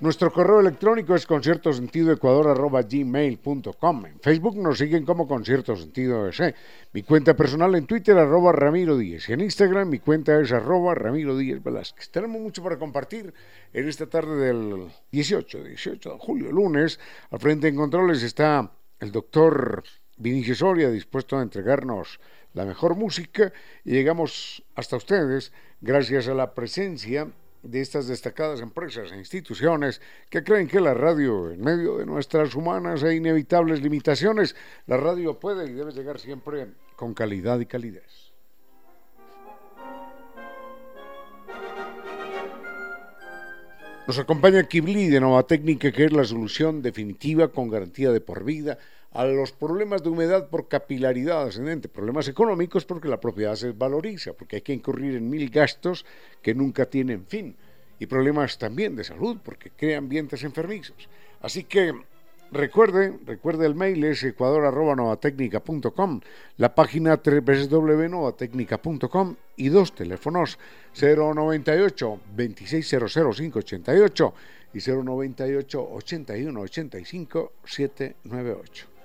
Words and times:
Nuestro 0.00 0.32
correo 0.32 0.60
electrónico 0.60 1.14
es 1.14 1.26
conciertosentidoecuador.gmail.com. 1.26 4.06
En 4.06 4.18
Facebook 4.20 4.56
nos 4.56 4.78
siguen 4.78 5.04
como 5.04 5.28
Concierto 5.28 5.76
Sentido. 5.76 6.30
Mi 6.94 7.02
cuenta 7.02 7.36
personal 7.36 7.74
en 7.74 7.84
Twitter, 7.84 8.16
arroba 8.16 8.52
Ramiro 8.52 8.96
Díez. 8.96 9.28
Y 9.28 9.34
en 9.34 9.42
Instagram 9.42 9.90
mi 9.90 9.98
cuenta 9.98 10.40
es 10.40 10.52
arroba 10.52 10.94
Ramiro 10.94 11.36
Díez 11.36 11.62
Velázquez. 11.62 12.10
Tenemos 12.10 12.40
mucho 12.40 12.62
para 12.62 12.78
compartir 12.78 13.34
en 13.74 13.88
esta 13.90 14.06
tarde 14.06 14.46
del 14.46 14.88
18, 15.12 15.64
18 15.64 16.12
de 16.14 16.18
julio, 16.18 16.50
lunes. 16.50 16.98
Al 17.30 17.38
frente 17.38 17.68
en 17.68 17.76
controles 17.76 18.22
está 18.22 18.72
el 19.00 19.12
doctor 19.12 19.82
Vinicio 20.16 20.54
Soria, 20.54 20.90
dispuesto 20.90 21.36
a 21.36 21.42
entregarnos 21.42 22.20
la 22.54 22.64
mejor 22.64 22.96
música. 22.96 23.52
Y 23.84 23.90
llegamos 23.90 24.64
hasta 24.76 24.96
ustedes 24.96 25.52
gracias 25.82 26.26
a 26.26 26.32
la 26.32 26.54
presencia 26.54 27.30
de 27.62 27.80
estas 27.80 28.06
destacadas 28.06 28.60
empresas 28.60 29.12
e 29.12 29.16
instituciones 29.16 30.00
que 30.28 30.42
creen 30.42 30.66
que 30.66 30.80
la 30.80 30.94
radio, 30.94 31.50
en 31.50 31.60
medio 31.60 31.98
de 31.98 32.06
nuestras 32.06 32.54
humanas 32.54 33.02
e 33.02 33.14
inevitables 33.14 33.82
limitaciones, 33.82 34.56
la 34.86 34.96
radio 34.96 35.38
puede 35.38 35.68
y 35.68 35.72
debe 35.72 35.92
llegar 35.92 36.18
siempre 36.18 36.68
con 36.96 37.14
calidad 37.14 37.60
y 37.60 37.66
calidez. 37.66 38.30
Nos 44.06 44.18
acompaña 44.18 44.64
Kibli 44.64 45.08
de 45.08 45.20
Nova 45.20 45.44
Técnica, 45.44 45.92
que 45.92 46.06
es 46.06 46.12
la 46.12 46.24
solución 46.24 46.82
definitiva 46.82 47.48
con 47.48 47.70
garantía 47.70 48.10
de 48.10 48.20
por 48.20 48.42
vida 48.42 48.76
a 49.12 49.24
los 49.24 49.52
problemas 49.52 50.02
de 50.02 50.10
humedad 50.10 50.48
por 50.48 50.68
capilaridad 50.68 51.42
ascendente, 51.42 51.88
problemas 51.88 52.28
económicos 52.28 52.84
porque 52.84 53.08
la 53.08 53.20
propiedad 53.20 53.56
se 53.56 53.72
valoriza, 53.72 54.34
porque 54.34 54.56
hay 54.56 54.62
que 54.62 54.72
incurrir 54.72 55.16
en 55.16 55.28
mil 55.28 55.50
gastos 55.50 56.06
que 56.42 56.54
nunca 56.54 56.86
tienen 56.86 57.26
fin, 57.26 57.56
y 57.98 58.06
problemas 58.06 58.56
también 58.58 58.94
de 58.96 59.04
salud 59.04 59.38
porque 59.44 59.70
crea 59.70 59.98
ambientes 59.98 60.42
enfermizos. 60.44 61.08
Así 61.40 61.64
que 61.64 61.92
recuerde, 62.52 63.18
recuerde 63.26 63.66
el 63.66 63.74
mail 63.74 64.04
es 64.04 64.22
ecuador.novatecnica.com, 64.22 66.20
la 66.56 66.72
página 66.74 67.20
www.novatecnica.com 67.22 69.36
y 69.56 69.68
dos 69.70 69.94
teléfonos 69.94 70.58
098 70.94 72.20
2600 72.36 73.36
588 73.36 74.34
y 74.72 74.78
098 74.78 75.88
81 75.92 76.60
85 76.60 77.52
798. 77.64 78.99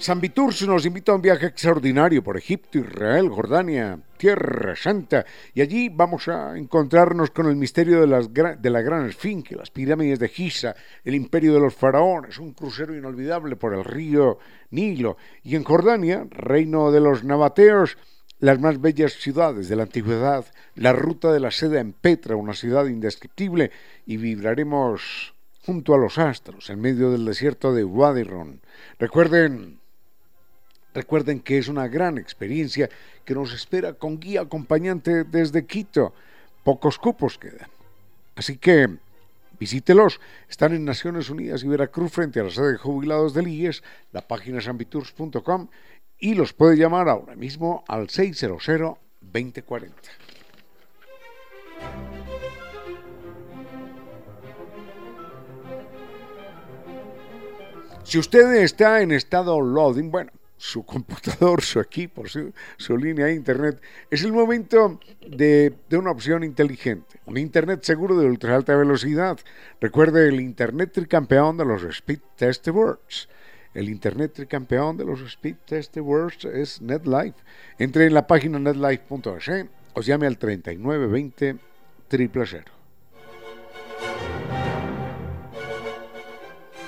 San 0.00 0.18
Viturcio 0.18 0.66
nos 0.66 0.86
invita 0.86 1.12
a 1.12 1.16
un 1.16 1.20
viaje 1.20 1.44
extraordinario 1.44 2.24
por 2.24 2.38
Egipto, 2.38 2.78
Israel, 2.78 3.28
Jordania, 3.28 3.98
Tierra 4.16 4.74
Santa, 4.74 5.26
y 5.52 5.60
allí 5.60 5.90
vamos 5.90 6.26
a 6.26 6.56
encontrarnos 6.56 7.30
con 7.32 7.46
el 7.48 7.56
misterio 7.56 8.00
de, 8.00 8.06
las, 8.06 8.32
de 8.32 8.70
la 8.70 8.80
Gran 8.80 9.06
Esfinge, 9.06 9.54
las 9.54 9.70
pirámides 9.70 10.18
de 10.18 10.30
Giza, 10.30 10.74
el 11.04 11.14
imperio 11.14 11.52
de 11.52 11.60
los 11.60 11.74
faraones, 11.74 12.38
un 12.38 12.54
crucero 12.54 12.96
inolvidable 12.96 13.56
por 13.56 13.74
el 13.74 13.84
río 13.84 14.38
Nilo, 14.70 15.18
y 15.42 15.54
en 15.54 15.64
Jordania, 15.64 16.26
reino 16.30 16.90
de 16.92 17.00
los 17.00 17.22
nabateos, 17.22 17.98
las 18.38 18.58
más 18.58 18.80
bellas 18.80 19.12
ciudades 19.12 19.68
de 19.68 19.76
la 19.76 19.82
antigüedad, 19.82 20.46
la 20.76 20.94
ruta 20.94 21.30
de 21.30 21.40
la 21.40 21.50
seda 21.50 21.78
en 21.78 21.92
Petra, 21.92 22.36
una 22.36 22.54
ciudad 22.54 22.86
indescriptible, 22.86 23.70
y 24.06 24.16
vibraremos 24.16 25.34
junto 25.66 25.92
a 25.92 25.98
los 25.98 26.16
astros, 26.16 26.70
en 26.70 26.80
medio 26.80 27.10
del 27.10 27.26
desierto 27.26 27.74
de 27.74 27.84
Wadiron. 27.84 28.62
Recuerden 28.98 29.79
Recuerden 30.94 31.40
que 31.40 31.58
es 31.58 31.68
una 31.68 31.88
gran 31.88 32.18
experiencia 32.18 32.88
que 33.24 33.34
nos 33.34 33.52
espera 33.52 33.94
con 33.94 34.18
guía 34.18 34.42
acompañante 34.42 35.24
desde 35.24 35.66
Quito. 35.66 36.12
Pocos 36.64 36.98
cupos 36.98 37.38
quedan. 37.38 37.68
Así 38.34 38.56
que 38.56 38.88
visítelos. 39.60 40.20
Están 40.48 40.74
en 40.74 40.84
Naciones 40.84 41.30
Unidas 41.30 41.62
y 41.62 41.68
Veracruz 41.68 42.10
frente 42.10 42.40
a 42.40 42.44
la 42.44 42.50
sede 42.50 42.72
de 42.72 42.78
jubilados 42.78 43.34
del 43.34 43.46
IES, 43.46 43.84
la 44.10 44.26
página 44.26 44.60
sambitours.com 44.60 45.68
y 46.18 46.34
los 46.34 46.52
puede 46.52 46.76
llamar 46.76 47.08
ahora 47.08 47.36
mismo 47.36 47.84
al 47.86 48.08
600-2040. 48.08 49.92
Si 58.02 58.18
usted 58.18 58.54
está 58.56 59.02
en 59.02 59.12
estado 59.12 59.60
loading, 59.60 60.10
bueno, 60.10 60.32
su 60.60 60.84
computador, 60.84 61.62
su 61.62 61.80
equipo, 61.80 62.24
su, 62.26 62.96
línea 62.98 63.26
de 63.26 63.34
Internet, 63.34 63.80
es 64.10 64.22
el 64.24 64.32
momento 64.32 65.00
de, 65.26 65.74
una 65.92 66.10
opción 66.10 66.44
inteligente, 66.44 67.18
un 67.24 67.38
Internet 67.38 67.82
seguro 67.82 68.18
de 68.18 68.26
ultra 68.26 68.56
alta 68.56 68.76
velocidad. 68.76 69.38
Recuerde 69.80 70.28
el 70.28 70.38
Internet 70.38 70.92
tricampeón 70.92 71.56
de 71.56 71.64
los 71.64 71.82
Speed 71.84 72.20
Test 72.36 72.68
Awards. 72.68 73.28
el 73.72 73.88
internet 73.88 74.48
campeón 74.48 74.96
de 74.96 75.04
los 75.04 75.20
speed 75.20 75.54
test 75.64 75.96
awards 75.96 76.44
es 76.44 76.82
NetLife. 76.82 77.38
Entre 77.78 78.04
en 78.04 78.14
la 78.14 78.26
página 78.26 78.58
netlife.es 78.58 79.66
o 79.94 80.00
llame 80.02 80.26
al 80.26 80.38
3920 80.38 81.56
000. 82.10 82.79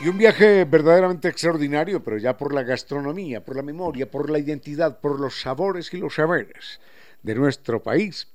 Y 0.03 0.09
un 0.09 0.19
viaje 0.19 0.65
verdaderamente 0.65 1.29
extraordinario, 1.29 2.03
pero 2.03 2.19
ya 2.19 2.37
por 2.37 2.53
la 2.53 2.65
gastronomía, 2.65 3.45
por 3.45 3.55
la 3.55 3.63
memoria, 3.63 4.11
por 4.11 4.31
la 4.31 4.41
identidad, 4.41 4.99
por 4.99 5.21
los 5.21 5.41
sabores 5.41 5.95
y 5.95 5.99
los 5.99 6.17
saberes 6.17 6.81
de 7.23 7.37
nuestro 7.37 7.81
país, 7.85 8.27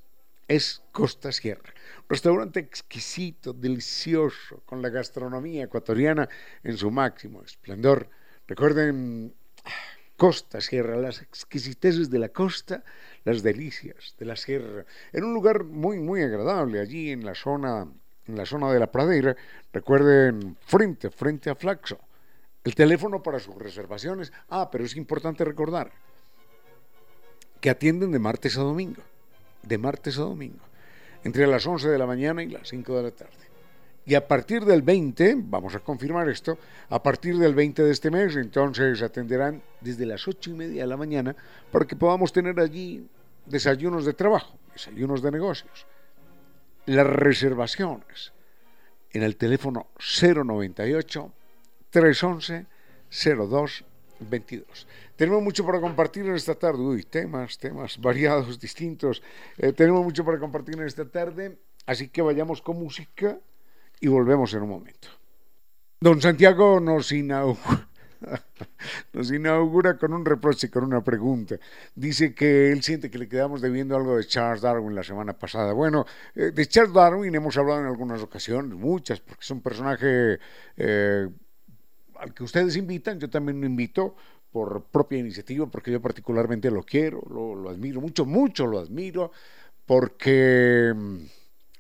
es 0.48 0.82
Costa 0.94 1.34
Sierra. 1.34 1.74
Restaurante 2.08 2.62
exquisito, 2.62 3.52
delicioso, 3.52 4.62
con 4.66 4.82
la 4.82 4.88
gastronomía 4.88 5.66
ecuatoriana 5.66 6.30
en 6.64 6.78
su 6.78 6.90
máximo 6.90 7.44
esplendor. 7.44 8.10
Recuerden 8.48 9.36
Costa 10.16 10.62
Sierra, 10.62 10.96
las 10.96 11.22
exquisiteces 11.22 12.10
de 12.10 12.20
la 12.20 12.30
costa, 12.30 12.86
las 13.26 13.44
delicias 13.44 14.16
de 14.18 14.26
la 14.26 14.38
sierra, 14.38 14.86
en 15.12 15.26
un 15.26 15.34
lugar 15.34 15.66
muy, 15.66 16.00
muy 16.00 16.22
agradable, 16.22 16.80
allí 16.80 17.12
en 17.12 17.26
la 17.26 17.36
zona, 17.36 17.92
en 18.28 18.36
la 18.36 18.46
zona 18.46 18.72
de 18.72 18.80
la 18.80 18.92
pradera. 18.92 19.36
Recuerden, 19.72 20.58
frente, 20.62 21.10
frente 21.10 21.50
a 21.50 21.56
Flaxo. 21.56 21.98
El 22.64 22.76
teléfono 22.76 23.24
para 23.24 23.40
sus 23.40 23.56
reservaciones. 23.56 24.32
Ah, 24.50 24.70
pero 24.72 24.84
es 24.84 24.96
importante 24.96 25.46
recordar 25.46 25.92
que 27.62 27.70
atienden 27.70 28.12
de 28.12 28.20
martes 28.20 28.58
a 28.58 28.62
domingo. 28.62 29.02
De 29.64 29.78
martes 29.78 30.18
a 30.18 30.22
domingo 30.22 30.68
entre 31.28 31.46
las 31.46 31.68
11 31.68 31.90
de 31.90 31.98
la 31.98 32.06
mañana 32.06 32.42
y 32.42 32.48
las 32.48 32.70
5 32.70 32.96
de 32.96 33.04
la 33.04 33.12
tarde. 33.12 33.34
Y 34.06 34.16
a 34.16 34.26
partir 34.26 34.64
del 34.64 34.82
20, 34.82 35.36
vamos 35.40 35.76
a 35.76 35.80
confirmar 35.80 36.30
esto, 36.30 36.58
a 36.90 37.04
partir 37.04 37.38
del 37.38 37.54
20 37.54 37.84
de 37.84 37.92
este 37.92 38.10
mes, 38.10 38.38
entonces 38.38 39.02
atenderán 39.02 39.62
desde 39.82 40.06
las 40.06 40.26
8 40.26 40.52
y 40.52 40.54
media 40.54 40.82
de 40.84 40.88
la 40.88 40.96
mañana 40.96 41.36
para 41.70 41.86
que 41.86 41.98
podamos 41.98 42.32
tener 42.32 42.58
allí 42.62 43.06
desayunos 43.46 44.06
de 44.06 44.14
trabajo, 44.14 44.58
desayunos 44.72 45.22
de 45.22 45.32
negocios. 45.32 45.86
Las 46.88 47.06
reservaciones 47.06 48.32
en 49.12 49.22
el 49.22 49.36
teléfono 49.36 49.88
098 49.98 51.34
311 51.90 52.66
02 53.10 53.86
22. 54.22 54.88
Tenemos 55.18 55.44
mucho 55.44 55.66
para 55.66 55.82
compartir 55.82 56.26
en 56.26 56.36
esta 56.36 56.56
tarde. 56.56 56.80
Uy, 56.80 57.04
temas, 57.04 57.58
temas 57.58 58.00
variados, 58.00 58.58
distintos. 58.58 59.22
Eh, 59.58 59.74
tenemos 59.74 60.02
mucho 60.02 60.24
para 60.24 60.40
compartir 60.40 60.76
en 60.76 60.86
esta 60.86 61.04
tarde. 61.04 61.58
Así 61.86 62.08
que 62.08 62.22
vayamos 62.22 62.62
con 62.62 62.80
música 62.80 63.38
y 64.00 64.08
volvemos 64.08 64.54
en 64.54 64.62
un 64.62 64.70
momento. 64.70 65.10
Don 66.00 66.22
Santiago 66.22 66.80
nos 66.80 67.12
inaugura, 67.12 67.87
nos 69.14 69.32
inaugura 69.32 69.98
con 69.98 70.14
un 70.14 70.26
reproche, 70.26 70.70
con 70.70 70.84
una 70.84 71.04
pregunta. 71.04 71.58
Dice 71.96 72.34
que 72.34 72.72
él 72.72 72.84
siente 72.84 73.10
que 73.10 73.18
le 73.18 73.28
quedamos 73.28 73.62
debiendo 73.62 73.96
algo 73.96 74.18
de 74.18 74.26
Charles 74.26 74.62
Darwin 74.62 74.96
la 74.96 75.04
semana 75.04 75.34
pasada. 75.34 75.74
Bueno, 75.74 76.06
eh, 76.36 76.52
de 76.54 76.66
Charles 76.68 76.94
Darwin 76.94 77.34
hemos 77.34 77.58
hablado 77.58 77.82
en 77.82 77.88
algunas 77.88 78.22
ocasiones, 78.22 78.78
muchas, 78.78 79.20
porque 79.20 79.42
es 79.42 79.52
un 79.52 79.62
personaje 79.62 80.40
eh, 80.78 81.28
al 82.16 82.34
que 82.34 82.44
ustedes 82.44 82.76
invitan, 82.76 83.20
yo 83.20 83.30
también 83.30 83.60
lo 83.62 83.68
invito 83.68 84.16
por 84.52 84.86
propia 84.86 85.20
iniciativa, 85.20 85.68
porque 85.68 85.92
yo 85.92 86.02
particularmente 86.02 86.72
lo 86.72 86.84
quiero, 86.84 87.22
lo, 87.30 87.70
admiro 87.70 88.02
mucho, 88.02 88.26
mucho 88.26 88.66
lo 88.66 88.80
admiro, 88.80 89.32
porque, 89.86 90.94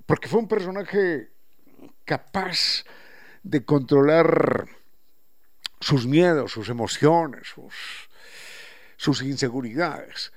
porque 0.06 0.28
fue 0.28 0.39
un 0.39 0.48
personaje 0.48 1.30
capaz 2.06 2.84
de 3.44 3.66
controlar 3.66 4.68
sus 5.79 6.07
miedos, 6.07 6.51
sus 6.51 6.69
emociones, 6.69 7.47
sus, 7.47 7.74
sus 8.97 9.21
inseguridades. 9.21 10.31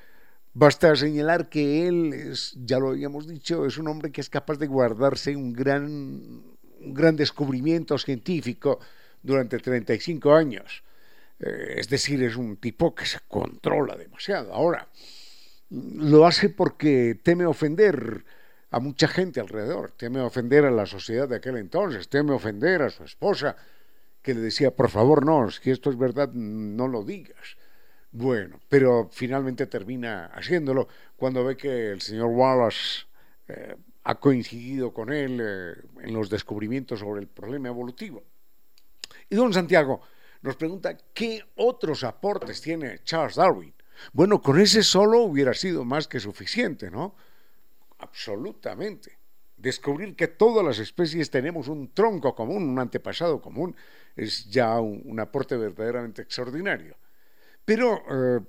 Basta 0.52 0.94
señalar 0.96 1.48
que 1.48 1.87
él 1.87 2.12
es, 2.12 2.54
ya 2.64 2.78
lo 2.78 2.90
habíamos 2.90 3.28
dicho, 3.28 3.66
es 3.66 3.78
un 3.78 3.88
hombre 3.88 4.10
que 4.10 4.20
es 4.20 4.28
capaz 4.28 4.58
de 4.58 4.66
guardarse 4.66 5.37
un 5.37 5.52
gran, 5.52 5.82
un 6.81 6.94
gran 6.94 7.16
descubrimiento 7.16 7.96
científico 7.98 8.81
durante 9.22 9.58
35 9.58 10.34
años. 10.34 10.82
Eh, 11.38 11.76
es 11.78 11.88
decir, 11.88 12.22
es 12.22 12.37
un 12.37 12.56
tipo 12.56 12.94
que 12.94 13.06
se 13.06 13.19
controla 13.28 13.96
demasiado. 13.96 14.52
Ahora, 14.52 14.88
lo 15.70 16.26
hace 16.26 16.50
porque 16.50 17.19
teme 17.22 17.46
ofender 17.46 18.25
a 18.70 18.81
mucha 18.81 19.08
gente 19.08 19.40
alrededor, 19.40 19.92
teme 19.92 20.20
ofender 20.20 20.64
a 20.64 20.70
la 20.70 20.87
sociedad 20.87 21.28
de 21.28 21.37
aquel 21.37 21.56
entonces, 21.56 22.08
teme 22.08 22.32
ofender 22.32 22.82
a 22.82 22.90
su 22.90 23.04
esposa, 23.04 23.56
que 24.22 24.34
le 24.34 24.40
decía, 24.40 24.75
por 24.75 24.90
favor, 24.90 25.25
no, 25.25 25.50
si 25.50 25.70
esto 25.70 25.90
es 25.90 25.99
verdad, 25.99 26.31
no 26.32 26.88
lo 26.88 27.05
digas. 27.05 27.56
Bueno, 28.12 28.61
pero 28.69 29.08
finalmente 29.12 29.67
termina 29.67 30.26
haciéndolo 30.26 30.88
cuando 31.17 31.44
ve 31.44 31.56
que 31.56 31.93
el 31.93 32.00
señor 32.00 32.26
Wallace 32.26 33.06
eh, 33.49 33.76
ha 34.05 34.14
coincidido 34.17 34.93
con 34.93 35.12
él 35.12 35.38
eh, 35.40 35.75
en 36.02 36.14
los 36.14 36.28
descubrimientos 36.28 37.00
sobre 37.00 37.20
el 37.20 37.28
problema 37.28 37.69
evolutivo. 37.69 38.25
Y 39.28 39.37
don 39.37 39.52
Santiago 39.52 40.00
nos 40.43 40.56
pregunta, 40.56 40.96
¿qué 41.14 41.44
otros 41.56 42.02
aportes 42.02 42.61
tiene 42.61 43.00
Charles 43.05 43.37
Darwin? 43.37 43.73
Bueno, 44.12 44.40
con 44.40 44.58
ese 44.58 44.82
solo 44.82 45.20
hubiera 45.20 45.55
sido 45.55 45.84
más 45.84 46.08
que 46.08 46.19
suficiente, 46.19 46.90
¿no? 46.90 47.14
Absolutamente. 47.99 49.19
Descubrir 49.60 50.16
que 50.16 50.26
todas 50.26 50.64
las 50.64 50.78
especies 50.78 51.30
tenemos 51.30 51.68
un 51.68 51.92
tronco 51.92 52.34
común, 52.34 52.62
un 52.68 52.78
antepasado 52.78 53.42
común, 53.42 53.76
es 54.16 54.48
ya 54.50 54.80
un, 54.80 55.20
aporte 55.20 55.56
verdaderamente 55.56 56.22
extraordinario. 56.22 56.96
Pero 57.64 58.02
eh, 58.10 58.40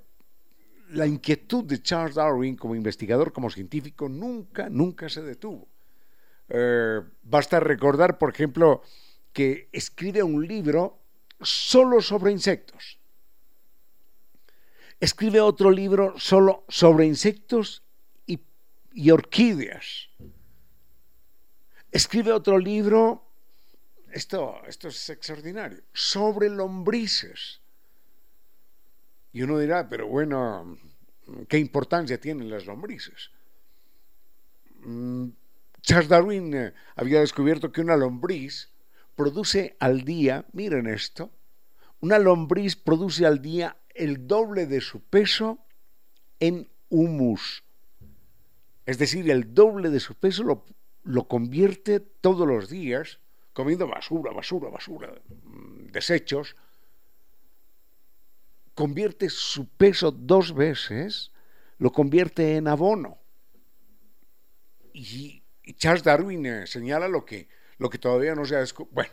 la 0.90 1.06
inquietud 1.06 1.64
de 1.64 1.82
Charles 1.82 2.14
Darwin 2.14 2.56
como 2.56 2.74
investigador, 2.74 3.32
como 3.32 3.50
científico, 3.50 4.08
nunca, 4.08 4.70
nunca 4.70 5.08
se 5.08 5.22
detuvo. 5.22 5.68
Eh, 6.48 7.00
basta 7.22 7.60
recordar, 7.60 8.18
por 8.18 8.30
ejemplo, 8.30 8.82
que 9.32 9.68
escribe 9.72 10.22
un 10.22 10.46
libro 10.46 10.98
solo 11.40 12.00
sobre 12.00 12.32
insectos. 12.32 12.98
Escribe 15.00 15.40
otro 15.40 15.70
libro 15.70 16.14
solo 16.18 16.64
sobre 16.68 17.06
insectos 17.06 17.82
y, 18.26 19.10
orquídeas. 19.10 20.10
Escribe 21.92 22.32
otro 22.32 22.58
libro, 22.58 23.22
esto, 24.10 24.62
esto 24.66 24.88
es 24.88 25.10
extraordinario, 25.10 25.82
sobre 25.92 26.48
lombrices. 26.48 27.60
Y 29.34 29.42
uno 29.42 29.58
dirá, 29.58 29.90
pero 29.90 30.08
bueno, 30.08 30.78
¿qué 31.48 31.58
importancia 31.58 32.18
tienen 32.18 32.48
las 32.48 32.64
lombrices? 32.64 33.30
Mm, 34.80 35.28
Charles 35.82 36.08
Darwin 36.08 36.54
eh, 36.54 36.72
había 36.96 37.20
descubierto 37.20 37.70
que 37.70 37.82
una 37.82 37.96
lombriz 37.96 38.70
produce 39.14 39.76
al 39.78 40.02
día, 40.02 40.46
miren 40.54 40.86
esto, 40.86 41.30
una 42.00 42.18
lombriz 42.18 42.74
produce 42.74 43.26
al 43.26 43.42
día 43.42 43.76
el 43.90 44.26
doble 44.26 44.66
de 44.66 44.80
su 44.80 45.02
peso 45.02 45.58
en 46.40 46.70
humus. 46.88 47.64
Es 48.86 48.96
decir, 48.96 49.30
el 49.30 49.52
doble 49.52 49.90
de 49.90 50.00
su 50.00 50.14
peso 50.14 50.42
lo, 50.42 50.64
lo 51.02 51.28
convierte 51.28 52.00
todos 52.00 52.46
los 52.46 52.68
días, 52.68 53.20
comiendo 53.52 53.86
basura, 53.86 54.32
basura, 54.32 54.70
basura, 54.70 55.12
mm, 55.44 55.86
desechos, 55.86 56.56
convierte 58.74 59.28
su 59.28 59.68
peso 59.68 60.10
dos 60.10 60.54
veces, 60.54 61.32
lo 61.78 61.92
convierte 61.92 62.56
en 62.56 62.68
abono. 62.68 63.18
Y, 64.92 65.42
Charles 65.76 66.02
Darwin 66.02 66.44
eh, 66.44 66.66
señala 66.66 67.08
lo 67.08 67.24
que 67.24 67.48
lo 67.82 67.90
que 67.90 67.98
todavía 67.98 68.34
no 68.34 68.44
se 68.44 68.56
ha 68.56 68.60
descubierto, 68.60 68.94
bueno, 68.94 69.12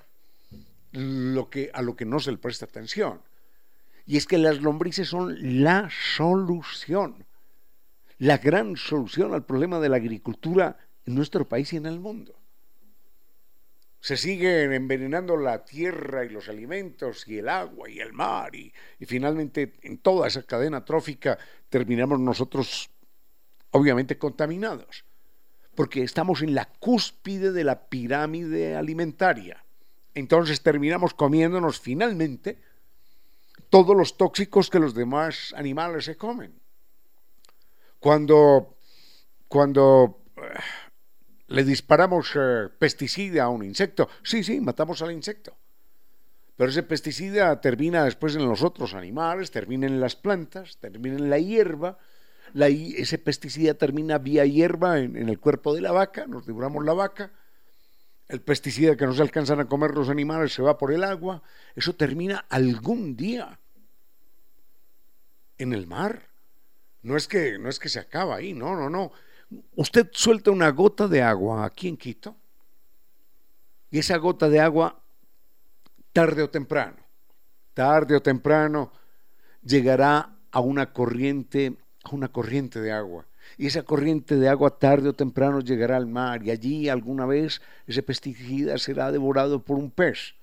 lo 0.92 1.50
que, 1.50 1.72
a 1.74 1.82
lo 1.82 1.96
que 1.96 2.06
no 2.06 2.20
se 2.20 2.32
le 2.32 2.38
presta 2.38 2.66
atención. 2.66 3.22
Y 4.06 4.18
es 4.18 4.26
que 4.26 4.38
las 4.38 4.62
lombrices 4.62 5.10
son 5.10 5.64
la 5.64 5.90
solución, 6.16 7.26
la 8.18 8.38
gran 8.38 8.76
solución 8.78 9.34
al 9.34 9.46
problema 9.46 9.80
de 9.80 9.90
la 9.90 9.98
agricultura 9.98 10.78
en 11.10 11.16
nuestro 11.16 11.50
país 11.50 11.74
y 11.74 11.78
en 11.78 11.88
el 11.88 12.00
mundo. 12.00 12.36
Se 14.00 14.16
siguen 14.16 14.72
envenenando 14.72 15.36
la 15.36 15.66
tierra 15.66 16.24
y 16.24 16.30
los 16.30 16.48
alimentos 16.48 17.28
y 17.28 17.40
el 17.40 17.50
agua 17.50 17.90
y 17.90 18.00
el 18.00 18.14
mar 18.14 18.56
y, 18.56 18.72
y 19.00 19.06
finalmente 19.06 19.74
en 19.82 19.98
toda 19.98 20.28
esa 20.28 20.44
cadena 20.44 20.86
trófica 20.86 21.38
terminamos 21.68 22.20
nosotros 22.20 22.92
obviamente 23.72 24.18
contaminados 24.18 25.04
porque 25.76 26.04
estamos 26.04 26.44
en 26.44 26.54
la 26.54 26.66
cúspide 26.66 27.52
de 27.52 27.64
la 27.64 27.90
pirámide 27.90 28.76
alimentaria. 28.76 29.64
Entonces 30.14 30.62
terminamos 30.62 31.14
comiéndonos 31.14 31.80
finalmente 31.80 32.62
todos 33.70 33.96
los 33.98 34.16
tóxicos 34.16 34.70
que 34.70 34.80
los 34.80 34.94
demás 34.94 35.54
animales 35.58 36.06
se 36.06 36.18
comen. 36.18 36.54
Cuando, 38.00 38.76
cuando 39.48 40.19
le 41.50 41.64
disparamos 41.64 42.32
eh, 42.36 42.70
pesticida 42.78 43.44
a 43.44 43.50
un 43.50 43.64
insecto, 43.64 44.08
sí, 44.24 44.44
sí, 44.44 44.62
matamos 44.62 45.02
al 45.02 45.12
insecto. 45.12 45.58
Pero 46.56 46.70
ese 46.70 46.84
pesticida 46.84 47.60
termina 47.62 48.04
después 48.04 48.36
en 48.36 48.48
los 48.48 48.64
otros 48.64 48.94
animales, 48.94 49.50
termina 49.50 49.88
en 49.88 50.00
las 50.00 50.16
plantas, 50.16 50.78
termina 50.78 51.16
en 51.16 51.30
la 51.30 51.40
hierba. 51.40 51.98
ese 52.54 53.18
pesticida 53.18 53.74
termina 53.74 54.18
vía 54.18 54.46
hierba 54.46 55.00
en, 55.00 55.30
el 55.30 55.40
cuerpo 55.40 55.74
de 55.74 55.82
la 55.82 55.92
vaca, 55.92 56.28
nos 56.28 56.46
devoramos 56.46 56.86
la 56.86 56.94
vaca. 56.94 57.32
El 58.28 58.42
pesticida 58.42 58.96
que 58.96 59.06
no 59.06 59.14
se 59.14 59.22
alcanzan 59.22 59.60
a 59.60 59.66
comer 59.66 59.92
los 59.92 60.10
animales 60.10 60.54
se 60.54 60.62
va 60.62 60.78
por 60.78 60.92
el 60.92 61.04
agua. 61.04 61.42
Eso 61.76 61.96
termina 61.96 62.46
algún 62.50 63.16
día 63.16 63.60
en 65.58 65.74
el 65.74 65.88
mar. 65.88 66.28
No 67.02 67.16
es 67.16 67.28
que, 67.28 67.58
no 67.58 67.70
es 67.70 67.80
que 67.80 67.90
se 67.90 68.00
acaba 68.00 68.36
ahí, 68.36 68.54
no, 68.54 68.76
no, 68.76 68.90
no. 68.90 69.14
Usted 69.76 70.10
suelta 70.12 70.52
una 70.52 70.70
gota 70.70 71.08
de 71.08 71.22
agua 71.22 71.66
aquí 71.66 71.88
en 71.88 71.98
Quito 71.98 72.36
y 73.90 74.00
esa 74.00 74.18
gota 74.18 74.50
de 74.50 74.60
agua 74.60 75.02
tarde 76.14 76.44
o 76.44 76.50
temprano, 76.50 76.98
tarde 77.74 78.16
o 78.16 78.22
temprano, 78.22 78.92
llegará 79.64 80.36
a 80.52 80.60
una 80.60 80.94
corriente, 80.94 81.78
a 82.04 82.14
una 82.14 82.28
corriente 82.28 82.80
de 82.80 82.92
agua. 82.92 83.26
Y 83.58 83.66
esa 83.66 83.84
corriente 83.84 84.36
de 84.36 84.48
agua 84.48 84.78
tarde 84.78 85.10
o 85.10 85.14
temprano 85.14 85.62
llegará 85.62 85.98
al 85.98 86.06
mar 86.06 86.44
y 86.44 86.52
allí 86.52 86.88
alguna 86.88 87.26
vez 87.26 87.62
ese 87.88 88.04
pesticida 88.04 88.78
será 88.78 89.12
devorado 89.12 89.64
por 89.64 89.78
un 89.78 89.90
pez. 89.90 90.36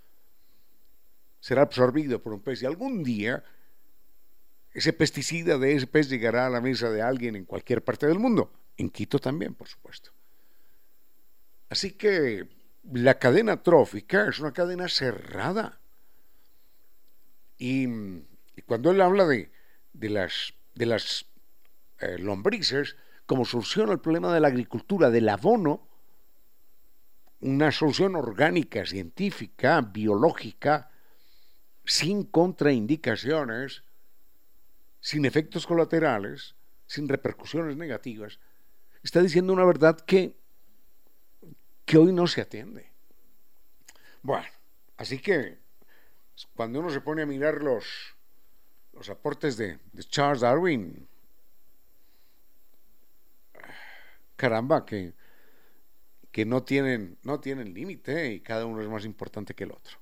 Será 1.40 1.62
absorbido 1.62 2.20
por 2.20 2.32
un 2.32 2.40
pez 2.40 2.62
y 2.62 2.66
algún 2.66 3.04
día 3.04 3.44
ese 4.72 4.92
pesticida 4.92 5.56
de 5.56 5.74
ese 5.74 5.86
pez 5.86 6.08
llegará 6.10 6.46
a 6.46 6.50
la 6.50 6.60
mesa 6.60 6.90
de 6.90 7.00
alguien 7.00 7.36
en 7.36 7.44
cualquier 7.44 7.82
parte 7.82 8.06
del 8.06 8.18
mundo, 8.18 8.50
en 8.76 8.90
Quito 8.90 9.18
también, 9.18 9.54
por 9.54 9.68
supuesto. 9.68 10.10
Así 11.68 11.92
que 11.92 12.48
la 12.92 13.18
cadena 13.18 13.62
trófica 13.62 14.28
es 14.28 14.38
una 14.38 14.52
cadena 14.52 14.88
cerrada. 14.88 15.80
Y, 17.58 17.86
cuando 18.66 18.90
él 18.90 19.00
habla 19.00 19.26
de, 19.26 19.50
las, 19.94 20.54
de 20.74 20.86
las 20.86 21.26
eh, 21.98 22.18
lombrices 22.18 22.96
como 23.26 23.44
solución 23.44 23.90
al 23.90 24.00
problema 24.00 24.32
de 24.32 24.40
la 24.40 24.48
agricultura, 24.48 25.10
del 25.10 25.28
abono, 25.28 25.88
una 27.40 27.70
solución 27.72 28.14
orgánica, 28.16 28.86
científica, 28.86 29.80
biológica, 29.80 30.90
sin 31.84 32.24
contraindicaciones, 32.24 33.82
sin 35.00 35.24
efectos 35.24 35.66
colaterales, 35.66 36.54
sin 36.86 37.08
repercusiones 37.08 37.76
negativas, 37.76 38.38
está 39.06 39.22
diciendo 39.22 39.52
una 39.52 39.64
verdad 39.64 39.98
que 40.00 40.36
que 41.86 41.96
hoy 41.96 42.12
no 42.12 42.26
se 42.26 42.42
atiende. 42.42 42.90
Bueno, 44.22 44.46
así 44.98 45.20
que 45.20 45.58
cuando 46.54 46.80
uno 46.80 46.90
se 46.90 47.00
pone 47.00 47.22
a 47.22 47.26
mirar 47.26 47.62
los, 47.62 47.86
los 48.92 49.08
aportes 49.08 49.56
de, 49.56 49.78
Charles 50.08 50.40
Darwin, 50.40 51.08
caramba, 54.34 54.84
que, 54.84 55.14
que 56.32 56.44
no 56.44 56.64
tienen, 56.64 57.16
no 57.22 57.40
tienen 57.40 57.72
límite 57.72 58.32
y 58.32 58.40
cada 58.40 58.66
uno 58.66 58.82
es 58.82 58.88
más 58.88 59.04
importante 59.04 59.54
que 59.54 59.64
el 59.64 59.70
otro. 59.70 59.98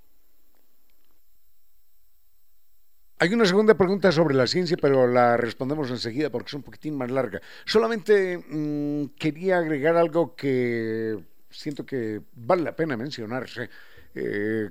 Hay 3.25 3.33
una 3.33 3.47
segunda 3.47 3.73
pregunta 3.73 4.13
sobre 4.13 4.35
la 4.35 4.47
ciencia, 4.47 4.77
pero 4.79 5.07
la 5.07 5.39
respondemos 5.39 5.89
enseguida 5.89 6.29
porque 6.29 6.49
es 6.49 6.53
un 6.53 6.63
poquitín 6.63 6.95
más 6.95 7.11
larga. 7.11 7.41
Solamente 7.65 8.37
mm, 8.37 9.17
quería 9.19 9.57
agregar 9.57 9.97
algo 9.97 10.37
que 10.37 11.19
siento 11.49 11.87
que 11.87 12.21
vale 12.35 12.65
la 12.65 12.77
pena 12.77 12.99
mencionarse, 12.99 13.71
eh, 14.15 14.69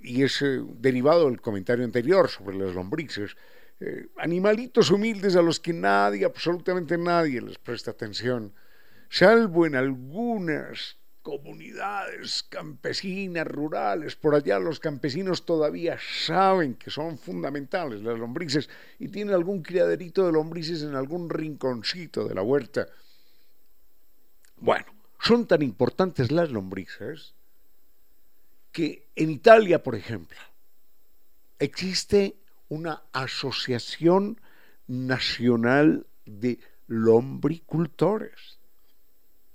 y 0.00 0.22
es 0.22 0.40
eh, 0.40 0.62
derivado 0.78 1.26
del 1.26 1.42
comentario 1.42 1.84
anterior 1.84 2.30
sobre 2.30 2.56
las 2.56 2.74
lombrices, 2.74 3.36
eh, 3.80 4.06
animalitos 4.16 4.90
humildes 4.90 5.36
a 5.36 5.42
los 5.42 5.60
que 5.60 5.74
nadie, 5.74 6.24
absolutamente 6.24 6.96
nadie 6.96 7.42
les 7.42 7.58
presta 7.58 7.90
atención, 7.90 8.54
salvo 9.10 9.66
en 9.66 9.76
algunas 9.76 10.96
comunidades 11.30 12.42
campesinas, 12.42 13.46
rurales, 13.46 14.16
por 14.16 14.34
allá 14.34 14.58
los 14.58 14.80
campesinos 14.80 15.46
todavía 15.46 15.96
saben 16.26 16.74
que 16.74 16.90
son 16.90 17.18
fundamentales 17.18 18.02
las 18.02 18.18
lombrices 18.18 18.68
y 18.98 19.06
tienen 19.06 19.32
algún 19.32 19.62
criaderito 19.62 20.26
de 20.26 20.32
lombrices 20.32 20.82
en 20.82 20.96
algún 20.96 21.30
rinconcito 21.30 22.26
de 22.26 22.34
la 22.34 22.42
huerta. 22.42 22.88
Bueno, 24.56 24.86
son 25.20 25.46
tan 25.46 25.62
importantes 25.62 26.32
las 26.32 26.50
lombrices 26.50 27.32
que 28.72 29.06
en 29.14 29.30
Italia, 29.30 29.84
por 29.84 29.94
ejemplo, 29.94 30.38
existe 31.60 32.34
una 32.68 33.04
asociación 33.12 34.40
nacional 34.88 36.08
de 36.26 36.58
lombricultores, 36.88 38.58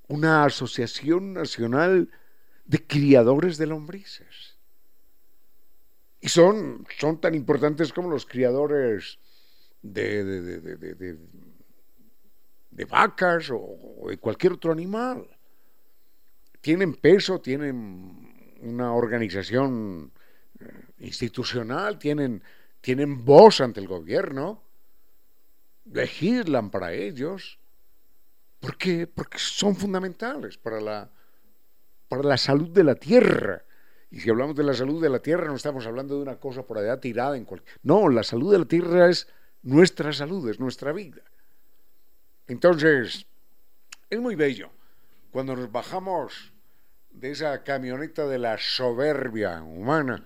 una 0.08 0.46
asociación 0.46 1.34
nacional 1.34 2.10
de 2.66 2.86
criadores 2.86 3.58
de 3.58 3.68
lombrices. 3.68 4.58
Y 6.22 6.30
son, 6.30 6.86
son 6.98 7.22
tan 7.22 7.36
importantes 7.36 7.94
como 7.94 8.10
los 8.10 8.26
criadores 8.26 9.20
de, 9.82 10.24
de, 10.24 11.18
de 12.72 12.86
vacas 12.86 13.50
o 13.52 14.08
de 14.10 14.18
cualquier 14.18 14.54
otro 14.54 14.72
animal 14.72 15.28
tienen 16.66 16.96
peso, 16.96 17.40
tienen 17.40 18.58
una 18.62 18.92
organización 18.96 20.12
eh, 20.60 20.66
institucional, 20.98 22.00
tienen, 22.00 22.42
tienen 22.82 23.24
voz 23.24 23.62
ante 23.62 23.80
el 23.80 23.88
gobierno, 23.88 24.64
legislan 25.94 26.72
para 26.72 26.92
ellos. 26.92 27.60
¿Por 28.60 28.78
qué? 28.78 29.08
Porque 29.08 29.38
son 29.38 29.76
fundamentales 29.76 30.58
para 30.58 30.82
la, 30.82 31.10
para 32.08 32.24
la 32.24 32.38
salud 32.38 32.70
de 32.70 32.84
la 32.84 32.96
tierra. 32.96 33.64
Y 34.12 34.20
si 34.20 34.30
hablamos 34.30 34.56
de 34.56 34.64
la 34.64 34.74
salud 34.74 35.02
de 35.02 35.10
la 35.10 35.20
tierra, 35.20 35.48
no 35.48 35.56
estamos 35.56 35.86
hablando 35.86 36.16
de 36.16 36.22
una 36.22 36.38
cosa 36.38 36.64
por 36.64 36.78
allá 36.78 37.00
tirada 37.00 37.38
en 37.38 37.46
cualquier... 37.46 37.80
No, 37.84 38.10
la 38.10 38.24
salud 38.24 38.52
de 38.52 38.60
la 38.60 38.66
tierra 38.66 39.10
es 39.10 39.28
nuestra 39.62 40.14
salud, 40.14 40.50
es 40.50 40.60
nuestra 40.60 40.94
vida. 40.94 41.22
Entonces, 42.48 43.26
es 44.10 44.20
muy 44.20 44.36
bello. 44.36 44.70
Cuando 45.32 45.56
nos 45.56 45.72
bajamos 45.72 46.54
de 47.12 47.32
esa 47.32 47.64
camioneta 47.64 48.28
de 48.28 48.40
la 48.40 48.58
soberbia 48.58 49.62
humana 49.64 50.24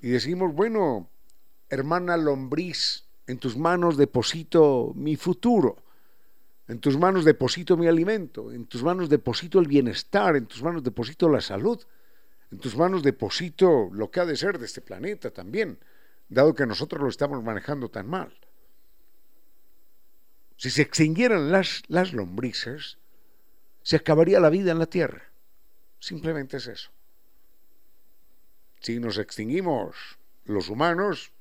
y 0.00 0.08
decimos, 0.08 0.52
bueno, 0.54 1.08
hermana 1.68 2.16
lombriz, 2.16 3.04
en 3.26 3.38
tus 3.38 3.56
manos 3.56 3.96
deposito 3.96 4.92
mi 4.94 5.16
futuro, 5.16 5.76
en 6.68 6.80
tus 6.80 6.98
manos 6.98 7.24
deposito 7.24 7.76
mi 7.76 7.86
alimento, 7.86 8.52
en 8.52 8.66
tus 8.66 8.82
manos 8.82 9.08
deposito 9.08 9.58
el 9.60 9.68
bienestar, 9.68 10.36
en 10.36 10.46
tus 10.46 10.62
manos 10.62 10.82
deposito 10.82 11.28
la 11.28 11.40
salud, 11.40 11.80
en 12.50 12.58
tus 12.58 12.76
manos 12.76 13.02
deposito 13.02 13.88
lo 13.92 14.10
que 14.10 14.20
ha 14.20 14.26
de 14.26 14.36
ser 14.36 14.58
de 14.58 14.66
este 14.66 14.80
planeta 14.80 15.30
también, 15.30 15.78
dado 16.28 16.54
que 16.54 16.66
nosotros 16.66 17.00
lo 17.00 17.08
estamos 17.08 17.42
manejando 17.42 17.88
tan 17.88 18.08
mal. 18.08 18.32
Si 20.56 20.70
se 20.70 20.82
extinguieran 20.82 21.52
las, 21.52 21.82
las 21.88 22.12
lombrices, 22.12 22.98
se 23.82 23.96
acabaría 23.96 24.40
la 24.40 24.50
vida 24.50 24.72
en 24.72 24.78
la 24.78 24.86
Tierra. 24.86 25.30
Simplemente 26.00 26.56
es 26.56 26.66
eso. 26.66 26.90
Si 28.80 28.98
nos 28.98 29.18
extinguimos 29.18 30.18
los 30.44 30.68
humanos, 30.68 31.32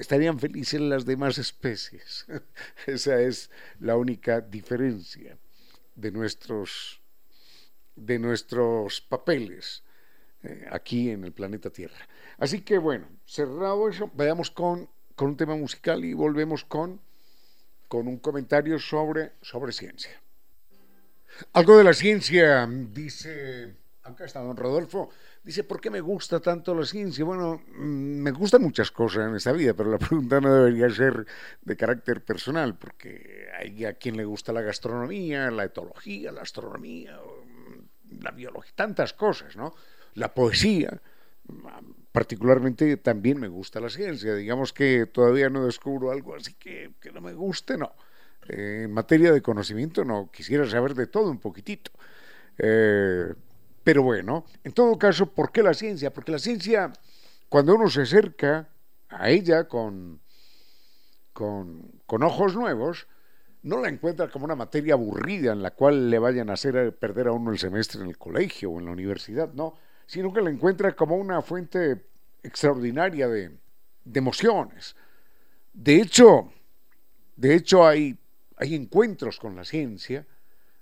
estarían 0.00 0.38
felices 0.38 0.80
las 0.80 1.04
demás 1.04 1.36
especies. 1.36 2.26
Esa 2.86 3.20
es 3.20 3.50
la 3.80 3.96
única 3.96 4.40
diferencia 4.40 5.36
de 5.94 6.10
nuestros, 6.10 7.00
de 7.94 8.18
nuestros 8.18 9.02
papeles 9.02 9.82
eh, 10.42 10.66
aquí 10.70 11.10
en 11.10 11.24
el 11.24 11.32
planeta 11.32 11.68
Tierra. 11.68 12.08
Así 12.38 12.62
que 12.62 12.78
bueno, 12.78 13.08
cerrado 13.26 13.90
eso, 13.90 14.10
vayamos 14.14 14.50
con, 14.50 14.88
con 15.14 15.28
un 15.28 15.36
tema 15.36 15.54
musical 15.54 16.02
y 16.02 16.14
volvemos 16.14 16.64
con, 16.64 16.98
con 17.86 18.08
un 18.08 18.18
comentario 18.18 18.78
sobre, 18.78 19.32
sobre 19.42 19.72
ciencia. 19.72 20.18
Algo 21.52 21.76
de 21.76 21.84
la 21.84 21.92
ciencia, 21.92 22.66
dice 22.66 23.76
acá 24.02 24.24
está 24.24 24.40
don 24.40 24.56
Rodolfo, 24.56 25.10
dice, 25.42 25.64
¿por 25.64 25.80
qué 25.80 25.90
me 25.90 26.00
gusta 26.00 26.40
tanto 26.40 26.74
la 26.74 26.84
ciencia? 26.84 27.24
Bueno, 27.24 27.62
mm, 27.76 28.22
me 28.22 28.30
gustan 28.32 28.62
muchas 28.62 28.90
cosas 28.90 29.28
en 29.28 29.36
esta 29.36 29.52
vida, 29.52 29.74
pero 29.74 29.90
la 29.90 29.98
pregunta 29.98 30.40
no 30.40 30.54
debería 30.54 30.90
ser 30.90 31.26
de 31.62 31.76
carácter 31.76 32.22
personal, 32.24 32.76
porque 32.76 33.48
hay 33.58 33.84
a 33.84 33.94
quien 33.94 34.16
le 34.16 34.24
gusta 34.24 34.52
la 34.52 34.62
gastronomía, 34.62 35.50
la 35.50 35.64
etología, 35.64 36.32
la 36.32 36.42
astronomía, 36.42 37.18
mm, 37.18 38.22
la 38.22 38.30
biología, 38.30 38.72
tantas 38.74 39.12
cosas, 39.12 39.56
¿no? 39.56 39.74
La 40.14 40.34
poesía, 40.34 41.00
particularmente 42.12 42.96
también 42.96 43.38
me 43.38 43.48
gusta 43.48 43.80
la 43.80 43.88
ciencia, 43.88 44.34
digamos 44.34 44.72
que 44.72 45.06
todavía 45.06 45.48
no 45.48 45.64
descubro 45.64 46.10
algo 46.10 46.34
así 46.34 46.54
que, 46.54 46.92
que 47.00 47.12
no 47.12 47.20
me 47.20 47.32
guste, 47.32 47.78
no. 47.78 47.92
Eh, 48.48 48.82
en 48.84 48.92
materia 48.92 49.32
de 49.32 49.42
conocimiento 49.42 50.04
no, 50.04 50.30
quisiera 50.32 50.68
saber 50.68 50.94
de 50.94 51.06
todo 51.06 51.30
un 51.30 51.38
poquitito. 51.38 51.92
Eh, 52.58 53.32
pero 53.82 54.02
bueno, 54.02 54.44
en 54.64 54.72
todo 54.72 54.98
caso, 54.98 55.26
¿por 55.26 55.52
qué 55.52 55.62
la 55.62 55.74
ciencia? 55.74 56.12
Porque 56.12 56.32
la 56.32 56.38
ciencia 56.38 56.92
cuando 57.48 57.74
uno 57.74 57.90
se 57.90 58.02
acerca 58.02 58.68
a 59.08 59.28
ella 59.30 59.66
con, 59.66 60.20
con, 61.32 62.00
con 62.06 62.22
ojos 62.22 62.54
nuevos, 62.54 63.08
no 63.62 63.80
la 63.80 63.88
encuentra 63.88 64.30
como 64.30 64.44
una 64.44 64.54
materia 64.54 64.94
aburrida 64.94 65.52
en 65.52 65.62
la 65.62 65.72
cual 65.72 66.08
le 66.08 66.18
vayan 66.18 66.48
a 66.48 66.54
hacer 66.54 66.96
perder 66.96 67.28
a 67.28 67.32
uno 67.32 67.50
el 67.50 67.58
semestre 67.58 68.00
en 68.00 68.08
el 68.08 68.16
colegio 68.16 68.70
o 68.70 68.78
en 68.78 68.86
la 68.86 68.92
universidad, 68.92 69.52
no, 69.52 69.74
sino 70.06 70.32
que 70.32 70.40
la 70.40 70.50
encuentra 70.50 70.94
como 70.94 71.16
una 71.16 71.42
fuente 71.42 72.06
extraordinaria 72.42 73.28
de, 73.28 73.50
emociones. 74.14 74.96
De 75.72 76.00
hecho, 76.00 76.52
de 77.36 77.54
hecho 77.54 77.86
hay, 77.86 78.18
hay 78.56 78.74
encuentros 78.74 79.38
con 79.38 79.54
la 79.56 79.64
ciencia, 79.64 80.26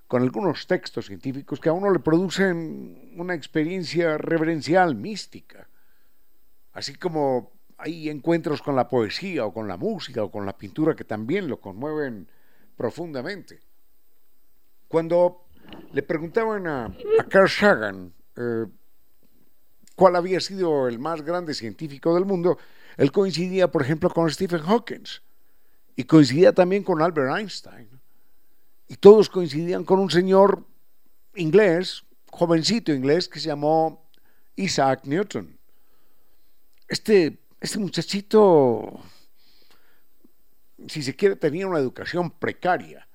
con 0.08 0.22
algunos 0.22 0.66
textos 0.66 1.06
científicos 1.06 1.60
que 1.60 1.68
a 1.68 1.72
uno 1.74 1.92
le 1.92 1.98
producen 1.98 3.12
una 3.16 3.34
experiencia 3.34 4.16
reverencial, 4.16 4.96
mística. 4.96 5.68
Así 6.72 6.94
como 6.94 7.52
hay 7.76 8.08
encuentros 8.08 8.62
con 8.62 8.74
la 8.74 8.88
poesía 8.88 9.44
o 9.44 9.52
con 9.52 9.68
la 9.68 9.76
música 9.76 10.24
o 10.24 10.30
con 10.30 10.46
la 10.46 10.56
pintura 10.56 10.96
que 10.96 11.04
también 11.04 11.46
lo 11.46 11.60
conmueven 11.60 12.26
profundamente. 12.74 13.60
Cuando 14.88 15.44
le 15.92 16.02
preguntaban 16.02 16.66
a, 16.66 16.96
Carl 17.28 17.50
Sagan 17.50 18.14
eh, 18.34 18.64
cuál 19.94 20.16
había 20.16 20.40
sido 20.40 20.88
el 20.88 20.98
más 20.98 21.20
grande 21.20 21.52
científico 21.52 22.14
del 22.14 22.24
mundo, 22.24 22.56
él 22.96 23.12
coincidía, 23.12 23.70
por 23.70 23.82
ejemplo, 23.82 24.08
con 24.08 24.30
Stephen 24.30 24.62
Hawking 24.62 25.04
y 25.96 26.04
coincidía 26.04 26.54
también 26.54 26.82
con 26.82 27.02
Albert 27.02 27.36
Einstein. 27.36 27.97
Y 28.88 28.96
todos 28.96 29.28
coincidían 29.28 29.84
con 29.84 30.00
un 30.00 30.10
señor 30.10 30.64
inglés, 31.34 32.04
jovencito 32.30 32.92
inglés, 32.92 33.28
que 33.28 33.38
se 33.38 33.48
llamó 33.48 34.10
Isaac 34.56 35.02
Newton. 35.04 35.58
Este, 36.88 37.38
este 37.60 37.78
muchachito, 37.78 39.00
si 40.86 41.02
se 41.02 41.14
quiere, 41.14 41.36
tenía 41.36 41.66
una 41.66 41.78
educación 41.78 42.30
precaria, 42.30 43.06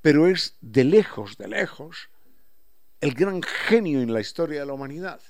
pero 0.00 0.26
es 0.26 0.56
de 0.62 0.84
lejos, 0.84 1.36
de 1.36 1.48
lejos, 1.48 2.08
el 3.00 3.12
gran 3.12 3.42
genio 3.42 4.00
en 4.00 4.12
la 4.12 4.20
historia 4.20 4.60
de 4.60 4.66
la 4.66 4.72
humanidad. 4.72 5.20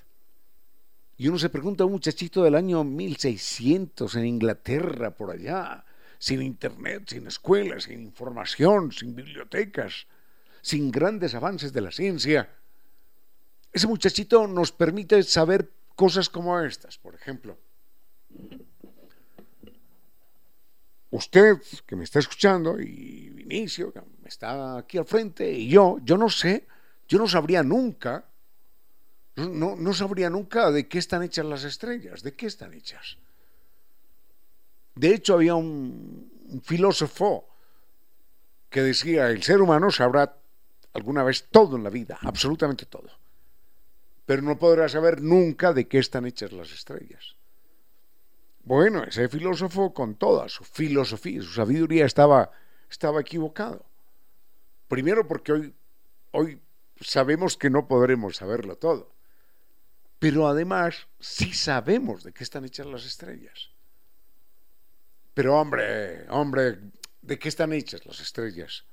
Y 1.16 1.26
uno 1.26 1.38
se 1.38 1.48
pregunta 1.48 1.82
a 1.82 1.86
un 1.86 1.92
muchachito 1.92 2.44
del 2.44 2.54
año 2.54 2.84
1600 2.84 4.14
en 4.14 4.26
Inglaterra, 4.26 5.10
por 5.10 5.32
allá, 5.32 5.84
sin 6.18 6.42
internet, 6.42 7.04
sin 7.08 7.26
escuelas, 7.26 7.84
sin 7.84 8.02
información, 8.02 8.92
sin 8.92 9.14
bibliotecas, 9.14 10.06
sin 10.60 10.90
grandes 10.90 11.34
avances 11.34 11.72
de 11.72 11.80
la 11.80 11.90
ciencia. 11.90 12.50
Ese 13.72 13.86
muchachito 13.86 14.46
nos 14.46 14.72
permite 14.72 15.22
saber 15.22 15.70
cosas 15.94 16.28
como 16.28 16.58
estas, 16.60 16.98
por 16.98 17.14
ejemplo. 17.14 17.58
Usted 21.10 21.56
que 21.86 21.96
me 21.96 22.04
está 22.04 22.18
escuchando 22.18 22.78
y 22.80 23.30
Vinicio, 23.30 23.92
que 23.92 24.02
está 24.26 24.78
aquí 24.78 24.98
al 24.98 25.06
frente, 25.06 25.50
y 25.50 25.68
yo, 25.68 25.98
yo 26.02 26.18
no 26.18 26.28
sé, 26.28 26.66
yo 27.08 27.18
no 27.18 27.26
sabría 27.26 27.62
nunca, 27.62 28.26
no, 29.36 29.74
no 29.76 29.94
sabría 29.94 30.28
nunca 30.28 30.70
de 30.70 30.86
qué 30.86 30.98
están 30.98 31.22
hechas 31.22 31.46
las 31.46 31.64
estrellas, 31.64 32.22
de 32.22 32.34
qué 32.34 32.46
están 32.46 32.74
hechas. 32.74 33.16
De 34.98 35.14
hecho, 35.14 35.34
había 35.34 35.54
un, 35.54 36.60
filósofo 36.64 37.48
que 38.68 38.82
decía, 38.82 39.30
el 39.30 39.44
ser 39.44 39.60
humano 39.60 39.92
sabrá 39.92 40.36
alguna 40.92 41.22
vez 41.22 41.46
todo 41.50 41.76
en 41.76 41.84
la 41.84 41.90
vida, 41.90 42.18
absolutamente 42.22 42.84
todo, 42.84 43.08
pero 44.26 44.42
no 44.42 44.58
podrá 44.58 44.88
saber 44.88 45.22
nunca 45.22 45.72
de 45.72 45.86
qué 45.86 45.98
están 45.98 46.26
hechas 46.26 46.52
las 46.52 46.72
estrellas. 46.72 47.36
Bueno, 48.64 49.04
ese 49.04 49.28
filósofo 49.28 49.94
con 49.94 50.16
toda 50.16 50.48
su 50.48 50.64
filosofía, 50.64 51.42
su 51.42 51.52
sabiduría 51.52 52.04
estaba, 52.04 52.50
estaba 52.90 53.20
equivocado. 53.20 53.86
Primero 54.88 55.28
porque 55.28 55.52
hoy, 55.52 55.74
hoy 56.32 56.60
sabemos 57.00 57.56
que 57.56 57.70
no 57.70 57.86
podremos 57.86 58.36
saberlo 58.36 58.76
todo, 58.76 59.12
pero 60.18 60.48
además 60.48 61.06
sí 61.20 61.52
sabemos 61.52 62.24
de 62.24 62.32
qué 62.32 62.42
están 62.42 62.64
hechas 62.64 62.86
las 62.86 63.06
estrellas. 63.06 63.70
Pero 65.38 65.56
hombre, 65.56 66.26
hombre, 66.30 66.80
¿de 67.22 67.38
qué 67.38 67.48
están 67.48 67.72
hechas 67.72 68.04
las 68.04 68.18
estrellas? 68.18 68.86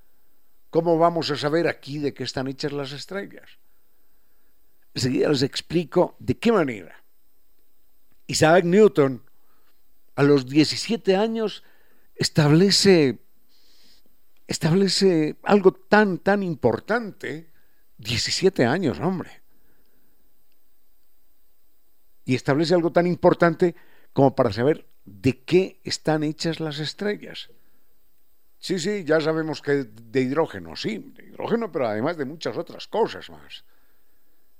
¿Cómo 0.69 0.99
vamos 0.99 1.31
a 1.31 1.37
saber 1.37 1.67
aquí 1.67 1.97
de 1.97 2.13
qué 2.13 2.23
están 2.23 2.47
hechas 2.47 2.71
las 2.71 2.91
estrellas? 2.91 3.57
Enseguida 4.93 5.29
les 5.29 5.41
explico 5.41 6.15
de 6.19 6.37
qué 6.37 6.51
manera. 6.51 7.03
Isaac 8.27 8.63
Newton, 8.63 9.23
a 10.13 10.21
los 10.21 10.45
17 10.45 11.15
años, 11.15 11.63
establece, 12.13 13.17
establece 14.45 15.37
algo 15.41 15.73
tan, 15.73 16.19
tan 16.19 16.43
importante. 16.43 17.49
17 17.97 18.65
años, 18.65 18.99
hombre. 18.99 19.41
Y 22.23 22.35
establece 22.35 22.75
algo 22.75 22.91
tan 22.91 23.07
importante 23.07 23.73
como 24.15 24.33
para 24.33 24.53
saber 24.53 24.87
de 25.03 25.43
qué 25.43 25.81
están 25.83 26.23
hechas 26.23 26.61
las 26.61 26.79
estrellas. 26.79 27.49
Sí, 28.59 28.79
sí, 28.79 29.03
ya 29.03 29.19
sabemos 29.19 29.61
que 29.61 29.83
de 29.83 30.21
hidrógeno, 30.21 30.77
sí, 30.77 30.99
de 31.13 31.25
hidrógeno, 31.25 31.69
pero 31.69 31.85
además 31.85 32.15
de 32.15 32.23
muchas 32.23 32.55
otras 32.55 32.87
cosas 32.87 33.29
más. 33.29 33.65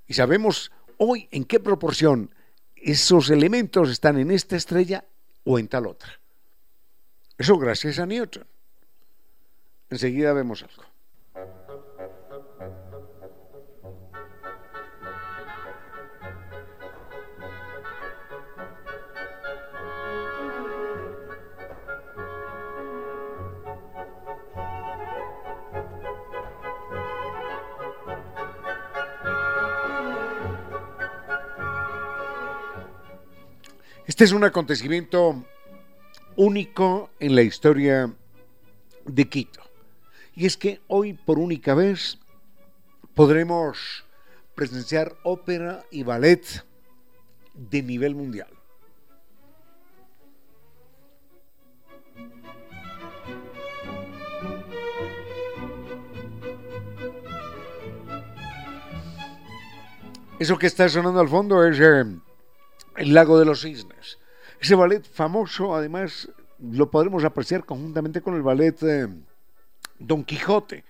Y 0.06 0.12
sabemos 0.12 0.70
hoy 0.98 1.26
en 1.30 1.46
qué 1.46 1.58
proporción 1.58 2.34
esos 2.74 3.30
elementos 3.30 3.88
están 3.88 4.18
en 4.18 4.30
esta 4.30 4.56
estrella 4.56 5.06
o 5.44 5.58
en 5.58 5.68
tal 5.68 5.86
otra. 5.86 6.20
Eso 7.38 7.56
gracias 7.56 7.98
a 7.98 8.04
Newton. 8.04 8.46
Enseguida 9.88 10.34
vemos 10.34 10.62
algo. 10.64 10.84
Este 34.16 34.24
es 34.24 34.32
un 34.32 34.44
acontecimiento 34.44 35.44
único 36.36 37.10
en 37.20 37.34
la 37.34 37.42
historia 37.42 38.10
de 39.04 39.28
Quito. 39.28 39.60
Y 40.34 40.46
es 40.46 40.56
que 40.56 40.80
hoy 40.86 41.12
por 41.12 41.38
única 41.38 41.74
vez 41.74 42.18
podremos 43.12 44.06
presenciar 44.54 45.14
ópera 45.22 45.84
y 45.90 46.02
ballet 46.02 46.64
de 47.52 47.82
nivel 47.82 48.14
mundial. 48.14 48.48
Eso 60.38 60.56
que 60.56 60.68
está 60.68 60.88
sonando 60.88 61.20
al 61.20 61.28
fondo 61.28 61.62
es 61.66 61.78
eh, 61.78 62.16
el 62.96 63.14
lago 63.14 63.38
de 63.38 63.44
los 63.44 63.62
cisnes. 63.62 64.18
Ese 64.60 64.74
ballet 64.74 65.04
famoso, 65.04 65.74
además, 65.74 66.28
lo 66.58 66.90
podremos 66.90 67.24
apreciar 67.24 67.64
conjuntamente 67.64 68.20
con 68.20 68.34
el 68.34 68.42
ballet 68.42 68.82
eh, 68.82 69.08
Don 69.98 70.24
Quijote. 70.24 70.84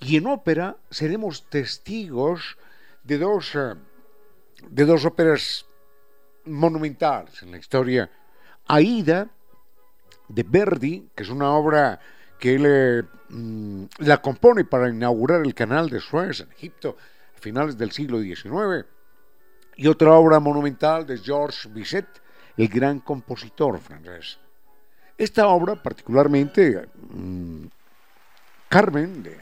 Y 0.00 0.16
en 0.16 0.26
ópera 0.26 0.76
seremos 0.90 1.48
testigos 1.48 2.56
de 3.02 3.18
dos, 3.18 3.54
eh, 3.54 3.74
de 4.68 4.84
dos 4.84 5.04
óperas 5.04 5.66
monumentales 6.44 7.42
en 7.42 7.52
la 7.52 7.58
historia. 7.58 8.10
Aida, 8.66 9.28
de 10.28 10.42
Verdi, 10.42 11.08
que 11.14 11.22
es 11.22 11.28
una 11.28 11.50
obra 11.50 12.00
que 12.38 12.54
él 12.54 12.64
eh, 12.66 13.02
mm, 13.28 13.84
la 13.98 14.22
compone 14.22 14.64
para 14.64 14.88
inaugurar 14.88 15.44
el 15.44 15.54
canal 15.54 15.90
de 15.90 16.00
Suez 16.00 16.40
en 16.40 16.50
Egipto 16.52 16.96
a 17.36 17.40
finales 17.40 17.76
del 17.76 17.90
siglo 17.90 18.20
XIX 18.20 18.86
y 19.76 19.86
otra 19.88 20.12
obra 20.12 20.40
monumental 20.40 21.06
de 21.06 21.18
Georges 21.18 21.72
Bizet, 21.72 22.06
el 22.56 22.68
gran 22.68 23.00
compositor 23.00 23.78
francés. 23.78 24.38
Esta 25.16 25.48
obra, 25.48 25.80
particularmente 25.80 26.88
mm, 27.10 27.66
Carmen, 28.68 29.22
de, 29.22 29.38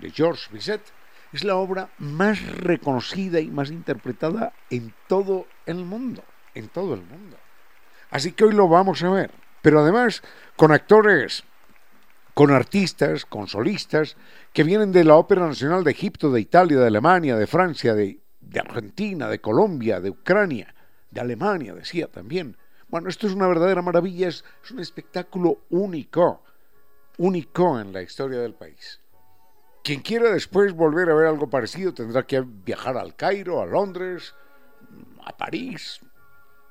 de 0.00 0.10
Georges 0.10 0.50
Bizet, 0.50 0.82
es 1.32 1.44
la 1.44 1.56
obra 1.56 1.90
más 1.98 2.40
reconocida 2.58 3.40
y 3.40 3.50
más 3.50 3.70
interpretada 3.70 4.52
en 4.70 4.94
todo 5.08 5.46
el 5.66 5.84
mundo, 5.84 6.22
en 6.54 6.68
todo 6.68 6.94
el 6.94 7.02
mundo. 7.02 7.36
Así 8.10 8.32
que 8.32 8.44
hoy 8.44 8.52
lo 8.52 8.68
vamos 8.68 9.02
a 9.02 9.10
ver, 9.10 9.32
pero 9.60 9.80
además 9.80 10.22
con 10.56 10.70
actores, 10.70 11.42
con 12.34 12.52
artistas, 12.52 13.24
con 13.24 13.48
solistas 13.48 14.16
que 14.52 14.62
vienen 14.62 14.92
de 14.92 15.04
la 15.04 15.16
Ópera 15.16 15.46
Nacional 15.46 15.82
de 15.82 15.90
Egipto, 15.90 16.30
de 16.30 16.40
Italia, 16.40 16.78
de 16.78 16.86
Alemania, 16.86 17.36
de 17.36 17.46
Francia, 17.46 17.94
de 17.94 18.20
de 18.48 18.60
Argentina, 18.60 19.28
de 19.28 19.40
Colombia, 19.40 20.00
de 20.00 20.10
Ucrania, 20.10 20.74
de 21.10 21.20
Alemania, 21.20 21.74
decía 21.74 22.08
también. 22.08 22.56
Bueno, 22.88 23.08
esto 23.08 23.26
es 23.26 23.32
una 23.32 23.48
verdadera 23.48 23.82
maravilla, 23.82 24.28
es, 24.28 24.44
un 24.70 24.80
espectáculo 24.80 25.64
único, 25.70 26.42
único 27.18 27.80
en 27.80 27.92
la 27.92 28.02
historia 28.02 28.40
del 28.40 28.54
país. 28.54 29.00
Quien 29.82 30.00
quiera 30.00 30.30
después 30.30 30.72
volver 30.72 31.10
a 31.10 31.14
ver 31.14 31.26
algo 31.26 31.50
parecido 31.50 31.92
tendrá 31.92 32.26
que 32.26 32.40
viajar 32.40 32.96
al 32.96 33.16
Cairo, 33.16 33.60
a 33.60 33.66
Londres, 33.66 34.34
a 35.24 35.36
París, 35.36 36.00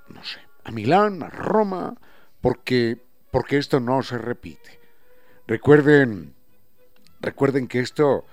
no 0.08 0.24
sé, 0.24 0.40
a 0.64 0.72
Milán, 0.72 1.22
a 1.24 1.30
Roma, 1.30 1.96
porque, 2.42 3.00
porque 3.32 3.58
esto 3.58 3.80
no 3.80 4.02
se 4.02 4.18
repite. 4.18 4.80
Recuerden, 5.48 6.34
recuerden 7.20 7.68
que 7.68 7.80
esto, 7.80 8.26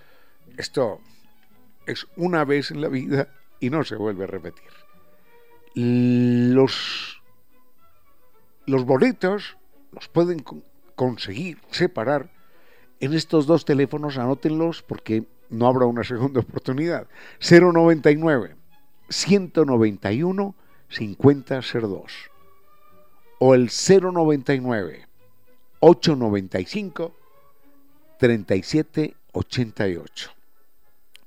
esto 0.56 1.00
es 1.90 2.06
una 2.16 2.44
vez 2.44 2.70
en 2.70 2.80
la 2.80 2.88
vida 2.88 3.28
y 3.58 3.70
no 3.70 3.84
se 3.84 3.96
vuelve 3.96 4.24
a 4.24 4.28
repetir. 4.28 4.70
Los, 5.74 7.20
los 8.66 8.84
boletos 8.84 9.56
los 9.92 10.08
pueden 10.08 10.44
conseguir 10.94 11.58
separar 11.70 12.30
en 13.00 13.14
estos 13.14 13.46
dos 13.46 13.64
teléfonos, 13.64 14.18
anótenlos 14.18 14.82
porque 14.82 15.24
no 15.48 15.66
habrá 15.66 15.86
una 15.86 16.04
segunda 16.04 16.40
oportunidad. 16.40 17.08
099 17.40 18.56
191 19.08 20.54
5002 20.88 22.12
o 23.38 23.54
el 23.54 23.70
099 23.70 25.06
895 25.80 27.14
3788. 28.18 30.39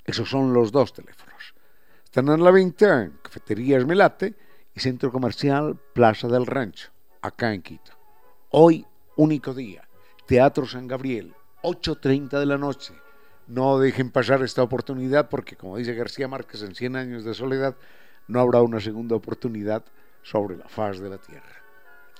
Esos 0.06 0.30
son 0.30 0.54
los 0.54 0.72
dos 0.72 0.94
teléfonos. 0.94 1.56
Están 2.04 2.28
en 2.30 2.44
la 2.44 2.52
venta 2.52 3.04
en 3.04 3.18
Cafetería 3.22 3.78
Esmelate 3.78 4.36
y 4.76 4.80
Centro 4.80 5.12
Comercial 5.12 5.80
Plaza 5.94 6.28
del 6.28 6.46
Rancho, 6.46 6.92
acá 7.22 7.54
en 7.54 7.62
Quito. 7.62 7.92
Hoy, 8.50 8.86
único 9.16 9.54
día, 9.54 9.88
Teatro 10.28 10.66
San 10.66 10.88
Gabriel, 10.88 11.34
8.30 11.64 12.40
de 12.40 12.46
la 12.46 12.58
noche. 12.58 12.94
No 13.48 13.80
dejen 13.80 14.12
pasar 14.12 14.44
esta 14.44 14.62
oportunidad 14.62 15.30
porque, 15.30 15.56
como 15.56 15.78
dice 15.78 15.96
García 15.96 16.28
Márquez 16.28 16.62
en 16.64 16.76
100 16.76 16.96
años 16.98 17.24
de 17.24 17.34
soledad, 17.34 17.76
no 18.28 18.42
habrá 18.42 18.62
una 18.62 18.80
segunda 18.80 19.16
oportunidad 19.16 19.86
sobre 20.22 20.58
la 20.58 20.68
faz 20.68 21.00
de 21.00 21.10
la 21.10 21.18
tierra. 21.18 21.64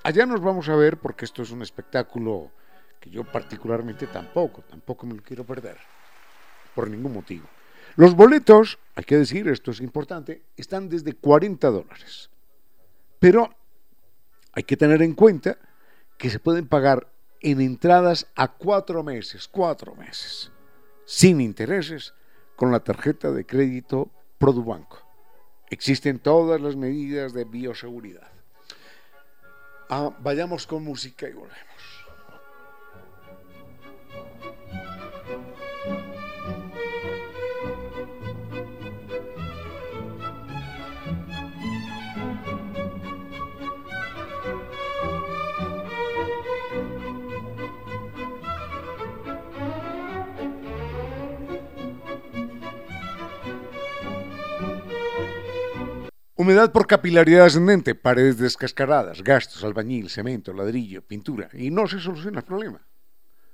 Allá 0.02 0.26
nos 0.26 0.40
vamos 0.40 0.68
a 0.68 0.76
ver 0.76 0.98
porque 0.98 1.24
esto 1.24 1.42
es 1.42 1.50
un 1.50 1.62
espectáculo 1.62 2.50
que 2.98 3.10
yo 3.10 3.24
particularmente 3.24 4.06
tampoco, 4.06 4.62
tampoco 4.62 5.06
me 5.06 5.14
lo 5.14 5.22
quiero 5.22 5.44
perder, 5.44 5.76
por 6.74 6.88
ningún 6.88 7.12
motivo. 7.12 7.46
Los 7.96 8.14
boletos, 8.14 8.78
hay 8.94 9.04
que 9.04 9.16
decir, 9.16 9.48
esto 9.48 9.70
es 9.70 9.80
importante, 9.80 10.42
están 10.56 10.88
desde 10.88 11.14
40 11.14 11.70
dólares. 11.70 12.30
Pero 13.20 13.54
hay 14.52 14.64
que 14.64 14.76
tener 14.76 15.02
en 15.02 15.14
cuenta 15.14 15.58
que 16.18 16.30
se 16.30 16.40
pueden 16.40 16.66
pagar 16.66 17.08
en 17.40 17.60
entradas 17.60 18.26
a 18.34 18.48
cuatro 18.48 19.02
meses, 19.02 19.48
cuatro 19.48 19.94
meses, 19.94 20.50
sin 21.04 21.40
intereses, 21.40 22.14
con 22.56 22.70
la 22.70 22.80
tarjeta 22.80 23.30
de 23.30 23.44
crédito 23.44 24.10
Produbanco. 24.38 24.98
Existen 25.70 26.18
todas 26.18 26.60
las 26.60 26.76
medidas 26.76 27.32
de 27.32 27.44
bioseguridad. 27.44 28.30
Ah, 29.88 30.14
vayamos 30.20 30.66
con 30.66 30.84
música 30.84 31.28
y 31.28 31.32
volvemos. 31.32 31.73
Humedad 56.36 56.72
por 56.72 56.88
capilaridad 56.88 57.46
ascendente, 57.46 57.94
paredes 57.94 58.38
descascaradas, 58.38 59.22
gastos, 59.22 59.62
albañil, 59.62 60.10
cemento, 60.10 60.52
ladrillo, 60.52 61.00
pintura. 61.00 61.48
Y 61.52 61.70
no 61.70 61.86
se 61.86 62.00
soluciona 62.00 62.40
el 62.40 62.44
problema. 62.44 62.84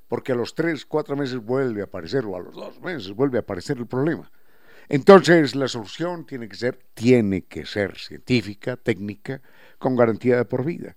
Porque 0.08 0.32
a 0.32 0.34
los 0.34 0.54
tres, 0.54 0.86
cuatro 0.86 1.14
meses 1.14 1.36
vuelve 1.36 1.82
a 1.82 1.84
aparecer, 1.84 2.24
o 2.24 2.36
a 2.36 2.40
los 2.40 2.54
dos 2.54 2.80
meses 2.80 3.12
vuelve 3.12 3.36
a 3.36 3.42
aparecer 3.42 3.76
el 3.76 3.86
problema. 3.86 4.32
Entonces 4.88 5.54
la 5.54 5.68
solución 5.68 6.24
tiene 6.24 6.48
que 6.48 6.56
ser, 6.56 6.78
tiene 6.94 7.42
que 7.42 7.66
ser 7.66 7.98
científica, 7.98 8.78
técnica, 8.78 9.42
con 9.78 9.94
garantía 9.94 10.38
de 10.38 10.46
por 10.46 10.64
vida. 10.64 10.96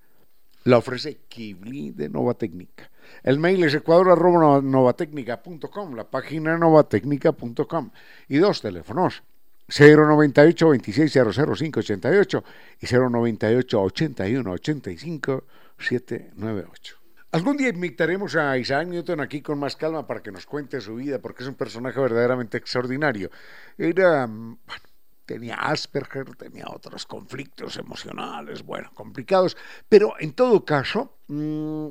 La 0.64 0.78
ofrece 0.78 1.24
Kibli 1.28 1.92
de 1.92 2.08
Nova 2.08 2.36
Técnica. 2.36 2.90
El 3.24 3.40
mail 3.40 3.62
es 3.66 3.74
ecuador.novatecnica.com, 3.74 5.96
la 5.96 6.10
página 6.10 6.58
novatecnica.com 6.58 7.92
y 8.30 8.38
dos 8.38 8.62
teléfonos, 8.62 9.22
098 9.68 10.70
26 10.70 11.14
588 11.14 12.44
y 12.82 12.86
098 12.86 13.82
81 13.82 14.52
85 14.52 15.44
798. 15.78 16.98
Algún 17.32 17.58
día 17.58 17.70
invitaremos 17.70 18.36
a 18.36 18.58
Isaac 18.58 18.88
Newton 18.88 19.20
aquí 19.20 19.42
con 19.42 19.58
más 19.58 19.76
calma 19.76 20.06
para 20.06 20.22
que 20.22 20.32
nos 20.32 20.46
cuente 20.46 20.80
su 20.80 20.96
vida, 20.96 21.18
porque 21.18 21.42
es 21.42 21.50
un 21.50 21.56
personaje 21.56 22.00
verdaderamente 22.00 22.58
extraordinario. 22.58 23.32
Era, 23.76 24.28
bueno, 24.28 24.84
tenía 25.26 25.56
Asperger, 25.56 26.36
tenía 26.36 26.66
otros 26.68 27.08
conflictos 27.08 27.78
emocionales, 27.78 28.62
bueno, 28.62 28.92
complicados, 28.94 29.58
pero 29.90 30.14
en 30.20 30.34
todo 30.34 30.64
caso, 30.64 31.18
mm, 31.28 31.88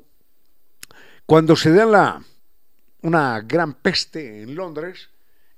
cuando 1.27 1.57
se 1.57 1.73
da 1.73 1.87
la, 1.87 2.23
una 3.01 3.41
gran 3.41 3.75
peste 3.75 4.43
en 4.43 4.55
Londres, 4.55 5.11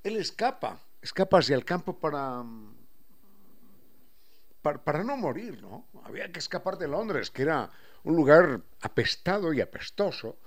él 0.03 0.17
escapa 0.17 0.81
escapa 1.05 1.39
hacia 1.39 1.55
el 1.55 1.67
campo 1.67 1.99
para, 1.99 2.43
para, 4.63 5.05
no 5.05 5.19
morir, 5.19 5.61
¿no? 5.61 5.87
Había 6.03 6.33
que 6.33 6.39
escapar 6.39 6.79
de 6.79 6.89
Londres, 6.89 7.31
que 7.31 7.43
era 7.43 7.71
un 8.05 8.17
lugar 8.17 8.63
apestado 8.81 9.53
y 9.53 9.61
apestoso, 9.61 10.39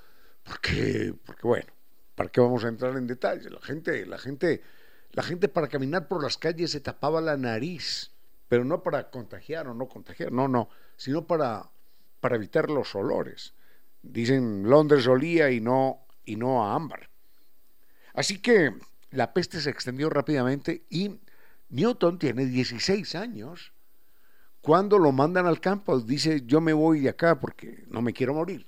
porque, 0.44 1.14
porque 1.26 1.48
bueno, 1.48 1.72
¿para 2.16 2.30
qué 2.30 2.42
vamos 2.42 2.66
a 2.66 2.70
entrar 2.70 2.98
en 2.98 3.06
detalle? 3.06 3.52
La 3.52 3.62
gente, 3.62 4.04
la 4.08 4.18
gente, 4.18 4.64
la 5.12 5.22
gente 5.22 5.48
para 5.48 5.68
caminar 5.68 6.08
por 6.08 6.24
las 6.24 6.40
calles 6.40 6.72
se 6.72 6.80
tapaba 6.80 7.22
la 7.22 7.38
nariz, 7.38 8.10
pero 8.48 8.66
no 8.66 8.82
para 8.82 9.12
contagiar 9.12 9.68
o 9.68 9.76
no 9.76 9.88
contagiar, 9.88 10.32
no, 10.32 10.48
no, 10.48 10.70
sino 10.96 11.28
para, 11.28 11.70
para 12.20 12.36
evitar 12.36 12.72
los 12.72 12.96
olores. 12.96 13.54
Dicen 14.02 14.68
Londres 14.68 15.06
olía 15.06 15.52
y 15.52 15.62
no, 15.62 16.08
y 16.26 16.36
no 16.36 16.66
a 16.66 16.74
ámbar. 16.74 17.10
Así 18.16 18.42
que 18.42 18.74
la 19.12 19.34
peste 19.34 19.62
se 19.62 19.70
extendió 19.70 20.10
rápidamente 20.10 20.84
y 20.90 21.20
Newton 21.70 22.20
tiene 22.20 22.46
16 22.46 23.16
años. 23.16 23.74
Cuando 24.62 24.98
lo 24.98 25.12
mandan 25.12 25.46
al 25.46 25.62
campo, 25.62 26.00
dice, 26.00 26.44
yo 26.46 26.62
me 26.62 26.74
voy 26.74 27.02
de 27.02 27.10
acá 27.10 27.40
porque 27.40 27.86
no 27.88 28.02
me 28.02 28.14
quiero 28.14 28.34
morir. 28.34 28.66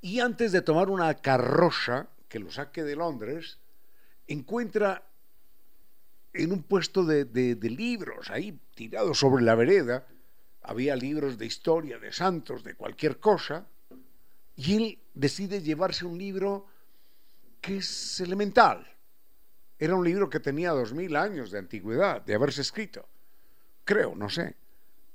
Y 0.00 0.20
antes 0.20 0.52
de 0.52 0.62
tomar 0.62 0.88
una 0.90 1.14
carroza 1.14 2.08
que 2.28 2.38
lo 2.38 2.50
saque 2.50 2.82
de 2.82 2.96
Londres, 2.96 3.58
encuentra 4.26 5.04
en 6.32 6.52
un 6.52 6.62
puesto 6.62 7.04
de, 7.04 7.24
de 7.24 7.70
libros, 7.70 8.30
ahí 8.30 8.58
tirados 8.74 9.18
sobre 9.18 9.44
la 9.44 9.54
vereda, 9.54 10.06
había 10.62 10.96
libros 10.96 11.38
de 11.38 11.46
historia, 11.46 11.98
de 11.98 12.12
santos, 12.12 12.64
de 12.64 12.74
cualquier 12.74 13.18
cosa, 13.18 13.66
y 14.56 14.76
él 14.76 14.98
decide 15.14 15.62
llevarse 15.62 16.04
un 16.04 16.18
libro 16.18 16.66
que 17.62 17.78
es 17.78 18.20
elemental, 18.20 18.86
era 19.78 19.94
un 19.94 20.04
libro 20.04 20.28
que 20.28 20.40
tenía 20.40 20.72
dos 20.72 20.92
mil 20.92 21.16
años 21.16 21.50
de 21.50 21.58
antigüedad, 21.58 22.20
de 22.22 22.34
haberse 22.34 22.60
escrito. 22.60 23.08
Creo, 23.84 24.14
no 24.14 24.28
sé. 24.28 24.56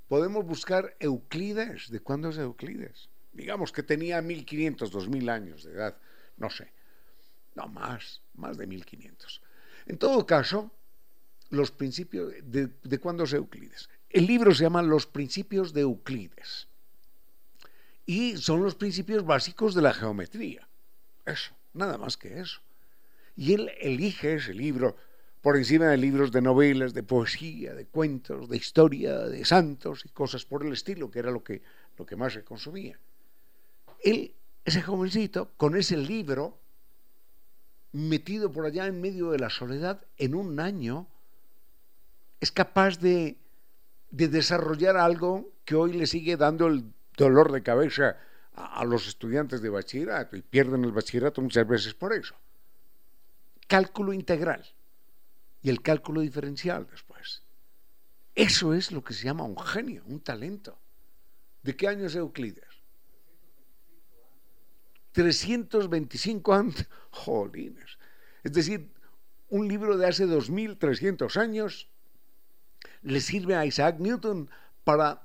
Podemos 0.08 0.46
buscar 0.46 0.96
Euclides. 1.00 1.92
¿De 1.92 2.00
cuándo 2.00 2.30
es 2.30 2.38
Euclides? 2.38 3.10
Digamos 3.34 3.72
que 3.72 3.84
tenía 3.84 4.22
1500, 4.22 4.90
2000 4.90 5.30
años 5.30 5.64
de 5.64 5.74
edad. 5.74 5.98
No 6.38 6.50
sé. 6.50 6.72
No, 7.56 7.68
más, 7.68 8.22
más 8.36 8.58
de 8.58 8.66
1500. 8.66 9.42
En 9.86 9.98
todo 9.98 10.26
caso, 10.26 10.72
los 11.50 11.72
principios, 11.72 12.34
¿de, 12.44 12.70
de 12.82 13.00
cuándo 13.00 13.26
es 13.26 13.34
Euclides? 13.34 13.90
El 14.10 14.26
libro 14.26 14.54
se 14.54 14.64
llama 14.64 14.82
Los 14.82 15.06
principios 15.06 15.74
de 15.74 15.82
Euclides. 15.82 16.68
Y 18.06 18.38
son 18.38 18.64
los 18.64 18.76
principios 18.76 19.26
básicos 19.26 19.76
de 19.76 19.82
la 19.82 19.94
geometría. 19.94 20.68
Eso, 21.26 21.57
nada 21.78 21.98
más 21.98 22.18
que 22.18 22.40
eso. 22.40 22.62
Y 23.36 23.54
él 23.54 23.72
elige 23.80 24.36
ese 24.36 24.54
libro 24.54 24.96
por 25.42 25.58
encima 25.58 25.86
de 25.86 25.98
libros 25.98 26.32
de 26.32 26.42
novelas, 26.42 26.94
de 26.94 27.04
poesía, 27.04 27.74
de 27.74 27.86
cuentos, 27.86 28.50
de 28.50 28.58
historia, 28.58 29.20
de 29.20 29.46
santos 29.46 30.04
y 30.06 30.10
cosas 30.10 30.46
por 30.46 30.66
el 30.66 30.74
estilo, 30.74 31.10
que 31.10 31.20
era 31.20 31.32
lo 31.32 31.44
que, 31.44 31.62
lo 31.98 32.06
que 32.06 32.16
más 32.16 32.34
se 32.34 32.44
consumía. 32.44 33.00
Él, 34.04 34.34
ese 34.66 34.82
jovencito, 34.82 35.52
con 35.58 35.78
ese 35.78 35.96
libro, 35.98 36.58
metido 37.94 38.52
por 38.52 38.66
allá 38.66 38.88
en 38.88 39.00
medio 39.00 39.32
de 39.32 39.40
la 39.40 39.50
soledad, 39.50 40.04
en 40.18 40.36
un 40.36 40.60
año, 40.60 41.08
es 42.42 42.52
capaz 42.52 43.00
de 43.00 43.38
de 44.12 44.28
desarrollar 44.28 44.98
algo 44.98 45.52
que 45.66 45.76
hoy 45.76 45.94
le 45.94 46.08
sigue 46.08 46.38
dando 46.38 46.68
el 46.68 46.94
dolor 47.16 47.52
de 47.52 47.64
cabeza 47.64 48.18
a, 48.58 48.84
los 48.84 49.08
estudiantes 49.08 49.62
de 49.62 49.70
bachillerato 49.70 50.36
y 50.36 50.42
pierden 50.42 50.84
el 50.84 50.92
bachillerato 50.92 51.42
muchas 51.42 51.68
veces 51.68 51.94
por 51.94 52.12
eso. 52.14 52.36
Cálculo 53.68 54.14
integral 54.14 54.66
y 55.62 55.70
el 55.70 55.82
cálculo 55.82 56.22
diferencial 56.22 56.88
después. 56.90 57.44
Eso 58.34 58.74
es 58.74 58.92
lo 58.92 59.04
que 59.04 59.14
se 59.14 59.26
llama 59.26 59.44
un 59.44 59.58
genio, 59.58 60.04
un 60.08 60.20
talento. 60.20 60.78
¿De 61.62 61.76
qué 61.76 61.88
año 61.88 62.06
es 62.06 62.16
Euclides? 62.16 62.64
325 65.12 66.54
años. 66.54 66.86
Jolines. 67.12 67.98
Es 68.44 68.54
decir, 68.54 68.92
un 69.50 69.68
libro 69.68 69.98
de 69.98 70.08
hace 70.08 70.26
2300 70.26 71.38
años 71.38 71.90
le 73.02 73.22
sirve 73.22 73.56
a 73.56 73.66
Isaac 73.66 74.00
Newton 74.00 74.50
para, 74.84 75.24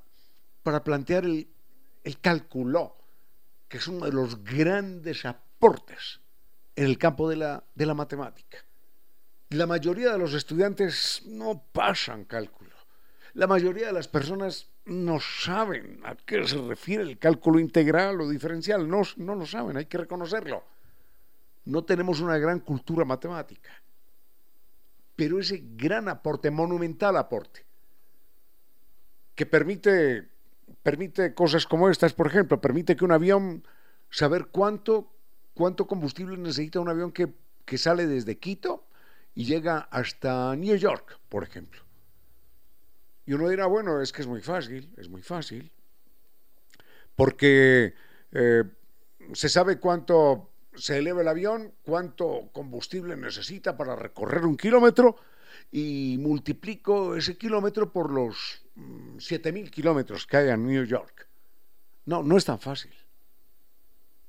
para 0.63 0.83
plantear 0.85 1.25
el, 1.25 1.49
el 2.05 2.19
cálculo, 2.21 2.97
que 3.73 3.79
es 3.79 3.89
uno 3.89 4.05
de 4.05 4.13
los 4.13 4.45
grandes 4.45 5.25
aportes 5.25 6.21
en 6.77 6.85
el 6.85 6.99
campo 6.99 7.27
de 7.31 7.37
la, 7.37 7.65
de 7.75 7.87
la 7.87 7.95
matemática. 7.95 8.59
La 9.49 9.67
mayoría 9.67 10.13
de 10.13 10.19
los 10.19 10.35
estudiantes 10.35 11.23
no 11.25 11.65
pasan 11.73 12.27
cálculo. 12.27 12.77
La 13.33 13.47
mayoría 13.47 13.87
de 13.87 13.95
las 13.95 14.09
personas 14.09 14.69
no 14.85 15.19
saben 15.21 16.03
a 16.05 16.15
qué 16.17 16.47
se 16.47 16.59
refiere 16.59 17.03
el 17.03 17.19
cálculo 17.19 17.59
integral 17.59 18.21
o 18.21 18.29
diferencial. 18.29 18.87
No, 18.87 19.01
no 19.17 19.37
lo 19.37 19.47
saben, 19.47 19.79
hay 19.79 19.87
que 19.87 19.97
reconocerlo. 19.97 20.63
No 21.65 21.83
tenemos 21.83 22.21
una 22.21 22.37
gran 22.37 22.61
cultura 22.61 23.07
matemática. 23.07 23.71
Pero 25.17 25.41
ese 25.41 25.63
gran 25.77 26.11
aporte, 26.11 26.51
monumental 26.51 27.17
aporte, 27.17 27.65
que 29.35 29.47
permite, 29.47 30.29
permite 30.83 31.35
cosas 31.35 31.67
como 31.67 31.89
estas, 31.89 32.13
por 32.13 32.27
ejemplo, 32.27 32.61
permite 32.61 32.97
que 32.97 33.05
un 33.05 33.13
avión, 33.13 33.67
saber 34.11 34.47
cuánto, 34.47 35.13
cuánto 35.55 35.87
combustible 35.87 36.37
necesita 36.37 36.81
un 36.81 36.89
avión 36.89 37.13
que, 37.13 37.33
que 37.65 37.79
sale 37.79 38.07
desde 38.07 38.39
Quito 38.39 38.87
y 39.35 39.45
llega 39.45 39.79
hasta 39.91 40.55
New 40.57 40.77
York, 40.77 41.19
por 41.29 41.43
ejemplo. 41.43 41.83
Y 43.25 43.35
uno 43.35 43.49
dirá, 43.49 43.67
bueno, 43.67 44.01
es 44.01 44.13
que 44.13 44.23
es 44.23 44.29
muy 44.29 44.41
fácil, 44.41 44.93
es 44.97 45.09
muy 45.09 45.23
fácil, 45.23 45.71
porque 47.15 47.95
eh, 48.33 48.65
se 49.33 49.49
sabe 49.49 49.79
cuánto 49.79 50.51
se 50.75 50.99
eleva 50.99 51.21
el 51.21 51.29
avión, 51.29 51.73
cuánto 51.83 52.51
combustible 52.53 53.17
necesita 53.17 53.77
para 53.77 53.95
recorrer 53.95 54.45
un 54.45 54.57
kilómetro 54.57 55.17
y 55.73 56.19
multiplico 56.21 57.17
ese 57.17 57.39
kilómetro 57.39 57.91
por 57.91 58.13
los 58.13 58.63
7.000 58.77 59.65
mm, 59.65 59.71
kilómetros 59.71 60.27
que 60.27 60.37
hay 60.37 60.49
en 60.51 60.67
New 60.67 60.85
York. 60.85 61.27
No, 62.05 62.23
no 62.23 62.37
es 62.37 62.45
tan 62.45 62.61
fácil. 62.61 62.93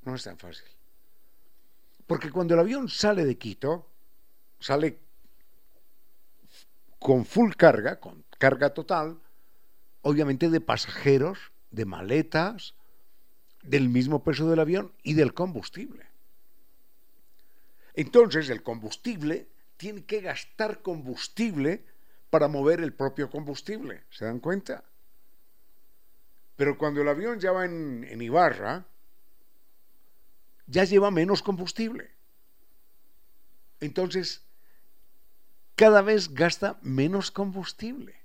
No 0.04 0.16
es 0.16 0.24
tan 0.24 0.38
fácil. 0.38 0.66
Porque 2.08 2.32
cuando 2.32 2.54
el 2.54 2.62
avión 2.62 2.88
sale 2.88 3.26
de 3.26 3.38
Quito, 3.38 3.90
sale 4.60 5.00
con 6.98 7.26
full 7.26 7.52
carga, 7.56 8.00
con 8.00 8.24
carga 8.38 8.74
total, 8.74 9.20
obviamente 10.02 10.50
de 10.50 10.62
pasajeros, 10.62 11.52
de 11.72 11.86
maletas, 11.86 12.74
del 13.64 13.90
mismo 13.90 14.24
peso 14.24 14.50
del 14.50 14.60
avión 14.60 14.94
y 15.04 15.14
del 15.14 15.34
combustible. 15.34 16.06
Entonces 17.96 18.50
el 18.50 18.64
combustible 18.64 19.48
tiene 19.84 20.06
que 20.06 20.22
gastar 20.22 20.82
combustible 20.82 21.84
para 22.30 22.48
mover 22.48 22.80
el 22.80 22.94
propio 22.94 23.30
combustible, 23.30 24.06
¿se 24.12 24.24
dan 24.24 24.40
cuenta? 24.40 24.82
Pero 26.56 26.78
cuando 26.78 27.02
el 27.02 27.10
avión 27.10 27.38
ya 27.38 27.52
va 27.52 27.66
en, 27.66 28.22
Ibarra, 28.22 28.86
ya 30.68 30.86
lleva 30.86 31.12
menos 31.12 31.44
combustible. 31.44 32.12
Entonces, 33.82 34.46
cada 35.76 36.02
vez 36.02 36.34
gasta 36.34 36.80
menos 36.82 37.30
combustible. 37.30 38.16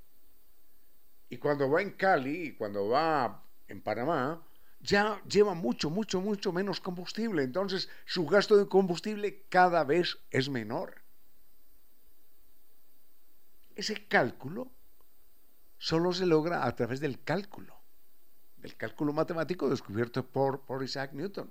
Y 1.28 1.38
cuando 1.38 1.68
va 1.68 1.82
en 1.82 1.90
Cali 1.90 2.42
y 2.44 2.52
cuando 2.52 2.86
va 2.86 3.42
en 3.66 3.82
Panamá, 3.82 4.40
ya 4.78 5.20
lleva 5.24 5.54
mucho, 5.54 5.90
mucho, 5.90 6.20
mucho 6.20 6.52
menos 6.52 6.80
combustible. 6.80 7.42
Entonces 7.42 7.88
su 8.04 8.26
gasto 8.26 8.56
de 8.56 8.68
combustible 8.68 9.42
cada 9.48 9.82
vez 9.82 10.18
es 10.30 10.48
menor. 10.48 11.07
Ese 13.78 14.08
cálculo 14.08 14.72
solo 15.78 16.12
se 16.12 16.26
logra 16.26 16.66
a 16.66 16.74
través 16.74 16.98
del 16.98 17.22
cálculo, 17.22 17.80
del 18.56 18.76
cálculo 18.76 19.12
matemático 19.12 19.70
descubierto 19.70 20.26
por, 20.26 20.82
Isaac 20.82 21.12
Newton. 21.12 21.48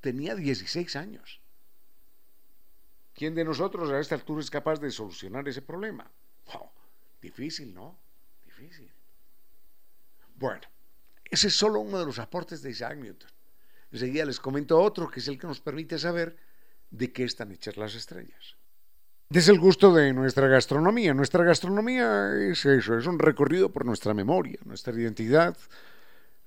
Tenía 0.00 0.36
16 0.36 0.94
años. 0.94 1.40
¿Quién 3.14 3.34
de 3.34 3.44
nosotros 3.44 3.90
a 3.90 3.98
esta 3.98 4.14
altura 4.14 4.40
es 4.40 4.48
capaz 4.48 4.78
de 4.78 4.92
solucionar 4.92 5.48
ese 5.48 5.60
problema? 5.60 6.08
difícil, 7.20 7.74
¿no? 7.74 7.98
Difícil. 8.44 8.88
Bueno, 10.36 10.62
ese 11.24 11.48
es 11.48 11.56
solo 11.56 11.80
uno 11.80 11.98
de 11.98 12.06
los 12.06 12.20
aportes 12.20 12.62
de 12.62 12.70
Isaac 12.70 12.96
Newton. 12.96 13.30
Enseguida 13.90 14.24
les 14.24 14.38
comento 14.38 14.80
otro 14.80 15.10
que 15.10 15.18
es 15.18 15.26
el 15.26 15.36
que 15.36 15.48
nos 15.48 15.60
permite 15.60 15.98
saber 15.98 16.38
de 16.90 17.12
qué 17.12 17.24
están 17.24 17.50
hechas 17.50 17.76
las 17.76 17.96
estrellas. 17.96 18.56
Es 19.32 19.46
el 19.46 19.60
gusto 19.60 19.94
de 19.94 20.12
nuestra 20.12 20.48
gastronomía. 20.48 21.14
Nuestra 21.14 21.44
gastronomía 21.44 22.34
es 22.50 22.66
eso, 22.66 22.98
es 22.98 23.06
un 23.06 23.20
recorrido 23.20 23.70
por 23.70 23.86
nuestra 23.86 24.12
memoria, 24.12 24.58
nuestra 24.64 24.92
identidad, 24.92 25.56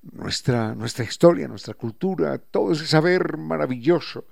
nuestra, 0.01 0.75
nuestra 0.75 1.05
historia, 1.05 1.47
nuestra 1.47 1.75
cultura, 1.75 2.37
todo 2.39 2.73
ese 2.73 2.85
saber 2.85 3.37
maravilloso 3.37 4.25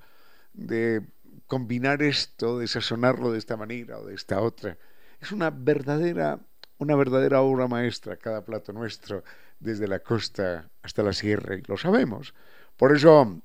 de 0.51 1.01
combinar 1.47 2.01
esto, 2.01 2.59
de 2.59 2.67
sazonarlo 2.67 3.31
de 3.31 3.37
esta 3.37 3.55
manera 3.55 3.99
o 3.99 4.05
de 4.05 4.15
esta 4.15 4.41
otra. 4.41 4.77
Es 5.21 5.31
una 5.31 5.49
verdadera, 5.49 6.37
una 6.77 6.97
verdadera 6.97 7.39
obra 7.39 7.69
maestra 7.69 8.17
cada 8.17 8.43
plato 8.43 8.73
nuestro 8.73 9.23
desde 9.61 9.87
la 9.87 9.99
costa 9.99 10.69
hasta 10.83 11.03
la 11.03 11.13
sierra, 11.13 11.55
y 11.55 11.61
lo 11.61 11.77
sabemos. 11.77 12.33
Por 12.75 12.93
eso, 12.93 13.41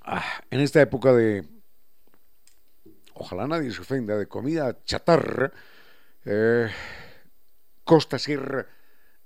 ah, 0.00 0.42
en 0.50 0.58
esta 0.58 0.80
época 0.80 1.12
de, 1.12 1.46
ojalá 3.20 3.46
nadie 3.46 3.70
se 3.70 3.82
ofenda, 3.82 4.16
de 4.16 4.26
comida 4.26 4.82
chatarra, 4.84 5.52
eh, 6.24 6.68
Costa 7.84 8.18
Sierra 8.18 8.66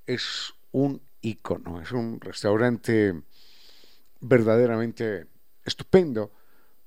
es 0.05 0.53
un 0.73 1.01
icono, 1.21 1.81
es 1.81 1.93
un 1.93 2.21
restaurante 2.21 3.23
verdaderamente 4.21 5.29
estupendo, 5.65 6.33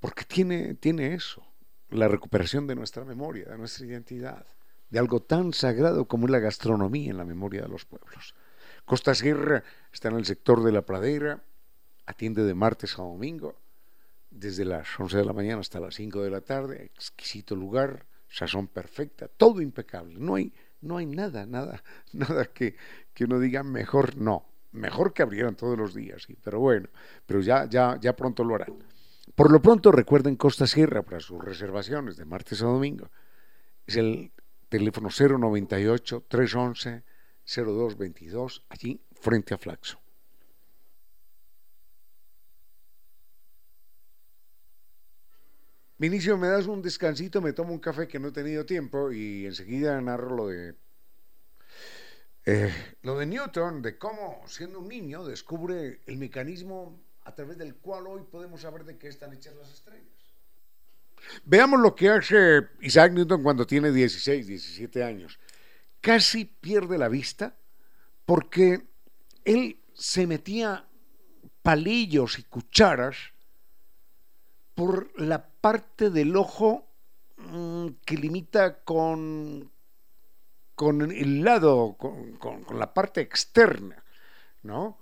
porque 0.02 0.26
tiene, 0.26 0.76
tiene 0.76 1.14
eso, 1.14 1.48
la 1.90 2.10
recuperación 2.10 2.68
de 2.68 2.76
nuestra 2.76 3.06
memoria, 3.06 3.46
de 3.46 3.58
nuestra 3.58 3.86
identidad, 3.86 4.46
de 4.90 5.00
algo 5.00 5.22
tan 5.22 5.54
sagrado 5.54 6.10
como 6.10 6.26
es 6.26 6.32
la 6.32 6.40
gastronomía 6.40 7.12
en 7.12 7.18
la 7.18 7.26
memoria 7.26 7.62
de 7.62 7.70
los 7.70 7.86
pueblos. 7.86 8.36
Costa 8.84 9.16
Sierra 9.16 9.64
está 9.94 10.10
en 10.10 10.18
el 10.18 10.26
sector 10.26 10.62
de 10.62 10.74
la 10.74 10.82
pradera, 10.82 11.42
atiende 12.06 12.44
de 12.44 12.54
martes 12.54 13.00
a 13.00 13.04
domingo, 13.04 13.56
desde 14.30 14.66
las 14.66 14.88
11 15.00 15.18
de 15.18 15.26
la 15.26 15.34
mañana 15.34 15.62
hasta 15.62 15.80
las 15.80 15.96
5 15.96 16.22
de 16.22 16.30
la 16.30 16.42
tarde, 16.42 16.84
exquisito 16.84 17.56
lugar, 17.56 18.06
sazón 18.28 18.68
perfecta, 18.68 19.28
todo 19.28 19.62
impecable, 19.62 20.20
no 20.20 20.36
hay, 20.36 20.54
no 20.82 20.98
hay 20.98 21.06
nada, 21.06 21.46
nada, 21.46 21.84
nada 22.14 22.46
que, 22.46 22.76
que 23.14 23.26
uno 23.26 23.40
diga 23.40 23.64
mejor, 23.64 24.18
no, 24.18 24.46
mejor 24.72 25.14
que 25.14 25.24
abrieran 25.24 25.56
todos 25.56 25.78
los 25.78 25.94
días, 25.94 26.24
sí, 26.24 26.38
pero 26.44 26.60
bueno, 26.60 26.90
pero 27.26 27.42
ya, 27.42 27.66
ya, 27.66 27.98
ya 28.00 28.16
pronto 28.16 28.44
lo 28.44 28.56
harán. 28.56 28.74
Por 29.36 29.52
lo 29.52 29.62
pronto 29.62 29.92
recuerden 29.92 30.36
Costa 30.36 30.66
Sierra 30.66 31.04
para 31.04 31.20
sus 31.20 31.44
reservaciones 31.44 32.18
de 32.18 32.26
martes 32.26 32.62
a 32.62 32.66
domingo. 32.66 33.12
Es 33.86 33.98
el 33.98 34.32
teléfono 34.70 35.10
098 35.10 36.26
311 36.28 37.04
0222, 37.46 38.66
allí 38.70 39.02
frente 39.14 39.54
a 39.54 39.58
Flaxo. 39.58 40.00
Vinicio, 45.98 46.38
me 46.38 46.48
das 46.48 46.68
un 46.68 46.82
descansito, 46.82 47.42
me 47.42 47.54
tomo 47.54 47.74
un 47.74 47.80
café 47.80 48.08
que 48.08 48.20
no 48.20 48.28
he 48.28 48.32
tenido 48.32 48.66
tiempo 48.66 49.12
y 49.12 49.46
enseguida 49.46 50.00
narro 50.00 50.36
lo 50.36 50.48
de 50.48 50.76
eh, 52.46 52.74
lo 53.02 53.18
de 53.18 53.26
Newton, 53.26 53.82
de 53.82 53.98
cómo 53.98 54.44
siendo 54.48 54.80
un 54.80 54.88
niño 54.88 55.26
descubre 55.26 56.02
el 56.06 56.18
mecanismo 56.18 57.02
a 57.24 57.36
través 57.36 57.58
del 57.58 57.76
cual 57.76 58.08
hoy 58.08 58.24
podemos 58.32 58.62
saber 58.62 58.86
de 58.86 58.98
qué 58.98 59.10
están 59.10 59.34
hechas 59.34 59.56
las 59.56 59.74
estrellas. 59.74 60.08
Veamos 61.44 61.82
lo 61.82 61.94
que 61.96 62.10
hace 62.10 62.68
Isaac 62.80 63.12
Newton 63.12 63.44
cuando 63.44 63.66
tiene 63.66 63.92
16, 63.92 64.48
17 64.48 65.04
años 65.04 65.40
casi 66.08 66.46
pierde 66.46 66.98
la 66.98 67.10
vista 67.10 67.58
porque 68.26 68.88
él 69.46 69.82
se 69.94 70.28
metía 70.28 70.86
palillos 71.62 72.40
y 72.40 72.44
cucharas 72.44 73.18
por 74.78 75.10
la 75.20 75.44
parte 75.44 76.12
del 76.12 76.36
ojo 76.36 76.88
mm, 77.38 77.88
que 78.06 78.16
limita 78.16 78.84
con, 78.84 79.72
con 80.76 81.02
el 81.02 81.44
lado, 81.44 81.98
con, 81.98 82.64
la 82.78 82.94
parte 82.94 83.22
externa, 83.22 84.04
¿no? 84.62 85.00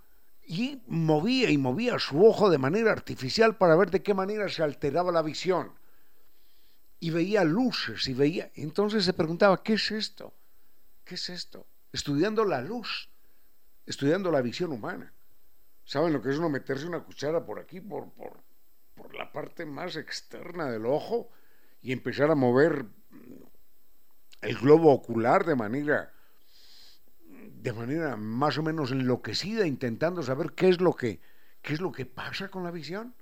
Y 0.48 0.82
movía 0.88 1.52
y 1.52 1.58
movía 1.58 2.00
su 2.00 2.26
ojo 2.26 2.50
de 2.50 2.58
manera 2.58 2.94
artificial 2.94 3.58
para 3.58 3.76
ver 3.76 3.92
de 3.92 4.02
qué 4.02 4.14
manera 4.14 4.48
se 4.48 4.64
alteraba 4.64 5.12
la 5.12 5.22
visión. 5.22 5.74
Y 7.02 7.10
veía 7.10 7.44
luces 7.44 8.08
y 8.08 8.14
veía... 8.14 8.50
Entonces 8.56 9.04
se 9.04 9.12
preguntaba, 9.12 9.62
¿qué 9.62 9.74
es 9.74 9.92
esto? 9.92 10.34
¿Qué 11.04 11.16
es 11.16 11.28
esto? 11.28 11.68
Estudiando 11.92 12.46
la 12.46 12.62
luz, 12.62 13.10
estudiando 13.86 14.32
la 14.32 14.42
visión 14.42 14.72
humana. 14.72 15.12
¿Saben 15.84 16.14
lo 16.14 16.22
que 16.22 16.30
es 16.30 16.38
uno 16.38 16.48
meterse 16.48 16.88
una 16.88 17.04
cuchara 17.04 17.46
por 17.46 17.60
aquí, 17.60 17.82
por, 17.82 18.10
por, 18.14 18.40
por 18.96 19.14
la 19.14 19.32
parte 19.32 19.66
más 19.66 19.96
externa 19.96 20.72
del 20.72 20.86
ojo 20.86 21.30
y 21.82 21.92
empezar 21.92 22.32
a 22.32 22.36
mover 22.36 22.86
el 24.42 24.58
globo 24.58 24.92
ocular 24.92 25.46
de 25.46 25.56
manera 25.56 26.12
de 27.28 27.74
manera 27.74 28.16
más 28.16 28.58
o 28.58 28.64
menos 28.64 28.92
enloquecida 28.92 29.66
intentando 29.66 30.22
saber 30.24 30.54
qué 30.54 30.70
es 30.70 30.82
lo 30.82 30.94
que 30.94 31.20
qué 31.62 31.74
es 31.74 31.82
lo 31.82 31.92
que 31.92 32.06
pasa 32.06 32.50
con 32.50 32.64
la 32.64 32.72
visión. 32.72 33.16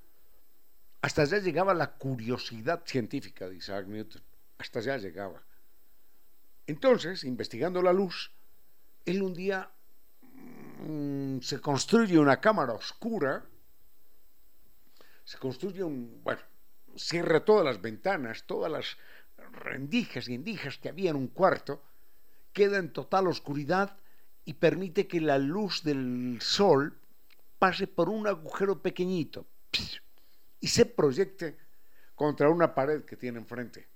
Hasta 1.01 1.23
allá 1.23 1.39
llegaba 1.39 1.73
la 1.73 1.93
curiosidad 1.93 2.83
científica 2.85 3.47
de 3.47 3.55
Isaac 3.55 3.87
Newton. 3.87 4.21
Hasta 4.57 4.79
allá 4.79 4.97
llegaba. 4.97 5.41
Entonces 6.67 7.23
investigando 7.23 7.81
la 7.81 7.93
luz 7.93 8.31
él 9.05 9.21
un 9.21 9.33
día 9.33 9.69
mm, 10.79 11.39
se 11.39 11.59
construye 11.59 12.17
una 12.17 12.39
cámara 12.39 12.73
oscura 12.73 13.45
se 15.23 15.37
construye 15.37 15.83
un 15.83 16.21
bueno 16.23 16.41
cierra 16.95 17.43
todas 17.43 17.65
las 17.65 17.81
ventanas 17.81 18.43
todas 18.45 18.71
las 18.71 18.97
rendijas 19.51 20.27
y 20.27 20.35
endijas 20.35 20.77
que 20.77 20.89
había 20.89 21.11
en 21.11 21.15
un 21.15 21.27
cuarto, 21.27 21.81
queda 22.51 22.77
en 22.77 22.91
total 22.91 23.27
oscuridad 23.27 23.97
y 24.45 24.53
permite 24.53 25.07
que 25.07 25.21
la 25.21 25.37
luz 25.37 25.83
del 25.83 26.39
sol 26.41 26.97
pase 27.59 27.87
por 27.87 28.09
un 28.09 28.27
agujero 28.27 28.81
pequeñito 28.81 29.45
y 30.59 30.67
se 30.67 30.85
proyecte 30.85 31.57
contra 32.15 32.49
una 32.49 32.75
pared 32.75 33.03
que 33.03 33.17
tiene 33.17 33.39
enfrente. 33.39 33.87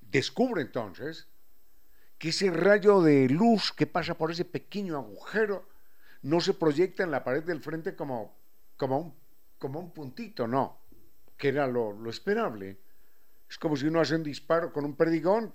Descubre 0.00 0.62
entonces 0.62 1.26
que 2.18 2.30
ese 2.30 2.50
rayo 2.50 3.02
de 3.02 3.28
luz 3.28 3.72
que 3.72 3.86
pasa 3.86 4.16
por 4.16 4.30
ese 4.30 4.44
pequeño 4.44 4.96
agujero 4.96 5.68
no 6.22 6.40
se 6.40 6.54
proyecta 6.54 7.02
en 7.02 7.10
la 7.10 7.22
pared 7.22 7.44
del 7.44 7.60
frente 7.60 7.94
como, 7.94 8.34
como, 8.76 8.98
un, 8.98 9.14
como 9.58 9.80
un 9.80 9.92
puntito, 9.92 10.46
no, 10.46 10.80
que 11.36 11.48
era 11.48 11.66
lo, 11.66 12.08
esperable 12.08 12.78
es 13.48 13.58
como 13.58 13.76
si 13.76 13.86
uno 13.86 14.00
hace 14.00 14.16
un 14.16 14.24
disparo 14.24 14.72
con 14.72 14.84
un 14.84 14.96
perdigón, 14.96 15.54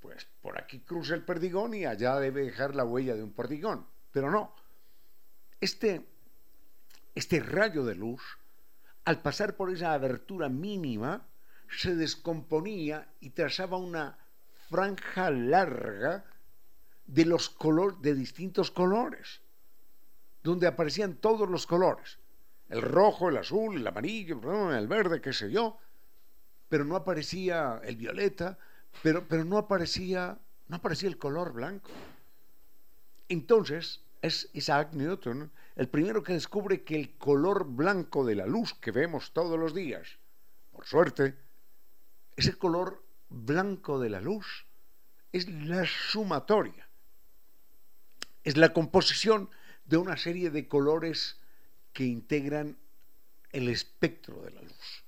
pues 0.00 0.28
por 0.42 0.58
aquí 0.58 0.80
cruza 0.80 1.14
el 1.14 1.24
perdigón 1.24 1.74
y 1.74 1.86
allá 1.86 2.18
debe 2.18 2.44
dejar 2.44 2.74
la 2.74 2.84
huella 2.84 3.14
de 3.14 3.22
un 3.22 3.32
perdigón. 3.32 3.86
Pero 4.10 4.30
no. 4.30 4.54
Este, 5.60 6.06
este 7.14 7.40
rayo 7.40 7.84
de 7.84 7.94
luz, 7.94 8.20
al 9.04 9.22
pasar 9.22 9.56
por 9.56 9.70
esa 9.70 9.94
abertura 9.94 10.48
mínima, 10.48 11.26
se 11.70 11.94
descomponía 11.96 13.08
y 13.20 13.30
trazaba 13.30 13.78
una 13.78 14.18
franja 14.68 15.30
larga 15.30 16.24
de 17.06 17.24
los 17.24 17.48
colores 17.48 18.00
de 18.02 18.14
distintos 18.14 18.70
colores, 18.70 19.40
donde 20.42 20.66
aparecían 20.66 21.14
todos 21.14 21.48
los 21.48 21.66
colores, 21.66 22.18
el 22.72 22.80
rojo, 22.80 23.28
el 23.28 23.36
azul, 23.36 23.76
el 23.76 23.86
amarillo, 23.86 24.72
el 24.72 24.88
verde, 24.88 25.20
qué 25.20 25.34
sé 25.34 25.50
yo, 25.50 25.78
pero 26.70 26.86
no 26.86 26.96
aparecía 26.96 27.82
el 27.84 27.96
violeta, 27.96 28.58
pero, 29.02 29.28
pero 29.28 29.44
no, 29.44 29.58
aparecía, 29.58 30.38
no 30.68 30.76
aparecía 30.76 31.10
el 31.10 31.18
color 31.18 31.52
blanco. 31.52 31.90
Entonces 33.28 34.00
es 34.22 34.48
Isaac 34.54 34.94
Newton 34.94 35.52
el 35.76 35.88
primero 35.88 36.22
que 36.22 36.32
descubre 36.32 36.82
que 36.82 36.96
el 36.96 37.16
color 37.18 37.66
blanco 37.66 38.24
de 38.24 38.36
la 38.36 38.46
luz 38.46 38.72
que 38.74 38.90
vemos 38.90 39.32
todos 39.32 39.58
los 39.58 39.74
días, 39.74 40.18
por 40.70 40.86
suerte, 40.86 41.36
ese 42.36 42.56
color 42.56 43.04
blanco 43.28 44.00
de 44.00 44.08
la 44.08 44.20
luz 44.22 44.66
es 45.30 45.46
la 45.48 45.84
sumatoria, 45.84 46.88
es 48.44 48.56
la 48.56 48.72
composición 48.72 49.50
de 49.84 49.98
una 49.98 50.16
serie 50.16 50.50
de 50.50 50.68
colores 50.68 51.41
que 51.92 52.04
integran 52.04 52.76
el 53.50 53.68
espectro 53.68 54.42
de 54.42 54.50
la 54.50 54.62
luz 54.62 55.04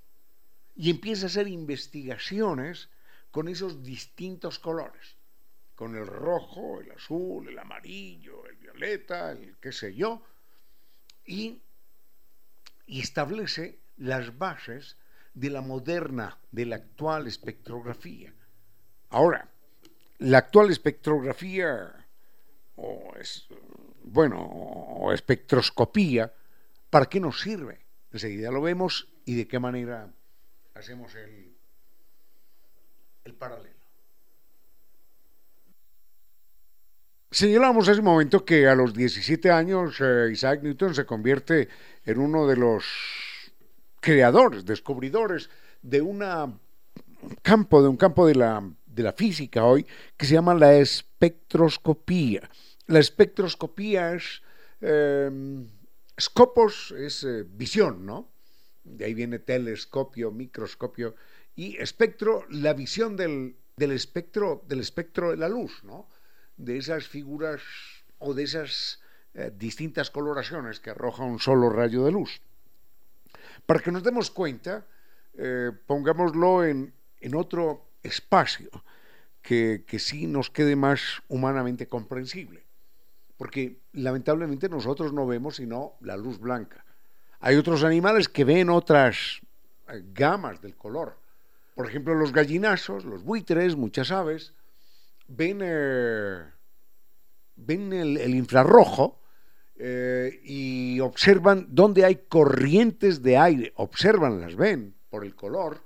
y 0.76 0.90
empieza 0.90 1.26
a 1.26 1.28
hacer 1.28 1.48
investigaciones 1.48 2.88
con 3.30 3.48
esos 3.48 3.82
distintos 3.82 4.58
colores, 4.58 5.16
con 5.74 5.96
el 5.96 6.06
rojo, 6.06 6.80
el 6.80 6.90
azul, 6.92 7.48
el 7.48 7.58
amarillo, 7.58 8.46
el 8.46 8.56
violeta, 8.56 9.32
el 9.32 9.56
qué 9.60 9.72
sé 9.72 9.94
yo, 9.94 10.22
y, 11.24 11.62
y 12.86 13.00
establece 13.00 13.80
las 13.96 14.36
bases 14.36 14.96
de 15.32 15.50
la 15.50 15.60
moderna, 15.60 16.38
de 16.50 16.66
la 16.66 16.76
actual 16.76 17.26
espectrografía. 17.26 18.32
Ahora, 19.10 19.48
la 20.18 20.38
actual 20.38 20.70
espectrografía, 20.70 22.06
o 22.76 23.14
es, 23.18 23.46
bueno, 24.04 24.40
o 24.40 25.12
espectroscopía, 25.12 26.32
¿para 26.94 27.06
qué 27.06 27.18
nos 27.18 27.40
sirve? 27.40 27.80
Enseguida 28.12 28.52
lo 28.52 28.62
vemos 28.62 29.08
y 29.24 29.34
de 29.34 29.48
qué 29.48 29.58
manera 29.58 30.14
hacemos 30.74 31.12
el, 31.16 31.52
el 33.24 33.34
paralelo. 33.34 33.74
Señalamos 37.32 37.88
un 37.88 38.04
momento 38.04 38.44
que 38.44 38.68
a 38.68 38.76
los 38.76 38.94
17 38.94 39.50
años 39.50 39.96
eh, 40.00 40.28
Isaac 40.30 40.62
Newton 40.62 40.94
se 40.94 41.04
convierte 41.04 41.68
en 42.04 42.20
uno 42.20 42.46
de 42.46 42.58
los 42.58 42.84
creadores, 43.98 44.64
descubridores 44.64 45.50
de 45.82 46.00
una 46.00 46.48
campo, 47.42 47.82
de 47.82 47.88
un 47.88 47.96
campo 47.96 48.24
de 48.24 48.36
la, 48.36 48.62
de 48.86 49.02
la 49.02 49.12
física 49.12 49.64
hoy 49.64 49.84
que 50.16 50.26
se 50.26 50.34
llama 50.34 50.54
la 50.54 50.76
espectroscopía. 50.76 52.48
La 52.86 53.00
espectroscopía 53.00 54.14
es 54.14 54.42
eh, 54.80 55.28
scopos, 56.18 56.92
es 56.92 57.24
eh, 57.24 57.44
visión, 57.46 58.06
¿no? 58.06 58.34
de 58.84 59.06
ahí 59.06 59.14
viene 59.14 59.38
telescopio, 59.38 60.30
microscopio 60.30 61.14
y 61.56 61.76
espectro, 61.78 62.44
la 62.50 62.74
visión 62.74 63.16
del, 63.16 63.56
espectro, 63.78 64.62
del 64.68 64.80
espectro 64.80 65.30
de 65.30 65.38
la 65.38 65.48
luz, 65.48 65.82
¿no? 65.84 66.08
de 66.56 66.76
esas 66.76 67.08
figuras 67.08 67.62
o 68.18 68.34
de 68.34 68.44
esas 68.44 69.00
eh, 69.34 69.50
distintas 69.56 70.10
coloraciones 70.10 70.80
que 70.80 70.90
arroja 70.90 71.24
un 71.24 71.38
solo 71.38 71.70
rayo 71.70 72.04
de 72.04 72.12
luz. 72.12 72.40
Para 73.66 73.80
que 73.80 73.90
nos 73.90 74.02
demos 74.02 74.30
cuenta, 74.30 74.86
eh, 75.34 75.72
pongámoslo 75.86 76.64
en, 76.64 76.92
otro 77.34 77.88
espacio 78.02 78.70
que, 79.40 79.84
que 79.86 79.98
sí 79.98 80.26
nos 80.26 80.50
quede 80.50 80.76
más 80.76 81.22
humanamente 81.28 81.88
comprensible. 81.88 82.63
Porque 83.36 83.80
lamentablemente 83.92 84.68
nosotros 84.68 85.12
no 85.12 85.26
vemos 85.26 85.56
sino 85.56 85.94
la 86.00 86.16
luz 86.16 86.38
blanca. 86.38 86.84
Hay 87.40 87.56
otros 87.56 87.84
animales 87.84 88.28
que 88.28 88.44
ven 88.44 88.70
otras 88.70 89.40
eh, 89.88 90.02
gamas 90.14 90.60
del 90.62 90.76
color. 90.76 91.18
Por 91.74 91.86
ejemplo, 91.86 92.14
los 92.14 92.32
gallinazos, 92.32 93.04
los 93.04 93.22
buitres, 93.22 93.76
muchas 93.76 94.10
aves, 94.10 94.54
ven, 95.28 95.58
eh, 95.62 96.42
ven 97.56 97.92
el, 97.92 98.34
infrarrojo 98.34 99.20
eh, 99.76 100.40
y 100.42 101.00
observan 101.00 101.66
dónde 101.68 102.04
hay 102.04 102.16
corrientes 102.28 103.22
de 103.22 103.36
aire. 103.36 103.72
Observan, 103.76 104.40
las 104.40 104.56
ven 104.56 104.94
por 105.10 105.24
el 105.24 105.34
color. 105.34 105.82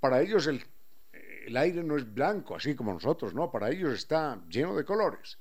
Para 0.00 0.20
ellos 0.20 0.48
el, 0.48 0.62
el 1.46 1.56
aire 1.56 1.82
no 1.82 1.96
es 1.96 2.12
blanco, 2.12 2.56
así 2.56 2.74
como 2.74 2.92
nosotros, 2.92 3.34
¿no? 3.34 3.50
Para 3.50 3.70
ellos 3.70 3.94
está 3.94 4.38
lleno 4.48 4.76
de 4.76 4.84
colores. 4.84 5.38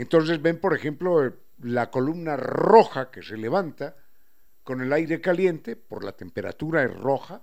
Entonces 0.00 0.40
ven, 0.40 0.58
por 0.58 0.74
ejemplo, 0.74 1.30
la 1.58 1.90
columna 1.90 2.34
roja 2.34 3.10
que 3.10 3.22
se 3.22 3.36
levanta 3.36 3.96
con 4.64 4.80
el 4.80 4.94
aire 4.94 5.20
caliente, 5.20 5.76
por 5.76 6.04
la 6.04 6.12
temperatura 6.12 6.82
es 6.82 6.96
roja, 6.96 7.42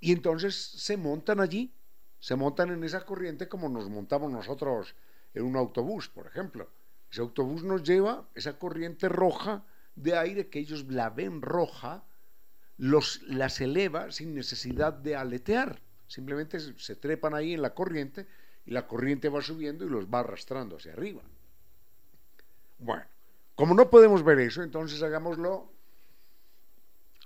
y 0.00 0.10
entonces 0.10 0.56
se 0.56 0.96
montan 0.96 1.38
allí, 1.38 1.72
se 2.18 2.34
montan 2.34 2.70
en 2.70 2.82
esa 2.82 3.06
corriente 3.06 3.48
como 3.48 3.68
nos 3.68 3.88
montamos 3.88 4.32
nosotros 4.32 4.96
en 5.32 5.44
un 5.44 5.54
autobús, 5.54 6.08
por 6.08 6.26
ejemplo. 6.26 6.68
Ese 7.08 7.20
autobús 7.20 7.62
nos 7.62 7.84
lleva 7.84 8.28
esa 8.34 8.58
corriente 8.58 9.08
roja 9.08 9.64
de 9.94 10.18
aire 10.18 10.48
que 10.48 10.58
ellos 10.58 10.84
la 10.88 11.08
ven 11.08 11.40
roja, 11.40 12.02
los, 12.78 13.22
las 13.28 13.60
eleva 13.60 14.10
sin 14.10 14.34
necesidad 14.34 14.92
de 14.92 15.14
aletear. 15.14 15.80
Simplemente 16.08 16.58
se 16.58 16.96
trepan 16.96 17.34
ahí 17.34 17.54
en 17.54 17.62
la 17.62 17.74
corriente 17.74 18.26
y 18.66 18.72
la 18.72 18.88
corriente 18.88 19.28
va 19.28 19.40
subiendo 19.40 19.84
y 19.84 19.88
los 19.88 20.06
va 20.06 20.18
arrastrando 20.18 20.78
hacia 20.78 20.94
arriba. 20.94 21.22
Bueno, 22.82 23.04
como 23.54 23.74
no 23.74 23.88
podemos 23.88 24.22
ver 24.22 24.40
eso, 24.40 24.62
entonces 24.62 25.02
hagámoslo 25.02 25.72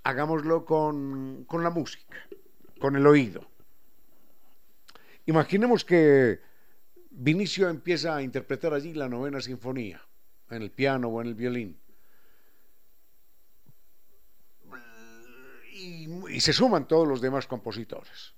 hagámoslo 0.07 0.63
con, 0.63 1.45
la 1.51 1.69
música, 1.69 2.17
con 2.79 2.95
el 2.95 3.05
oído. 3.05 3.41
Imaginemos 5.25 5.83
que 5.83 6.39
Vinicio 7.09 7.67
empieza 7.67 8.15
a 8.15 8.21
interpretar 8.21 8.73
allí 8.73 8.93
la 8.93 9.09
novena 9.09 9.41
sinfonía, 9.41 10.01
en 10.49 10.61
el 10.61 10.71
piano 10.71 11.09
o 11.09 11.21
en 11.21 11.27
el 11.27 11.35
violín. 11.35 11.77
Y, 15.73 16.39
se 16.39 16.53
suman 16.53 16.87
todos 16.87 17.07
los 17.07 17.19
demás 17.19 17.45
compositores. 17.45 18.33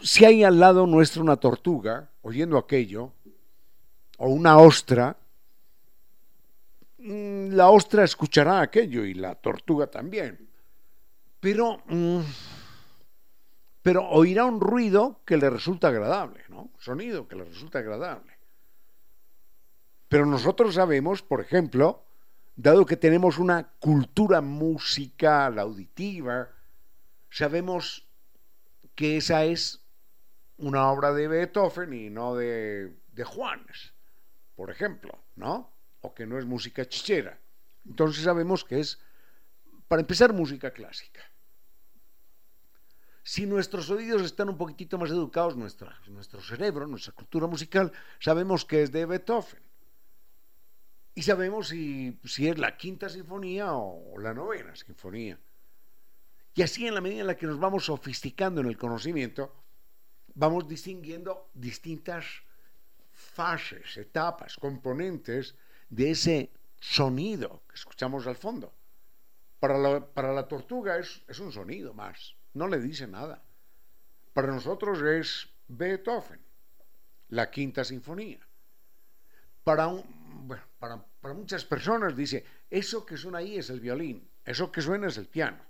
Si 0.00 0.24
hay 0.24 0.44
al 0.44 0.60
lado 0.60 0.86
nuestro 0.86 1.20
una 1.20 1.36
tortuga, 1.36 2.10
oyendo 2.22 2.56
aquello, 2.58 3.12
o 4.18 4.28
una 4.28 4.58
ostra, 4.58 5.16
la 7.02 7.70
ostra 7.70 8.04
escuchará 8.04 8.60
aquello 8.60 9.04
y 9.04 9.14
la 9.14 9.34
tortuga 9.34 9.86
también. 9.86 10.48
Pero 11.40 11.82
mm, 11.86 12.20
pero 13.82 14.06
oirá 14.08 14.44
un 14.44 14.60
ruido 14.60 15.20
que 15.24 15.36
le 15.36 15.48
resulta 15.48 15.88
agradable, 15.88 16.44
¿no? 16.48 16.70
Sonido 16.78 17.26
que 17.26 17.36
le 17.36 17.44
resulta 17.44 17.78
agradable. 17.78 18.38
Pero 20.08 20.26
nosotros 20.26 20.74
sabemos, 20.74 21.22
por 21.22 21.40
ejemplo, 21.40 22.04
dado 22.56 22.84
que 22.84 22.96
tenemos 22.96 23.38
una 23.38 23.70
cultura 23.78 24.40
musical 24.40 25.58
auditiva, 25.58 26.50
sabemos 27.30 28.06
que 28.94 29.16
esa 29.16 29.44
es 29.44 29.80
una 30.58 30.90
obra 30.90 31.12
de 31.12 31.28
Beethoven 31.28 31.94
y 31.94 32.10
no 32.10 32.34
de, 32.34 32.94
de 33.12 33.24
Juanes, 33.24 33.94
por 34.56 34.70
ejemplo, 34.70 35.16
¿no? 35.36 35.69
O 36.00 36.14
que 36.14 36.26
no 36.26 36.38
es 36.38 36.46
música 36.46 36.86
chichera. 36.86 37.38
Entonces 37.86 38.24
sabemos 38.24 38.64
que 38.64 38.80
es, 38.80 38.98
para 39.88 40.00
empezar, 40.00 40.32
música 40.32 40.70
clásica. 40.70 41.20
Si 43.22 43.46
nuestros 43.46 43.90
oídos 43.90 44.22
están 44.22 44.48
un 44.48 44.56
poquitito 44.56 44.98
más 44.98 45.10
educados, 45.10 45.56
nuestro 45.56 46.40
cerebro, 46.40 46.86
nuestra 46.86 47.12
cultura 47.12 47.46
musical, 47.46 47.92
sabemos 48.18 48.64
que 48.64 48.82
es 48.82 48.90
de 48.90 49.06
Beethoven. 49.06 49.62
Y 51.14 51.22
sabemos 51.22 51.68
si, 51.68 52.18
si 52.24 52.48
es 52.48 52.58
la 52.58 52.76
quinta 52.76 53.08
sinfonía 53.08 53.74
o, 53.74 54.18
la 54.18 54.32
novena 54.32 54.74
sinfonía. 54.74 55.38
Y 56.54 56.62
así 56.62 56.86
en 56.86 56.94
la 56.94 57.00
medida 57.00 57.20
en 57.20 57.26
la 57.26 57.36
que 57.36 57.46
nos 57.46 57.58
vamos 57.58 57.84
sofisticando 57.84 58.60
en 58.60 58.66
el 58.66 58.76
conocimiento, 58.76 59.54
vamos 60.34 60.66
distinguiendo 60.66 61.50
distintas 61.54 62.24
fases, 63.12 63.96
etapas, 63.96 64.56
componentes 64.56 65.54
de 65.90 66.10
ese 66.10 66.50
sonido 66.80 67.62
que 67.68 67.74
escuchamos 67.74 68.26
al 68.26 68.36
fondo. 68.36 68.72
Para 69.58 69.76
la, 69.76 70.06
para 70.06 70.32
la 70.32 70.48
tortuga 70.48 70.98
es, 70.98 71.22
es 71.28 71.38
un 71.38 71.52
sonido 71.52 71.92
más 71.92 72.34
no 72.54 72.68
le 72.68 72.80
dice 72.80 73.06
nada. 73.06 73.42
Para 74.32 74.52
nosotros 74.52 75.00
es 75.02 75.48
Beethoven, 75.68 76.40
la 77.28 77.50
quinta 77.50 77.84
sinfonía. 77.84 78.40
Para, 79.64 79.90
para, 80.78 81.34
muchas 81.34 81.64
personas 81.64 82.16
dice, 82.16 82.44
eso 82.70 83.04
que 83.04 83.16
suena 83.16 83.38
ahí 83.38 83.58
es 83.58 83.70
el 83.70 83.80
violín, 83.80 84.28
eso 84.44 84.72
que 84.72 84.82
suena 84.82 85.08
es 85.08 85.18
el 85.18 85.26
piano. 85.26 85.62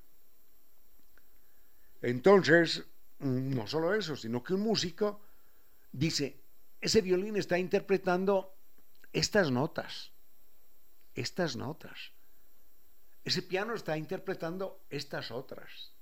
Entonces, 2.02 2.84
mm, 3.18 3.54
no 3.54 3.66
solo 3.66 3.94
eso, 3.94 4.16
sino 4.16 4.42
que 4.42 4.54
un 4.54 4.62
músico 4.62 5.20
dice, 5.92 6.40
ese 6.80 7.02
violín 7.02 7.36
está 7.36 7.58
interpretando 7.58 8.54
estas 9.12 9.50
notas, 9.50 10.09
estas 11.14 11.56
notas. 11.56 12.12
Ese 13.24 13.42
piano 13.42 13.74
está 13.74 13.96
interpretando 13.96 14.84
estas 14.88 15.30
otras. 15.30 15.92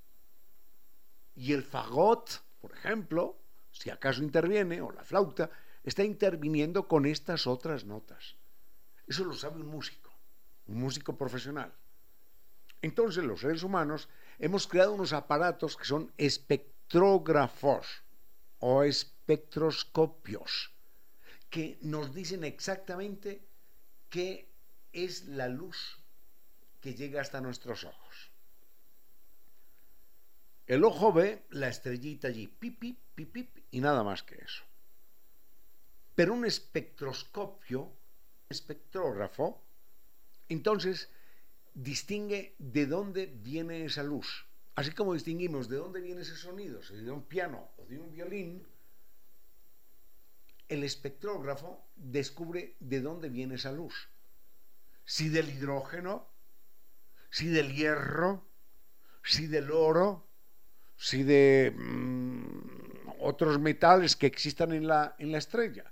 Y 1.35 1.53
el 1.53 1.63
fagot, 1.63 2.41
por 2.59 2.71
ejemplo, 2.73 3.37
si 3.71 3.89
acaso 3.89 4.23
interviene, 4.23 4.81
o 4.81 4.91
la 4.91 5.03
flauta, 5.03 5.49
está 5.83 6.03
interviniendo 6.03 6.87
con 6.87 7.05
estas 7.05 7.47
otras 7.47 7.85
notas. 7.85 8.35
Eso 9.07 9.23
lo 9.25 9.33
sabe 9.33 9.55
un 9.55 9.67
músico, 9.67 10.11
un 10.67 10.79
músico 10.79 11.17
profesional. 11.17 11.73
Entonces 12.81 13.23
los 13.23 13.41
seres 13.41 13.63
humanos 13.63 14.07
hemos 14.37 14.67
creado 14.67 14.93
unos 14.93 15.13
aparatos 15.13 15.75
que 15.75 15.85
son 15.85 16.11
espectrógrafos 16.17 18.03
o 18.59 18.83
espectroscopios, 18.83 20.71
que 21.49 21.77
nos 21.81 22.13
dicen 22.13 22.43
exactamente 22.43 23.45
qué 24.09 24.48
es 24.93 25.27
la 25.27 25.47
luz 25.47 25.99
que 26.81 26.93
llega 26.93 27.21
hasta 27.21 27.41
nuestros 27.41 27.83
ojos. 27.83 28.31
El 30.67 30.83
ojo 30.83 31.11
ve 31.11 31.45
la 31.49 31.67
estrellita 31.67 32.27
allí, 32.27 32.47
pip, 32.47 32.79
pip, 33.15 33.57
y 33.71 33.81
nada 33.81 34.03
más 34.03 34.21
que 34.23 34.35
eso. 34.35 34.63
Pero 36.15 36.33
un 36.33 36.45
espectroscopio, 36.45 37.91
espectrógrafo, 38.49 39.63
entonces 40.47 41.09
distingue 41.73 42.55
de 42.59 42.85
dónde 42.85 43.25
viene 43.25 43.85
esa 43.85 44.03
luz. 44.03 44.45
Así 44.75 44.91
como 44.91 45.13
distinguimos 45.13 45.69
de 45.69 45.77
dónde 45.77 46.01
viene 46.01 46.21
ese 46.21 46.35
sonido, 46.35 46.83
si 46.83 46.95
de 46.95 47.11
un 47.11 47.23
piano 47.23 47.71
o 47.77 47.85
de 47.85 47.99
un 47.99 48.11
violín, 48.11 48.65
el 50.67 50.83
espectrógrafo 50.83 51.83
descubre 51.95 52.75
de 52.79 53.01
dónde 53.01 53.29
viene 53.29 53.55
esa 53.55 53.71
luz. 53.71 54.07
Si 55.09 55.29
del 55.29 55.49
hidrógeno, 55.49 56.27
si 57.31 57.47
del 57.47 57.73
hierro, 57.73 58.45
si 59.23 59.47
del 59.47 59.71
oro, 59.71 60.27
si 60.97 61.23
de 61.23 61.73
mm, 61.75 63.15
otros 63.21 63.59
metales 63.59 64.15
que 64.15 64.27
existan 64.27 64.71
en 64.71 64.85
la, 64.85 65.15
en 65.17 65.31
la 65.31 65.39
estrella. 65.39 65.91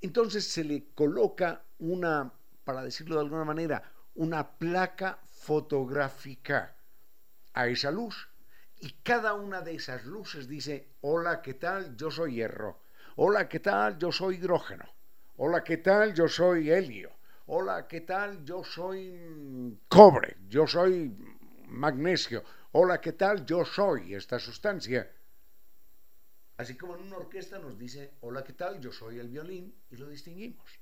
Entonces 0.00 0.44
se 0.44 0.64
le 0.64 0.92
coloca 0.92 1.62
una, 1.78 2.32
para 2.64 2.82
decirlo 2.82 3.14
de 3.14 3.20
alguna 3.20 3.44
manera, 3.44 3.92
una 4.16 4.58
placa 4.58 5.20
fotográfica 5.24 6.74
a 7.54 7.68
esa 7.68 7.92
luz. 7.92 8.28
Y 8.80 8.90
cada 9.04 9.34
una 9.34 9.60
de 9.60 9.76
esas 9.76 10.04
luces 10.04 10.48
dice, 10.48 10.96
hola, 11.00 11.42
¿qué 11.42 11.54
tal? 11.54 11.96
Yo 11.96 12.10
soy 12.10 12.34
hierro. 12.34 12.80
Hola, 13.14 13.48
¿qué 13.48 13.60
tal? 13.60 13.96
Yo 13.98 14.10
soy 14.10 14.34
hidrógeno. 14.34 14.84
Hola, 15.36 15.62
¿qué 15.62 15.76
tal? 15.76 16.12
Yo 16.12 16.26
soy 16.26 16.72
helio. 16.72 17.15
Hola, 17.48 17.86
¿qué 17.86 18.00
tal? 18.00 18.44
Yo 18.44 18.64
soy 18.64 19.78
cobre. 19.88 20.38
Yo 20.48 20.66
soy 20.66 21.16
magnesio. 21.68 22.42
Hola, 22.72 23.00
¿qué 23.00 23.12
tal? 23.12 23.46
Yo 23.46 23.64
soy 23.64 24.14
esta 24.14 24.40
sustancia. 24.40 25.08
Así 26.56 26.76
como 26.76 26.96
en 26.96 27.02
una 27.02 27.18
orquesta 27.18 27.60
nos 27.60 27.78
dice, 27.78 28.14
hola, 28.22 28.42
¿qué 28.42 28.52
tal? 28.52 28.80
Yo 28.80 28.90
soy 28.90 29.20
el 29.20 29.28
violín 29.28 29.72
y 29.90 29.96
lo 29.96 30.08
distinguimos. 30.08 30.80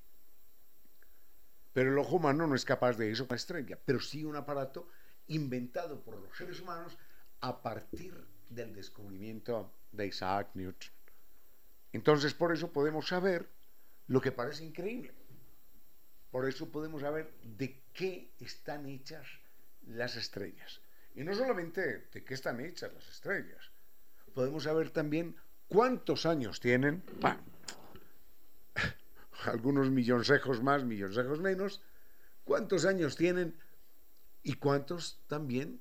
Pero 1.75 1.93
el 1.93 1.99
ojo 1.99 2.17
humano 2.17 2.47
no 2.47 2.55
es 2.55 2.65
capaz 2.65 2.97
de 2.97 3.11
eso, 3.11 3.25
una 3.25 3.37
estrella, 3.37 3.79
pero 3.85 4.01
sí 4.01 4.25
un 4.25 4.37
aparato 4.37 4.89
inventado 5.27 6.01
por 6.03 6.17
los 6.17 6.35
seres 6.35 6.61
humanos 6.61 6.97
a 7.43 7.61
partir 7.61 8.27
del 8.49 8.73
descubrimiento 8.75 9.71
de 9.93 10.07
Isaac 10.07 10.49
Newton. 10.55 10.91
Entonces, 11.93 12.33
por 12.33 12.55
eso 12.55 12.73
podemos 12.73 13.07
saber 13.07 13.51
lo 14.07 14.23
que 14.23 14.33
parece 14.33 14.65
increíble. 14.65 15.13
Por 16.35 16.49
eso 16.49 16.69
podemos 16.69 17.03
saber 17.03 17.33
de 17.45 17.81
qué 17.93 18.33
están 18.41 18.87
hechas 18.87 19.25
las 19.87 20.17
estrellas. 20.17 20.81
Y 21.15 21.23
no 21.23 21.33
solamente 21.33 22.09
de 22.13 22.25
qué 22.25 22.35
están 22.35 22.59
hechas 22.59 22.93
las 22.93 23.09
estrellas, 23.09 23.71
podemos 24.35 24.65
saber 24.65 24.91
también 24.91 25.37
cuántos 25.69 26.27
años 26.27 26.59
tienen, 26.59 27.05
algunos 29.45 29.91
milloncejos 29.91 30.61
más, 30.61 30.83
milloncejos 30.83 31.39
menos, 31.39 31.81
cuántos 32.43 32.85
años 32.85 33.15
tienen 33.15 33.55
y 34.43 34.55
cuántos 34.55 35.23
también 35.29 35.81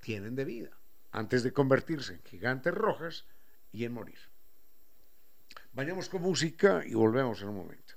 tienen 0.00 0.34
de 0.34 0.46
vida, 0.46 0.70
antes 1.12 1.44
de 1.44 1.52
convertirse 1.52 2.14
en 2.14 2.22
gigantes 2.24 2.74
rojas 2.74 3.24
y 3.70 3.84
en 3.84 3.92
morir. 3.92 4.18
Vayamos 5.74 6.08
con 6.08 6.22
música 6.22 6.82
y 6.84 6.94
volvemos 6.94 7.40
en 7.40 7.50
un 7.50 7.56
momento. 7.58 7.95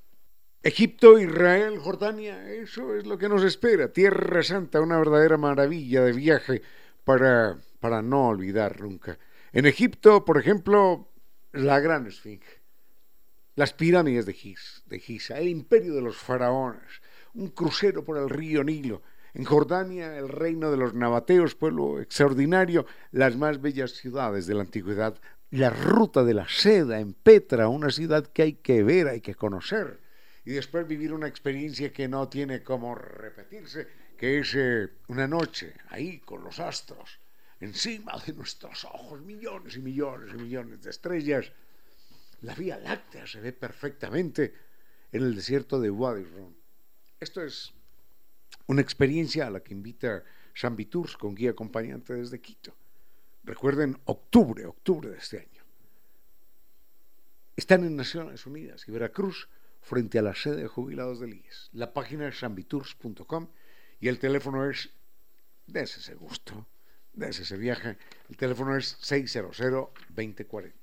Egipto, 0.62 1.18
Israel, 1.18 1.80
Jordania, 1.80 2.52
eso 2.52 2.94
es 2.94 3.06
lo 3.06 3.18
que 3.18 3.30
nos 3.30 3.46
espera. 3.46 3.94
Tierra 3.94 4.44
Santa, 4.44 4.82
una 4.82 4.98
verdadera 4.98 5.38
maravilla 5.38 6.04
de 6.04 6.12
viaje 6.12 6.62
para, 7.06 7.58
para 7.80 8.02
no 8.02 8.28
olvidar 8.28 8.82
nunca. 8.82 9.18
En 9.54 9.66
Egipto, 9.66 10.26
por 10.26 10.38
ejemplo, 10.38 11.08
la 11.54 11.80
Gran 11.80 12.08
Esfinge, 12.08 12.60
las 13.56 13.72
pirámides 13.72 14.26
de, 14.26 14.36
de 14.88 15.00
Giza, 15.00 15.40
el 15.40 15.48
imperio 15.48 15.96
de 15.96 16.02
los 16.02 16.18
faraones, 16.18 17.02
un 17.36 17.48
crucero 17.52 18.04
por 18.04 18.18
el 18.18 18.30
río 18.30 18.62
Nilo. 18.62 19.02
En 19.34 19.46
Jordania, 19.46 20.18
el 20.18 20.28
reino 20.28 20.72
de 20.72 20.78
los 20.78 20.94
nabateos, 20.94 21.56
pueblo 21.56 22.02
extraordinario, 22.02 22.86
las 23.12 23.38
más 23.38 23.62
bellas 23.62 23.92
ciudades 23.92 24.46
de 24.46 24.56
la 24.56 24.62
antigüedad, 24.62 25.22
la 25.52 25.70
ruta 25.70 26.26
de 26.26 26.34
la 26.34 26.50
seda 26.50 27.00
en 27.00 27.14
Petra, 27.14 27.70
una 27.70 27.92
ciudad 27.92 28.28
que 28.28 28.42
hay 28.42 28.54
que 28.56 28.84
ver, 28.84 29.08
hay 29.08 29.22
que 29.22 29.36
conocer 29.36 30.09
y 30.46 30.52
después 30.52 30.88
vivir 30.88 31.14
una 31.14 31.28
experiencia 31.28 31.92
que 31.92 32.08
no 32.08 32.28
tiene 32.28 32.64
como 32.64 32.96
repetirse, 32.96 33.88
que 34.18 34.40
es 34.40 34.54
eh, 34.56 34.90
una 35.08 35.28
noche 35.28 35.76
ahí 35.90 36.20
con 36.20 36.44
los 36.44 36.60
astros, 36.60 37.20
encima 37.60 38.14
de 38.26 38.34
nuestros 38.34 38.86
ojos, 38.86 39.22
millones 39.22 39.76
y 39.76 39.80
millones 39.80 40.34
y 40.34 40.38
millones 40.38 40.82
de 40.82 40.90
estrellas, 40.90 41.52
La 42.42 42.56
Vía 42.56 42.78
Láctea 42.78 43.28
se 43.28 43.42
ve 43.42 43.54
perfectamente 43.54 44.54
en 45.12 45.24
el 45.24 45.36
desierto 45.36 45.80
de 45.80 45.90
Wadi. 45.90 46.26
Esto 47.20 47.42
es 47.42 47.74
una 48.68 48.82
experiencia 48.82 49.48
a 49.48 49.50
la 49.50 49.62
que 49.62 49.74
invita 49.74 50.24
San 50.54 50.76
Tours 50.76 51.18
con 51.18 51.36
guía 51.36 51.52
acompañante 51.52 52.14
desde 52.14 52.40
Quito. 52.40 52.76
Recuerden, 53.44 53.98
octubre, 54.06 54.66
octubre 54.66 55.10
de 55.10 55.18
este 55.18 55.40
año. 55.40 55.64
Están 57.56 57.84
en 57.84 57.96
Naciones 57.96 58.46
Unidas 58.46 58.88
y 58.88 58.92
Veracruz 58.92 59.50
frente 59.90 60.20
a 60.20 60.22
la 60.22 60.36
sede 60.36 60.58
de 60.58 60.68
jubilados 60.68 61.20
del 61.20 61.34
IES. 61.34 61.72
La 61.74 61.94
página 61.94 62.28
es 62.28 62.38
sambitours.com 62.38 63.48
y 64.00 64.08
el 64.08 64.20
teléfono 64.20 64.70
es, 64.70 64.92
dése 65.66 66.00
ese 66.00 66.14
gusto, 66.14 66.68
dése 67.12 67.42
ese 67.42 67.58
viaje, 67.58 67.98
el 68.30 68.38
teléfono 68.38 68.78
es 68.78 69.02
600-2040. 69.02 70.74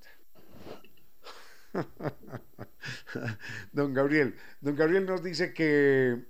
don 3.73 3.95
Gabriel, 3.95 4.35
don 4.61 4.75
Gabriel 4.75 5.07
nos 5.07 5.23
dice 5.23 5.55
que, 5.55 6.25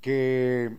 que, 0.00 0.78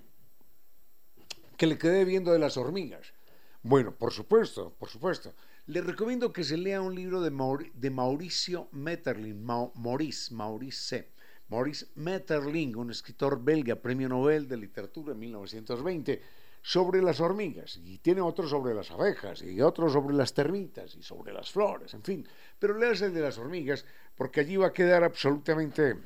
que 1.58 1.68
le 1.68 1.78
quedé 1.78 2.06
viendo 2.06 2.32
de 2.32 2.39
las 2.39 2.56
hormigas. 2.56 3.14
Bueno, 3.62 3.93
por 3.93 4.14
supuesto, 4.14 4.74
por 4.80 4.88
supuesto. 4.88 5.36
Le 5.68 5.82
recomiendo 5.82 6.32
que 6.32 6.45
se 6.45 6.56
lea 6.58 6.82
un 6.82 6.95
libro 6.95 7.22
de, 7.22 7.91
Mauricio 7.91 8.70
Metterling, 8.72 9.43
Maurice, 9.43 10.34
Maurice, 10.34 11.12
Maurice 11.52 11.88
Metterling, 11.95 12.78
un 12.78 12.91
escritor 12.91 13.43
belga, 13.43 13.76
premio 13.76 14.08
Nobel 14.08 14.47
de 14.47 14.56
Literatura 14.56 15.12
en 15.12 15.20
1920, 15.20 16.22
sobre 16.62 17.02
las 17.02 17.20
hormigas. 17.20 17.78
Y 17.84 17.97
tiene 17.97 18.22
otro 18.22 18.47
sobre 18.47 18.74
las 18.74 18.89
abejas, 18.89 19.41
y 19.41 19.60
otro 19.60 19.89
sobre 19.89 20.16
las 20.16 20.34
termitas, 20.34 20.95
y 20.95 21.04
sobre 21.04 21.34
las 21.34 21.52
flores, 21.52 21.93
en 21.93 22.04
fin. 22.04 22.26
Pero 22.58 22.78
leas 22.78 23.02
el 23.02 23.14
de 23.14 23.20
las 23.20 23.38
hormigas, 23.38 23.84
porque 24.16 24.39
allí 24.39 24.56
va 24.56 24.68
a 24.68 24.74
quedar 24.74 25.04
absolutamente 25.04 25.97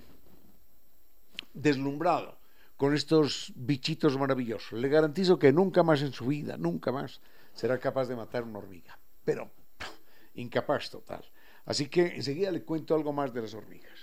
deslumbrado 1.54 2.40
con 2.76 2.96
estos 2.96 3.54
bichitos 3.56 4.18
maravillosos. 4.18 4.80
Le 4.80 4.90
garantizo 4.90 5.38
que 5.38 5.54
nunca 5.54 5.84
más 5.84 6.02
en 6.02 6.12
su 6.12 6.26
vida, 6.26 6.58
nunca 6.58 6.92
más, 6.92 7.22
será 7.54 7.78
capaz 7.78 8.08
de 8.08 8.16
matar 8.16 8.44
una 8.44 8.58
hormiga. 8.58 8.98
Pero 9.24 9.52
incapaz 10.34 10.90
total. 10.90 11.24
Así 11.66 11.88
que 11.88 12.16
enseguida 12.16 12.52
le 12.52 12.64
cuento 12.64 12.96
algo 12.96 13.14
más 13.14 13.32
de 13.32 13.42
las 13.44 13.54
hormigas. 13.54 13.95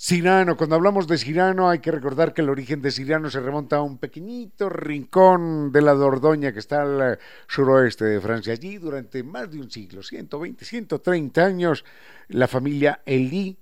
Cirano, 0.00 0.56
cuando 0.56 0.76
hablamos 0.76 1.08
de 1.08 1.18
Cirano 1.18 1.68
hay 1.68 1.80
que 1.80 1.90
recordar 1.90 2.32
que 2.32 2.40
el 2.40 2.50
origen 2.50 2.80
de 2.80 2.92
Cirano 2.92 3.30
se 3.30 3.40
remonta 3.40 3.78
a 3.78 3.82
un 3.82 3.98
pequeñito 3.98 4.68
rincón 4.68 5.72
de 5.72 5.82
la 5.82 5.92
Dordoña 5.92 6.52
que 6.52 6.60
está 6.60 6.82
al 6.82 7.18
suroeste 7.48 8.04
de 8.04 8.20
Francia. 8.20 8.52
Allí 8.52 8.78
durante 8.78 9.24
más 9.24 9.50
de 9.50 9.58
un 9.58 9.68
siglo, 9.72 10.04
120, 10.04 10.64
130 10.64 11.44
años, 11.44 11.84
la 12.28 12.46
familia 12.46 13.02
Elie 13.06 13.56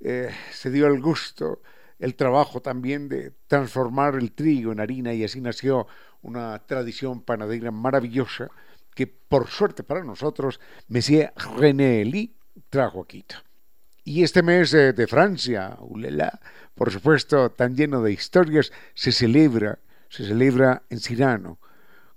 eh, 0.00 0.30
se 0.50 0.70
dio 0.70 0.86
el 0.86 0.98
gusto, 0.98 1.60
el 1.98 2.14
trabajo 2.14 2.62
también 2.62 3.06
de 3.10 3.34
transformar 3.46 4.14
el 4.14 4.32
trigo 4.32 4.72
en 4.72 4.80
harina 4.80 5.12
y 5.12 5.24
así 5.24 5.42
nació 5.42 5.86
una 6.22 6.58
tradición 6.66 7.20
panadera 7.20 7.70
maravillosa 7.70 8.48
que 8.94 9.06
por 9.06 9.48
suerte 9.48 9.82
para 9.82 10.02
nosotros, 10.04 10.58
Monsieur 10.88 11.34
René 11.58 12.00
Elie 12.00 12.32
trajo 12.70 13.04
a. 13.04 13.45
Y 14.08 14.22
este 14.22 14.44
mes 14.44 14.70
de 14.70 15.06
Francia, 15.08 15.76
ulela, 15.80 16.38
por 16.76 16.92
supuesto, 16.92 17.50
tan 17.50 17.74
lleno 17.74 18.00
de 18.02 18.12
historias, 18.12 18.70
se 18.94 19.10
celebra, 19.10 19.80
se 20.08 20.24
celebra 20.24 20.84
en 20.90 21.00
Cirano, 21.00 21.58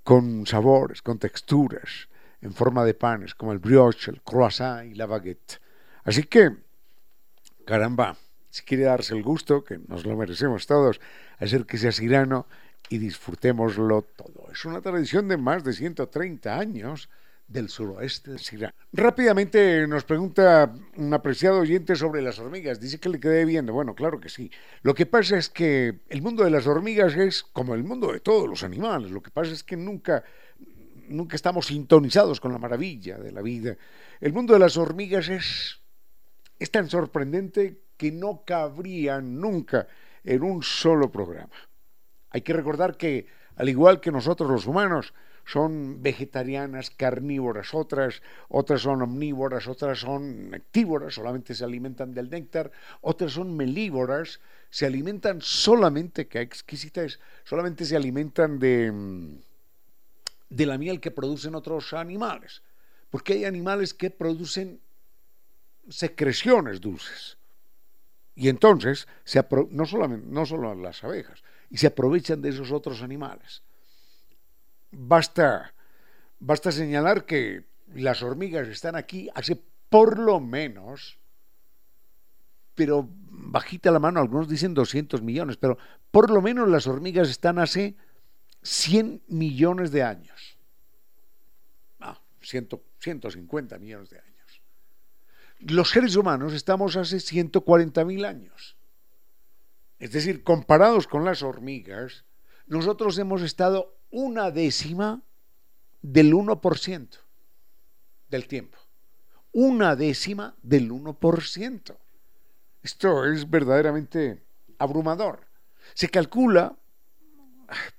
con 0.04 0.46
sabores, 0.46 1.02
con 1.02 1.18
texturas, 1.18 2.08
en 2.42 2.54
forma 2.54 2.86
de 2.86 2.94
panes, 2.94 3.34
como 3.34 3.54
el 3.54 3.58
brioche, 3.58 4.12
el 4.12 4.22
croissant 4.22 4.86
y 4.86 4.94
la 4.94 5.08
baguette. 5.08 5.60
Así 6.04 6.26
que, 6.26 6.58
caramba, 7.66 8.16
si 8.52 8.62
quiere 8.62 8.84
darse 8.84 9.16
el 9.16 9.24
gusto, 9.24 9.64
que 9.64 9.80
nos 9.88 10.06
lo 10.06 10.16
merecemos 10.16 10.68
todos, 10.68 11.02
hacer 11.40 11.66
que 11.66 11.80
sea 11.80 11.92
Cirano 11.92 12.46
y 12.90 13.00
disfrutémoslo 13.00 14.04
todo. 14.04 14.48
Es 14.52 14.64
una 14.64 14.82
tradición 14.82 15.28
de 15.28 15.38
más 15.38 15.64
de 15.64 15.74
130 15.74 16.56
años 16.56 17.10
del 17.50 17.68
suroeste 17.68 18.32
de 18.32 18.38
Sirán. 18.38 18.74
Rápidamente 18.94 19.86
nos 19.88 20.04
pregunta 20.04 20.72
un 20.96 21.14
apreciado 21.14 21.60
oyente 21.60 21.96
sobre 21.96 22.22
las 22.22 22.38
hormigas. 22.38 22.80
Dice 22.80 23.00
que 23.00 23.10
le 23.10 23.20
quedé 23.20 23.44
viendo. 23.44 23.74
Bueno, 23.74 23.96
claro 23.96 24.20
que 24.20 24.30
sí. 24.30 24.52
Lo 24.84 24.94
que 24.94 25.08
pasa 25.08 25.38
es 25.38 25.50
que 25.50 26.02
el 26.10 26.22
mundo 26.22 26.44
de 26.44 26.52
las 26.52 26.68
hormigas 26.68 27.16
es 27.16 27.44
como 27.44 27.74
el 27.74 27.84
mundo 27.84 28.14
de 28.14 28.20
todos 28.20 28.48
los 28.48 28.64
animales. 28.64 29.10
Lo 29.10 29.22
que 29.22 29.32
pasa 29.32 29.52
es 29.52 29.64
que 29.64 29.76
nunca, 29.76 30.24
nunca 31.08 31.36
estamos 31.36 31.66
sintonizados 31.68 32.40
con 32.40 32.54
la 32.54 32.60
maravilla 32.60 33.18
de 33.18 33.32
la 33.32 33.42
vida. 33.42 33.76
El 34.22 34.32
mundo 34.32 34.54
de 34.54 34.60
las 34.60 34.78
hormigas 34.78 35.28
es, 35.28 35.82
es 36.60 36.70
tan 36.70 36.88
sorprendente 36.88 37.82
que 37.98 38.12
no 38.12 38.44
cabría 38.46 39.22
nunca 39.22 39.88
en 40.24 40.44
un 40.44 40.62
solo 40.62 41.12
programa. 41.12 41.56
Hay 42.30 42.42
que 42.42 42.54
recordar 42.54 42.96
que, 42.96 43.26
al 43.56 43.70
igual 43.70 44.00
que 44.00 44.12
nosotros 44.12 44.52
los 44.52 44.68
humanos, 44.68 45.14
son 45.52 46.04
vegetarianas, 46.04 46.92
carnívoras, 46.92 47.74
otras, 47.74 48.22
otras 48.50 48.82
son 48.82 49.02
omnívoras, 49.02 49.68
otras 49.68 50.00
son 50.00 50.52
nectívoras, 50.52 51.16
solamente 51.16 51.56
se 51.56 51.64
alimentan 51.64 52.14
del 52.14 52.30
néctar, 52.30 52.72
otras 53.02 53.32
son 53.32 53.58
melívoras, 53.58 54.40
se 54.70 54.86
alimentan 54.86 55.42
solamente, 55.42 56.28
que 56.28 56.42
exquisita 56.42 57.04
es, 57.04 57.20
solamente 57.44 57.86
se 57.86 57.96
alimentan 57.96 58.60
de, 58.60 59.40
de 60.50 60.66
la 60.68 60.78
miel 60.78 61.00
que 61.00 61.10
producen 61.10 61.56
otros 61.56 61.94
animales, 61.94 62.62
porque 63.10 63.34
hay 63.34 63.46
animales 63.46 63.96
que 63.96 64.12
producen 64.12 64.80
secreciones 65.90 66.80
dulces. 66.80 67.38
Y 68.36 68.50
entonces, 68.50 69.08
se 69.24 69.44
no, 69.72 69.86
solamente, 69.88 70.28
no 70.30 70.46
solo 70.46 70.76
las 70.76 71.04
abejas, 71.04 71.44
y 71.72 71.78
se 71.78 71.88
aprovechan 71.88 72.40
de 72.42 72.50
esos 72.50 72.72
otros 72.72 73.02
animales. 73.02 73.64
Basta, 74.92 75.74
basta 76.40 76.72
señalar 76.72 77.26
que 77.26 77.66
las 77.94 78.24
hormigas 78.24 78.68
están 78.68 78.96
aquí 78.96 79.30
hace 79.36 79.62
por 79.90 80.20
lo 80.20 80.40
menos, 80.40 81.20
pero 82.76 83.08
bajita 83.10 83.92
la 83.92 84.00
mano, 84.00 84.20
algunos 84.20 84.48
dicen 84.48 84.74
200 84.74 85.22
millones, 85.22 85.58
pero 85.58 85.78
por 86.12 86.30
lo 86.30 86.42
menos 86.42 86.68
las 86.70 86.88
hormigas 86.88 87.30
están 87.30 87.60
hace 87.60 87.96
100 88.64 89.24
millones 89.28 89.92
de 89.92 90.04
años. 90.04 90.58
Ah, 92.00 92.20
150 92.42 93.78
millones 93.80 94.10
de 94.10 94.20
años. 94.20 94.30
Los 95.60 95.90
seres 95.90 96.16
humanos 96.16 96.54
estamos 96.54 96.96
hace 96.96 97.20
140 97.20 98.06
mil 98.06 98.26
años. 98.26 98.78
Es 100.00 100.12
decir, 100.12 100.44
comparados 100.44 101.08
con 101.08 101.26
las 101.26 101.44
hormigas, 101.44 102.24
nosotros 102.68 103.18
hemos 103.18 103.42
estado 103.42 103.99
una 104.12 104.52
décima 104.52 105.22
del 106.02 106.34
1% 106.34 107.08
del 108.30 108.48
tiempo. 108.48 108.78
Una 109.52 109.96
décima 109.96 110.56
del 110.62 110.92
1%. 110.92 111.98
Esto 112.84 113.26
es 113.26 113.50
verdaderamente 113.50 114.44
abrumador. 114.78 115.46
Se 115.94 116.10
calcula, 116.10 116.76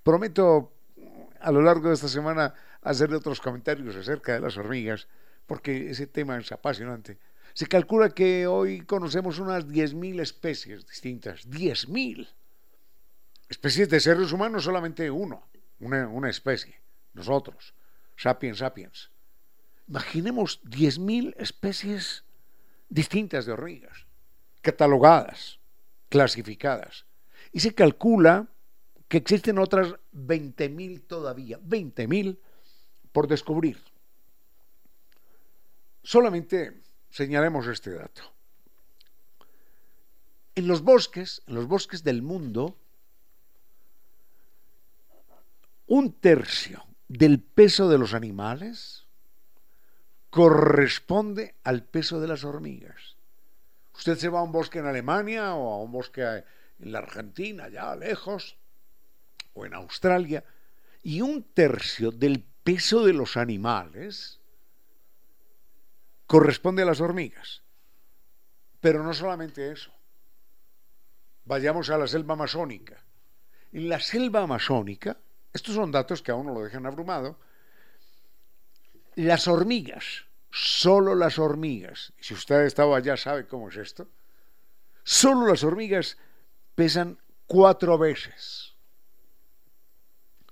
prometo 0.03 0.73
a 1.41 1.51
lo 1.51 1.63
largo 1.63 1.89
de 1.89 1.95
esta 1.95 2.09
semana 2.09 2.55
hacer 2.83 3.13
otros 3.13 3.41
comentarios 3.41 3.97
acerca 3.97 4.35
de 4.35 4.41
las 4.41 4.57
hormigas, 4.57 5.09
porque 5.47 5.91
ese 5.91 6.07
tema 6.07 6.39
es 6.39 6.51
apasionante 6.53 7.19
se 7.55 7.67
calcula 7.67 8.11
que 8.11 8.47
hoy 8.47 8.83
conocemos 8.83 9.39
unas 9.39 9.67
10.000 9.67 10.21
especies 10.21 10.87
distintas. 10.87 11.49
10.000. 11.49 12.29
Especies 13.49 13.89
de 13.89 14.01
seres 14.01 14.33
humanos 14.33 14.65
solamente 14.65 15.11
uno, 15.11 15.43
una, 15.81 16.31
especie. 16.31 16.81
Nosotros, 17.14 17.74
sapiens 18.16 18.59
sapiens. 18.59 19.11
Imaginemos 19.89 20.62
10.000 20.64 21.35
especies 21.39 22.24
distintas 22.89 23.47
de 23.47 23.53
hormigas, 23.53 24.07
catalogadas, 24.61 25.59
clasificadas. 26.09 27.07
Y 27.53 27.61
se 27.61 27.74
calcula 27.74 28.49
que 29.09 29.16
existen 29.16 29.59
otras 29.59 29.95
20.000 30.14 31.07
todavía, 31.07 31.59
20.000 31.59 32.39
por 33.11 33.26
descubrir. 33.26 33.78
Solamente 36.03 36.81
señalemos 37.11 37.66
este 37.66 37.91
dato. 37.91 38.22
En 40.55 40.68
los 40.68 40.83
bosques, 40.83 41.43
en 41.47 41.55
los 41.55 41.66
bosques 41.66 42.05
del 42.05 42.22
mundo, 42.22 42.76
un 45.91 46.12
tercio 46.12 46.86
del 47.09 47.43
peso 47.43 47.88
de 47.88 47.99
los 47.99 48.14
animales 48.14 49.09
corresponde 50.30 51.57
al 51.64 51.82
peso 51.82 52.20
de 52.20 52.28
las 52.28 52.45
hormigas. 52.45 53.16
Usted 53.97 54.16
se 54.16 54.28
va 54.28 54.38
a 54.38 54.45
un 54.45 54.53
bosque 54.53 54.78
en 54.78 54.86
Alemania 54.86 55.53
o 55.57 55.72
a 55.72 55.82
un 55.82 55.91
bosque 55.91 56.22
en 56.22 56.93
la 56.93 57.01
Argentina, 57.01 57.64
allá 57.64 57.97
lejos, 57.97 58.57
o 59.53 59.66
en 59.66 59.74
Australia, 59.74 60.45
y 61.03 61.22
un 61.22 61.43
tercio 61.43 62.12
del 62.12 62.45
peso 62.62 63.05
de 63.05 63.12
los 63.12 63.36
animales 63.36 64.38
corresponde 66.28 66.82
a 66.82 66.86
las 66.86 67.01
hormigas. 67.01 67.64
Pero 68.78 69.03
no 69.03 69.12
solamente 69.12 69.72
eso. 69.72 69.91
Vayamos 71.47 71.91
a 71.91 71.99
la 71.99 72.07
selva 72.07 72.34
amazónica. 72.34 73.05
En 73.72 73.88
la 73.88 73.99
selva 73.99 74.43
amazónica, 74.43 75.18
estos 75.53 75.75
son 75.75 75.91
datos 75.91 76.23
que 76.23 76.31
a 76.31 76.35
uno 76.35 76.55
lo 76.55 76.63
dejan 76.63 76.87
abrumado, 76.87 77.39
las 79.17 79.49
hormigas, 79.49 80.27
solo 80.51 81.15
las 81.15 81.39
hormigas, 81.39 82.13
si 82.21 82.35
usted 82.35 82.57
ha 82.57 82.67
estado 82.67 82.95
allá 82.95 83.17
sabe 83.17 83.47
cómo 83.47 83.69
es 83.69 83.77
esto, 83.77 84.09
solo 85.03 85.47
las 85.47 85.65
hormigas 85.65 86.19
pesan 86.75 87.19
cuatro 87.47 87.99
veces 87.99 88.71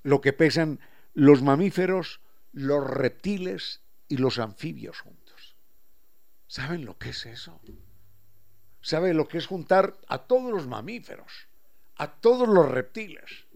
lo 0.02 0.20
que 0.20 0.32
pesan 0.32 0.80
los 1.14 1.42
mamíferos, 1.42 2.20
los 2.52 2.82
reptiles 2.88 3.82
y 4.08 4.16
los 4.16 4.38
anfibios 4.38 5.00
juntos. 5.00 5.56
¿Saben 6.46 6.84
lo 6.84 6.96
que 6.96 7.10
es 7.10 7.26
eso? 7.26 7.60
¿Saben 8.80 9.16
lo 9.16 9.28
que 9.28 9.38
es 9.38 9.46
juntar 9.46 9.98
a 10.08 10.18
todos 10.18 10.50
los 10.50 10.66
mamíferos, 10.66 11.48
a 11.96 12.10
todos 12.10 12.48
los 12.48 12.70
reptiles 12.70 13.47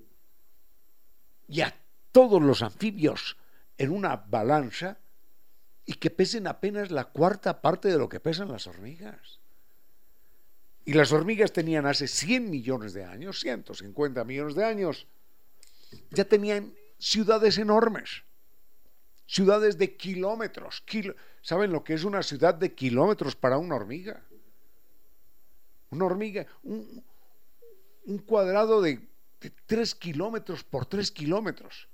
y 1.52 1.60
a 1.60 1.74
todos 2.12 2.40
los 2.40 2.62
anfibios 2.62 3.36
en 3.76 3.90
una 3.90 4.16
balanza 4.16 4.96
y 5.84 5.92
que 5.92 6.08
pesen 6.08 6.46
apenas 6.46 6.90
la 6.90 7.04
cuarta 7.04 7.60
parte 7.60 7.88
de 7.88 7.98
lo 7.98 8.08
que 8.08 8.20
pesan 8.20 8.50
las 8.50 8.66
hormigas? 8.66 9.38
Y 10.86 10.94
las 10.94 11.12
hormigas 11.12 11.52
tenían 11.52 11.84
hace 11.84 12.08
100 12.08 12.48
millones 12.48 12.94
de 12.94 13.04
años, 13.04 13.40
150 13.40 14.24
millones 14.24 14.54
de 14.54 14.64
años, 14.64 15.06
ya 16.10 16.24
tenían 16.24 16.74
ciudades 16.98 17.58
enormes, 17.58 18.22
ciudades 19.26 19.76
de 19.76 19.94
kilómetros. 19.94 20.82
¿Saben 21.42 21.70
lo 21.70 21.84
que 21.84 21.92
es 21.92 22.04
una 22.04 22.22
ciudad 22.22 22.54
de 22.54 22.72
kilómetros 22.72 23.36
para 23.36 23.58
una 23.58 23.76
hormiga? 23.76 24.24
Una 25.90 26.06
hormiga, 26.06 26.46
un, 26.62 27.04
cuadrado 28.24 28.80
de, 28.80 29.06
de 29.42 29.50
3 29.50 29.94
kilómetros 29.96 30.62
por 30.62 30.86
3 30.86 31.10
kilómetros. 31.10 31.88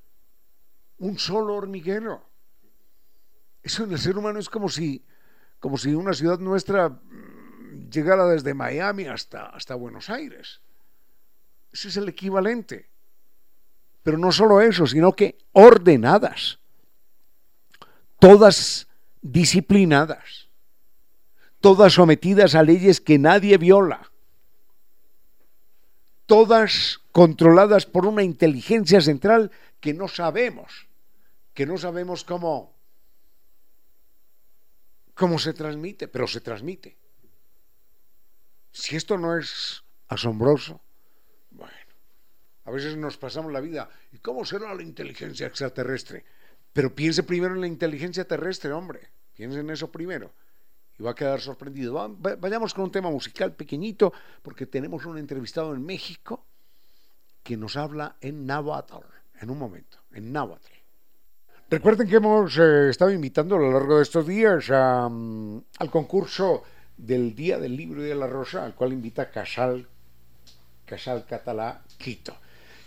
Un 0.98 1.18
solo 1.18 1.54
hormiguero. 1.54 2.28
Eso 3.62 3.84
en 3.84 3.92
el 3.92 3.98
ser 3.98 4.18
humano 4.18 4.38
es 4.38 4.48
como 4.48 4.68
si, 4.68 5.04
como 5.58 5.78
si 5.78 5.94
una 5.94 6.12
ciudad 6.12 6.38
nuestra 6.38 6.90
mm, 6.90 7.88
llegara 7.90 8.26
desde 8.26 8.54
Miami 8.54 9.06
hasta, 9.06 9.46
hasta 9.46 9.74
Buenos 9.74 10.10
Aires. 10.10 10.60
Ese 11.72 11.88
es 11.88 11.96
el 11.96 12.08
equivalente. 12.08 12.90
Pero 14.02 14.18
no 14.18 14.30
solo 14.30 14.60
eso, 14.60 14.86
sino 14.86 15.12
que 15.12 15.38
ordenadas, 15.52 16.58
todas 18.18 18.88
disciplinadas, 19.22 20.48
todas 21.60 21.94
sometidas 21.94 22.54
a 22.54 22.62
leyes 22.62 23.00
que 23.00 23.18
nadie 23.18 23.58
viola, 23.58 24.10
todas 26.26 27.00
controladas 27.18 27.84
por 27.84 28.06
una 28.06 28.22
inteligencia 28.22 29.00
central 29.00 29.50
que 29.80 29.92
no 29.92 30.06
sabemos, 30.06 30.86
que 31.52 31.66
no 31.66 31.76
sabemos 31.76 32.22
cómo, 32.22 32.78
cómo 35.14 35.40
se 35.40 35.52
transmite, 35.52 36.06
pero 36.06 36.28
se 36.28 36.40
transmite. 36.40 36.96
Si 38.70 38.94
esto 38.94 39.18
no 39.18 39.36
es 39.36 39.82
asombroso, 40.06 40.80
a 42.62 42.70
veces 42.70 42.96
nos 42.96 43.16
pasamos 43.16 43.50
la 43.50 43.58
vida, 43.58 43.90
¿y 44.12 44.18
cómo 44.18 44.44
será 44.44 44.72
la 44.72 44.84
inteligencia 44.84 45.48
extraterrestre? 45.48 46.24
Pero 46.72 46.94
piense 46.94 47.24
primero 47.24 47.52
en 47.56 47.62
la 47.62 47.66
inteligencia 47.66 48.28
terrestre, 48.28 48.70
hombre. 48.70 49.10
Piense 49.34 49.58
en 49.58 49.70
eso 49.70 49.90
primero. 49.90 50.30
Y 50.96 51.02
va 51.02 51.10
a 51.10 51.14
quedar 51.16 51.40
sorprendido. 51.40 52.16
Vayamos 52.20 52.74
con 52.74 52.84
un 52.84 52.92
tema 52.92 53.10
musical 53.10 53.56
pequeñito, 53.56 54.12
porque 54.40 54.66
tenemos 54.66 55.04
un 55.04 55.18
entrevistado 55.18 55.74
en 55.74 55.84
México 55.84 56.46
que 57.48 57.56
nos 57.56 57.78
habla 57.78 58.16
en 58.20 58.44
náhuatl, 58.44 59.06
en 59.40 59.48
un 59.48 59.58
momento, 59.58 59.96
en 60.12 60.30
náhuatl. 60.34 60.70
Recuerden 61.70 62.06
que 62.06 62.16
hemos 62.16 62.58
eh, 62.58 62.90
estado 62.90 63.10
invitando 63.10 63.56
a 63.56 63.58
lo 63.58 63.72
largo 63.72 63.96
de 63.96 64.02
estos 64.02 64.26
días 64.26 64.68
mm, 64.68 65.56
al 65.78 65.90
concurso 65.90 66.62
del 66.94 67.34
Día 67.34 67.58
del 67.58 67.74
Libro 67.74 68.04
y 68.04 68.08
de 68.10 68.14
la 68.14 68.26
Rosa, 68.26 68.66
al 68.66 68.74
cual 68.74 68.92
invita 68.92 69.30
Casal, 69.30 69.88
Casal 70.84 71.24
Catalá 71.24 71.80
Quito. 71.96 72.36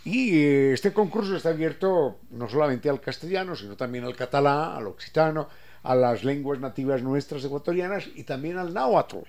Y 0.06 0.38
eh, 0.38 0.74
este 0.74 0.94
concurso 0.94 1.36
está 1.36 1.50
abierto 1.50 2.20
no 2.30 2.48
solamente 2.48 2.88
al 2.88 3.02
castellano, 3.02 3.56
sino 3.56 3.76
también 3.76 4.04
al 4.04 4.16
catalán, 4.16 4.78
al 4.78 4.86
occitano, 4.86 5.50
a 5.82 5.96
las 5.96 6.24
lenguas 6.24 6.60
nativas 6.60 7.02
nuestras 7.02 7.44
ecuatorianas 7.44 8.08
y 8.14 8.26
también 8.26 8.60
al 8.60 8.76
náhuatl. 8.76 9.26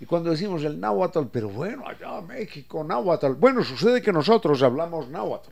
Y 0.00 0.06
cuando 0.06 0.30
decimos 0.30 0.62
el 0.64 0.78
náhuatl, 0.78 1.24
pero 1.32 1.48
bueno, 1.48 1.86
allá 1.86 2.20
México, 2.20 2.84
náhuatl, 2.84 3.32
bueno, 3.32 3.64
sucede 3.64 4.00
que 4.00 4.12
nosotros 4.12 4.62
hablamos 4.62 5.08
náhuatl. 5.08 5.50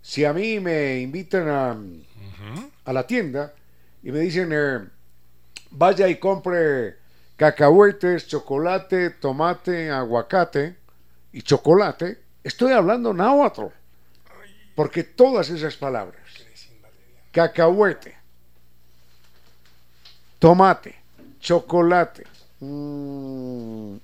Si 0.00 0.24
a 0.24 0.32
mí 0.32 0.60
me 0.60 0.98
invitan 1.00 1.48
a, 1.48 1.76
a 2.84 2.92
la 2.92 3.06
tienda 3.06 3.52
y 4.02 4.10
me 4.10 4.20
dicen, 4.20 4.50
eh, 4.52 4.88
vaya 5.72 6.08
y 6.08 6.16
compre 6.16 6.96
cacahuetes, 7.36 8.26
chocolate, 8.28 9.10
tomate, 9.10 9.90
aguacate 9.90 10.76
y 11.32 11.42
chocolate, 11.42 12.30
Estoy 12.42 12.72
hablando 12.72 13.12
náhuatl. 13.12 13.66
Porque 14.74 15.04
todas 15.04 15.50
esas 15.50 15.76
palabras, 15.76 16.22
cacahuete, 17.32 18.16
tomate, 20.38 20.94
chocolate, 21.38 22.24
mm, 22.60 23.96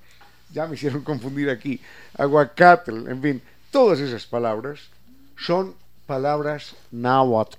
ya 0.53 0.67
me 0.67 0.75
hicieron 0.75 1.03
confundir 1.03 1.49
aquí, 1.49 1.79
aguacate, 2.17 2.91
en 2.91 3.21
fin, 3.21 3.41
todas 3.71 3.99
esas 3.99 4.25
palabras 4.25 4.89
son 5.37 5.75
palabras 6.05 6.75
náhuatl. 6.91 7.57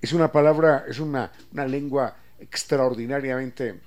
Es 0.00 0.12
una 0.12 0.30
palabra, 0.30 0.84
es 0.88 1.00
una, 1.00 1.32
una 1.52 1.66
lengua 1.66 2.14
extraordinariamente 2.38 3.80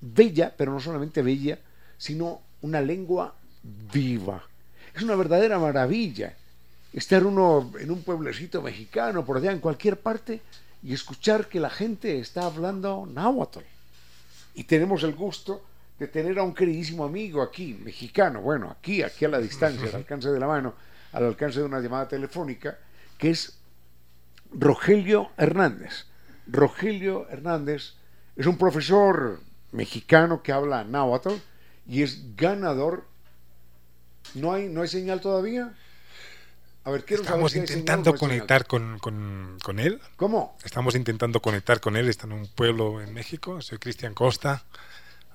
bella, 0.00 0.52
pero 0.56 0.72
no 0.72 0.80
solamente 0.80 1.22
bella, 1.22 1.58
sino 1.98 2.40
una 2.62 2.80
lengua 2.80 3.34
viva 3.92 4.42
es 4.94 5.02
una 5.02 5.16
verdadera 5.16 5.58
maravilla 5.58 6.34
estar 6.92 7.24
uno 7.24 7.72
en 7.78 7.90
un 7.90 8.02
pueblecito 8.02 8.60
mexicano, 8.60 9.24
por 9.24 9.38
allá, 9.38 9.52
en 9.52 9.60
cualquier 9.60 9.98
parte, 9.98 10.42
y 10.82 10.92
escuchar 10.92 11.48
que 11.48 11.60
la 11.60 11.70
gente 11.70 12.18
está 12.18 12.44
hablando 12.44 13.08
náhuatl. 13.10 13.60
Y 14.54 14.64
tenemos 14.64 15.02
el 15.02 15.14
gusto 15.14 15.64
de 15.98 16.08
tener 16.08 16.38
a 16.38 16.42
un 16.42 16.54
queridísimo 16.54 17.04
amigo 17.04 17.42
aquí, 17.42 17.74
mexicano, 17.74 18.40
bueno, 18.40 18.70
aquí, 18.70 19.02
aquí 19.02 19.24
a 19.24 19.28
la 19.28 19.38
distancia, 19.38 19.88
al 19.88 19.94
alcance 20.02 20.30
de 20.30 20.40
la 20.40 20.46
mano, 20.46 20.74
al 21.12 21.24
alcance 21.24 21.60
de 21.60 21.66
una 21.66 21.80
llamada 21.80 22.08
telefónica, 22.08 22.78
que 23.18 23.30
es 23.30 23.58
Rogelio 24.52 25.30
Hernández. 25.36 26.06
Rogelio 26.46 27.28
Hernández 27.28 27.94
es 28.36 28.46
un 28.46 28.58
profesor 28.58 29.40
mexicano 29.70 30.42
que 30.42 30.52
habla 30.52 30.84
náhuatl 30.84 31.34
y 31.86 32.02
es 32.02 32.36
ganador 32.36 33.04
¿No 34.34 34.52
hay, 34.52 34.68
no 34.68 34.82
hay 34.82 34.88
señal 34.88 35.20
todavía? 35.20 35.74
A 36.84 36.90
ver, 36.90 37.04
quiero 37.04 37.22
Estamos 37.22 37.54
intentando 37.54 38.14
conectar 38.14 38.66
con, 38.66 38.98
con, 38.98 39.78
él. 39.78 40.00
¿Cómo? 40.16 40.56
Estamos 40.64 40.96
intentando 40.96 41.40
conectar 41.40 41.80
con 41.80 41.96
él. 41.96 42.08
Está 42.08 42.26
en 42.26 42.32
un 42.32 42.46
pueblo 42.48 43.00
en 43.00 43.14
México. 43.14 43.60
Soy 43.60 43.78
Cristian 43.78 44.14
Costa. 44.14 44.64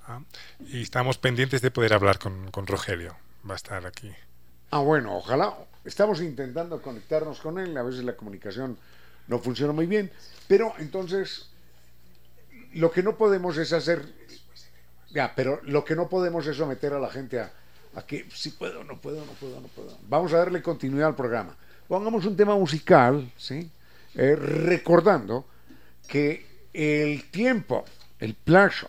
¿ah? 0.08 0.20
Y 0.68 0.82
estamos 0.82 1.18
pendientes 1.18 1.62
de 1.62 1.72
poder 1.72 1.93
hablar 1.93 2.20
con, 2.20 2.52
con 2.52 2.68
Rogelio. 2.68 3.16
Va 3.50 3.54
a 3.54 3.56
estar 3.56 3.86
aquí. 3.86 4.12
Ah, 4.72 4.80
bueno, 4.80 5.16
ojalá. 5.16 5.54
Estamos 5.86 6.20
intentando 6.20 6.82
conectarnos 6.82 7.39
con 7.39 7.60
él. 7.60 7.78
A 7.78 7.84
veces 7.84 8.04
la 8.04 8.18
comunicación 8.18 8.78
no 9.28 9.39
funciona 9.39 9.72
muy 9.72 9.86
bien. 9.86 10.12
Pero 10.50 10.74
entonces, 10.80 11.48
lo 12.74 12.91
que 12.91 13.04
no 13.04 13.16
podemos 13.16 13.58
es 13.58 13.72
hacer. 13.72 14.04
Ya, 15.12 15.34
pero 15.34 15.62
lo 15.64 15.86
que 15.86 15.95
no 15.95 16.10
podemos 16.10 16.45
es 16.45 16.58
someter 16.58 16.91
a 16.91 17.00
la 17.00 17.10
gente 17.10 17.39
a 17.39 17.54
Aquí, 17.98 18.24
si 18.32 18.52
puedo, 18.52 18.84
no 18.84 19.02
puedo, 19.02 19.26
no 19.26 19.32
puedo, 19.34 19.60
no 19.60 19.68
puedo. 19.70 19.98
Vamos 20.08 20.32
a 20.32 20.38
darle 20.38 20.62
continuidad 20.62 21.08
al 21.08 21.16
programa. 21.16 21.58
Pongamos 21.88 22.26
un 22.26 22.38
tema 22.38 22.56
musical, 22.56 23.32
¿sí? 23.36 23.68
Eh, 24.14 24.36
recordando 24.36 25.48
que 26.08 26.45
el 26.74 27.24
tiempo, 27.32 27.86
el 28.20 28.36
plazo 28.36 28.88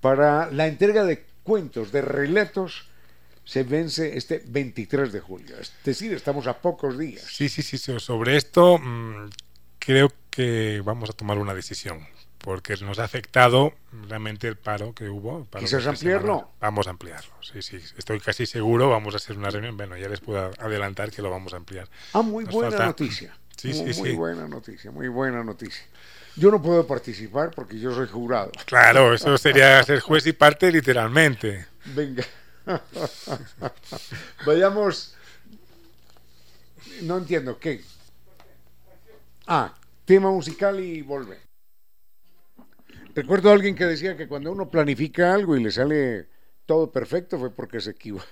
para 0.00 0.50
la 0.50 0.66
entrega 0.66 1.04
de 1.04 1.24
cuentos, 1.44 1.92
de 1.92 2.02
relatos, 2.02 2.88
se 3.44 3.62
vence 3.62 4.16
este 4.16 4.42
23 4.44 5.12
de 5.12 5.20
julio. 5.20 5.56
Es 5.60 5.72
decir, 5.84 6.12
estamos 6.14 6.48
a 6.48 6.58
pocos 6.58 6.98
días. 6.98 7.22
Sí, 7.22 7.48
sí, 7.48 7.62
sí. 7.62 7.78
Sobre 7.78 8.36
esto 8.36 8.78
mm, 8.78 9.30
creo 9.78 10.12
que 10.30 10.82
vamos 10.84 11.10
a 11.10 11.12
tomar 11.12 11.38
una 11.38 11.54
decisión 11.54 12.04
porque 12.44 12.76
nos 12.76 12.98
ha 12.98 13.04
afectado 13.04 13.72
realmente 14.06 14.46
el 14.46 14.56
paro 14.56 14.94
que 14.94 15.08
hubo. 15.08 15.48
¿Quisieras 15.58 15.86
ampliarlo? 15.86 16.50
Vamos 16.60 16.86
a 16.86 16.90
ampliarlo, 16.90 17.32
sí, 17.40 17.62
sí. 17.62 17.78
Estoy 17.96 18.20
casi 18.20 18.44
seguro, 18.44 18.90
vamos 18.90 19.14
a 19.14 19.16
hacer 19.16 19.38
una 19.38 19.48
reunión. 19.48 19.78
Bueno, 19.78 19.96
ya 19.96 20.10
les 20.10 20.20
puedo 20.20 20.50
adelantar 20.58 21.10
que 21.10 21.22
lo 21.22 21.30
vamos 21.30 21.54
a 21.54 21.56
ampliar. 21.56 21.88
Ah, 22.12 22.20
muy 22.20 22.44
buena 22.44 22.86
noticia. 22.86 23.34
Sí, 23.56 23.72
muy, 23.72 23.94
sí, 23.94 24.00
muy 24.00 24.12
buena 24.12 24.48
noticia, 24.48 24.90
muy 24.90 25.08
buena 25.08 25.42
noticia. 25.42 25.84
Yo 26.36 26.50
no 26.50 26.60
puedo 26.60 26.86
participar 26.86 27.52
porque 27.52 27.78
yo 27.78 27.94
soy 27.94 28.08
jurado. 28.08 28.50
Claro, 28.66 29.14
eso 29.14 29.38
sería 29.38 29.82
ser 29.84 30.00
juez 30.00 30.26
y 30.26 30.32
parte 30.34 30.70
literalmente. 30.70 31.64
Venga. 31.86 32.24
Vayamos. 34.44 35.14
No 37.02 37.16
entiendo, 37.16 37.58
¿qué? 37.58 37.82
Ah, 39.46 39.72
tema 40.04 40.30
musical 40.30 40.80
y 40.80 41.00
vuelve. 41.00 41.43
Recuerdo 43.14 43.50
a 43.50 43.52
alguien 43.52 43.74
que 43.74 43.86
decía 43.86 44.16
que 44.16 44.26
cuando 44.26 44.50
uno 44.50 44.68
planifica 44.68 45.34
algo 45.34 45.56
y 45.56 45.62
le 45.62 45.70
sale 45.70 46.26
todo 46.66 46.90
perfecto 46.90 47.38
fue 47.38 47.50
porque 47.50 47.80
se 47.80 47.90
equivocó. 47.90 48.26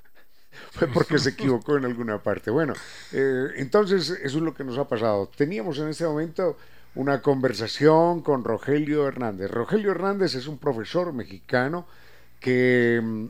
Fue 0.72 0.86
porque 0.86 1.18
se 1.18 1.30
equivocó 1.30 1.78
en 1.78 1.86
alguna 1.86 2.22
parte. 2.22 2.50
Bueno, 2.50 2.74
eh, 3.12 3.46
entonces 3.56 4.10
eso 4.10 4.36
es 4.36 4.42
lo 4.44 4.52
que 4.52 4.64
nos 4.64 4.76
ha 4.76 4.86
pasado. 4.86 5.30
Teníamos 5.34 5.78
en 5.78 5.88
este 5.88 6.04
momento 6.04 6.58
una 6.94 7.22
conversación 7.22 8.20
con 8.20 8.44
Rogelio 8.44 9.08
Hernández. 9.08 9.50
Rogelio 9.50 9.92
Hernández 9.92 10.34
es 10.34 10.46
un 10.46 10.58
profesor 10.58 11.14
mexicano 11.14 11.86
que 12.38 13.00
mm, 13.02 13.26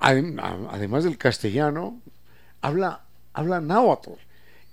además 0.00 1.04
del 1.04 1.16
castellano 1.16 2.02
habla, 2.60 3.04
habla 3.32 3.62
náhuatl 3.62 4.12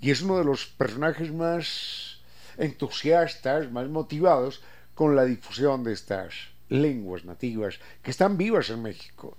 y 0.01 0.11
es 0.11 0.21
uno 0.21 0.37
de 0.37 0.43
los 0.43 0.65
personajes 0.65 1.31
más 1.31 2.19
entusiastas, 2.57 3.71
más 3.71 3.87
motivados 3.87 4.61
con 4.95 5.15
la 5.15 5.25
difusión 5.25 5.83
de 5.83 5.93
estas 5.93 6.33
lenguas 6.69 7.25
nativas 7.25 7.79
que 8.01 8.11
están 8.11 8.37
vivas 8.37 8.69
en 8.69 8.81
México. 8.81 9.37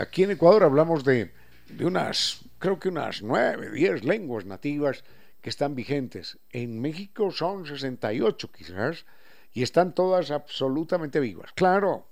Aquí 0.00 0.22
en 0.22 0.30
Ecuador 0.30 0.64
hablamos 0.64 1.04
de, 1.04 1.32
de 1.68 1.84
unas, 1.84 2.40
creo 2.58 2.78
que 2.78 2.88
unas 2.88 3.22
nueve, 3.22 3.70
diez 3.70 4.02
lenguas 4.04 4.46
nativas 4.46 5.04
que 5.42 5.50
están 5.50 5.74
vigentes. 5.74 6.38
En 6.50 6.80
México 6.80 7.30
son 7.30 7.66
68 7.66 8.50
quizás 8.52 9.04
y 9.52 9.62
están 9.62 9.94
todas 9.94 10.30
absolutamente 10.30 11.20
vivas. 11.20 11.52
Claro, 11.54 12.06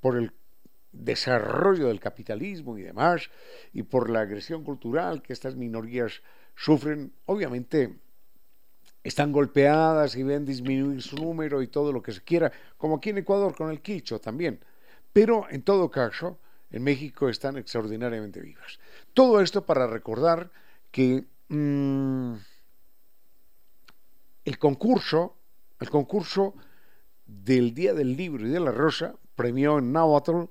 por 0.00 0.16
el 0.16 0.32
desarrollo 0.92 1.88
del 1.88 1.98
capitalismo 1.98 2.78
y 2.78 2.82
demás, 2.82 3.30
y 3.72 3.82
por 3.82 4.10
la 4.10 4.20
agresión 4.20 4.62
cultural 4.62 5.22
que 5.22 5.32
estas 5.32 5.56
minorías 5.56 6.22
sufren, 6.54 7.12
obviamente 7.26 7.98
están 9.04 9.32
golpeadas 9.32 10.16
y 10.16 10.22
ven 10.22 10.46
disminuir 10.46 11.02
su 11.02 11.16
número 11.16 11.62
y 11.62 11.68
todo 11.68 11.92
lo 11.92 12.02
que 12.02 12.12
se 12.12 12.22
quiera, 12.22 12.50
como 12.78 12.96
aquí 12.96 13.10
en 13.10 13.18
Ecuador 13.18 13.54
con 13.54 13.70
el 13.70 13.82
quicho 13.82 14.18
también. 14.18 14.58
Pero 15.12 15.46
en 15.50 15.62
todo 15.62 15.90
caso, 15.90 16.38
en 16.70 16.82
México 16.82 17.28
están 17.28 17.58
extraordinariamente 17.58 18.40
vivas. 18.40 18.80
Todo 19.12 19.40
esto 19.40 19.64
para 19.64 19.86
recordar 19.86 20.50
que 20.90 21.24
mm, 21.48 22.34
el 24.44 24.58
concurso, 24.58 25.36
el 25.80 25.90
concurso 25.90 26.54
del 27.26 27.74
Día 27.74 27.94
del 27.94 28.16
Libro 28.16 28.46
y 28.46 28.50
de 28.50 28.60
la 28.60 28.72
Rosa 28.72 29.14
premió 29.36 29.78
en 29.78 29.92
Náhuatl 29.92 30.44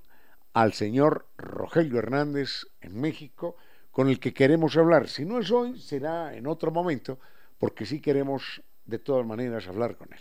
al 0.53 0.73
señor 0.73 1.27
Rogelio 1.37 1.97
Hernández 1.97 2.67
en 2.81 3.01
México, 3.01 3.57
con 3.91 4.09
el 4.09 4.19
que 4.19 4.33
queremos 4.33 4.77
hablar. 4.77 5.07
Si 5.07 5.25
no 5.25 5.39
es 5.39 5.51
hoy, 5.51 5.79
será 5.79 6.35
en 6.35 6.47
otro 6.47 6.71
momento, 6.71 7.19
porque 7.63 7.85
sí 7.85 8.01
queremos 8.01 8.61
de 8.83 8.99
todas 8.99 9.25
maneras 9.25 9.69
hablar 9.69 9.95
con 9.95 10.11
él. 10.11 10.19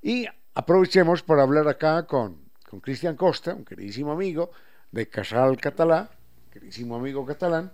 Y 0.00 0.28
aprovechemos 0.54 1.24
para 1.24 1.42
hablar 1.42 1.66
acá 1.66 2.06
con, 2.06 2.38
Cristian 2.82 3.16
Costa, 3.16 3.52
un 3.52 3.64
queridísimo 3.64 4.12
amigo 4.12 4.52
de 4.92 5.08
Casal 5.08 5.56
Catalá, 5.56 6.08
queridísimo 6.52 6.94
amigo 6.94 7.26
catalán, 7.26 7.72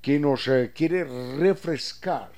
que 0.00 0.20
nos 0.20 0.46
eh, 0.46 0.70
quiere 0.72 1.02
refrescar 1.36 2.30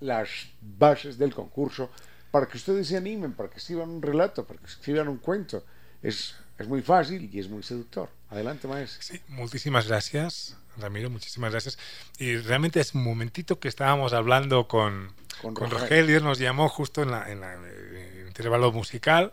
las 0.00 0.30
bases 0.62 1.18
del 1.18 1.34
concurso 1.34 1.90
para 2.30 2.46
que 2.46 2.56
ustedes 2.56 2.88
se 2.88 2.96
animen, 2.96 3.34
para 3.34 3.50
que 3.50 3.58
escriban 3.58 3.90
un 3.90 4.00
relato, 4.00 4.46
para 4.46 4.58
que 4.58 4.64
escriban 4.64 5.06
un 5.06 5.18
cuento. 5.18 5.66
Es, 6.02 6.34
es 6.56 6.66
muy 6.66 6.80
fácil 6.80 7.28
y 7.30 7.38
es 7.38 7.50
muy 7.50 7.62
seductor. 7.62 8.08
Adelante, 8.30 8.66
maestro. 8.66 9.02
Sí, 9.02 9.20
muchísimas 9.28 9.86
gracias, 9.86 10.56
Ramiro, 10.78 11.10
muchísimas 11.10 11.50
gracias. 11.50 11.78
Y 12.18 12.36
realmente 12.36 12.80
es 12.80 12.94
un 12.94 13.04
momentito 13.04 13.58
que 13.58 13.68
estábamos 13.68 14.12
hablando 14.12 14.68
con, 14.68 15.12
con, 15.40 15.70
Rogelio, 15.70 16.20
nos 16.20 16.38
llamó 16.38 16.68
justo 16.68 17.02
en, 17.02 17.10
la, 17.10 17.30
en, 17.30 17.42
el 17.42 18.26
intervalo 18.26 18.72
musical 18.72 19.32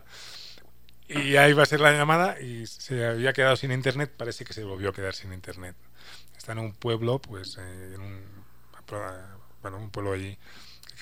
y 1.08 1.36
ahí 1.36 1.52
va 1.52 1.64
a 1.64 1.66
ser 1.66 1.80
la 1.80 1.92
llamada 1.92 2.40
y 2.40 2.66
se 2.66 3.06
había 3.06 3.32
quedado 3.32 3.56
sin 3.56 3.72
internet, 3.72 4.12
parece 4.16 4.44
que 4.44 4.52
se 4.52 4.64
volvió 4.64 4.90
a 4.90 4.92
quedar 4.92 5.14
sin 5.14 5.32
internet. 5.32 5.76
Está 6.36 6.52
en 6.52 6.58
un 6.58 6.72
pueblo, 6.72 7.18
pues, 7.18 7.58
eh, 7.58 7.92
en 7.94 8.00
un, 8.00 8.20
bueno, 9.62 9.78
un 9.78 9.90
pueblo 9.90 10.12
allí 10.12 10.36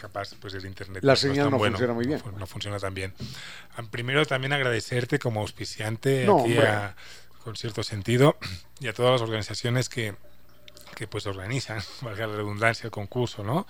capaz 0.01 0.35
pues 0.41 0.55
el 0.55 0.65
internet 0.65 1.05
la 1.05 1.15
señal 1.15 1.51
no, 1.51 1.59
funciona 1.59 1.93
muy 1.93 2.07
bien 2.07 2.21
no, 2.39 2.47
funciona 2.47 2.79
tan 2.79 2.95
bien 2.95 3.13
primero 3.91 4.25
también 4.25 4.53
agradecerte 4.55 5.19
como 5.19 5.43
auspiciante 5.43 6.23
aquí 6.23 6.57
con 7.43 7.57
cierto 7.57 7.83
sentido 7.83 8.37
y 8.81 8.89
a 8.89 8.93
todas 8.93 9.13
las 9.13 9.21
organizaciones 9.21 9.89
que, 9.89 10.15
que 10.95 11.07
pues 11.07 11.27
organizan 11.27 11.81
valga 12.03 12.27
la 12.27 12.37
redundancia 12.37 12.87
el 12.87 12.91
concurso 12.91 13.43
no 13.43 13.67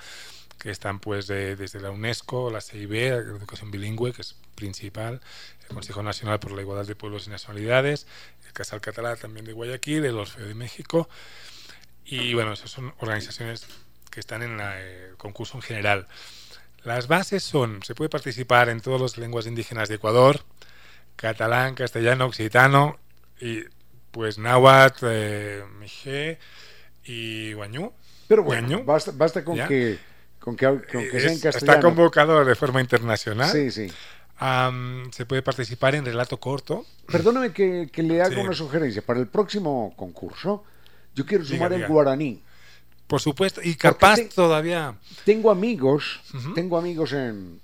que 0.63 0.71
están 0.71 1.01
pues 1.01 1.27
desde 1.27 1.81
la 1.81 1.91
UNESCO, 1.91 2.49
la 2.49 2.61
CIB, 2.61 2.93
la 2.93 3.17
Educación 3.17 3.73
Bilingüe, 3.73 4.13
que 4.13 4.23
es 4.23 4.37
principal, 4.55 5.21
el 5.69 5.75
Consejo 5.75 6.05
Nacional 6.05 6.39
por 6.39 6.53
la 6.53 6.63
Igualdad 6.63 6.87
de 6.87 6.95
Pueblos 6.95 7.27
y 7.27 7.31
Nacionalidades, 7.31 8.07
el 8.47 8.53
Casal 8.53 8.81
Catalá 8.81 9.17
también 9.17 9.45
de 9.45 9.55
Guayaquil, 9.55 10.05
el 10.05 10.17
Orfeo 10.17 10.47
de 10.47 10.55
México, 10.55 11.09
y 12.05 12.35
bueno, 12.35 12.53
esas 12.53 12.71
son 12.71 12.95
organizaciones 12.99 13.67
que 14.09 14.21
están 14.21 14.43
en 14.43 14.61
el 14.61 15.17
concurso 15.17 15.57
en 15.57 15.63
general. 15.63 16.07
Las 16.85 17.09
bases 17.09 17.43
son, 17.43 17.83
se 17.83 17.97
puede 17.97 18.09
participar 18.09 18.69
en 18.69 18.81
todas 18.81 19.01
las 19.01 19.19
lenguas 19.19 19.47
indígenas 19.47 19.89
de 19.89 19.97
Ecuador, 19.97 20.45
catalán, 21.17 21.75
castellano, 21.75 22.27
occitano, 22.27 23.01
y 23.41 23.65
pues 24.13 24.39
náhuatl, 24.39 25.07
eh, 25.09 25.65
mijé 25.81 26.39
y 27.05 27.53
guañú. 27.53 27.93
Pero 28.29 28.43
bueno, 28.43 28.85
basta, 28.85 29.45
con 29.45 29.57
que, 29.67 29.99
con 30.39 30.57
que, 30.57 30.67
sea 30.67 31.33
en 31.33 31.41
castellano. 31.41 31.53
Está 31.57 31.81
convocado 31.81 32.45
de 32.45 32.55
forma 32.55 32.81
internacional. 32.81 33.51
Sí, 33.51 33.71
sí. 33.71 33.93
se 35.11 35.27
puede 35.27 35.43
participar 35.43 35.95
en 35.95 36.05
relato 36.05 36.39
corto. 36.39 36.87
Perdóname 37.07 37.53
que, 37.53 37.91
le 37.97 38.23
haga 38.23 38.41
una 38.41 38.55
sugerencia. 38.55 39.03
Para 39.03 39.21
el 39.21 39.29
próximo 39.29 39.93
concurso, 39.97 40.65
yo 41.15 41.27
quiero 41.27 41.45
sumar 41.45 41.73
el 41.73 41.87
guaraní. 41.87 42.43
Por 43.07 43.21
supuesto, 43.21 43.61
y 43.63 43.75
capaz 43.75 44.19
todavía. 44.35 44.95
Tengo 45.25 45.51
amigos, 45.51 46.21
tengo 46.55 46.79
amigos 46.79 47.13
en. 47.13 47.61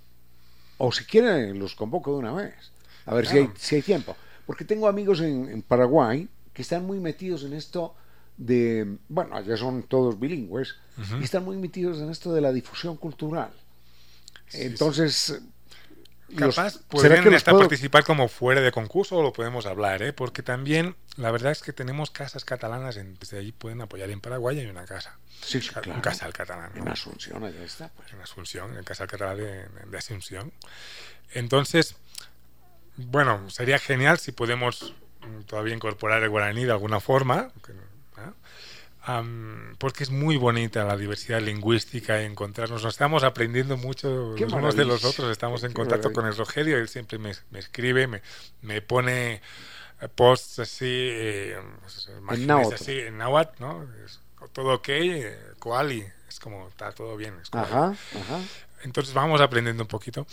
O 0.77 0.93
si 0.93 1.05
quieren, 1.05 1.59
los 1.59 1.75
convoco 1.75 2.13
de 2.13 2.19
una 2.19 2.33
vez. 2.33 2.55
A 3.07 3.15
ver 3.15 3.27
si, 3.27 3.39
hay, 3.39 3.51
si 3.57 3.77
hay 3.77 3.83
tiempo. 3.83 4.15
Porque 4.49 4.65
tengo 4.65 4.89
amigos 4.89 5.21
en, 5.21 5.61
Paraguay 5.61 6.29
que 6.55 6.63
están 6.63 6.87
muy 6.87 7.01
metidos 7.01 7.45
en 7.45 7.53
esto 7.53 7.95
de. 8.39 8.97
Bueno, 9.09 9.37
allá 9.37 9.57
son 9.57 9.83
todos 9.83 10.19
bilingües. 10.19 10.77
Y 11.21 11.25
están 11.25 11.45
muy 11.45 11.57
metidos 11.57 11.99
en 12.01 12.11
esto 12.11 12.33
de 12.33 12.41
la 12.41 12.53
difusión 12.53 12.97
cultural. 12.97 13.51
Entonces. 14.53 15.41
Capaz 16.37 16.79
pueden 16.89 17.35
hasta 17.35 17.53
participar 17.53 18.05
como 18.05 18.29
fuera 18.29 18.61
de 18.61 18.71
concurso 18.71 19.17
o 19.17 19.23
lo 19.23 19.33
podemos 19.33 19.65
hablar, 19.65 20.03
¿eh? 20.03 20.13
porque 20.13 20.43
también 20.43 20.95
la 21.17 21.31
verdad 21.31 21.53
es 21.53 21.63
que 21.63 21.73
tenemos 21.73 22.11
casas 22.11 22.45
catalanas, 22.45 22.99
en, 22.99 23.19
desde 23.19 23.39
allí 23.39 23.51
pueden 23.51 23.81
apoyar 23.81 24.11
en 24.11 24.21
Paraguay 24.21 24.59
hay 24.59 24.67
una 24.67 24.85
casa. 24.85 25.17
Sí, 25.41 25.59
claro. 25.61 25.91
Un 25.91 26.03
casal 26.03 26.35
catalán. 26.35 26.71
En 26.75 26.87
Asunción, 26.87 27.43
allá 27.43 27.65
está. 27.65 27.89
Pues. 27.89 28.13
En 28.13 28.21
Asunción, 28.21 28.77
el 28.77 28.85
casal 28.85 29.07
catalán 29.07 29.39
de, 29.39 29.97
Asunción. 29.97 30.53
Entonces, 31.33 31.97
bueno, 32.99 33.49
sería 33.49 33.79
genial 33.79 34.19
si 34.19 34.31
podemos 34.31 34.95
mm, 35.23 35.45
todavía 35.45 35.75
incorporar 35.75 36.23
el 36.23 36.29
guaraní 36.29 36.67
de 36.67 36.73
alguna 36.73 37.01
forma 37.01 37.53
porque 39.79 40.05
es 40.05 40.11
muy 40.11 40.37
bonita 40.37 40.85
la 40.85 40.97
diversidad 40.97 41.41
lingüística 41.41 42.21
y 42.21 42.27
encontrarnos. 42.27 42.83
Nos 42.83 42.95
estamos 42.95 43.25
aprendiendo 43.25 43.77
mucho 43.77 44.35
los 44.37 44.53
unos 44.53 44.77
de 44.77 44.85
los 44.85 45.05
otros. 45.05 45.31
Estamos 45.31 45.65
en 45.65 45.73
contacto 45.73 46.13
con 46.13 46.27
el 46.27 46.37
Rogelio. 46.37 46.77
Él 46.77 46.89
siempre 46.89 47.19
me, 47.19 47.33
escribe, 47.55 48.07
me, 48.07 48.21
me, 48.61 48.83
pone 48.83 49.41
posts 50.15 50.59
así, 50.59 50.87
eh, 50.87 51.59
en 52.31 52.47
náhuatl. 52.47 52.75
así, 52.75 52.99
en 53.01 53.19
náhuatl, 53.19 53.63
¿no? 53.63 53.87
todo 54.53 54.75
ok, 54.75 54.89
eh, 54.89 55.39
koali, 55.59 56.05
es 56.29 56.39
como 56.39 56.69
está 56.69 56.93
todo 56.93 57.17
bien. 57.17 57.35
ajá, 57.53 57.87
ajá. 57.87 58.41
Entonces 58.83 59.15
vamos 59.15 59.41
aprendiendo 59.41 59.83
un 59.85 59.89
poquito. 59.89 60.27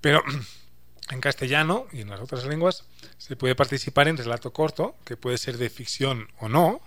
Pero 0.00 0.22
en 1.10 1.20
castellano 1.20 1.86
y 1.92 2.00
en 2.00 2.10
las 2.10 2.20
otras 2.20 2.44
lenguas 2.44 2.84
se 3.18 3.36
puede 3.36 3.54
participar 3.54 4.08
en 4.08 4.16
relato 4.16 4.52
corto, 4.52 4.96
que 5.04 5.16
puede 5.16 5.38
ser 5.38 5.58
de 5.58 5.70
ficción 5.70 6.28
o 6.38 6.48
no 6.48 6.80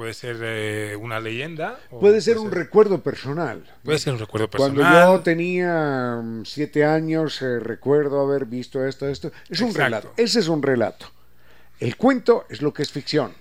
puede 0.00 0.14
ser 0.14 0.38
eh, 0.40 0.96
una 0.96 1.20
leyenda. 1.20 1.78
puede 1.90 2.22
ser 2.22 2.38
un 2.38 2.50
recuerdo 2.50 3.02
personal. 3.02 3.62
Puede 3.84 3.98
ser 3.98 4.14
un 4.14 4.18
recuerdo 4.18 4.48
personal. 4.48 4.74
Cuando 4.74 5.16
yo 5.18 5.20
tenía 5.20 6.18
mm, 6.22 6.46
siete 6.46 6.86
años, 6.86 7.42
eh, 7.42 7.60
recuerdo 7.60 8.22
haber 8.22 8.46
visto 8.46 8.82
esto, 8.86 9.06
esto. 9.06 9.30
Es 9.50 9.60
un 9.60 9.74
relato. 9.74 10.14
Ese 10.16 10.40
es 10.40 10.48
un 10.48 10.62
relato. 10.62 11.04
El 11.80 11.98
cuento 11.98 12.46
es 12.48 12.62
lo 12.62 12.72
que 12.72 12.82
es 12.82 12.90
ficción. 12.90 13.34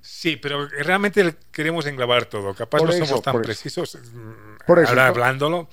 Sí, 0.00 0.36
pero 0.36 0.68
realmente 0.68 1.34
queremos 1.50 1.84
englobar 1.86 2.26
todo. 2.26 2.54
Capaz 2.54 2.80
no 2.84 2.92
somos 2.92 3.20
tan 3.20 3.42
precisos 3.42 3.96
mm, 3.96 4.64
por 4.68 4.78
eso, 4.78 4.90
ahora 4.90 5.08
hablándolo. 5.08 5.68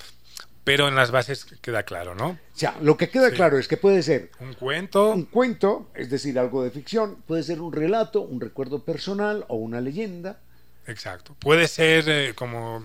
Pero 0.63 0.87
en 0.87 0.95
las 0.95 1.11
bases 1.11 1.45
queda 1.61 1.83
claro, 1.83 2.13
¿no? 2.15 2.29
O 2.29 2.37
sea, 2.53 2.77
lo 2.81 2.97
que 2.97 3.09
queda 3.09 3.31
claro 3.31 3.57
es 3.57 3.67
que 3.67 3.77
puede 3.77 4.03
ser 4.03 4.31
un 4.39 4.53
cuento, 4.53 5.11
un 5.11 5.25
cuento, 5.25 5.89
es 5.95 6.09
decir, 6.09 6.37
algo 6.37 6.63
de 6.63 6.71
ficción, 6.71 7.21
puede 7.25 7.43
ser 7.43 7.61
un 7.61 7.73
relato, 7.73 8.21
un 8.21 8.39
recuerdo 8.39 8.83
personal 8.83 9.45
o 9.47 9.55
una 9.55 9.81
leyenda. 9.81 10.39
Exacto. 10.85 11.35
Puede 11.39 11.67
ser 11.67 12.05
eh, 12.07 12.33
como 12.35 12.83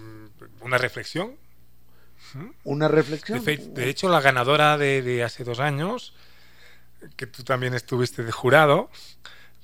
una 0.61 0.79
reflexión. 0.79 1.37
Una 2.65 2.89
reflexión. 2.89 3.43
De, 3.45 3.89
hecho, 3.89 4.09
la 4.09 4.21
ganadora 4.21 4.77
de, 4.79 5.23
hace 5.23 5.45
dos 5.45 5.61
años, 5.61 6.15
que 7.17 7.27
tú 7.27 7.45
también 7.45 7.75
estuviste 7.75 8.25
de 8.25 8.33
jurado, 8.33 8.91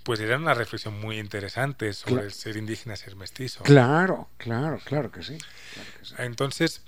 pues 0.04 0.20
era 0.20 0.36
una 0.36 0.54
reflexión 0.54 0.98
muy 1.00 1.18
interesante 1.18 1.92
sobre 1.92 2.24
el 2.24 2.32
ser 2.32 2.56
indígena, 2.56 2.96
ser 2.96 3.16
mestizo. 3.16 3.62
Claro, 3.64 4.28
claro, 4.36 4.80
claro 4.84 5.10
que 5.10 5.22
sí. 5.22 5.38
Entonces, 6.18 6.82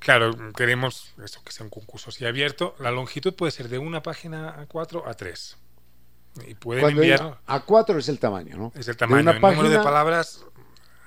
claro, 0.00 0.36
queremos 0.56 1.14
eso, 1.24 1.42
que 1.44 1.52
sea 1.52 1.64
un 1.64 1.70
concurso 1.70 2.10
así 2.10 2.26
abierto. 2.26 2.74
La 2.80 2.90
longitud 2.90 3.34
puede 3.34 3.52
ser 3.52 3.68
de 3.68 3.78
una 3.78 4.02
página 4.02 4.60
a 4.60 4.66
cuatro 4.66 5.06
a 5.08 5.14
tres. 5.14 5.56
Y 6.46 6.54
pueden 6.54 6.84
enviar. 6.84 7.38
A 7.46 7.60
cuatro 7.60 7.98
es 7.98 8.08
el 8.08 8.18
tamaño, 8.18 8.56
¿no? 8.56 8.72
Es 8.74 8.88
el 8.88 8.96
tamaño. 8.96 9.30
el 9.30 9.40
número 9.40 9.68
de 9.68 9.78
palabras 9.78 10.44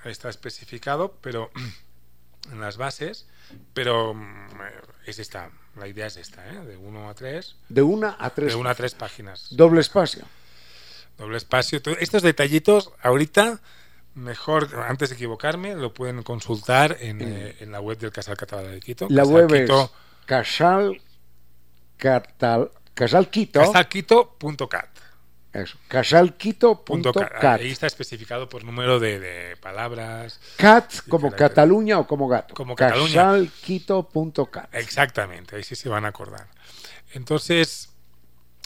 está 0.06 0.30
especificado, 0.30 1.18
pero 1.22 1.52
en 2.52 2.62
las 2.62 2.78
bases, 2.78 3.28
pero 3.74 4.14
mm, 4.14 4.48
es 5.06 5.20
esta. 5.20 5.52
La 5.76 5.88
idea 5.88 6.06
es 6.06 6.18
esta, 6.18 6.48
¿eh? 6.48 6.60
De 6.66 6.78
uno 6.78 7.10
a 7.10 7.16
tres. 7.16 7.56
De 7.68 7.82
una 7.82 8.16
a 8.20 8.30
tres. 8.30 8.54
De 8.54 8.56
una 8.56 8.72
a 8.72 8.76
tres 8.76 8.94
páginas. 8.94 9.48
Doble 9.52 9.82
espacio 9.82 10.24
doble 11.18 11.38
espacio. 11.38 11.82
Estos 12.00 12.22
detallitos, 12.22 12.92
ahorita, 13.02 13.62
mejor, 14.16 14.70
antes 14.88 15.10
de 15.10 15.16
equivocarme, 15.16 15.76
lo 15.76 15.94
pueden 15.94 16.24
consultar 16.24 16.98
en, 17.00 17.20
eh, 17.22 17.66
la 17.68 17.82
web 17.82 17.98
del 17.98 18.12
Casal 18.12 18.38
Catalán 18.38 18.72
de 18.72 18.80
Quito. 18.80 19.08
La 19.10 19.24
web 19.24 19.54
es 19.54 19.70
Casal, 20.26 21.02
Catal, 21.98 22.72
Casalquito. 22.94 23.60
Casalquito.cat. 23.60 24.90
Eso, 25.54 25.78
casalquito.cat. 25.88 27.60
Ahí 27.60 27.72
está 27.72 27.86
especificado 27.86 28.50
por 28.50 28.64
número 28.64 29.00
de, 29.00 29.56
palabras. 29.62 30.40
Cat 30.58 30.92
como 31.08 31.32
Cataluña 31.32 32.00
o 32.00 32.08
como 32.08 32.28
gato. 32.28 32.56
Como 32.56 32.76
Cataluña. 32.76 33.14
Casalquito.cat. 33.14 34.74
Exactamente, 34.74 35.56
ahí 35.56 35.64
sí 35.64 35.76
se 35.76 35.90
van 35.90 36.06
a 36.06 36.08
acordar. 36.08 36.48
Entonces, 37.14 37.93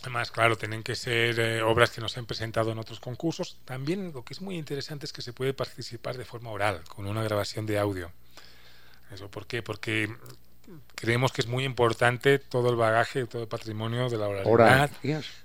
Además, 0.08 0.32
claro, 0.32 0.58
tienen 0.58 0.84
que 0.84 0.96
ser 0.96 1.38
eh, 1.38 1.62
obras 1.62 1.92
que 1.92 2.00
nos 2.00 2.18
han 2.18 2.26
presentado 2.26 2.72
en 2.72 2.80
otros 2.80 3.02
concursos. 3.02 3.58
También 3.66 4.14
lo 4.14 4.24
que 4.24 4.34
es 4.34 4.42
muy 4.42 4.56
interesante 4.56 5.06
es 5.06 5.12
que 5.12 5.22
se 5.22 5.34
puede 5.34 5.54
participar 5.54 6.18
de 6.18 6.24
forma 6.24 6.50
oral, 6.50 6.82
con 6.88 7.08
una 7.08 7.22
grabación 7.24 7.66
de 7.66 7.78
audio. 7.78 8.10
¿Eso 9.12 9.30
por 9.30 9.48
qué? 9.48 9.62
Porque 9.62 10.10
creemos 10.96 11.34
que 11.34 11.42
es 11.42 11.48
muy 11.48 11.66
importante 11.66 12.40
todo 12.40 12.70
el 12.70 12.78
bagaje, 12.78 13.26
todo 13.26 13.42
el 13.42 13.50
patrimonio 13.50 14.08
de 14.08 14.18
la 14.18 14.30
oralidad 14.30 14.90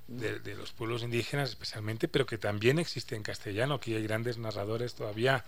de, 0.07 0.55
los 0.55 0.71
pueblos 0.71 1.03
indígenas 1.03 1.49
especialmente, 1.51 2.07
pero 2.07 2.25
que 2.25 2.39
también 2.39 2.79
existe 2.79 3.17
en 3.17 3.25
castellano, 3.25 3.81
que 3.81 3.97
hay 3.97 4.03
grandes 4.05 4.39
narradores 4.39 4.95
todavía 4.95 5.45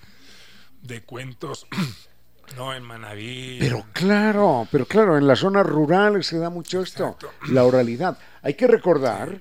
de 0.82 1.02
cuentos 1.02 1.68
No, 2.56 2.74
en 2.74 2.82
Manaví. 2.82 3.58
Pero 3.60 3.86
claro, 3.92 4.68
pero 4.70 4.86
claro, 4.86 5.18
en 5.18 5.26
las 5.26 5.40
zonas 5.40 5.66
rurales 5.66 6.26
se 6.26 6.38
da 6.38 6.50
mucho 6.50 6.82
esto, 6.82 7.16
la 7.48 7.64
oralidad. 7.64 8.18
Hay 8.42 8.54
que 8.54 8.66
recordar 8.66 9.40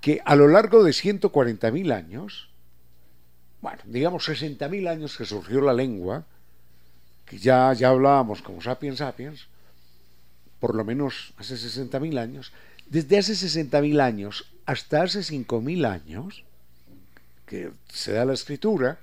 que 0.00 0.20
a 0.24 0.36
lo 0.36 0.48
largo 0.48 0.82
de 0.82 0.92
140.000 0.92 1.92
años, 1.92 2.48
bueno, 3.60 3.78
digamos 3.84 4.28
60.000 4.28 4.88
años 4.88 5.16
que 5.16 5.24
surgió 5.24 5.60
la 5.60 5.72
lengua, 5.72 6.24
que 7.24 7.38
ya, 7.38 7.72
ya 7.72 7.88
hablábamos 7.88 8.42
como 8.42 8.60
sapiens 8.60 8.98
sapiens, 8.98 9.46
por 10.60 10.74
lo 10.74 10.84
menos 10.84 11.32
hace 11.36 11.54
60.000 11.54 12.18
años, 12.18 12.52
desde 12.86 13.18
hace 13.18 13.32
60.000 13.32 14.00
años 14.00 14.46
hasta 14.66 15.02
hace 15.02 15.20
5.000 15.20 15.86
años, 15.86 16.44
que 17.46 17.70
se 17.88 18.12
da 18.12 18.24
la 18.24 18.34
escritura, 18.34 18.98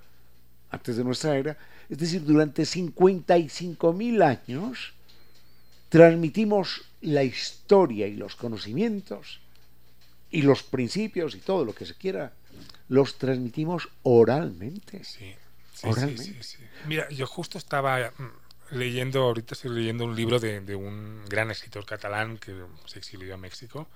antes 0.69 0.97
de 0.97 1.03
nuestra 1.03 1.37
era, 1.37 1.57
es 1.91 1.97
decir, 1.97 2.23
durante 2.23 2.65
55 2.65 3.91
mil 3.91 4.21
años 4.21 4.93
transmitimos 5.89 6.83
la 7.01 7.21
historia 7.21 8.07
y 8.07 8.15
los 8.15 8.37
conocimientos 8.37 9.41
y 10.31 10.43
los 10.43 10.63
principios 10.63 11.35
y 11.35 11.39
todo 11.39 11.65
lo 11.65 11.75
que 11.75 11.85
se 11.85 11.95
quiera, 11.95 12.31
los 12.87 13.17
transmitimos 13.17 13.89
oralmente. 14.03 15.03
Sí, 15.03 15.35
oralmente. 15.83 16.41
Sí, 16.41 16.59
Mira, 16.87 17.09
yo 17.09 17.27
justo 17.27 17.57
estaba 17.57 18.13
mm, 18.17 18.77
leyendo, 18.77 19.23
ahorita 19.23 19.53
estoy 19.53 19.71
leyendo 19.71 20.05
un 20.05 20.15
libro 20.15 20.39
de, 20.39 20.61
de, 20.61 20.75
un 20.75 21.25
gran 21.27 21.51
escritor 21.51 21.85
catalán 21.85 22.37
que 22.37 22.55
se 22.85 22.99
exilió 22.99 23.33
a 23.33 23.37
México, 23.37 23.89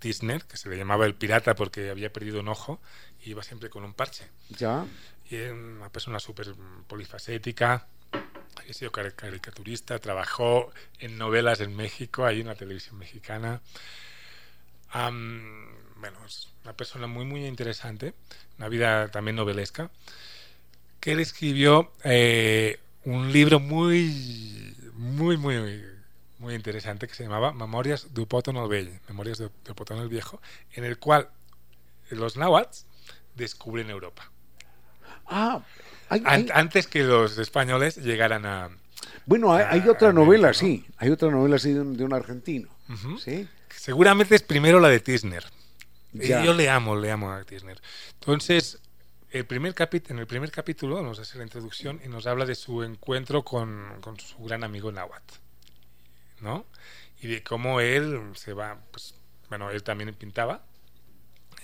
Tisner, 0.00 0.42
que 0.46 0.56
se 0.56 0.68
le 0.68 0.76
llamaba 0.76 1.06
el 1.06 1.14
pirata 1.14 1.54
porque 1.54 1.90
había 1.90 2.12
perdido 2.12 2.40
un 2.40 2.48
ojo 2.48 2.80
y 3.24 3.30
iba 3.30 3.44
siempre 3.44 3.70
con 3.70 3.84
un 3.84 3.94
parche. 3.94 4.24
Ya 4.50 4.84
y 5.30 5.36
es 5.36 5.52
una 5.52 5.90
persona 5.90 6.20
súper 6.20 6.54
polifacética, 6.86 7.86
ha 8.70 8.72
sido 8.72 8.90
caricaturista, 8.92 9.98
trabajó 9.98 10.72
en 10.98 11.18
novelas 11.18 11.60
en 11.60 11.76
México, 11.76 12.24
hay 12.24 12.40
una 12.40 12.54
televisión 12.54 12.98
mexicana. 12.98 13.60
bueno, 14.92 16.18
es 16.26 16.48
una 16.64 16.72
persona 16.72 17.06
muy, 17.06 17.24
muy 17.24 17.46
interesante, 17.46 18.14
una 18.58 18.68
vida 18.68 19.08
también 19.10 19.36
novelesca, 19.36 19.90
que 21.00 21.12
él 21.12 21.20
escribió 21.20 21.92
eh, 22.04 22.80
un 23.04 23.32
libro 23.32 23.60
muy, 23.60 24.74
muy, 24.94 25.36
muy, 25.36 25.84
muy 26.38 26.54
interesante 26.54 27.06
que 27.06 27.14
se 27.14 27.22
llamaba 27.22 27.52
Memorias 27.52 28.12
de 28.12 28.20
Upotón 28.20 28.56
el 28.56 29.00
Memorias 29.08 29.38
de, 29.38 29.46
Upotón 29.70 29.98
el 29.98 30.08
Viejo, 30.08 30.40
en 30.72 30.84
el 30.84 30.98
cual 30.98 31.30
los 32.10 32.36
náhuatl 32.36 32.78
descubren 33.36 33.90
Europa. 33.90 34.30
Ah, 35.28 35.62
antes 36.08 36.86
que 36.86 37.02
los 37.02 37.38
españoles 37.38 37.96
llegaran 37.96 38.46
a. 38.46 38.70
Bueno, 39.24 39.52
hay, 39.52 39.88
otra 39.88 40.12
novela, 40.12 40.54
sí. 40.54 40.86
Hay 40.98 41.10
otra 41.10 41.30
novela 41.30 41.56
así 41.56 41.72
de 41.72 41.80
un, 41.80 42.12
argentino. 42.12 42.68
¿sí? 43.22 43.48
Seguramente 43.70 44.36
es 44.36 44.42
primero 44.42 44.78
la 44.78 44.88
de 44.88 45.00
Tisner. 45.00 45.44
Yo 46.12 46.54
le 46.54 46.70
amo, 46.70 46.96
le 46.96 47.10
amo 47.10 47.32
a 47.32 47.42
Tisner. 47.44 47.80
Entonces, 48.20 48.78
el 49.30 49.44
primer 49.46 49.74
en 50.08 50.18
el 50.18 50.26
primer 50.26 50.50
capítulo 50.50 51.02
nos 51.02 51.18
hace 51.18 51.38
la 51.38 51.44
introducción 51.44 52.00
y 52.04 52.08
nos 52.08 52.26
habla 52.26 52.46
de 52.46 52.54
su 52.54 52.84
encuentro 52.84 53.44
con, 53.44 54.00
su 54.18 54.38
gran 54.44 54.62
amigo 54.62 54.92
Nahuatl. 54.92 55.34
¿No? 56.40 56.66
Y 57.20 57.28
de 57.28 57.42
cómo 57.42 57.80
él 57.80 58.20
se 58.34 58.52
va, 58.52 58.78
pues, 58.92 59.14
bueno, 59.48 59.70
él 59.70 59.82
también 59.82 60.14
pintaba 60.14 60.62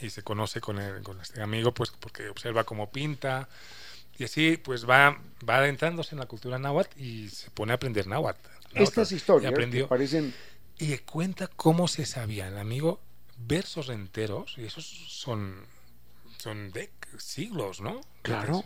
y 0.03 0.11
se 0.11 0.23
conoce 0.23 0.61
con, 0.61 0.79
con 1.03 1.21
este 1.21 1.43
amigo 1.43 1.73
pues 1.73 1.91
porque 1.91 2.29
observa 2.29 2.65
cómo 2.65 2.91
pinta 2.91 3.49
y 4.19 4.25
así 4.25 4.57
pues 4.57 4.89
va, 4.89 5.19
va 5.49 5.57
adentrándose 5.57 6.15
en 6.15 6.21
la 6.21 6.27
cultura 6.27 6.59
náhuatl 6.59 7.01
y 7.01 7.29
se 7.29 7.51
pone 7.51 7.73
a 7.73 7.77
aprender 7.77 8.07
náhuatl. 8.07 8.49
Estas 8.75 9.13
historias 9.13 9.53
aprendió, 9.53 9.89
parecen... 9.89 10.35
Y 10.79 10.97
cuenta 10.99 11.49
cómo 11.49 11.87
se 11.87 12.07
sabía 12.07 12.49
el 12.49 12.59
amigo 12.59 13.01
versos 13.47 13.89
enteros, 13.89 14.55
y 14.57 14.65
esos 14.65 14.87
son, 14.87 15.67
son 16.39 16.71
de 16.73 16.91
siglos, 17.19 17.81
¿no? 17.81 18.01
Claro. 18.23 18.65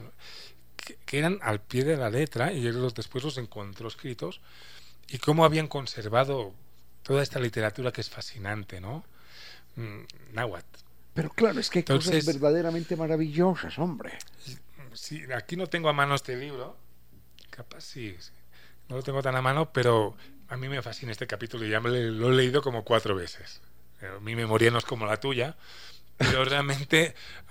Que, 1.05 1.19
eran 1.19 1.39
al 1.43 1.61
pie 1.61 1.85
de 1.85 1.97
la 1.97 2.11
letra 2.11 2.53
y 2.53 2.67
él 2.67 2.93
después 2.95 3.25
los 3.25 3.39
encontró 3.39 3.89
escritos 3.89 4.41
y 5.09 5.19
cómo 5.19 5.45
habían 5.45 5.67
conservado 5.67 6.53
toda 7.03 7.23
esta 7.23 7.41
literatura 7.41 7.93
que 7.93 8.01
es 8.01 8.11
fascinante, 8.11 8.81
¿no? 8.81 9.05
Mm, 9.75 10.03
náhuatl. 10.33 10.86
Pero 11.17 11.31
claro, 11.31 11.59
es 11.59 11.71
que 11.71 11.79
hay 11.79 11.85
cosas 11.85 12.27
verdaderamente 12.27 12.95
maravillosas, 12.95 13.79
hombre. 13.79 14.13
Sí, 14.93 15.23
aquí 15.35 15.57
no 15.57 15.67
tengo 15.67 15.89
a 15.89 15.95
mano 15.95 16.15
este 16.15 16.37
libro. 16.37 16.77
Capaz 17.49 17.81
sí, 17.81 18.15
no 18.91 18.97
lo 18.97 19.03
tengo 19.03 19.23
tan 19.23 19.35
a 19.35 19.41
mano, 19.41 19.73
pero 19.73 20.15
a 20.49 20.59
mí 20.59 20.69
me 20.69 20.83
fascina 20.83 21.13
este 21.13 21.27
capítulo 21.27 21.65
y 21.65 21.71
ya 21.71 21.81
me 21.81 21.89
lo 21.89 22.31
he 22.31 22.37
leído 22.37 22.61
como 22.61 22.85
cuatro 22.85 23.15
veces. 23.15 23.63
Eh, 24.03 24.11
mi 24.21 24.37
memoria 24.37 24.71
no 24.71 24.77
es 24.77 24.85
como 24.85 25.07
la 25.07 25.19
tuya, 25.19 25.57
pero 26.19 26.45
realmente 26.45 27.15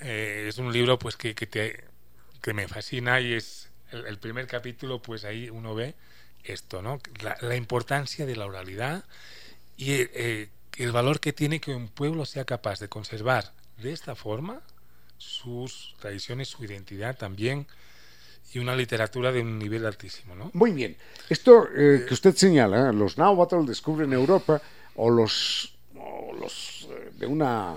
eh, 0.00 0.46
es 0.48 0.58
un 0.58 0.72
libro 0.72 1.00
pues 1.00 1.16
que, 1.16 1.34
que, 1.34 1.48
te, 1.48 1.84
que 2.40 2.54
me 2.54 2.68
fascina 2.68 3.20
y 3.20 3.32
es 3.32 3.70
el, 3.90 4.18
primer 4.18 4.46
capítulo, 4.46 5.02
pues 5.02 5.24
ahí 5.24 5.50
uno 5.50 5.74
ve 5.74 5.96
esto, 6.44 6.80
¿no? 6.80 7.00
La, 7.40 7.56
importancia 7.56 8.24
de 8.24 8.36
la 8.36 8.46
oralidad 8.46 9.04
y 9.76 9.94
eh, 9.94 10.48
el 10.78 10.92
valor 10.92 11.20
que 11.20 11.32
tiene 11.32 11.60
que 11.60 11.74
un 11.74 11.88
pueblo 11.88 12.24
sea 12.24 12.44
capaz 12.44 12.78
de 12.80 12.88
conservar 12.88 13.52
de 13.78 13.92
esta 13.92 14.14
forma 14.14 14.60
sus 15.16 15.94
tradiciones, 16.00 16.48
su 16.48 16.64
identidad 16.64 17.16
también 17.16 17.66
y 18.52 18.58
una 18.58 18.74
literatura 18.74 19.32
de 19.32 19.40
un 19.40 19.58
nivel 19.58 19.84
altísimo. 19.84 20.34
¿no? 20.34 20.50
Muy 20.54 20.72
bien. 20.72 20.96
Esto 21.28 21.68
eh, 21.76 22.04
que 22.06 22.14
usted 22.14 22.34
señala, 22.34 22.92
los 22.92 23.18
náhuatl 23.18 23.66
descubren 23.66 24.12
Europa 24.12 24.60
o 24.94 25.10
los, 25.10 25.76
los 26.40 26.88
eh, 26.90 27.10
de 27.18 27.26
una 27.26 27.76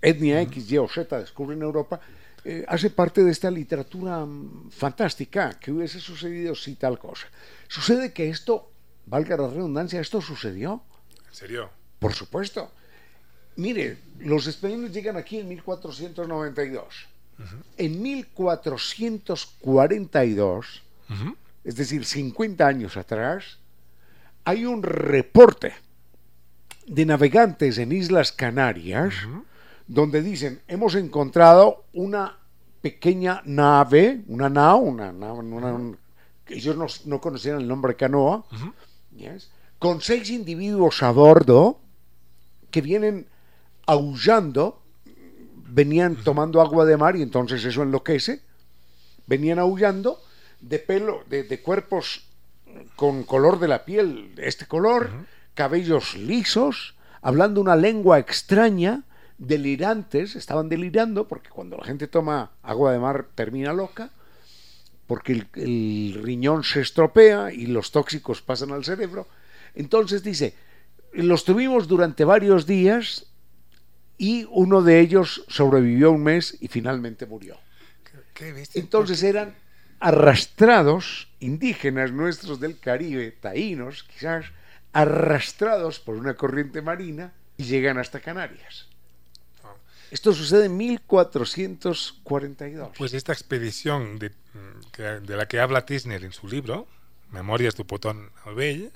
etnia 0.00 0.40
X, 0.42 0.70
Y 0.70 0.78
o 0.78 0.88
Z 0.88 1.18
descubren 1.18 1.60
Europa, 1.62 2.00
eh, 2.44 2.64
hace 2.66 2.88
parte 2.90 3.22
de 3.22 3.30
esta 3.30 3.50
literatura 3.50 4.24
mm, 4.24 4.70
fantástica, 4.70 5.58
que 5.58 5.72
hubiese 5.72 6.00
sucedido 6.00 6.54
si 6.54 6.76
tal 6.76 6.98
cosa. 6.98 7.26
Sucede 7.68 8.12
que 8.12 8.30
esto, 8.30 8.70
valga 9.06 9.36
la 9.36 9.48
redundancia, 9.48 10.00
esto 10.00 10.22
sucedió. 10.22 10.82
¿En 11.28 11.34
serio? 11.34 11.79
Por 12.00 12.14
supuesto. 12.14 12.72
Mire, 13.56 13.98
los 14.18 14.48
españoles 14.48 14.92
llegan 14.92 15.16
aquí 15.16 15.38
en 15.38 15.48
1492. 15.48 17.06
En 17.78 18.02
1442, 18.02 20.82
es 21.64 21.76
decir, 21.76 22.04
50 22.04 22.66
años 22.66 22.96
atrás, 22.96 23.58
hay 24.44 24.66
un 24.66 24.82
reporte 24.82 25.74
de 26.86 27.06
navegantes 27.06 27.78
en 27.78 27.92
Islas 27.92 28.32
Canarias 28.32 29.14
donde 29.86 30.22
dicen, 30.22 30.60
hemos 30.68 30.94
encontrado 30.94 31.84
una 31.92 32.38
pequeña 32.80 33.42
nave, 33.44 34.22
una 34.28 34.48
nao, 34.48 34.78
una, 34.78 35.12
nave, 35.12 35.98
ellos 36.46 37.04
no, 37.06 37.20
conocían 37.20 37.58
el 37.58 37.68
nombre 37.68 37.96
canoa, 37.96 38.44
con 39.78 40.00
seis 40.00 40.30
individuos 40.30 41.02
a 41.02 41.10
bordo 41.10 41.80
que 42.70 42.80
vienen 42.80 43.26
aullando, 43.86 44.82
venían 45.66 46.16
tomando 46.16 46.60
agua 46.60 46.84
de 46.84 46.96
mar 46.96 47.16
y 47.16 47.22
entonces 47.22 47.64
eso 47.64 47.82
enloquece, 47.82 48.40
venían 49.26 49.58
aullando 49.58 50.20
de 50.60 50.78
pelo, 50.78 51.24
de, 51.28 51.62
cuerpos 51.62 52.24
con 52.96 53.24
color 53.24 53.58
de 53.58 53.68
la 53.68 53.84
piel 53.84 54.34
de 54.34 54.48
este 54.48 54.66
color, 54.66 55.10
cabellos 55.54 56.16
lisos, 56.16 56.94
hablando 57.22 57.60
una 57.60 57.76
lengua 57.76 58.18
extraña, 58.18 59.02
delirantes, 59.38 60.36
estaban 60.36 60.68
delirando, 60.68 61.26
porque 61.26 61.50
cuando 61.50 61.76
la 61.78 61.84
gente 61.84 62.06
toma 62.06 62.50
agua 62.62 62.92
de 62.92 62.98
mar 62.98 63.26
termina 63.34 63.72
loca, 63.72 64.10
porque 65.06 65.44
el, 65.54 66.20
riñón 66.22 66.62
se 66.62 66.80
estropea 66.80 67.52
y 67.52 67.66
los 67.66 67.90
tóxicos 67.90 68.42
pasan 68.42 68.70
al 68.70 68.84
cerebro. 68.84 69.26
Entonces 69.74 70.22
dice, 70.22 70.54
los 71.12 71.44
tuvimos 71.44 71.88
durante 71.88 72.24
varios 72.24 72.66
días 72.66 73.26
y 74.18 74.46
uno 74.50 74.82
de 74.82 75.00
ellos 75.00 75.44
sobrevivió 75.48 76.12
un 76.12 76.22
mes 76.22 76.56
y 76.60 76.68
finalmente 76.68 77.26
murió. 77.26 77.58
Entonces 78.74 79.22
eran 79.22 79.54
arrastrados, 79.98 81.28
indígenas 81.40 82.12
nuestros 82.12 82.60
del 82.60 82.78
Caribe, 82.78 83.32
taínos 83.32 84.04
quizás, 84.04 84.46
arrastrados 84.92 85.98
por 86.00 86.16
una 86.16 86.34
corriente 86.34 86.82
marina 86.82 87.32
y 87.56 87.64
llegan 87.64 87.98
hasta 87.98 88.20
Canarias. 88.20 88.86
Esto 90.10 90.32
sucede 90.32 90.66
en 90.66 90.76
1442. 90.76 92.90
Pues 92.98 93.14
esta 93.14 93.32
expedición 93.32 94.18
de, 94.18 94.32
de 94.98 95.36
la 95.36 95.46
que 95.46 95.60
habla 95.60 95.86
Tisner 95.86 96.24
en 96.24 96.32
su 96.32 96.48
libro, 96.48 96.88
Memorias 97.30 97.76
tu 97.76 97.86
potón 97.86 98.30
al 98.44 98.56
vell, 98.56 98.90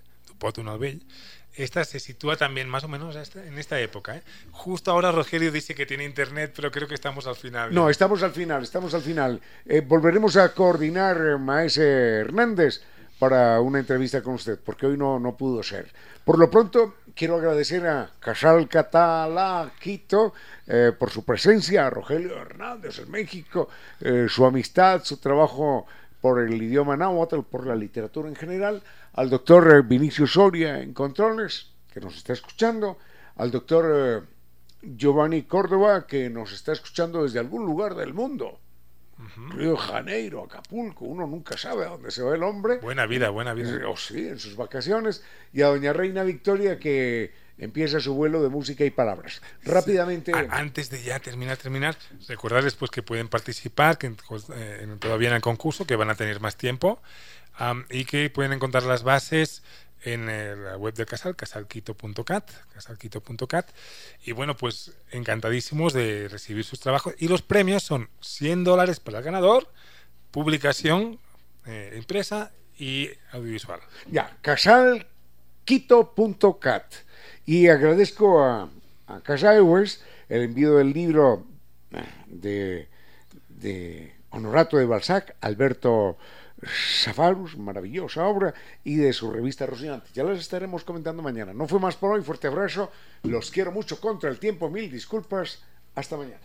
esta 1.57 1.85
se 1.85 2.01
sitúa 2.01 2.37
también 2.37 2.69
más 2.69 2.85
o 2.85 2.89
menos 2.89 3.17
en 3.35 3.59
esta 3.59 3.81
época. 3.81 4.17
¿eh? 4.17 4.23
Justo 4.51 4.91
ahora 4.91 5.13
Rogelio 5.13 5.53
dice 5.53 5.75
que 5.75 5.87
tiene 5.87 6.05
internet, 6.05 6.53
pero 6.55 6.71
creo 6.71 6.89
que 6.89 6.95
estamos 6.95 7.27
al 7.27 7.37
final. 7.37 7.73
No, 7.75 7.89
estamos 7.89 8.23
al 8.23 8.33
final, 8.33 8.63
estamos 8.63 8.95
al 8.95 9.03
final. 9.03 9.41
Eh, 9.67 9.81
volveremos 9.81 10.37
a 10.37 10.53
coordinar, 10.53 11.17
eh, 11.17 11.39
Maese 11.39 12.21
Hernández, 12.21 12.83
para 13.19 13.61
una 13.61 13.79
entrevista 13.79 14.23
con 14.23 14.35
usted, 14.35 14.59
porque 14.65 14.87
hoy 14.87 14.97
no, 14.97 15.19
no 15.19 15.37
pudo 15.37 15.63
ser. 15.63 15.93
Por 16.25 16.39
lo 16.39 16.51
pronto, 16.51 16.95
quiero 17.15 17.37
agradecer 17.37 17.87
a 17.87 18.11
Casal 18.19 18.69
Catala 18.69 19.73
Quito 19.79 20.33
eh, 20.67 20.93
por 20.99 21.11
su 21.11 21.25
presencia, 21.25 21.87
a 21.87 21.91
Rogelio 21.91 22.37
Hernández 22.37 22.99
en 22.99 23.11
México, 23.11 23.69
eh, 24.01 24.27
su 24.29 24.45
amistad, 24.45 25.05
su 25.05 25.19
trabajo 25.19 25.87
por 26.25 26.41
el 26.41 26.63
idioma 26.63 26.97
náhuatl, 26.97 27.41
por 27.43 27.67
la 27.67 27.77
literatura 27.77 28.31
en 28.31 28.35
general, 28.35 28.83
al 29.13 29.29
doctor 29.29 29.83
Vinicio 29.87 30.27
Soria 30.27 30.81
en 30.81 30.95
Controles, 30.95 31.75
que 31.93 32.01
nos 32.01 32.17
está 32.17 32.33
escuchando, 32.33 32.97
al 33.37 33.51
doctor 33.51 33.85
eh, 33.95 34.23
Giovanni 34.97 35.43
Córdoba, 35.43 36.07
que 36.07 36.31
nos 36.31 36.51
está 36.55 36.73
escuchando 36.73 37.25
desde 37.25 37.41
algún 37.41 37.67
lugar 37.67 37.95
del 37.95 38.15
mundo. 38.15 38.59
Río 39.51 39.77
Janeiro, 39.77 40.43
Acapulco, 40.43 41.05
uno 41.05 41.27
nunca 41.27 41.59
sabe 41.59 41.85
a 41.85 41.91
dónde 41.91 42.11
se 42.11 42.23
va 42.23 42.35
el 42.35 42.43
hombre. 42.43 42.79
Buena 42.79 43.05
vida, 43.05 43.29
buena 43.29 43.53
vida. 43.53 43.87
Oh, 43.87 43.99
sí, 43.99 44.27
en 44.27 44.39
sus 44.39 44.57
vacaciones. 44.57 45.23
Y 45.53 45.61
a 45.61 45.67
doña 45.67 45.93
Reina 45.93 46.23
Victoria 46.23 46.79
que 46.79 47.35
empieza 47.59 48.01
su 48.01 48.15
vuelo 48.15 48.43
de 48.43 48.49
música 48.49 48.85
y 48.85 48.91
palabras. 48.91 49.41
Rápidamente. 49.65 50.33
Antes 50.51 50.91
de 50.91 51.03
ya 51.03 51.21
terminar, 51.21 51.57
terminar, 51.57 51.97
recordarles 52.29 52.75
pues 52.75 52.91
que 52.91 53.03
pueden 53.03 53.29
participar 53.29 53.99
que 53.99 54.13
eh, 54.55 54.97
todavía 54.99 55.29
en 55.29 55.37
el 55.37 55.43
concurso, 55.43 55.87
que 55.87 55.97
van 55.97 56.11
a 56.11 56.15
tener 56.15 56.41
más 56.41 56.57
tiempo 56.57 57.01
y 57.91 58.05
que 58.05 58.31
pueden 58.31 58.53
encontrar 58.53 58.83
las 58.83 59.05
bases 59.05 59.63
en 60.05 60.27
la 60.27 60.77
web 60.77 60.95
del 60.95 61.07
Casal, 61.07 61.37
casalquito.cat, 61.37 62.51
casalquito.cat. 62.75 63.71
Y 64.25 64.33
bueno, 64.33 64.57
pues 64.57 64.93
encantadísimos 65.11 65.93
de 65.93 66.29
recibir 66.29 66.65
sus 66.65 66.81
trabajos. 66.81 67.15
Y 67.19 67.29
los 67.29 67.43
premios 67.43 67.83
son 67.83 68.09
100 68.21 68.65
dólares 68.65 69.01
para 69.01 69.19
el 69.19 69.25
ganador, 69.25 69.69
publicación 70.31 71.19
eh, 71.67 71.93
impresa 71.97 72.53
y 72.79 73.11
audiovisual. 73.33 73.81
Ya, 74.11 74.39
casalquito.cat. 74.43 76.85
Y 77.47 77.69
agradezco 77.69 78.43
a, 78.43 78.69
a 79.07 79.21
Casa 79.21 79.55
el 79.55 80.43
envío 80.43 80.77
del 80.77 80.93
libro 80.93 81.47
de, 82.27 82.89
de 83.49 84.13
Honorato 84.31 84.79
de 84.79 84.87
Balzac, 84.87 85.37
Alberto 85.41 86.17
Safarus, 86.67 87.57
maravillosa 87.59 88.27
obra, 88.27 88.55
y 88.83 88.97
de 88.97 89.13
su 89.13 89.31
revista 89.31 89.67
Rocinante. 89.67 90.09
Ya 90.15 90.25
las 90.25 90.39
estaremos 90.39 90.85
comentando 90.85 91.23
mañana. 91.23 91.53
No 91.53 91.69
fue 91.69 91.79
más 91.79 91.97
por 91.97 92.13
hoy, 92.13 92.23
fuerte 92.23 92.47
abrazo, 92.47 92.91
los 93.23 93.51
quiero 93.51 93.71
mucho 93.73 94.01
contra 94.01 94.31
el 94.31 94.39
tiempo, 94.39 94.71
mil 94.71 94.91
disculpas, 94.91 95.63
hasta 95.95 96.17
mañana. 96.17 96.41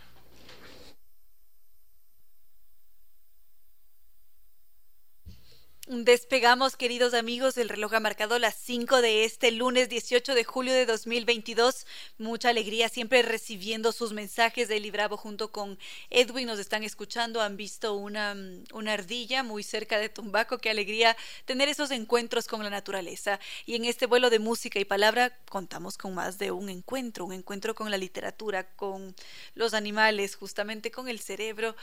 Despegamos, 5.91 6.75
queridos 6.75 7.15
amigos, 7.15 7.57
el 7.57 7.67
reloj 7.67 7.95
ha 7.95 7.99
marcado 7.99 8.37
las 8.37 8.53
5 8.53 9.01
de 9.01 9.25
este 9.25 9.49
lunes 9.49 9.89
18 9.89 10.35
de 10.35 10.43
julio 10.43 10.71
de 10.71 10.85
2022. 10.85 11.87
Mucha 12.19 12.49
alegría 12.49 12.89
siempre 12.89 13.23
recibiendo 13.23 13.91
sus 13.91 14.13
mensajes 14.13 14.67
de 14.67 14.79
Libravo 14.79 15.17
junto 15.17 15.51
con 15.51 15.79
Edwin. 16.11 16.45
Nos 16.45 16.59
están 16.59 16.83
escuchando, 16.83 17.41
han 17.41 17.57
visto 17.57 17.95
una, 17.95 18.35
una 18.71 18.93
ardilla 18.93 19.41
muy 19.41 19.63
cerca 19.63 19.97
de 19.97 20.09
Tumbaco. 20.09 20.59
Qué 20.59 20.69
alegría 20.69 21.17
tener 21.45 21.69
esos 21.69 21.89
encuentros 21.89 22.45
con 22.45 22.63
la 22.63 22.69
naturaleza. 22.69 23.39
Y 23.65 23.73
en 23.73 23.85
este 23.85 24.05
vuelo 24.05 24.29
de 24.29 24.37
música 24.37 24.77
y 24.77 24.85
palabra 24.85 25.39
contamos 25.49 25.97
con 25.97 26.13
más 26.13 26.37
de 26.37 26.51
un 26.51 26.69
encuentro, 26.69 27.25
un 27.25 27.33
encuentro 27.33 27.73
con 27.73 27.89
la 27.89 27.97
literatura, 27.97 28.63
con 28.75 29.15
los 29.55 29.73
animales, 29.73 30.35
justamente 30.35 30.91
con 30.91 31.09
el 31.09 31.19
cerebro 31.19 31.75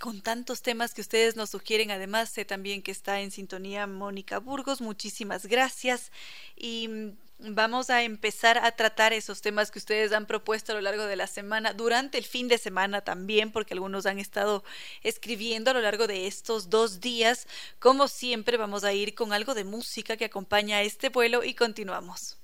con 0.00 0.20
tantos 0.20 0.62
temas 0.62 0.94
que 0.94 1.00
ustedes 1.00 1.36
nos 1.36 1.50
sugieren. 1.50 1.90
Además, 1.90 2.30
sé 2.30 2.44
también 2.44 2.82
que 2.82 2.90
está 2.90 3.20
en 3.20 3.30
sintonía 3.30 3.86
Mónica 3.86 4.38
Burgos. 4.38 4.80
Muchísimas 4.80 5.46
gracias. 5.46 6.12
Y 6.56 6.88
mm, 6.88 7.54
vamos 7.54 7.90
a 7.90 8.02
empezar 8.02 8.58
a 8.58 8.72
tratar 8.72 9.12
esos 9.12 9.40
temas 9.40 9.70
que 9.70 9.78
ustedes 9.78 10.12
han 10.12 10.26
propuesto 10.26 10.72
a 10.72 10.74
lo 10.74 10.80
largo 10.80 11.04
de 11.04 11.16
la 11.16 11.26
semana, 11.26 11.72
durante 11.72 12.18
el 12.18 12.24
fin 12.24 12.48
de 12.48 12.58
semana 12.58 13.02
también, 13.02 13.52
porque 13.52 13.74
algunos 13.74 14.06
han 14.06 14.18
estado 14.18 14.64
escribiendo 15.02 15.70
a 15.70 15.74
lo 15.74 15.80
largo 15.80 16.06
de 16.06 16.26
estos 16.26 16.70
dos 16.70 17.00
días. 17.00 17.46
Como 17.78 18.08
siempre, 18.08 18.56
vamos 18.56 18.84
a 18.84 18.92
ir 18.92 19.14
con 19.14 19.32
algo 19.32 19.54
de 19.54 19.64
música 19.64 20.16
que 20.16 20.26
acompaña 20.26 20.78
a 20.78 20.82
este 20.82 21.08
vuelo 21.08 21.44
y 21.44 21.54
continuamos. 21.54 22.38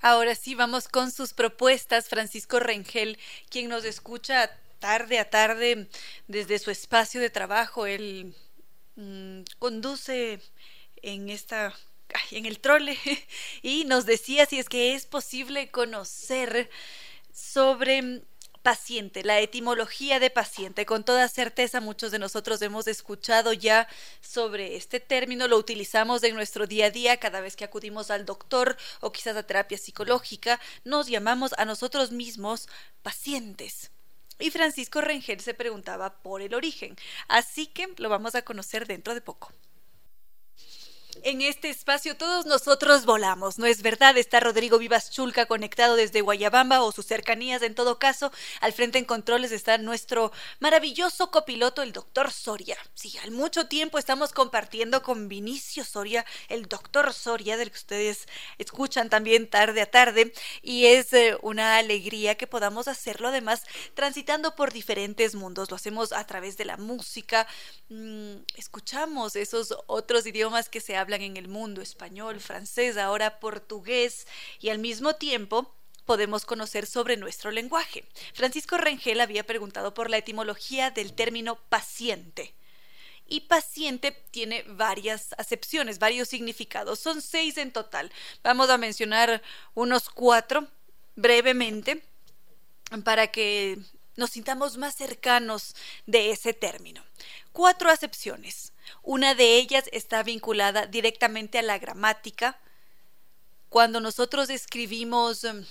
Ahora 0.00 0.34
sí, 0.34 0.54
vamos 0.54 0.86
con 0.88 1.10
sus 1.10 1.32
propuestas. 1.32 2.08
Francisco 2.08 2.60
Rengel, 2.60 3.18
quien 3.48 3.70
nos 3.70 3.86
escucha 3.86 4.50
tarde 4.84 5.18
a 5.18 5.30
tarde 5.30 5.88
desde 6.28 6.58
su 6.58 6.70
espacio 6.70 7.18
de 7.18 7.30
trabajo. 7.30 7.86
Él 7.86 8.36
mm, 8.96 9.40
conduce 9.58 10.42
en 11.00 11.30
esta 11.30 11.74
en 12.30 12.44
el 12.44 12.60
trole 12.60 12.98
y 13.62 13.84
nos 13.86 14.04
decía 14.04 14.44
si 14.44 14.58
es 14.58 14.68
que 14.68 14.94
es 14.94 15.06
posible 15.06 15.70
conocer 15.70 16.68
sobre 17.32 18.24
paciente, 18.62 19.24
la 19.24 19.40
etimología 19.40 20.20
de 20.20 20.28
paciente. 20.28 20.84
Con 20.84 21.02
toda 21.02 21.28
certeza 21.28 21.80
muchos 21.80 22.12
de 22.12 22.18
nosotros 22.18 22.60
hemos 22.60 22.86
escuchado 22.86 23.54
ya 23.54 23.88
sobre 24.20 24.76
este 24.76 25.00
término, 25.00 25.48
lo 25.48 25.56
utilizamos 25.56 26.22
en 26.24 26.34
nuestro 26.34 26.66
día 26.66 26.86
a 26.86 26.90
día 26.90 27.16
cada 27.16 27.40
vez 27.40 27.56
que 27.56 27.64
acudimos 27.64 28.10
al 28.10 28.26
doctor 28.26 28.76
o 29.00 29.12
quizás 29.12 29.34
a 29.38 29.44
terapia 29.44 29.78
psicológica, 29.78 30.60
nos 30.84 31.06
llamamos 31.06 31.54
a 31.56 31.64
nosotros 31.64 32.12
mismos 32.12 32.68
pacientes. 33.02 33.93
Y 34.38 34.50
Francisco 34.50 35.00
Rengel 35.00 35.40
se 35.40 35.54
preguntaba 35.54 36.22
por 36.22 36.42
el 36.42 36.54
origen, 36.54 36.96
así 37.28 37.66
que 37.66 37.88
lo 37.98 38.08
vamos 38.08 38.34
a 38.34 38.42
conocer 38.42 38.86
dentro 38.86 39.14
de 39.14 39.20
poco. 39.20 39.52
En 41.22 41.40
este 41.42 41.70
espacio 41.70 42.16
todos 42.16 42.44
nosotros 42.44 43.04
volamos, 43.04 43.58
¿no 43.58 43.66
es 43.66 43.82
verdad? 43.82 44.16
Está 44.16 44.40
Rodrigo 44.40 44.78
Vivas 44.78 45.10
Chulca 45.10 45.46
conectado 45.46 45.96
desde 45.96 46.22
Guayabamba 46.22 46.82
o 46.82 46.92
sus 46.92 47.06
cercanías 47.06 47.62
en 47.62 47.74
todo 47.74 47.98
caso. 47.98 48.32
Al 48.60 48.72
frente 48.72 48.98
en 48.98 49.04
controles 49.04 49.52
está 49.52 49.78
nuestro 49.78 50.32
maravilloso 50.58 51.30
copiloto, 51.30 51.82
el 51.82 51.92
doctor 51.92 52.32
Soria. 52.32 52.76
Sí, 52.94 53.16
al 53.22 53.30
mucho 53.30 53.68
tiempo 53.68 53.98
estamos 53.98 54.32
compartiendo 54.32 55.02
con 55.02 55.28
Vinicio 55.28 55.84
Soria, 55.84 56.26
el 56.48 56.66
doctor 56.66 57.12
Soria, 57.12 57.56
del 57.56 57.70
que 57.70 57.78
ustedes 57.78 58.26
escuchan 58.58 59.08
también 59.08 59.48
tarde 59.48 59.82
a 59.82 59.90
tarde. 59.90 60.32
Y 60.62 60.86
es 60.86 61.12
eh, 61.12 61.36
una 61.42 61.78
alegría 61.78 62.34
que 62.34 62.46
podamos 62.46 62.88
hacerlo 62.88 63.28
además 63.28 63.62
transitando 63.94 64.56
por 64.56 64.72
diferentes 64.72 65.34
mundos. 65.34 65.70
Lo 65.70 65.76
hacemos 65.76 66.12
a 66.12 66.26
través 66.26 66.56
de 66.56 66.64
la 66.64 66.76
música, 66.76 67.46
mm, 67.88 68.36
escuchamos 68.56 69.36
esos 69.36 69.74
otros 69.86 70.26
idiomas 70.26 70.68
que 70.68 70.80
se 70.80 70.96
hablan 70.96 71.03
en 71.12 71.36
el 71.36 71.48
mundo, 71.48 71.82
español, 71.82 72.40
francés, 72.40 72.96
ahora 72.96 73.40
portugués, 73.40 74.26
y 74.60 74.70
al 74.70 74.78
mismo 74.78 75.14
tiempo 75.14 75.74
podemos 76.04 76.44
conocer 76.44 76.86
sobre 76.86 77.16
nuestro 77.16 77.50
lenguaje. 77.50 78.04
Francisco 78.32 78.76
Rengel 78.76 79.20
había 79.20 79.44
preguntado 79.44 79.94
por 79.94 80.10
la 80.10 80.18
etimología 80.18 80.90
del 80.90 81.14
término 81.14 81.56
paciente. 81.68 82.54
Y 83.26 83.40
paciente 83.40 84.12
tiene 84.30 84.64
varias 84.66 85.34
acepciones, 85.38 85.98
varios 85.98 86.28
significados. 86.28 86.98
Son 86.98 87.22
seis 87.22 87.56
en 87.56 87.72
total. 87.72 88.12
Vamos 88.42 88.68
a 88.68 88.76
mencionar 88.76 89.42
unos 89.72 90.10
cuatro 90.10 90.68
brevemente 91.16 92.04
para 93.02 93.28
que 93.28 93.78
nos 94.16 94.30
sintamos 94.30 94.76
más 94.76 94.94
cercanos 94.94 95.74
de 96.06 96.30
ese 96.32 96.52
término. 96.52 97.02
Cuatro 97.52 97.90
acepciones. 97.90 98.73
Una 99.02 99.34
de 99.34 99.56
ellas 99.56 99.84
está 99.92 100.22
vinculada 100.22 100.86
directamente 100.86 101.58
a 101.58 101.62
la 101.62 101.78
gramática. 101.78 102.58
Cuando 103.68 104.00
nosotros 104.00 104.50
escribimos, 104.50 105.44
em, 105.44 105.64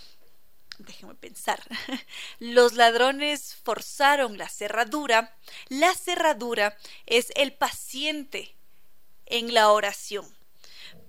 déjenme 0.79 1.15
pensar, 1.15 1.61
los 2.39 2.73
ladrones 2.73 3.55
forzaron 3.63 4.37
la 4.37 4.49
cerradura, 4.49 5.35
la 5.69 5.93
cerradura 5.93 6.77
es 7.05 7.31
el 7.35 7.53
paciente 7.53 8.55
en 9.25 9.53
la 9.53 9.71
oración, 9.71 10.25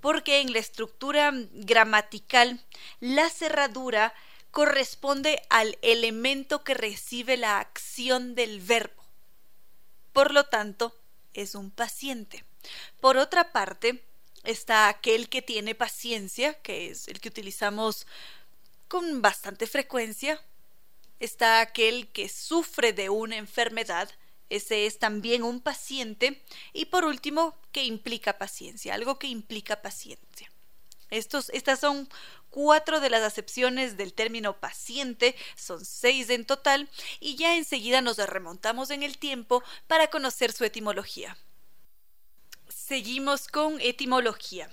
porque 0.01 0.41
en 0.41 0.53
la 0.53 0.59
estructura 0.59 1.33
gramatical 1.53 2.65
la 3.01 3.29
cerradura 3.29 4.15
corresponde 4.51 5.43
al 5.51 5.77
elemento 5.83 6.63
que 6.63 6.75
recibe 6.75 7.37
la 7.37 7.59
acción 7.59 8.37
del 8.37 8.61
verbo. 8.61 9.03
Por 10.13 10.33
lo 10.33 10.45
tanto, 10.45 10.95
es 11.35 11.55
un 11.55 11.71
paciente. 11.71 12.45
Por 13.01 13.17
otra 13.17 13.53
parte, 13.53 14.03
está 14.45 14.89
aquel 14.89 15.29
que 15.29 15.43
tiene 15.43 15.75
paciencia, 15.75 16.55
que 16.63 16.91
es 16.91 17.09
el 17.09 17.21
que 17.21 17.29
utilizamos 17.29 18.07
con 18.89 19.23
bastante 19.23 19.67
frecuencia. 19.67 20.41
Está 21.21 21.61
aquel 21.61 22.09
que 22.09 22.29
sufre 22.29 22.93
de 22.93 23.09
una 23.09 23.37
enfermedad, 23.37 24.11
ese 24.51 24.87
es 24.87 24.99
también 24.99 25.43
un 25.43 25.61
paciente. 25.61 26.43
Y 26.73 26.87
por 26.87 27.05
último, 27.05 27.57
que 27.73 27.85
implica 27.85 28.39
paciencia, 28.39 28.95
algo 28.95 29.19
que 29.19 29.27
implica 29.27 29.83
paciencia. 29.83 30.51
Estos, 31.11 31.51
estas 31.51 31.81
son 31.81 32.09
cuatro 32.55 33.01
de 33.01 33.11
las 33.11 33.25
acepciones 33.25 33.97
del 33.97 34.15
término 34.15 34.61
paciente, 34.61 35.35
son 35.57 35.85
seis 35.85 36.31
en 36.31 36.45
total, 36.47 36.89
y 37.19 37.35
ya 37.35 37.57
enseguida 37.57 38.01
nos 38.01 38.17
remontamos 38.17 38.91
en 38.91 39.03
el 39.03 39.19
tiempo 39.19 39.65
para 39.89 40.07
conocer 40.07 40.53
su 40.53 40.63
etimología. 40.63 41.37
Seguimos 42.69 43.49
con 43.49 43.81
etimología. 43.81 44.71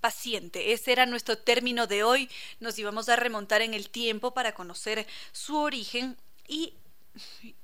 Paciente, 0.00 0.72
ese 0.72 0.90
era 0.90 1.06
nuestro 1.06 1.38
término 1.38 1.86
de 1.86 2.02
hoy. 2.02 2.28
Nos 2.58 2.76
íbamos 2.76 3.08
a 3.08 3.14
remontar 3.14 3.62
en 3.62 3.72
el 3.72 3.88
tiempo 3.88 4.34
para 4.34 4.52
conocer 4.52 5.06
su 5.30 5.56
origen 5.58 6.16
y 6.48 6.74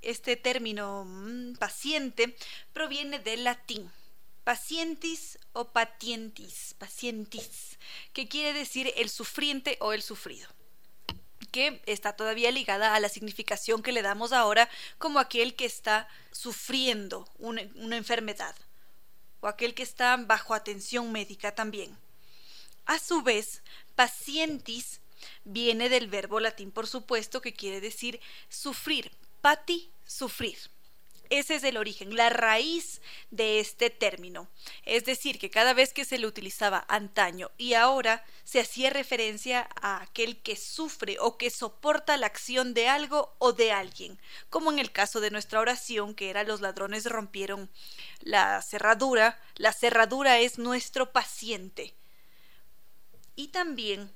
este 0.03 0.37
término 0.37 1.05
mm, 1.05 1.55
paciente 1.55 2.37
proviene 2.73 3.19
del 3.19 3.43
latín 3.43 3.91
pacientis 4.49 5.39
o 5.53 5.73
patientis, 5.73 6.75
pacientis, 6.79 7.77
que 8.15 8.29
quiere 8.29 8.55
decir 8.55 8.91
el 8.97 9.11
sufriente 9.11 9.77
o 9.79 9.93
el 9.93 10.01
sufrido 10.01 10.49
que 11.51 11.83
está 11.85 12.15
todavía 12.15 12.51
ligada 12.51 12.95
a 12.95 13.01
la 13.01 13.11
significación 13.11 13.83
que 13.83 13.93
le 13.93 14.01
damos 14.01 14.33
ahora 14.33 14.71
como 14.97 15.19
aquel 15.19 15.55
que 15.55 15.67
está 15.67 16.09
sufriendo 16.33 17.29
una, 17.37 17.61
una 17.75 17.99
enfermedad 17.99 18.57
o 19.41 19.49
aquel 19.49 19.75
que 19.75 19.83
está 19.83 20.17
bajo 20.17 20.55
atención 20.55 21.13
médica 21.13 21.55
también. 21.55 21.95
A 22.87 22.99
su 22.99 23.21
vez, 23.21 23.63
pacientis 23.97 25.03
viene 25.45 25.91
del 25.91 26.09
verbo 26.09 26.41
latín, 26.41 26.73
por 26.73 26.87
supuesto, 26.87 27.43
que 27.43 27.53
quiere 27.53 27.83
decir 27.83 28.19
sufrir, 28.49 29.13
pati, 29.43 29.91
sufrir. 30.07 30.57
Ese 31.31 31.57
es 31.57 31.64
el 31.64 31.76
origen, 31.76 32.16
la 32.16 32.31
raíz 32.31 33.03
de 33.31 33.61
este 33.61 33.91
término. 33.91 34.49
Es 34.85 35.05
decir, 35.05 35.39
que 35.39 35.51
cada 35.51 35.74
vez 35.74 35.93
que 35.93 36.05
se 36.05 36.18
le 36.18 36.26
utilizaba 36.26 36.85
antaño 36.89 37.51
y 37.59 37.74
ahora 37.74 38.24
se 38.45 38.61
hacía 38.61 38.91
referencia 38.91 39.68
a 39.81 40.03
aquel 40.03 40.41
que 40.41 40.57
sufre 40.57 41.18
o 41.20 41.37
que 41.37 41.51
soporta 41.51 42.16
la 42.16 42.26
acción 42.26 42.72
de 42.72 42.89
algo 42.89 43.35
o 43.39 43.53
de 43.53 43.72
alguien, 43.72 44.18
como 44.49 44.72
en 44.72 44.79
el 44.79 44.91
caso 44.91 45.20
de 45.20 45.31
nuestra 45.31 45.61
oración, 45.61 46.14
que 46.14 46.31
era 46.31 46.45
los 46.45 46.61
ladrones 46.61 47.05
rompieron 47.05 47.70
la 48.20 48.62
cerradura. 48.62 49.41
La 49.57 49.72
cerradura 49.72 50.39
es 50.39 50.59
nuestro 50.59 51.12
paciente. 51.12 51.95
Y 53.37 53.49
también, 53.49 54.11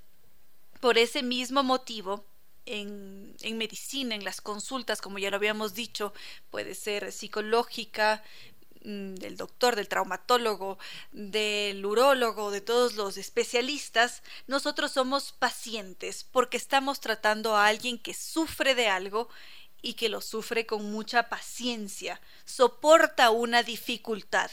por 0.80 0.98
ese 0.98 1.22
mismo 1.22 1.62
motivo, 1.62 2.24
en, 2.66 3.34
en, 3.42 3.58
medicina, 3.58 4.14
en 4.14 4.24
las 4.24 4.40
consultas, 4.40 5.00
como 5.00 5.18
ya 5.18 5.30
lo 5.30 5.36
habíamos 5.36 5.74
dicho, 5.74 6.12
puede 6.50 6.74
ser 6.74 7.12
psicológica, 7.12 8.22
mm, 8.84 9.14
del 9.14 9.36
doctor, 9.36 9.76
del 9.76 9.88
traumatólogo, 9.88 10.78
del 11.12 11.84
urólogo, 11.84 12.50
de 12.50 12.60
todos 12.60 12.94
los 12.94 13.16
especialistas, 13.16 14.22
nosotros 14.46 14.92
somos 14.92 15.32
pacientes 15.32 16.24
porque 16.30 16.56
estamos 16.56 17.00
tratando 17.00 17.56
a 17.56 17.66
alguien 17.66 17.98
que 17.98 18.14
sufre 18.14 18.74
de 18.74 18.88
algo 18.88 19.28
y 19.82 19.94
que 19.94 20.08
lo 20.08 20.20
sufre 20.20 20.64
con 20.64 20.90
mucha 20.92 21.28
paciencia, 21.28 22.20
soporta 22.44 23.30
una 23.30 23.62
dificultad. 23.64 24.50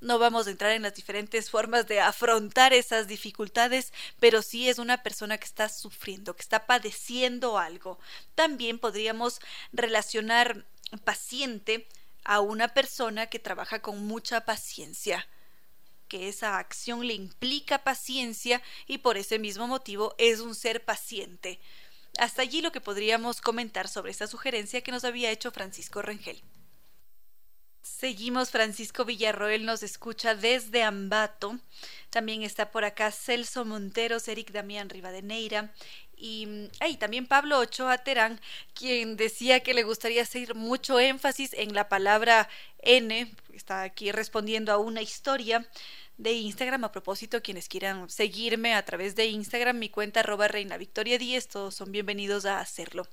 No 0.00 0.18
vamos 0.18 0.46
a 0.46 0.50
entrar 0.50 0.72
en 0.72 0.82
las 0.82 0.94
diferentes 0.94 1.50
formas 1.50 1.86
de 1.86 2.00
afrontar 2.00 2.72
esas 2.72 3.06
dificultades, 3.06 3.92
pero 4.18 4.40
sí 4.40 4.68
es 4.68 4.78
una 4.78 5.02
persona 5.02 5.36
que 5.36 5.44
está 5.44 5.68
sufriendo, 5.68 6.34
que 6.34 6.42
está 6.42 6.66
padeciendo 6.66 7.58
algo. 7.58 7.98
También 8.34 8.78
podríamos 8.78 9.40
relacionar 9.72 10.64
paciente 11.04 11.86
a 12.24 12.40
una 12.40 12.68
persona 12.68 13.26
que 13.26 13.38
trabaja 13.38 13.80
con 13.82 14.06
mucha 14.06 14.44
paciencia 14.44 15.28
que 16.10 16.28
esa 16.28 16.58
acción 16.58 17.06
le 17.06 17.14
implica 17.14 17.84
paciencia 17.84 18.60
y 18.88 18.98
por 18.98 19.16
ese 19.16 19.38
mismo 19.38 19.68
motivo 19.68 20.16
es 20.18 20.40
un 20.40 20.56
ser 20.56 20.84
paciente. 20.84 21.60
Hasta 22.18 22.42
allí 22.42 22.60
lo 22.60 22.72
que 22.72 22.80
podríamos 22.80 23.40
comentar 23.40 23.86
sobre 23.86 24.10
esta 24.10 24.26
sugerencia 24.26 24.82
que 24.82 24.90
nos 24.90 25.04
había 25.04 25.30
hecho 25.30 25.52
Francisco 25.52 26.02
Rengel. 26.02 26.42
Seguimos, 27.98 28.50
Francisco 28.50 29.04
Villarroel 29.04 29.66
nos 29.66 29.82
escucha 29.82 30.34
desde 30.34 30.82
Ambato. 30.82 31.58
También 32.08 32.42
está 32.42 32.70
por 32.70 32.84
acá 32.84 33.10
Celso 33.10 33.64
Monteros, 33.64 34.26
Eric 34.28 34.52
Damián 34.52 34.88
Rivadeneira 34.88 35.72
y 36.16 36.68
ay, 36.78 36.96
también 36.96 37.26
Pablo 37.26 37.58
Ochoa 37.58 37.98
Terán, 37.98 38.40
quien 38.74 39.16
decía 39.16 39.60
que 39.60 39.74
le 39.74 39.82
gustaría 39.82 40.22
hacer 40.22 40.54
mucho 40.54 41.00
énfasis 41.00 41.52
en 41.52 41.74
la 41.74 41.88
palabra 41.88 42.48
N, 42.78 43.34
está 43.52 43.82
aquí 43.82 44.12
respondiendo 44.12 44.72
a 44.72 44.78
una 44.78 45.02
historia 45.02 45.68
de 46.16 46.32
Instagram. 46.32 46.84
A 46.84 46.92
propósito, 46.92 47.42
quienes 47.42 47.68
quieran 47.68 48.08
seguirme 48.08 48.74
a 48.74 48.84
través 48.84 49.14
de 49.16 49.26
Instagram, 49.26 49.78
mi 49.78 49.88
cuenta 49.88 50.20
arroba 50.20 50.48
reina 50.48 50.76
victoria 50.78 51.18
10, 51.18 51.48
todos 51.48 51.74
son 51.74 51.92
bienvenidos 51.92 52.46
a 52.46 52.60
hacerlo. 52.60 53.06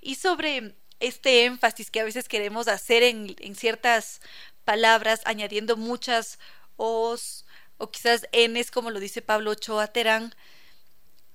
Y 0.00 0.14
sobre 0.14 0.74
este 1.00 1.44
énfasis 1.44 1.90
que 1.90 2.00
a 2.00 2.04
veces 2.04 2.28
queremos 2.28 2.68
hacer 2.68 3.02
en, 3.02 3.36
en 3.38 3.54
ciertas 3.54 4.20
palabras, 4.64 5.20
añadiendo 5.24 5.76
muchas 5.76 6.38
os 6.76 7.44
o 7.78 7.90
quizás 7.90 8.28
enes, 8.32 8.70
como 8.70 8.90
lo 8.90 9.00
dice 9.00 9.22
Pablo 9.22 9.52
Ochoa 9.52 9.86
Terán, 9.88 10.34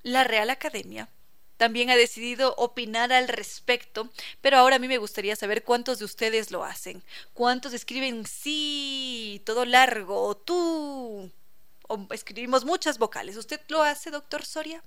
la 0.04 0.24
Real 0.24 0.52
Academia 0.52 1.10
también 1.58 1.90
ha 1.90 1.96
decidido 1.96 2.54
opinar 2.58 3.14
al 3.14 3.28
respecto, 3.28 4.10
pero 4.42 4.58
ahora 4.58 4.76
a 4.76 4.80
mí 4.80 4.88
me 4.88 4.98
gustaría 4.98 5.36
saber 5.36 5.64
cuántos 5.64 6.00
de 6.00 6.06
ustedes 6.06 6.52
lo 6.52 6.64
hacen. 6.64 7.02
¿Cuántos 7.34 7.74
escriben 7.74 8.26
sí, 8.26 9.42
todo 9.46 9.66
largo, 9.66 10.36
tú? 10.36 11.32
Escribimos 12.12 12.66
muchas 12.66 12.98
vocales. 12.98 13.38
¿Usted 13.38 13.62
lo 13.70 13.84
hace, 13.84 14.12
doctor 14.12 14.46
Soria? 14.46 14.84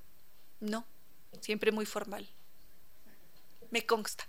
No, 0.61 0.85
siempre 1.41 1.73
muy 1.73 1.87
formal. 1.87 2.29
Me 3.71 3.85
consta. 3.87 4.27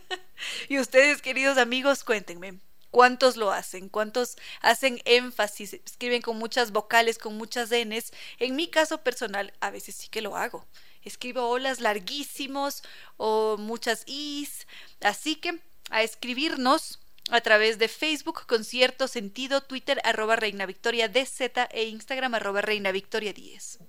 y 0.68 0.78
ustedes, 0.78 1.22
queridos 1.22 1.58
amigos, 1.58 2.04
cuéntenme. 2.04 2.60
¿Cuántos 2.90 3.36
lo 3.36 3.50
hacen? 3.50 3.88
¿Cuántos 3.88 4.36
hacen 4.62 5.00
énfasis? 5.04 5.74
Escriben 5.74 6.22
con 6.22 6.38
muchas 6.38 6.72
vocales, 6.72 7.18
con 7.18 7.36
muchas 7.36 7.70
Ns. 7.70 8.12
En 8.38 8.56
mi 8.56 8.68
caso 8.68 9.02
personal, 9.02 9.52
a 9.60 9.70
veces 9.70 9.96
sí 9.96 10.08
que 10.08 10.22
lo 10.22 10.36
hago. 10.36 10.66
Escribo 11.02 11.48
olas 11.48 11.80
larguísimos 11.80 12.82
o 13.16 13.56
muchas 13.58 14.02
is. 14.06 14.66
Así 15.00 15.36
que 15.36 15.60
a 15.90 16.02
escribirnos 16.02 17.00
a 17.30 17.40
través 17.40 17.78
de 17.78 17.88
Facebook 17.88 18.46
con 18.46 18.64
cierto 18.64 19.08
sentido, 19.08 19.60
Twitter 19.60 20.00
arroba 20.04 20.36
Reina 20.36 20.64
Victoria 20.64 21.08
DZ 21.08 21.68
e 21.72 21.84
Instagram 21.84 22.34
arroba 22.34 22.60
Reina 22.60 22.92
Victoria 22.92 23.32
10. 23.32 23.80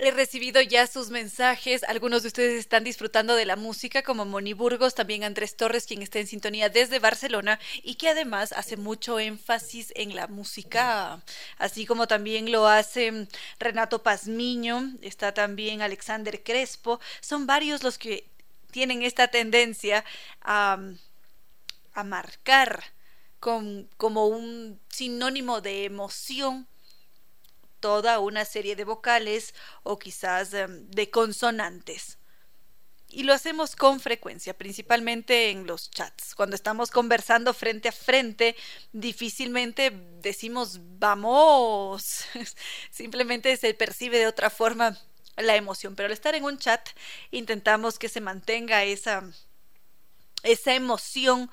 He 0.00 0.12
recibido 0.12 0.60
ya 0.60 0.86
sus 0.86 1.10
mensajes. 1.10 1.82
Algunos 1.82 2.22
de 2.22 2.28
ustedes 2.28 2.60
están 2.60 2.84
disfrutando 2.84 3.34
de 3.34 3.44
la 3.44 3.56
música, 3.56 4.02
como 4.02 4.24
Moni 4.24 4.52
Burgos, 4.52 4.94
también 4.94 5.24
Andrés 5.24 5.56
Torres, 5.56 5.86
quien 5.86 6.02
está 6.02 6.20
en 6.20 6.28
sintonía 6.28 6.68
desde 6.68 7.00
Barcelona 7.00 7.58
y 7.82 7.96
que 7.96 8.10
además 8.10 8.52
hace 8.52 8.76
mucho 8.76 9.18
énfasis 9.18 9.92
en 9.96 10.14
la 10.14 10.28
música, 10.28 11.20
así 11.58 11.84
como 11.84 12.06
también 12.06 12.52
lo 12.52 12.68
hace 12.68 13.26
Renato 13.58 14.00
Pazmiño, 14.04 14.92
está 15.02 15.34
también 15.34 15.82
Alexander 15.82 16.44
Crespo. 16.44 17.00
Son 17.20 17.48
varios 17.48 17.82
los 17.82 17.98
que 17.98 18.24
tienen 18.70 19.02
esta 19.02 19.26
tendencia 19.26 20.04
a, 20.42 20.78
a 21.94 22.04
marcar 22.04 22.84
con, 23.40 23.90
como 23.96 24.28
un 24.28 24.78
sinónimo 24.90 25.60
de 25.60 25.86
emoción 25.86 26.68
toda 27.80 28.18
una 28.20 28.44
serie 28.44 28.76
de 28.76 28.84
vocales 28.84 29.54
o 29.82 29.98
quizás 29.98 30.52
em, 30.54 30.88
de 30.90 31.10
consonantes. 31.10 32.18
Y 33.10 33.22
lo 33.22 33.32
hacemos 33.32 33.74
con 33.74 34.00
frecuencia, 34.00 34.52
principalmente 34.52 35.50
en 35.50 35.66
los 35.66 35.90
chats. 35.90 36.34
Cuando 36.34 36.54
estamos 36.54 36.90
conversando 36.90 37.54
frente 37.54 37.88
a 37.88 37.92
frente, 37.92 38.54
difícilmente 38.92 39.90
decimos 40.20 40.78
vamos. 40.98 42.26
Simplemente 42.90 43.56
se 43.56 43.72
percibe 43.72 44.18
de 44.18 44.26
otra 44.26 44.50
forma 44.50 44.98
la 45.36 45.56
emoción. 45.56 45.96
Pero 45.96 46.06
al 46.06 46.12
estar 46.12 46.34
en 46.34 46.44
un 46.44 46.58
chat, 46.58 46.86
intentamos 47.30 47.98
que 47.98 48.10
se 48.10 48.20
mantenga 48.20 48.84
esa, 48.84 49.24
esa 50.42 50.74
emoción 50.74 51.50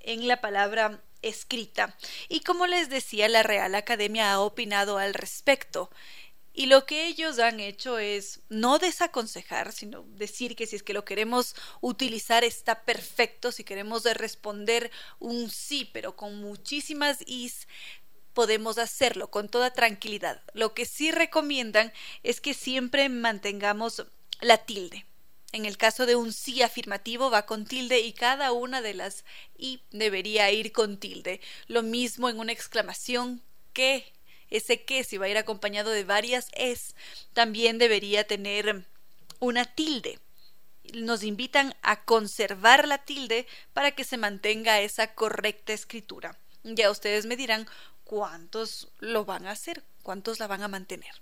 en 0.00 0.26
la 0.26 0.40
palabra 0.40 1.02
escrita. 1.22 1.96
Y 2.28 2.40
como 2.40 2.66
les 2.66 2.88
decía, 2.88 3.28
la 3.28 3.42
Real 3.42 3.74
Academia 3.74 4.32
ha 4.32 4.40
opinado 4.40 4.98
al 4.98 5.14
respecto. 5.14 5.90
Y 6.52 6.66
lo 6.66 6.86
que 6.86 7.06
ellos 7.06 7.38
han 7.38 7.60
hecho 7.60 7.98
es 7.98 8.40
no 8.48 8.80
desaconsejar, 8.80 9.72
sino 9.72 10.02
decir 10.02 10.56
que 10.56 10.66
si 10.66 10.74
es 10.74 10.82
que 10.82 10.92
lo 10.92 11.04
queremos 11.04 11.54
utilizar 11.80 12.42
está 12.42 12.82
perfecto, 12.84 13.52
si 13.52 13.62
queremos 13.62 14.02
responder 14.02 14.90
un 15.20 15.50
sí, 15.50 15.88
pero 15.92 16.16
con 16.16 16.40
muchísimas 16.40 17.18
is, 17.26 17.68
podemos 18.34 18.78
hacerlo 18.78 19.30
con 19.30 19.48
toda 19.48 19.72
tranquilidad. 19.72 20.42
Lo 20.52 20.74
que 20.74 20.84
sí 20.84 21.12
recomiendan 21.12 21.92
es 22.24 22.40
que 22.40 22.54
siempre 22.54 23.08
mantengamos 23.08 24.06
la 24.40 24.58
tilde. 24.58 25.06
En 25.52 25.64
el 25.64 25.78
caso 25.78 26.04
de 26.04 26.14
un 26.14 26.32
sí 26.32 26.62
afirmativo 26.62 27.30
va 27.30 27.46
con 27.46 27.64
tilde 27.64 28.00
y 28.00 28.12
cada 28.12 28.52
una 28.52 28.82
de 28.82 28.94
las 28.94 29.24
y 29.56 29.80
debería 29.90 30.50
ir 30.50 30.72
con 30.72 30.98
tilde. 30.98 31.40
Lo 31.66 31.82
mismo 31.82 32.28
en 32.28 32.38
una 32.38 32.52
exclamación 32.52 33.42
que 33.72 34.12
ese 34.50 34.84
que 34.84 35.04
si 35.04 35.16
va 35.16 35.26
a 35.26 35.30
ir 35.30 35.38
acompañado 35.38 35.90
de 35.90 36.04
varias 36.04 36.48
es 36.52 36.94
también 37.32 37.78
debería 37.78 38.26
tener 38.26 38.86
una 39.40 39.64
tilde. 39.64 40.18
Nos 40.94 41.22
invitan 41.22 41.74
a 41.82 42.04
conservar 42.04 42.86
la 42.86 42.98
tilde 42.98 43.46
para 43.72 43.92
que 43.92 44.04
se 44.04 44.16
mantenga 44.16 44.80
esa 44.80 45.14
correcta 45.14 45.72
escritura. 45.72 46.38
Ya 46.62 46.90
ustedes 46.90 47.26
me 47.26 47.36
dirán 47.36 47.66
cuántos 48.04 48.88
lo 48.98 49.24
van 49.24 49.46
a 49.46 49.52
hacer, 49.52 49.84
cuántos 50.02 50.40
la 50.40 50.46
van 50.46 50.62
a 50.62 50.68
mantener. 50.68 51.12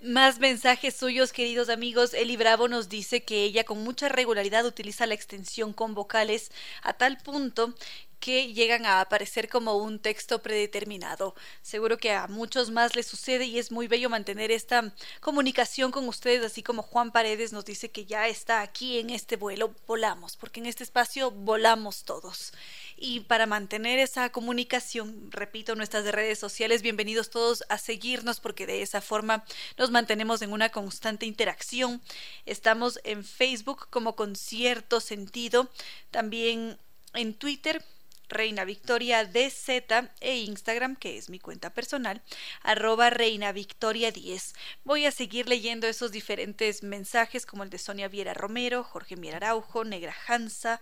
Más 0.00 0.38
mensajes 0.38 0.94
suyos, 0.94 1.32
queridos 1.32 1.68
amigos. 1.68 2.14
Eli 2.14 2.36
Bravo 2.36 2.68
nos 2.68 2.88
dice 2.88 3.24
que 3.24 3.42
ella 3.42 3.64
con 3.64 3.82
mucha 3.82 4.08
regularidad 4.08 4.64
utiliza 4.64 5.06
la 5.06 5.14
extensión 5.14 5.72
con 5.72 5.94
vocales 5.94 6.52
a 6.82 6.92
tal 6.92 7.18
punto 7.18 7.74
que 8.20 8.52
llegan 8.52 8.86
a 8.86 9.00
aparecer 9.00 9.48
como 9.48 9.76
un 9.76 9.98
texto 9.98 10.42
predeterminado. 10.42 11.34
Seguro 11.62 11.98
que 11.98 12.12
a 12.12 12.26
muchos 12.26 12.70
más 12.70 12.96
les 12.96 13.06
sucede 13.06 13.44
y 13.44 13.58
es 13.58 13.70
muy 13.70 13.88
bello 13.88 14.10
mantener 14.10 14.50
esta 14.50 14.92
comunicación 15.20 15.90
con 15.90 16.08
ustedes, 16.08 16.44
así 16.44 16.62
como 16.62 16.82
Juan 16.82 17.12
Paredes 17.12 17.52
nos 17.52 17.64
dice 17.64 17.90
que 17.90 18.06
ya 18.06 18.28
está 18.28 18.60
aquí 18.60 18.98
en 18.98 19.10
este 19.10 19.36
vuelo, 19.36 19.74
volamos, 19.86 20.36
porque 20.36 20.60
en 20.60 20.66
este 20.66 20.84
espacio 20.84 21.30
volamos 21.30 22.04
todos. 22.04 22.52
Y 22.96 23.20
para 23.20 23.46
mantener 23.46 23.98
esa 23.98 24.30
comunicación, 24.30 25.30
repito, 25.30 25.76
nuestras 25.76 26.04
redes 26.06 26.38
sociales, 26.38 26.82
bienvenidos 26.82 27.30
todos 27.30 27.62
a 27.68 27.78
seguirnos 27.78 28.40
porque 28.40 28.66
de 28.66 28.82
esa 28.82 29.00
forma 29.00 29.44
nos 29.76 29.90
mantenemos 29.90 30.42
en 30.42 30.52
una 30.52 30.70
constante 30.70 31.26
interacción. 31.26 32.02
Estamos 32.46 33.00
en 33.04 33.24
Facebook 33.24 33.88
como 33.90 34.16
con 34.16 34.34
cierto 34.34 35.00
sentido, 35.00 35.70
también 36.10 36.78
en 37.14 37.34
Twitter 37.34 37.84
Reina 38.28 38.64
Victoria 38.64 39.24
DZ 39.24 39.68
e 40.20 40.36
Instagram, 40.38 40.96
que 40.96 41.16
es 41.16 41.30
mi 41.30 41.38
cuenta 41.38 41.70
personal, 41.70 42.22
arroba 42.62 43.10
Reina 43.10 43.52
Victoria 43.52 44.12
10. 44.12 44.54
Voy 44.84 45.06
a 45.06 45.10
seguir 45.10 45.48
leyendo 45.48 45.86
esos 45.86 46.12
diferentes 46.12 46.82
mensajes 46.82 47.46
como 47.46 47.62
el 47.62 47.70
de 47.70 47.78
Sonia 47.78 48.08
Viera 48.08 48.34
Romero, 48.34 48.84
Jorge 48.84 49.16
Mier 49.16 49.36
Araujo, 49.36 49.84
Negra 49.84 50.14
Hansa, 50.26 50.80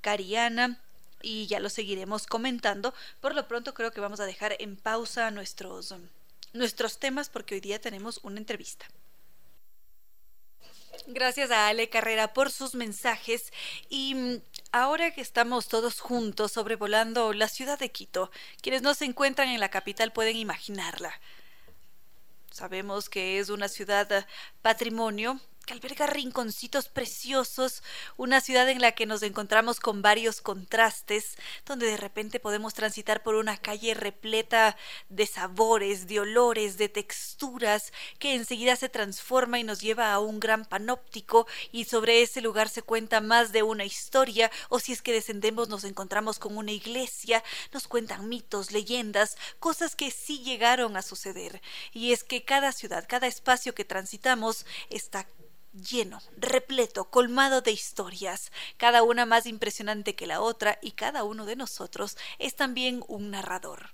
Cariana, 0.00 0.80
y 1.24 1.46
ya 1.46 1.58
lo 1.58 1.70
seguiremos 1.70 2.26
comentando. 2.26 2.94
Por 3.20 3.34
lo 3.34 3.48
pronto 3.48 3.74
creo 3.74 3.90
que 3.90 4.00
vamos 4.00 4.20
a 4.20 4.26
dejar 4.26 4.56
en 4.58 4.76
pausa 4.76 5.30
nuestros, 5.30 5.94
nuestros 6.52 6.98
temas 6.98 7.28
porque 7.28 7.54
hoy 7.54 7.60
día 7.60 7.80
tenemos 7.80 8.20
una 8.22 8.38
entrevista. 8.38 8.86
Gracias 11.06 11.50
a 11.50 11.68
Ale 11.68 11.88
Carrera 11.88 12.32
por 12.32 12.50
sus 12.50 12.74
mensajes 12.74 13.52
y 13.88 14.14
mm, 14.14 14.42
ahora 14.72 15.10
que 15.12 15.20
estamos 15.20 15.68
todos 15.68 16.00
juntos 16.00 16.52
sobrevolando 16.52 17.32
la 17.32 17.48
ciudad 17.48 17.78
de 17.78 17.90
Quito, 17.90 18.30
quienes 18.62 18.82
no 18.82 18.94
se 18.94 19.04
encuentran 19.04 19.48
en 19.48 19.60
la 19.60 19.68
capital 19.68 20.12
pueden 20.12 20.36
imaginarla. 20.36 21.12
Sabemos 22.50 23.08
que 23.08 23.38
es 23.38 23.50
una 23.50 23.68
ciudad 23.68 24.10
eh, 24.12 24.26
patrimonio 24.62 25.40
que 25.64 25.74
alberga 25.74 26.06
rinconcitos 26.06 26.88
preciosos, 26.88 27.82
una 28.16 28.40
ciudad 28.40 28.68
en 28.68 28.80
la 28.80 28.92
que 28.92 29.06
nos 29.06 29.22
encontramos 29.22 29.80
con 29.80 30.02
varios 30.02 30.40
contrastes, 30.40 31.36
donde 31.64 31.86
de 31.86 31.96
repente 31.96 32.40
podemos 32.40 32.74
transitar 32.74 33.22
por 33.22 33.34
una 33.34 33.56
calle 33.56 33.94
repleta 33.94 34.76
de 35.08 35.26
sabores, 35.26 36.06
de 36.06 36.20
olores, 36.20 36.76
de 36.76 36.88
texturas, 36.88 37.92
que 38.18 38.34
enseguida 38.34 38.76
se 38.76 38.88
transforma 38.88 39.58
y 39.58 39.64
nos 39.64 39.80
lleva 39.80 40.12
a 40.12 40.20
un 40.20 40.40
gran 40.40 40.64
panóptico 40.64 41.46
y 41.72 41.84
sobre 41.84 42.22
ese 42.22 42.40
lugar 42.40 42.68
se 42.68 42.82
cuenta 42.82 43.20
más 43.20 43.52
de 43.52 43.62
una 43.62 43.84
historia, 43.84 44.50
o 44.68 44.78
si 44.78 44.92
es 44.92 45.02
que 45.02 45.12
descendemos 45.12 45.68
nos 45.68 45.84
encontramos 45.84 46.38
con 46.38 46.56
una 46.56 46.72
iglesia, 46.72 47.42
nos 47.72 47.88
cuentan 47.88 48.28
mitos, 48.28 48.72
leyendas, 48.72 49.36
cosas 49.58 49.96
que 49.96 50.10
sí 50.10 50.40
llegaron 50.40 50.96
a 50.96 51.02
suceder. 51.02 51.60
Y 51.92 52.12
es 52.12 52.24
que 52.24 52.44
cada 52.44 52.72
ciudad, 52.72 53.06
cada 53.08 53.26
espacio 53.26 53.74
que 53.74 53.84
transitamos 53.84 54.66
está 54.90 55.26
lleno, 55.74 56.20
repleto, 56.36 57.04
colmado 57.10 57.60
de 57.60 57.72
historias, 57.72 58.52
cada 58.76 59.02
una 59.02 59.26
más 59.26 59.46
impresionante 59.46 60.14
que 60.14 60.26
la 60.26 60.40
otra 60.40 60.78
y 60.80 60.92
cada 60.92 61.24
uno 61.24 61.46
de 61.46 61.56
nosotros 61.56 62.16
es 62.38 62.54
también 62.54 63.04
un 63.08 63.30
narrador. 63.30 63.90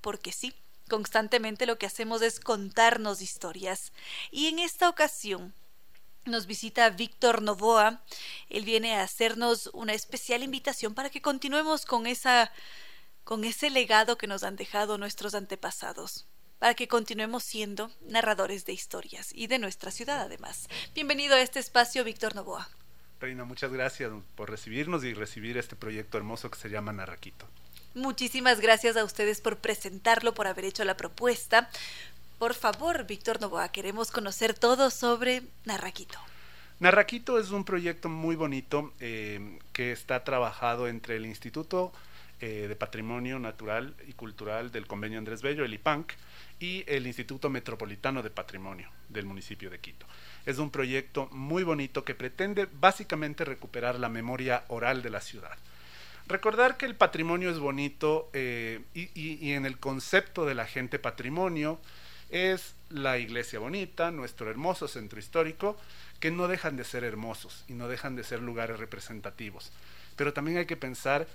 Porque 0.00 0.32
sí, 0.32 0.54
constantemente 0.88 1.66
lo 1.66 1.78
que 1.78 1.86
hacemos 1.86 2.22
es 2.22 2.40
contarnos 2.40 3.22
historias. 3.22 3.92
Y 4.30 4.48
en 4.48 4.58
esta 4.58 4.88
ocasión 4.88 5.54
nos 6.24 6.46
visita 6.46 6.90
Víctor 6.90 7.42
Novoa. 7.42 8.02
Él 8.48 8.64
viene 8.64 8.96
a 8.96 9.02
hacernos 9.02 9.70
una 9.72 9.94
especial 9.94 10.42
invitación 10.42 10.94
para 10.94 11.10
que 11.10 11.22
continuemos 11.22 11.86
con 11.86 12.06
esa 12.06 12.52
con 13.24 13.44
ese 13.44 13.70
legado 13.70 14.18
que 14.18 14.26
nos 14.26 14.42
han 14.42 14.56
dejado 14.56 14.98
nuestros 14.98 15.36
antepasados 15.36 16.26
para 16.62 16.74
que 16.74 16.86
continuemos 16.86 17.42
siendo 17.42 17.90
narradores 18.02 18.64
de 18.64 18.72
historias 18.72 19.32
y 19.34 19.48
de 19.48 19.58
nuestra 19.58 19.90
ciudad 19.90 20.20
además. 20.20 20.68
Bienvenido 20.94 21.34
a 21.34 21.40
este 21.40 21.58
espacio, 21.58 22.04
Víctor 22.04 22.36
Novoa. 22.36 22.68
Reina, 23.20 23.44
muchas 23.44 23.72
gracias 23.72 24.12
por 24.36 24.48
recibirnos 24.48 25.02
y 25.02 25.12
recibir 25.12 25.58
este 25.58 25.74
proyecto 25.74 26.18
hermoso 26.18 26.52
que 26.52 26.60
se 26.60 26.70
llama 26.70 26.92
Narraquito. 26.92 27.48
Muchísimas 27.96 28.60
gracias 28.60 28.96
a 28.96 29.02
ustedes 29.02 29.40
por 29.40 29.56
presentarlo, 29.56 30.34
por 30.34 30.46
haber 30.46 30.66
hecho 30.66 30.84
la 30.84 30.96
propuesta. 30.96 31.68
Por 32.38 32.54
favor, 32.54 33.08
Víctor 33.08 33.40
Novoa, 33.40 33.72
queremos 33.72 34.12
conocer 34.12 34.54
todo 34.54 34.90
sobre 34.90 35.42
Narraquito. 35.64 36.20
Narraquito 36.78 37.40
es 37.40 37.50
un 37.50 37.64
proyecto 37.64 38.08
muy 38.08 38.36
bonito 38.36 38.92
eh, 39.00 39.58
que 39.72 39.90
está 39.90 40.22
trabajado 40.22 40.86
entre 40.86 41.16
el 41.16 41.26
Instituto 41.26 41.92
eh, 42.42 42.66
de 42.66 42.74
Patrimonio 42.74 43.38
Natural 43.38 43.94
y 44.08 44.14
Cultural 44.14 44.72
del 44.72 44.88
Convenio 44.88 45.18
Andrés 45.18 45.42
Bello, 45.42 45.64
el 45.64 45.74
IPANC, 45.74 46.12
y 46.58 46.82
el 46.88 47.06
Instituto 47.06 47.48
Metropolitano 47.48 48.20
de 48.20 48.30
Patrimonio 48.30 48.90
del 49.08 49.26
municipio 49.26 49.70
de 49.70 49.78
Quito. 49.78 50.06
Es 50.44 50.58
un 50.58 50.70
proyecto 50.70 51.28
muy 51.30 51.62
bonito 51.62 52.04
que 52.04 52.16
pretende 52.16 52.66
básicamente 52.80 53.44
recuperar 53.44 54.00
la 54.00 54.08
memoria 54.08 54.64
oral 54.66 55.02
de 55.02 55.10
la 55.10 55.20
ciudad. 55.20 55.56
Recordar 56.26 56.76
que 56.76 56.86
el 56.86 56.96
patrimonio 56.96 57.48
es 57.48 57.60
bonito 57.60 58.28
eh, 58.32 58.80
y, 58.92 59.52
en 59.52 59.64
el 59.64 59.78
concepto 59.78 60.44
de 60.44 60.56
la 60.56 60.66
gente 60.66 60.98
patrimonio 60.98 61.78
es 62.28 62.74
la 62.90 63.18
iglesia 63.18 63.60
bonita, 63.60 64.10
nuestro 64.10 64.50
hermoso 64.50 64.88
centro 64.88 65.20
histórico, 65.20 65.76
que 66.18 66.32
no 66.32 66.48
dejan 66.48 66.76
de 66.76 66.82
ser 66.82 67.04
hermosos 67.04 67.64
y 67.68 67.74
no 67.74 67.86
dejan 67.86 68.16
de 68.16 68.24
ser 68.24 68.40
lugares 68.40 68.80
representativos. 68.80 69.70
Pero 70.16 70.32
también 70.32 70.58
hay 70.58 70.66
que 70.66 70.76
pensar 70.76 71.28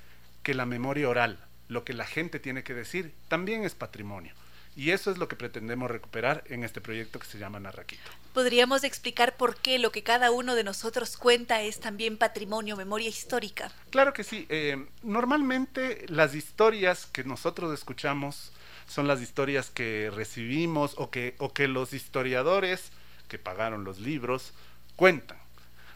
que 0.48 0.54
la 0.54 0.66
memoria 0.66 1.10
oral, 1.10 1.38
lo 1.68 1.84
que 1.84 1.92
la 1.92 2.06
gente 2.06 2.40
tiene 2.40 2.64
que 2.64 2.74
decir, 2.74 3.14
también 3.28 3.66
es 3.66 3.76
patrimonio. 3.76 4.34
Y 4.78 4.92
eso 4.92 5.12
es 5.12 5.18
lo 5.18 5.28
que 5.28 5.36
pretendemos 5.36 5.92
recuperar 5.92 6.42
en 6.48 6.64
este 6.64 6.80
proyecto 6.80 7.20
que 7.20 7.26
se 7.26 7.38
llama 7.38 7.60
Narraquito. 7.60 8.10
¿Podríamos 8.34 8.86
explicar 8.86 9.36
por 9.36 9.58
qué 9.58 9.78
lo 9.78 9.92
que 9.92 10.04
cada 10.04 10.32
uno 10.32 10.56
de 10.56 10.64
nosotros 10.64 11.18
cuenta 11.18 11.62
es 11.64 11.82
también 11.82 12.16
patrimonio, 12.16 12.78
memoria 12.78 13.10
histórica? 13.10 13.74
Claro 13.90 14.14
que 14.14 14.24
sí. 14.24 14.46
Eh, 14.48 14.88
normalmente 15.04 16.06
las 16.08 16.34
historias 16.34 17.08
que 17.08 17.26
nosotros 17.26 17.74
escuchamos 17.74 18.54
son 18.88 19.06
las 19.06 19.20
historias 19.22 19.70
que 19.70 20.10
recibimos 20.16 20.94
o 20.96 21.10
que, 21.10 21.36
o 21.40 21.52
que 21.52 21.68
los 21.68 21.92
historiadores 21.92 22.94
que 23.28 23.38
pagaron 23.38 23.84
los 23.84 24.00
libros 24.00 24.54
cuentan. 24.96 25.40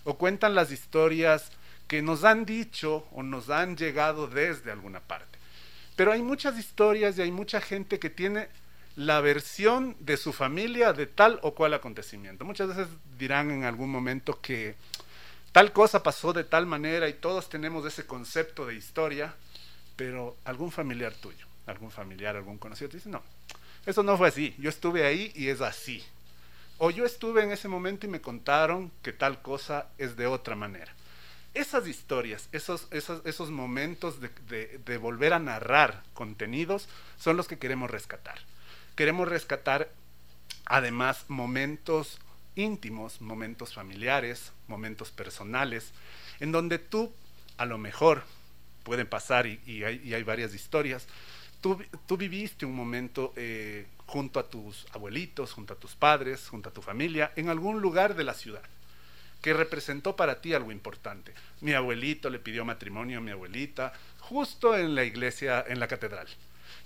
O 0.04 0.18
cuentan 0.18 0.56
las 0.56 0.74
historias 0.74 1.54
que 1.92 2.02
nos 2.02 2.24
han 2.24 2.46
dicho 2.46 3.06
o 3.12 3.22
nos 3.22 3.50
han 3.50 3.76
llegado 3.76 4.26
desde 4.26 4.72
alguna 4.72 5.02
parte. 5.02 5.38
Pero 5.98 6.14
hay 6.14 6.22
muchas 6.22 6.58
historias 6.58 7.18
y 7.18 7.22
hay 7.22 7.32
mucha 7.32 7.60
gente 7.60 8.00
que 8.00 8.10
tiene 8.10 8.48
la 8.96 9.20
versión 9.20 9.98
de 10.00 10.16
su 10.16 10.32
familia 10.32 10.94
de 10.94 11.06
tal 11.06 11.38
o 11.42 11.54
cual 11.54 11.74
acontecimiento. 11.74 12.46
Muchas 12.46 12.70
veces 12.70 12.88
dirán 13.20 13.52
en 13.52 13.66
algún 13.66 13.92
momento 13.92 14.40
que 14.40 14.76
tal 15.52 15.74
cosa 15.74 16.02
pasó 16.02 16.32
de 16.32 16.46
tal 16.46 16.66
manera 16.66 17.10
y 17.10 17.14
todos 17.16 17.50
tenemos 17.50 17.86
ese 17.86 18.06
concepto 18.06 18.66
de 18.66 18.76
historia, 18.76 19.36
pero 19.98 20.38
algún 20.46 20.72
familiar 20.72 21.14
tuyo, 21.16 21.46
algún 21.66 21.92
familiar, 21.92 22.38
algún 22.38 22.58
conocido 22.58 22.90
te 22.90 22.98
dice, 23.00 23.10
no, 23.10 23.22
eso 23.86 24.02
no 24.02 24.18
fue 24.18 24.30
así, 24.30 24.56
yo 24.60 24.70
estuve 24.70 25.06
ahí 25.06 25.34
y 25.36 25.50
es 25.50 25.60
así. 25.60 26.02
O 26.78 26.90
yo 26.90 27.04
estuve 27.04 27.44
en 27.44 27.52
ese 27.52 27.68
momento 27.68 28.06
y 28.06 28.10
me 28.10 28.22
contaron 28.22 28.94
que 29.02 29.12
tal 29.12 29.42
cosa 29.42 29.88
es 29.98 30.16
de 30.16 30.26
otra 30.26 30.56
manera. 30.56 30.94
Esas 31.54 31.88
historias, 31.88 32.48
esos, 32.52 32.88
esos, 32.92 33.26
esos 33.26 33.50
momentos 33.50 34.20
de, 34.22 34.80
de 34.86 34.98
volver 34.98 35.34
a 35.34 35.40
narrar 35.40 36.04
contenidos 36.14 36.88
son 37.18 37.36
los 37.38 37.48
que 37.48 37.58
queremos 37.58 37.92
rescatar 37.92 38.40
queremos 38.96 39.28
rescatar 39.28 39.90
además 40.66 41.26
momentos 41.28 42.20
íntimos, 42.56 43.22
momentos 43.22 43.74
familiares, 43.74 44.52
momentos 44.68 45.12
personales, 45.12 45.92
en 46.40 46.52
donde 46.52 46.80
tú 46.80 47.12
a 47.58 47.66
lo 47.66 47.78
mejor 47.78 48.24
pueden 48.84 49.08
pasar 49.08 49.48
y, 49.48 49.84
hay, 49.84 50.24
varias 50.24 50.54
historias. 50.54 51.08
Tú, 51.62 52.18
viviste 52.18 52.66
un 52.66 52.76
momento 52.76 53.34
eh, 53.36 53.86
junto 54.06 54.40
a 54.40 54.50
tus 54.50 54.86
abuelitos, 54.92 55.54
junto 55.54 55.74
a 55.74 55.80
tus 55.80 55.96
padres, 55.96 56.48
junto 56.48 56.70
a 56.70 56.74
tu 56.74 56.82
familia, 56.82 57.32
en 57.36 57.50
algún 57.50 57.82
lugar 57.82 58.16
de 58.16 58.24
la 58.24 58.34
ciudad, 58.34 58.64
que 59.42 59.54
representó 59.54 60.16
para 60.16 60.42
ti 60.42 60.54
algo 60.54 60.72
importante. 60.72 61.34
Mi 61.62 61.74
abuelito 61.74 62.30
le 62.30 62.40
pidió 62.40 62.64
matrimonio 62.66 63.18
a 63.18 63.22
mi 63.22 63.32
abuelita, 63.32 63.94
justo 64.20 64.78
en 64.78 64.96
la 64.96 65.04
iglesia, 65.04 65.64
en 65.68 65.80
la 65.80 65.88
catedral. 65.88 66.28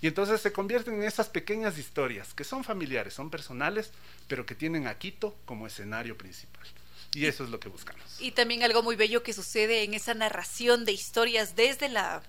Y 0.00 0.08
entonces 0.08 0.40
se 0.40 0.52
convierten 0.52 0.94
en 0.94 1.02
esas 1.04 1.28
pequeñas 1.28 1.78
historias 1.78 2.34
que 2.34 2.44
son 2.44 2.64
familiares, 2.64 3.14
son 3.14 3.30
personales, 3.30 3.92
pero 4.28 4.44
que 4.46 4.54
tienen 4.54 4.86
a 4.86 4.98
Quito 4.98 5.36
como 5.44 5.66
escenario 5.66 6.16
principal. 6.16 6.66
Y 7.14 7.26
eso 7.26 7.44
es 7.44 7.50
lo 7.50 7.60
que 7.60 7.68
buscamos. 7.68 8.02
Y 8.20 8.32
también 8.32 8.62
algo 8.62 8.82
muy 8.82 8.96
bello 8.96 9.22
que 9.22 9.32
sucede 9.32 9.84
en 9.84 9.94
esa 9.94 10.12
narración 10.14 10.84
de 10.84 10.92
historias 10.92 11.56
desde 11.56 11.88
la 11.88 12.22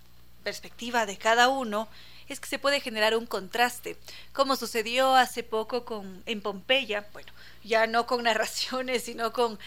perspectiva 0.44 1.06
de 1.06 1.18
cada 1.18 1.50
uno 1.50 1.90
es 2.30 2.40
que 2.40 2.48
se 2.48 2.60
puede 2.60 2.80
generar 2.80 3.16
un 3.16 3.26
contraste, 3.26 3.98
como 4.34 4.56
sucedió 4.56 5.16
hace 5.16 5.44
poco 5.44 6.06
en 6.26 6.42
Pompeya, 6.42 7.08
bueno, 7.14 7.32
ya 7.64 7.88
no 7.88 8.06
con 8.06 8.24
narraciones, 8.24 9.04
sino 9.04 9.34
con 9.34 9.60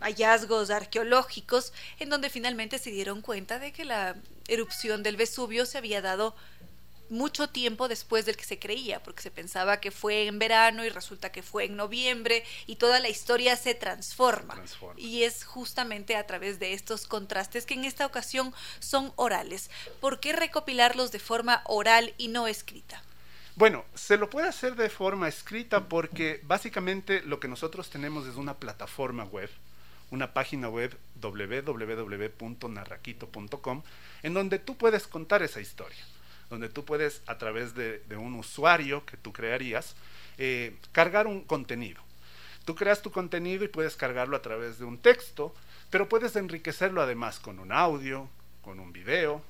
hallazgos 0.00 0.70
arqueológicos, 0.70 1.72
en 1.98 2.10
donde 2.10 2.30
finalmente 2.30 2.78
se 2.78 2.90
dieron 2.90 3.22
cuenta 3.22 3.58
de 3.58 3.72
que 3.72 3.84
la 3.84 4.16
erupción 4.46 5.02
del 5.02 5.16
Vesubio 5.16 5.66
se 5.66 5.78
había 5.78 6.00
dado 6.00 6.34
mucho 7.10 7.48
tiempo 7.48 7.88
después 7.88 8.26
del 8.26 8.36
que 8.36 8.44
se 8.44 8.58
creía, 8.58 9.02
porque 9.02 9.22
se 9.22 9.30
pensaba 9.30 9.80
que 9.80 9.90
fue 9.90 10.26
en 10.26 10.38
verano 10.38 10.84
y 10.84 10.88
resulta 10.88 11.32
que 11.32 11.42
fue 11.42 11.64
en 11.64 11.76
noviembre 11.76 12.44
y 12.66 12.76
toda 12.76 13.00
la 13.00 13.08
historia 13.08 13.56
se 13.56 13.74
transforma. 13.74 14.62
Y 14.96 15.22
es 15.22 15.44
justamente 15.44 16.16
a 16.16 16.26
través 16.26 16.58
de 16.58 16.74
estos 16.74 17.06
contrastes 17.06 17.66
que 17.66 17.74
en 17.74 17.84
esta 17.84 18.06
ocasión 18.06 18.52
son 18.80 19.12
orales. 19.16 19.70
¿Por 20.00 20.20
qué 20.20 20.32
recopilarlos 20.32 21.12
de 21.12 21.18
forma 21.18 21.62
oral 21.64 22.14
y 22.18 22.28
no 22.28 22.46
escrita? 22.46 23.02
Bueno, 23.56 23.84
se 23.94 24.16
lo 24.16 24.30
puede 24.30 24.48
hacer 24.48 24.76
de 24.76 24.88
forma 24.88 25.26
escrita 25.26 25.88
porque 25.88 26.40
básicamente 26.44 27.22
lo 27.22 27.40
que 27.40 27.48
nosotros 27.48 27.90
tenemos 27.90 28.26
es 28.26 28.36
una 28.36 28.54
plataforma 28.54 29.24
web, 29.24 29.50
una 30.10 30.32
página 30.32 30.68
web 30.68 30.96
www.narraquito.com 31.20 33.82
en 34.22 34.34
donde 34.34 34.58
tú 34.58 34.76
puedes 34.76 35.06
contar 35.06 35.42
esa 35.42 35.60
historia 35.60 36.04
donde 36.50 36.68
tú 36.68 36.84
puedes, 36.84 37.22
a 37.26 37.38
través 37.38 37.74
de, 37.74 38.02
un 38.16 38.34
usuario 38.34 39.04
que 39.04 39.16
tú 39.16 39.32
crearías, 39.32 39.94
eh, 40.38 40.76
cargar 40.92 41.26
un 41.26 41.42
contenido. 41.42 42.02
Tú 42.64 42.74
creas 42.74 43.02
tu 43.02 43.10
contenido 43.10 43.64
y 43.64 43.68
puedes 43.68 43.96
cargarlo 43.96 44.36
a 44.36 44.42
través 44.42 44.78
de 44.78 44.84
un 44.84 44.98
texto, 44.98 45.54
pero 45.90 46.08
puedes 46.08 46.36
enriquecerlo 46.36 47.02
además 47.02 47.40
con 47.40 47.58
un 47.58 47.72
audio, 47.72 48.28
con 48.62 48.80
un 48.80 48.92
video. 48.92 49.42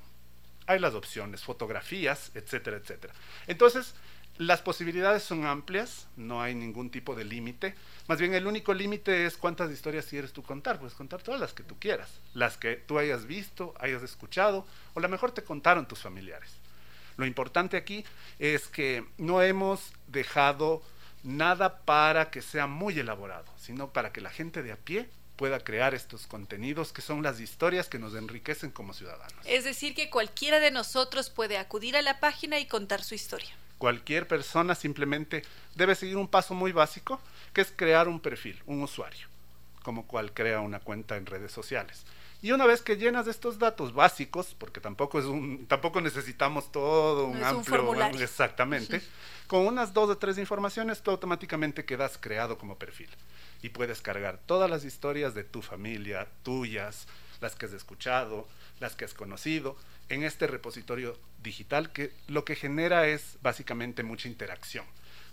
Hay 0.66 0.78
las 0.78 0.94
opciones, 0.94 1.42
fotografías, 1.42 2.30
etcétera, 2.34 2.76
etcétera. 2.76 3.14
Entonces, 3.46 3.94
las 4.38 4.62
posibilidades 4.62 5.24
son 5.24 5.44
amplias, 5.44 6.06
no 6.16 6.40
hay 6.40 6.54
ningún 6.54 6.90
tipo 6.90 7.14
de 7.16 7.24
límite. 7.24 7.74
Más 8.06 8.18
bien 8.18 8.34
el 8.34 8.46
único 8.46 8.72
límite 8.72 9.26
es 9.26 9.36
cuántas 9.36 9.70
historias 9.70 10.06
quieres 10.06 10.32
tú 10.32 10.42
contar. 10.44 10.78
Puedes 10.78 10.94
contar 10.94 11.22
todas 11.22 11.40
las 11.40 11.52
que 11.52 11.64
tú 11.64 11.76
quieras, 11.78 12.08
las 12.34 12.56
que 12.56 12.76
tú 12.76 12.98
hayas 12.98 13.26
visto, 13.26 13.74
hayas 13.80 14.02
escuchado, 14.02 14.64
o 14.94 14.98
a 15.00 15.02
lo 15.02 15.08
mejor 15.08 15.32
te 15.32 15.42
contaron 15.42 15.88
tus 15.88 15.98
familiares. 15.98 16.50
Lo 17.16 17.26
importante 17.26 17.76
aquí 17.76 18.04
es 18.38 18.68
que 18.68 19.04
no 19.18 19.42
hemos 19.42 19.92
dejado 20.06 20.82
nada 21.24 21.80
para 21.80 22.30
que 22.30 22.40
sea 22.40 22.68
muy 22.68 22.96
elaborado, 22.96 23.52
sino 23.58 23.92
para 23.92 24.12
que 24.12 24.20
la 24.20 24.30
gente 24.30 24.62
de 24.62 24.70
a 24.70 24.76
pie 24.76 25.08
pueda 25.34 25.58
crear 25.60 25.94
estos 25.94 26.28
contenidos 26.28 26.92
que 26.92 27.02
son 27.02 27.24
las 27.24 27.40
historias 27.40 27.88
que 27.88 27.98
nos 27.98 28.14
enriquecen 28.14 28.70
como 28.70 28.94
ciudadanos. 28.94 29.44
Es 29.44 29.64
decir, 29.64 29.96
que 29.96 30.10
cualquiera 30.10 30.60
de 30.60 30.70
nosotros 30.70 31.28
puede 31.30 31.58
acudir 31.58 31.96
a 31.96 32.02
la 32.02 32.20
página 32.20 32.60
y 32.60 32.66
contar 32.66 33.02
su 33.02 33.16
historia. 33.16 33.50
Cualquier 33.78 34.26
persona 34.26 34.74
simplemente 34.74 35.44
debe 35.74 35.94
seguir 35.94 36.16
un 36.16 36.28
paso 36.28 36.54
muy 36.54 36.72
básico, 36.72 37.20
que 37.52 37.60
es 37.60 37.72
crear 37.74 38.08
un 38.08 38.20
perfil, 38.20 38.60
un 38.66 38.82
usuario, 38.82 39.28
como 39.82 40.06
cual 40.06 40.32
crea 40.32 40.60
una 40.60 40.80
cuenta 40.80 41.16
en 41.16 41.26
redes 41.26 41.52
sociales. 41.52 42.04
Y 42.40 42.52
una 42.52 42.66
vez 42.66 42.82
que 42.82 42.96
llenas 42.96 43.26
estos 43.26 43.58
datos 43.58 43.92
básicos, 43.92 44.54
porque 44.56 44.80
tampoco 44.80 45.18
es 45.18 45.24
un, 45.24 45.66
tampoco 45.66 46.00
necesitamos 46.00 46.70
todo 46.70 47.26
un 47.26 47.42
amplio, 47.42 47.92
exactamente, 48.20 49.02
con 49.48 49.66
unas 49.66 49.92
dos 49.92 50.10
o 50.10 50.18
tres 50.18 50.38
informaciones, 50.38 51.02
tú 51.02 51.10
automáticamente 51.10 51.84
quedas 51.84 52.16
creado 52.20 52.56
como 52.56 52.78
perfil 52.78 53.08
y 53.60 53.70
puedes 53.70 54.00
cargar 54.02 54.38
todas 54.46 54.70
las 54.70 54.84
historias 54.84 55.34
de 55.34 55.42
tu 55.42 55.62
familia, 55.62 56.28
tuyas, 56.44 57.08
las 57.40 57.56
que 57.56 57.66
has 57.66 57.72
escuchado, 57.72 58.46
las 58.78 58.94
que 58.94 59.04
has 59.04 59.14
conocido, 59.14 59.76
en 60.08 60.24
este 60.24 60.46
repositorio 60.46 61.18
digital 61.42 61.92
que 61.92 62.12
lo 62.26 62.44
que 62.44 62.56
genera 62.56 63.06
es 63.06 63.38
básicamente 63.42 64.02
mucha 64.02 64.28
interacción 64.28 64.84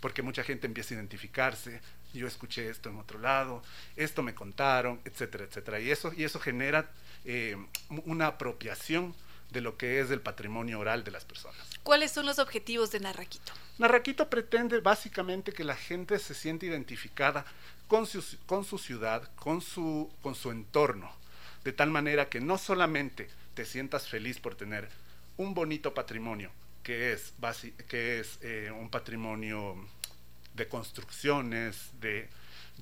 porque 0.06 0.22
mucha 0.22 0.44
gente 0.44 0.68
empieza 0.68 0.94
a 0.94 0.98
identificarse, 0.98 1.82
yo 2.14 2.28
escuché 2.28 2.70
esto 2.70 2.90
en 2.90 2.98
otro 2.98 3.18
lado, 3.18 3.64
esto 3.96 4.22
me 4.22 4.36
contaron, 4.36 5.02
etcétera, 5.04 5.46
etcétera. 5.46 5.80
Y 5.80 5.90
eso, 5.90 6.14
y 6.16 6.24
eso 6.24 6.40
genera 6.40 6.92
eh, 7.24 7.58
una 8.06 8.28
apropiación 8.28 9.16
de 9.50 9.62
lo 9.62 9.78
que 9.78 10.00
es 10.00 10.12
el 10.12 10.22
patrimonio 10.22 10.80
oral 10.80 11.04
de 11.04 11.10
las 11.10 11.26
personas. 11.26 11.58
¿Cuáles 11.82 12.12
son 12.12 12.28
los 12.28 12.38
objetivos 12.38 12.92
de 12.92 13.00
Narraquito? 13.00 13.52
Narraquito 13.78 14.30
pretende 14.30 14.80
básicamente 14.80 15.54
que 15.54 15.64
la 15.64 15.76
gente 15.76 16.20
se 16.20 16.36
siente 16.36 16.68
identificada 16.68 17.46
con 17.88 18.06
su, 18.06 18.24
con 18.46 18.64
su 18.64 18.78
ciudad, 18.78 19.30
con 19.36 19.62
su, 19.62 20.12
con 20.22 20.36
su 20.36 20.52
entorno, 20.52 21.12
de 21.64 21.74
tal 21.74 21.90
manera 21.90 22.30
que 22.30 22.42
no 22.42 22.58
solamente 22.58 23.28
te 23.56 23.66
sientas 23.66 24.08
feliz 24.08 24.40
por 24.40 24.56
tener 24.56 24.88
un 25.38 25.54
bonito 25.54 25.94
patrimonio, 25.94 26.52
que 26.84 27.14
es, 27.14 27.34
que 27.88 28.20
es 28.20 28.38
eh, 28.42 28.72
un 28.72 28.90
patrimonio 28.90 29.76
de 30.54 30.68
construcciones, 30.68 31.90
de, 32.00 32.30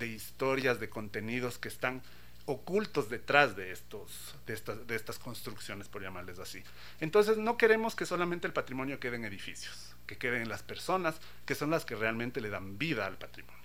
historias, 0.06 0.80
de 0.80 0.90
contenidos 0.90 1.58
que 1.58 1.70
están 1.70 2.02
ocultos 2.46 3.10
detrás 3.10 3.56
de, 3.56 3.72
estos, 3.72 4.36
de, 4.46 4.54
estas, 4.54 4.86
de 4.86 4.96
estas 4.96 5.18
construcciones, 5.18 5.88
por 5.88 6.02
llamarles 6.02 6.40
así. 6.40 6.62
Entonces 7.00 7.38
no 7.38 7.56
queremos 7.58 7.96
que 7.96 8.06
solamente 8.06 8.48
el 8.48 8.54
patrimonio 8.54 9.00
quede 9.00 9.16
en 9.16 9.26
edificios, 9.26 9.96
que 10.06 10.18
queden 10.18 10.42
en 10.42 10.50
las 10.50 10.64
personas, 10.64 11.16
que 11.46 11.56
son 11.56 11.70
las 11.70 11.86
que 11.86 11.96
realmente 11.96 12.42
le 12.42 12.50
dan 12.50 12.78
vida 12.78 13.06
al 13.06 13.18
patrimonio. 13.18 13.62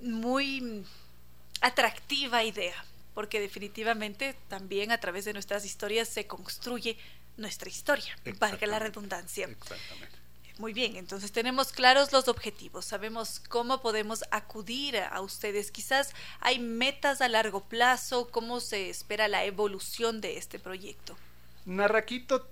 Muy 0.00 0.84
atractiva 1.60 2.42
idea 2.42 2.84
porque 3.14 3.40
definitivamente 3.40 4.34
también 4.48 4.92
a 4.92 4.98
través 4.98 5.24
de 5.24 5.32
nuestras 5.32 5.64
historias 5.64 6.08
se 6.08 6.26
construye 6.26 6.96
nuestra 7.36 7.68
historia, 7.68 8.16
que 8.22 8.66
la 8.66 8.78
redundancia. 8.78 9.46
Exactamente. 9.46 10.20
Muy 10.58 10.74
bien, 10.74 10.96
entonces 10.96 11.32
tenemos 11.32 11.72
claros 11.72 12.12
los 12.12 12.28
objetivos, 12.28 12.84
sabemos 12.84 13.40
cómo 13.48 13.80
podemos 13.80 14.24
acudir 14.30 14.98
a 14.98 15.22
ustedes. 15.22 15.70
Quizás 15.70 16.12
hay 16.38 16.58
metas 16.58 17.22
a 17.22 17.28
largo 17.28 17.64
plazo, 17.64 18.30
cómo 18.30 18.60
se 18.60 18.90
espera 18.90 19.26
la 19.26 19.46
evolución 19.46 20.20
de 20.20 20.36
este 20.36 20.58
proyecto. 20.58 21.16
Narraquito 21.64 22.46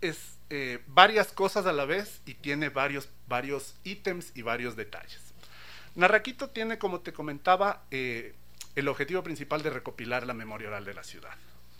es 0.00 0.18
eh, 0.50 0.82
varias 0.88 1.28
cosas 1.32 1.66
a 1.66 1.72
la 1.72 1.84
vez 1.84 2.20
y 2.26 2.34
tiene 2.34 2.70
varios, 2.70 3.08
varios 3.28 3.76
ítems 3.84 4.32
y 4.34 4.42
varios 4.42 4.74
detalles. 4.74 5.20
Narraquito 5.94 6.50
tiene, 6.50 6.78
como 6.78 7.02
te 7.02 7.12
comentaba, 7.12 7.84
eh, 7.92 8.34
el 8.76 8.88
objetivo 8.88 9.22
principal 9.22 9.62
de 9.62 9.70
recopilar 9.70 10.26
la 10.26 10.34
memoria 10.34 10.68
oral 10.68 10.84
de 10.84 10.94
la 10.94 11.04
ciudad. 11.04 11.34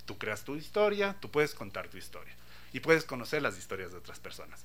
Tú 0.06 0.18
creas 0.18 0.44
tu 0.44 0.56
historia, 0.56 1.16
tú 1.20 1.30
puedes 1.30 1.54
contar 1.54 1.88
tu 1.88 1.96
historia 1.96 2.34
y 2.72 2.80
puedes 2.80 3.04
conocer 3.04 3.42
las 3.42 3.58
historias 3.58 3.92
de 3.92 3.98
otras 3.98 4.20
personas. 4.20 4.64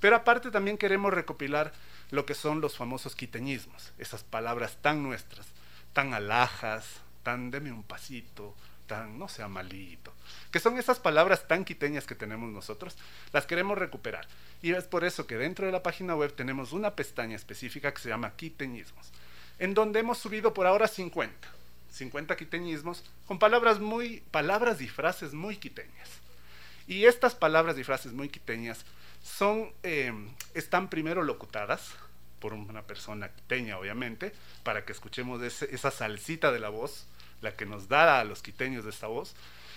Pero 0.00 0.16
aparte 0.16 0.50
también 0.50 0.78
queremos 0.78 1.12
recopilar 1.12 1.72
lo 2.10 2.26
que 2.26 2.34
son 2.34 2.60
los 2.60 2.76
famosos 2.76 3.14
quiteñismos, 3.14 3.92
esas 3.98 4.24
palabras 4.24 4.78
tan 4.80 5.02
nuestras, 5.02 5.46
tan 5.92 6.14
alhajas, 6.14 6.86
tan 7.22 7.50
deme 7.50 7.70
un 7.70 7.82
pasito, 7.82 8.54
tan 8.86 9.18
no 9.18 9.28
sea 9.28 9.46
malito, 9.46 10.12
que 10.50 10.58
son 10.58 10.78
esas 10.78 10.98
palabras 10.98 11.46
tan 11.46 11.64
quiteñas 11.64 12.06
que 12.06 12.14
tenemos 12.14 12.50
nosotros, 12.50 12.96
las 13.32 13.46
queremos 13.46 13.78
recuperar. 13.78 14.26
Y 14.62 14.72
es 14.72 14.84
por 14.84 15.04
eso 15.04 15.26
que 15.26 15.36
dentro 15.36 15.66
de 15.66 15.72
la 15.72 15.82
página 15.82 16.16
web 16.16 16.32
tenemos 16.34 16.72
una 16.72 16.96
pestaña 16.96 17.36
específica 17.36 17.94
que 17.94 18.00
se 18.00 18.08
llama 18.08 18.34
quiteñismos, 18.36 19.12
en 19.58 19.74
donde 19.74 20.00
hemos 20.00 20.18
subido 20.18 20.52
por 20.54 20.66
ahora 20.66 20.88
50, 20.88 21.48
50 21.90 22.36
quiteñismos 22.36 23.04
con 23.26 23.38
palabras 23.38 23.80
muy 23.80 24.22
palabras 24.30 24.80
y 24.80 24.88
frases 24.88 25.34
muy 25.34 25.56
quiteñas. 25.56 26.08
Y 26.86 27.04
estas 27.04 27.34
palabras 27.34 27.78
y 27.78 27.84
frases 27.84 28.12
muy 28.12 28.28
quiteñas 28.28 28.84
son, 29.22 29.72
em, 29.82 30.28
están 30.54 30.88
primero 30.88 31.22
locutadas 31.22 31.92
por 32.40 32.54
una 32.54 32.82
persona 32.82 33.28
quiteña, 33.28 33.78
obviamente, 33.78 34.32
para 34.62 34.84
que 34.84 34.92
escuchemos 34.92 35.42
esa 35.42 35.90
salsita 35.90 36.50
de 36.50 36.58
la 36.58 36.70
voz, 36.70 37.06
la 37.42 37.54
que 37.54 37.66
nos 37.66 37.88
da 37.88 38.18
a 38.20 38.24
los 38.24 38.42
quiteños 38.42 38.84
de 38.84 38.90
esta 38.90 39.06
voz. 39.06 39.34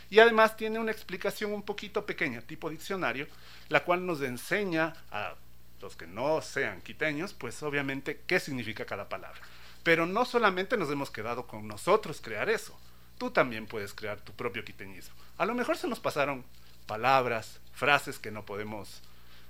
Y 0.10 0.20
además 0.20 0.56
tiene 0.56 0.80
una 0.80 0.92
explicación 0.92 1.54
un 1.54 1.64
poquito 1.64 2.06
pequeña, 2.06 2.42
tipo 2.42 2.70
diccionario, 2.70 3.28
la 3.70 3.84
cual 3.84 4.06
nos 4.06 4.22
enseña 4.22 4.94
a 5.12 5.36
los 5.82 5.96
que 5.96 6.08
no 6.08 6.42
sean 6.42 6.82
quiteños, 6.82 7.34
pues 7.34 7.62
obviamente 7.62 8.22
qué 8.26 8.40
significa 8.40 8.86
cada 8.86 9.10
palabra. 9.10 9.42
Pero 9.84 10.06
no 10.06 10.26
solamente 10.26 10.78
nos 10.78 10.90
hemos 10.90 11.12
quedado 11.12 11.46
con 11.46 11.68
nosotros 11.68 12.22
crear 12.22 12.50
eso, 12.50 12.78
tú 13.18 13.32
también 13.32 13.68
puedes 13.68 13.94
crear 13.94 14.20
tu 14.22 14.32
propio 14.34 14.64
quiteñismo. 14.64 15.14
A 15.38 15.46
lo 15.46 15.54
mejor 15.54 15.78
se 15.78 15.88
nos 15.88 16.00
pasaron 16.00 16.46
palabras, 16.88 17.60
frases 17.74 18.20
que 18.20 18.32
no 18.32 18.46
podemos 18.46 19.02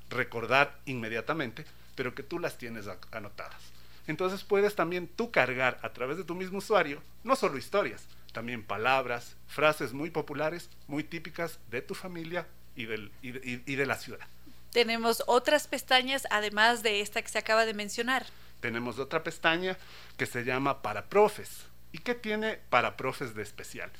recordar 0.09 0.79
inmediatamente, 0.85 1.65
pero 1.95 2.15
que 2.15 2.23
tú 2.23 2.39
las 2.39 2.57
tienes 2.57 2.87
anotadas. 3.11 3.61
Entonces 4.07 4.43
puedes 4.43 4.75
también 4.75 5.07
tú 5.07 5.31
cargar 5.31 5.79
a 5.81 5.93
través 5.93 6.17
de 6.17 6.23
tu 6.23 6.35
mismo 6.35 6.57
usuario, 6.57 7.01
no 7.23 7.35
solo 7.35 7.57
historias, 7.57 8.05
también 8.33 8.63
palabras, 8.63 9.35
frases 9.47 9.93
muy 9.93 10.09
populares, 10.09 10.69
muy 10.87 11.03
típicas 11.03 11.59
de 11.69 11.81
tu 11.81 11.95
familia 11.95 12.47
y, 12.75 12.85
del, 12.85 13.11
y, 13.21 13.31
de, 13.75 13.85
la 13.85 13.97
ciudad. 13.97 14.27
Tenemos 14.71 15.23
otras 15.27 15.67
pestañas 15.67 16.27
además 16.31 16.83
de 16.83 17.01
esta 17.01 17.21
que 17.21 17.29
se 17.29 17.37
acaba 17.37 17.65
de 17.65 17.73
mencionar. 17.73 18.25
Tenemos 18.63 18.97
otra 18.97 19.23
pestaña 19.23 19.77
que 20.15 20.25
se 20.25 20.45
llama 20.45 20.81
para 20.81 21.09
profes. 21.09 21.65
¿Y 21.91 21.97
qué 21.97 22.15
tiene 22.15 22.61
para 22.69 22.95
profes 22.95 23.35
de 23.35 23.43
especial? 23.43 23.91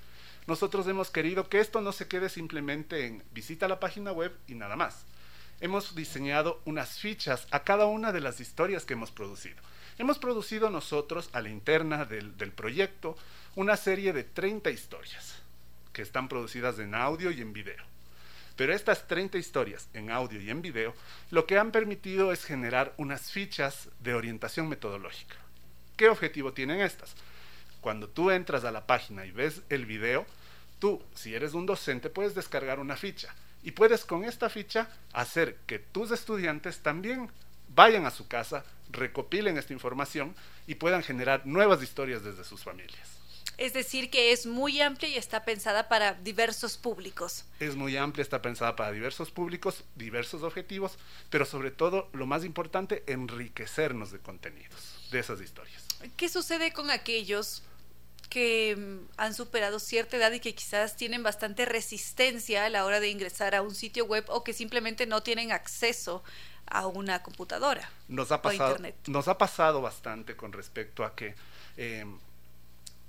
Nosotros 0.48 0.88
hemos 0.88 1.12
querido 1.12 1.50
que 1.50 1.60
esto 1.60 1.82
no 1.82 1.92
se 1.92 2.08
quede 2.08 2.30
simplemente 2.30 3.06
en 3.06 3.22
visita 3.34 3.68
la 3.68 3.82
página 3.82 4.14
web 4.14 4.34
y 4.48 4.56
nada 4.56 4.78
más 4.78 5.04
hemos 5.60 5.96
diseñado 5.96 6.62
unas 6.64 6.98
fichas 6.98 7.46
a 7.52 7.66
cada 7.66 7.88
una 7.88 8.14
de 8.14 8.22
las 8.22 8.40
historias 8.40 8.86
que 8.86 8.94
hemos 8.94 9.12
producido. 9.12 9.58
Hemos 9.98 10.18
producido 10.18 10.70
nosotros 10.70 11.30
a 11.34 11.42
la 11.42 11.50
interna 11.50 12.06
del, 12.06 12.32
proyecto 12.54 13.18
una 13.58 13.76
serie 13.76 14.14
de 14.14 14.24
30 14.24 14.70
historias 14.70 15.42
que 15.92 16.04
están 16.04 16.30
producidas 16.30 16.80
en 16.80 16.96
audio 16.96 17.32
y 17.32 17.42
en 17.42 17.52
video. 17.52 17.93
Pero 18.56 18.74
estas 18.74 19.08
30 19.08 19.38
historias 19.38 19.88
en 19.94 20.12
audio 20.12 20.40
y 20.40 20.50
en 20.50 20.62
video 20.62 20.94
lo 21.32 21.46
que 21.46 21.58
han 21.58 21.72
permitido 21.72 22.32
es 22.32 22.46
generar 22.46 22.94
unas 22.98 23.32
fichas 23.32 23.90
de 24.00 24.14
orientación 24.14 24.70
metodológica. 24.70 25.36
¿Qué 25.98 26.10
objetivo 26.10 26.54
tienen 26.54 26.82
estas? 26.82 27.16
Cuando 27.82 28.08
tú 28.08 28.32
entras 28.32 28.64
a 28.64 28.72
la 28.72 28.86
página 28.86 29.26
y 29.26 29.32
ves 29.32 29.62
el 29.70 29.86
video, 29.86 30.26
tú, 30.80 31.02
si 31.16 31.34
eres 31.34 31.54
un 31.54 31.66
docente, 31.66 32.10
puedes 32.10 32.36
descargar 32.36 32.80
una 32.80 32.96
ficha 32.96 33.34
y 33.64 33.72
puedes 33.72 34.06
con 34.06 34.24
esta 34.24 34.50
ficha 34.50 34.90
hacer 35.14 35.58
que 35.66 35.80
tus 35.80 36.12
estudiantes 36.12 36.80
también 36.80 37.30
vayan 37.70 38.06
a 38.06 38.12
su 38.12 38.28
casa, 38.28 38.64
recopilen 38.92 39.58
esta 39.58 39.74
información 39.74 40.36
y 40.68 40.76
puedan 40.76 41.04
generar 41.04 41.46
nuevas 41.46 41.82
historias 41.82 42.24
desde 42.24 42.44
sus 42.44 42.64
familias. 42.64 43.23
Es 43.58 43.74
decir, 43.74 44.10
que 44.10 44.32
es 44.32 44.46
muy 44.46 44.82
amplia 44.82 45.10
y 45.10 45.18
está 45.18 45.46
pensada 45.46 45.88
para 45.88 46.14
diversos 46.14 46.78
públicos. 46.78 47.46
Es 47.60 47.76
muy 47.76 47.98
amplia, 47.98 48.24
está 48.24 48.42
pensada 48.42 48.76
para 48.76 48.92
diversos 48.92 49.32
públicos, 49.32 49.84
diversos 49.96 50.44
objetivos, 50.44 50.98
pero 51.30 51.46
sobre 51.46 51.72
todo, 51.72 52.10
lo 52.14 52.26
más 52.26 52.44
importante, 52.46 53.04
enriquecernos 53.08 54.12
de 54.12 54.20
contenidos, 54.20 55.10
de 55.12 55.20
esas 55.20 55.40
historias. 55.42 55.86
¿Qué 56.18 56.30
sucede 56.30 56.74
con 56.74 56.90
aquellos 56.90 57.64
que 58.30 58.76
mm, 58.76 59.12
han 59.18 59.36
superado 59.36 59.80
cierta 59.80 60.18
edad 60.18 60.32
y 60.32 60.40
que 60.40 60.56
quizás 60.56 60.96
tienen 60.96 61.22
bastante 61.22 61.66
resistencia 61.66 62.66
a 62.66 62.70
la 62.70 62.84
hora 62.86 63.00
de 63.00 63.10
ingresar 63.10 63.54
a 63.54 63.62
un 63.62 63.76
sitio 63.76 64.06
web 64.06 64.26
o 64.28 64.44
que 64.44 64.54
simplemente 64.54 65.06
no 65.06 65.22
tienen 65.22 65.52
acceso 65.52 66.24
a 66.66 66.88
una 66.88 67.22
computadora 67.22 67.88
nos 68.08 68.32
ha 68.32 68.42
pasado, 68.42 68.72
internet. 68.72 68.96
Nos 69.08 69.28
ha 69.28 69.38
pasado 69.38 69.82
bastante 69.82 70.36
con 70.36 70.52
respecto 70.52 71.04
a 71.04 71.14
que 71.14 71.36
em, 71.78 72.18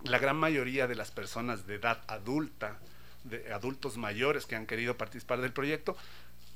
la 0.05 0.19
gran 0.19 0.37
mayoría 0.37 0.87
de 0.87 0.95
las 0.95 1.11
personas 1.11 1.67
de 1.67 1.77
edad 1.77 2.03
adulta, 2.07 2.79
de 3.25 3.53
adultos 3.53 3.97
mayores 3.97 4.47
que 4.47 4.55
han 4.55 4.67
querido 4.67 4.97
participar 4.97 5.41
del 5.41 5.53
proyecto, 5.53 5.97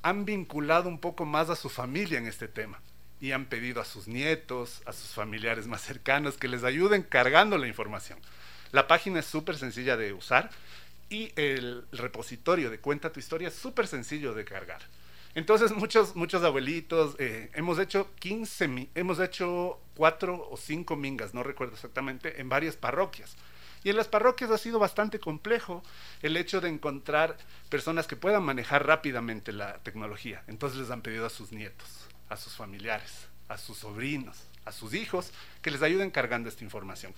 han 0.03 0.25
vinculado 0.25 0.89
un 0.89 1.01
poco 1.01 1.25
más 1.25 1.51
a 1.51 1.57
su 1.57 1.69
familia 1.69 2.19
en 2.19 2.27
este 2.27 2.47
tema 2.47 2.81
y 3.20 3.33
han 3.33 3.47
pedido 3.47 3.81
a 3.81 3.85
sus 3.85 4.07
nietos, 4.07 4.83
a 4.87 4.93
sus 4.93 5.11
familiares 5.11 5.66
más 5.66 5.83
cercanos 5.83 6.37
que 6.37 6.47
les 6.47 6.62
ayuden 6.62 7.03
cargando 7.03 7.59
la 7.59 7.66
información. 7.66 8.19
La 8.70 8.87
página 8.87 9.20
es 9.20 9.27
súper 9.27 9.57
sencilla 9.57 9.97
de 9.97 10.12
usar 10.12 10.51
y 11.09 11.33
el 11.37 11.87
repositorio 11.91 12.70
de 12.70 12.79
Cuenta 12.79 13.11
tu 13.11 13.19
historia 13.19 13.49
es 13.49 13.55
súper 13.55 13.87
sencillo 13.87 14.35
de 14.35 14.45
cargar. 14.45 14.83
Entonces 15.39 15.70
muchos, 15.70 16.16
muchos 16.16 16.43
abuelitos, 16.43 17.15
eh, 17.20 17.48
hemos 17.55 17.78
hecho 17.78 18.12
15, 18.19 18.89
hemos 18.97 19.20
hecho 19.20 19.78
4 19.94 20.48
o 20.51 20.56
5 20.56 20.97
mingas, 20.97 21.32
no 21.32 21.44
recuerdo 21.44 21.74
exactamente, 21.74 22.40
en 22.40 22.48
varias 22.48 22.74
parroquias. 22.74 23.36
Y 23.85 23.90
en 23.90 23.97
las 23.97 24.09
parroquias 24.09 24.51
ha 24.51 24.59
sido 24.59 24.81
bastante 24.81 25.20
complejo 25.20 25.85
el 26.23 26.36
hecho 26.36 26.60
de 26.60 26.69
encontrar 26.69 27.36
personas 27.69 28.09
que 28.09 28.16
puedan 28.16 28.43
manejar 28.43 28.85
rápidamente 28.85 29.52
la 29.52 29.78
tecnología. 29.85 30.43
Entonces 30.48 30.81
les 30.81 30.90
han 30.90 31.02
pedido 31.02 31.24
a 31.24 31.31
sus 31.31 31.52
nietos, 31.52 31.89
a 32.28 32.36
sus 32.36 32.56
familiares, 32.56 33.28
a 33.47 33.59
sus 33.59 33.78
sobrinos, 33.78 34.43
a 34.65 34.73
sus 34.73 34.93
hijos, 34.93 35.31
que 35.62 35.70
les 35.70 35.82
ayuden 35.82 36.10
cargando 36.10 36.48
esta 36.48 36.65
información. 36.65 37.15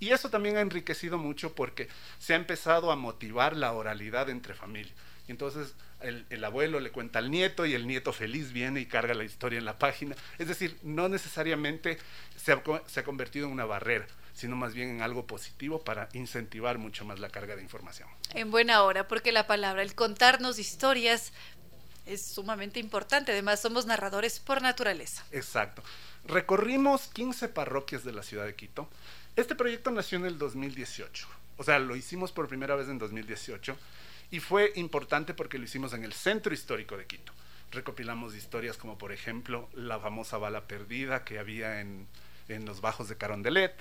Y 0.00 0.10
eso 0.10 0.28
también 0.28 0.58
ha 0.58 0.60
enriquecido 0.60 1.16
mucho 1.16 1.54
porque 1.54 1.88
se 2.18 2.34
ha 2.34 2.36
empezado 2.36 2.92
a 2.92 2.96
motivar 2.96 3.56
la 3.56 3.72
oralidad 3.72 4.28
entre 4.28 4.52
familia. 4.52 4.92
Y 5.26 5.30
entonces 5.30 5.74
el, 6.04 6.44
abuelo 6.44 6.80
le 6.80 6.90
cuenta 6.90 7.18
al 7.18 7.30
nieto 7.30 7.66
y 7.66 7.74
el 7.74 7.86
nieto 7.86 8.12
feliz 8.12 8.52
viene 8.52 8.80
y 8.80 8.86
carga 8.86 9.14
la 9.14 9.24
historia 9.24 9.58
en 9.58 9.64
la 9.64 9.78
página. 9.78 10.14
Es 10.38 10.48
decir, 10.48 10.78
no 10.82 11.08
necesariamente 11.08 11.98
se 12.36 12.52
ha, 12.52 12.62
se 12.86 13.00
ha 13.00 13.04
convertido 13.04 13.46
en 13.46 13.52
una 13.52 13.64
barrera 13.64 14.06
sino 14.34 14.56
más 14.56 14.74
bien 14.74 14.90
en 14.90 15.00
algo 15.00 15.28
positivo 15.28 15.84
para 15.84 16.08
incentivar 16.12 16.76
mucho 16.76 17.04
más 17.04 17.20
la 17.20 17.28
carga 17.28 17.54
de 17.54 17.62
información. 17.62 18.08
En 18.30 18.50
buena 18.50 18.82
hora, 18.82 19.06
porque 19.06 19.30
la 19.30 19.46
palabra, 19.46 19.80
el 19.80 19.94
contarnos 19.94 20.58
historias 20.58 21.32
es 22.04 22.26
sumamente 22.26 22.80
importante. 22.80 23.30
Además, 23.30 23.62
somos 23.62 23.86
narradores 23.86 24.40
por 24.40 24.60
naturaleza. 24.60 25.24
Exacto. 25.30 25.84
Recorrimos 26.26 27.06
15 27.12 27.46
parroquias 27.46 28.02
de 28.02 28.10
la 28.10 28.24
ciudad 28.24 28.44
de 28.44 28.56
Quito 28.56 28.88
este 29.36 29.56
proyecto 29.56 29.90
nació 29.90 30.18
en 30.18 30.26
el 30.26 30.38
2018, 30.38 31.26
o 31.56 31.64
sea, 31.64 31.80
lo 31.80 31.96
hicimos 31.96 32.30
por 32.30 32.46
primera 32.46 32.76
vez 32.76 32.88
en 32.88 32.98
2018 32.98 33.76
y 34.34 34.40
fue 34.40 34.72
importante 34.74 35.32
porque 35.32 35.58
lo 35.58 35.64
hicimos 35.64 35.92
en 35.92 36.02
el 36.02 36.12
centro 36.12 36.52
histórico 36.52 36.96
de 36.96 37.06
Quito. 37.06 37.32
Recopilamos 37.70 38.34
historias 38.34 38.76
como 38.76 38.98
por 38.98 39.12
ejemplo 39.12 39.68
la 39.74 40.00
famosa 40.00 40.38
bala 40.38 40.66
perdida 40.66 41.22
que 41.22 41.38
había 41.38 41.80
en, 41.80 42.08
los 42.48 42.80
bajos 42.80 43.08
de 43.08 43.16
Carondelet, 43.16 43.72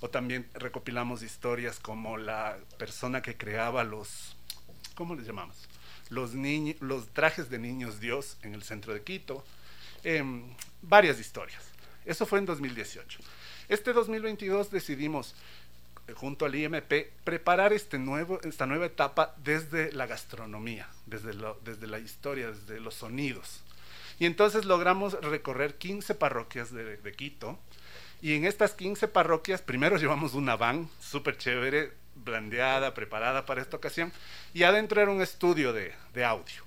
o 0.00 0.08
también 0.08 0.48
recopilamos 0.54 1.22
historias 1.22 1.78
como 1.78 2.16
la 2.16 2.56
persona 2.78 3.20
que 3.20 3.36
creaba 3.36 3.84
los, 3.84 4.36
¿cómo 4.94 5.14
les 5.14 5.26
llamamos? 5.26 5.68
Los, 6.08 6.32
los 6.80 7.08
trajes 7.08 7.50
de 7.50 7.58
niños 7.58 8.00
Dios 8.00 8.38
en 8.40 8.54
el 8.54 8.62
centro 8.62 8.94
de 8.94 9.02
Quito, 9.02 9.44
em, 10.02 10.44
varias 10.80 11.20
historias. 11.20 11.62
Eso 12.06 12.24
fue 12.24 12.38
en 12.38 12.46
2018. 12.46 13.20
Este 13.68 13.92
2022 13.92 14.70
decidimos 14.70 15.34
junto 16.14 16.44
al 16.44 16.54
IMP, 16.54 16.92
preparar 17.24 17.72
este 17.72 17.98
nuevo, 17.98 18.40
esta 18.42 18.66
nueva 18.66 18.86
etapa 18.86 19.34
desde 19.38 19.92
la 19.92 20.06
gastronomía, 20.06 20.88
desde, 21.06 21.32
desde 21.62 21.86
la 21.86 21.98
historia, 21.98 22.50
desde 22.50 22.80
los 22.80 22.94
sonidos. 22.94 23.62
Y 24.20 24.26
entonces 24.26 24.66
logramos 24.66 25.14
recorrer 25.22 25.76
15 25.76 26.14
parroquias 26.14 26.72
de, 26.72 27.14
Quito. 27.16 27.58
Y 28.20 28.34
en 28.34 28.44
estas 28.44 28.74
15 28.74 29.08
parroquias, 29.08 29.62
primero 29.62 29.96
llevamos 29.98 30.34
una 30.34 30.56
van 30.56 30.88
súper 31.00 31.38
chévere, 31.38 31.92
blandeada, 32.14 32.92
preparada 32.92 33.46
para 33.46 33.62
esta 33.62 33.78
ocasión. 33.78 34.12
Y 34.52 34.62
adentro 34.62 35.00
era 35.00 35.10
un 35.10 35.22
estudio 35.22 35.72
de, 35.72 35.94
de 36.12 36.24
audio. 36.24 36.62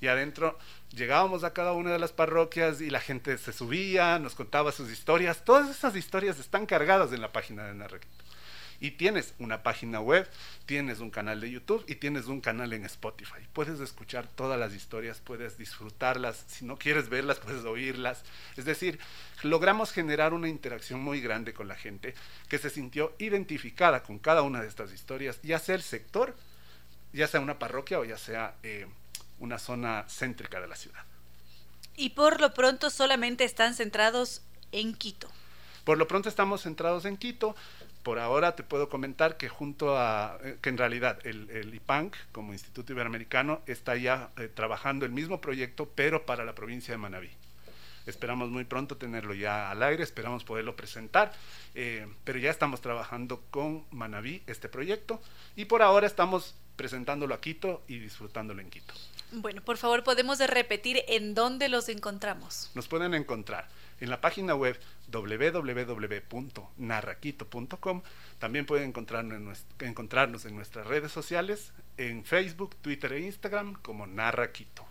Y 0.00 0.06
adentro 0.06 0.58
llegábamos 0.94 1.44
a 1.44 1.52
cada 1.52 1.72
una 1.72 1.92
de 1.92 1.98
las 1.98 2.12
parroquias 2.12 2.80
y 2.80 2.88
la 2.88 3.00
gente 3.00 3.36
se 3.36 3.52
subía, 3.52 4.18
nos 4.18 4.34
contaba 4.34 4.72
sus 4.72 4.90
historias. 4.90 5.44
Todas 5.44 5.68
esas 5.68 5.96
historias 5.96 6.38
están 6.38 6.64
cargadas 6.64 7.12
en 7.12 7.20
la 7.20 7.32
página 7.32 7.64
de 7.64 7.74
Narraquito. 7.74 8.23
Y 8.84 8.90
tienes 8.90 9.32
una 9.38 9.62
página 9.62 9.98
web, 9.98 10.28
tienes 10.66 10.98
un 10.98 11.08
canal 11.08 11.40
de 11.40 11.50
YouTube 11.50 11.82
y 11.88 11.94
tienes 11.94 12.26
un 12.26 12.42
canal 12.42 12.70
en 12.74 12.84
Spotify. 12.84 13.40
Puedes 13.54 13.80
escuchar 13.80 14.26
todas 14.26 14.60
las 14.60 14.74
historias, 14.74 15.22
puedes 15.24 15.56
disfrutarlas. 15.56 16.44
Si 16.48 16.66
no 16.66 16.76
quieres 16.76 17.08
verlas, 17.08 17.38
puedes 17.42 17.64
oírlas. 17.64 18.24
Es 18.58 18.66
decir, 18.66 18.98
logramos 19.42 19.90
generar 19.90 20.34
una 20.34 20.50
interacción 20.50 21.00
muy 21.00 21.22
grande 21.22 21.54
con 21.54 21.66
la 21.66 21.76
gente 21.76 22.12
que 22.50 22.58
se 22.58 22.68
sintió 22.68 23.14
identificada 23.18 24.02
con 24.02 24.18
cada 24.18 24.42
una 24.42 24.60
de 24.60 24.68
estas 24.68 24.92
historias, 24.92 25.40
ya 25.42 25.58
sea 25.58 25.76
el 25.76 25.82
sector, 25.82 26.36
ya 27.14 27.26
sea 27.26 27.40
una 27.40 27.58
parroquia 27.58 27.98
o 28.00 28.04
ya 28.04 28.18
sea 28.18 28.54
eh, 28.62 28.86
una 29.38 29.58
zona 29.58 30.04
céntrica 30.10 30.60
de 30.60 30.68
la 30.68 30.76
ciudad. 30.76 31.04
Y 31.96 32.10
por 32.10 32.38
lo 32.38 32.52
pronto 32.52 32.90
solamente 32.90 33.44
están 33.44 33.72
centrados 33.72 34.42
en 34.72 34.92
Quito. 34.92 35.30
Por 35.84 35.98
lo 35.98 36.08
pronto 36.08 36.28
estamos 36.28 36.62
centrados 36.62 37.04
en 37.04 37.16
Quito 37.16 37.56
por 38.04 38.18
ahora 38.18 38.54
te 38.54 38.62
puedo 38.62 38.88
comentar 38.88 39.36
que 39.36 39.48
junto 39.48 39.98
a, 39.98 40.38
eh, 40.44 40.58
que 40.60 40.68
en 40.68 40.78
realidad 40.78 41.18
el, 41.24 41.50
el 41.50 41.74
IPANC 41.74 42.14
como 42.30 42.52
Instituto 42.52 42.92
Iberoamericano 42.92 43.62
está 43.66 43.96
ya 43.96 44.30
eh, 44.36 44.48
trabajando 44.48 45.06
el 45.06 45.10
mismo 45.10 45.40
proyecto, 45.40 45.90
pero 45.94 46.24
para 46.26 46.44
la 46.44 46.54
provincia 46.54 46.92
de 46.92 46.98
Manabí. 46.98 47.30
Esperamos 48.06 48.50
muy 48.50 48.64
pronto 48.64 48.98
tenerlo 48.98 49.32
ya 49.32 49.70
al 49.70 49.82
aire, 49.82 50.02
esperamos 50.02 50.44
poderlo 50.44 50.76
presentar, 50.76 51.32
eh, 51.74 52.06
pero 52.24 52.38
ya 52.38 52.50
estamos 52.50 52.82
trabajando 52.82 53.42
con 53.50 53.84
Manabí 53.90 54.42
este 54.46 54.68
proyecto 54.68 55.20
y 55.56 55.64
por 55.64 55.80
ahora 55.80 56.06
estamos 56.06 56.54
presentándolo 56.76 57.34
a 57.34 57.40
Quito 57.40 57.82
y 57.88 57.98
disfrutándolo 57.98 58.60
en 58.60 58.70
Quito. 58.70 58.94
Bueno, 59.32 59.62
por 59.62 59.76
favor, 59.76 60.04
podemos 60.04 60.38
repetir 60.38 61.02
en 61.08 61.34
dónde 61.34 61.68
los 61.68 61.88
encontramos. 61.88 62.70
Nos 62.74 62.86
pueden 62.88 63.14
encontrar 63.14 63.66
en 64.00 64.10
la 64.10 64.20
página 64.20 64.54
web 64.54 64.78
www.narraquito.com. 65.10 68.02
También 68.38 68.66
pueden 68.66 68.92
encontrarnos 69.80 70.44
en, 70.44 70.54
nuestras 70.54 70.86
redes 70.86 71.10
sociales, 71.10 71.72
en 71.96 72.24
Facebook, 72.24 72.76
Twitter 72.76 73.14
e 73.14 73.20
Instagram 73.20 73.72
como 73.74 74.06
Narraquito. 74.06 74.86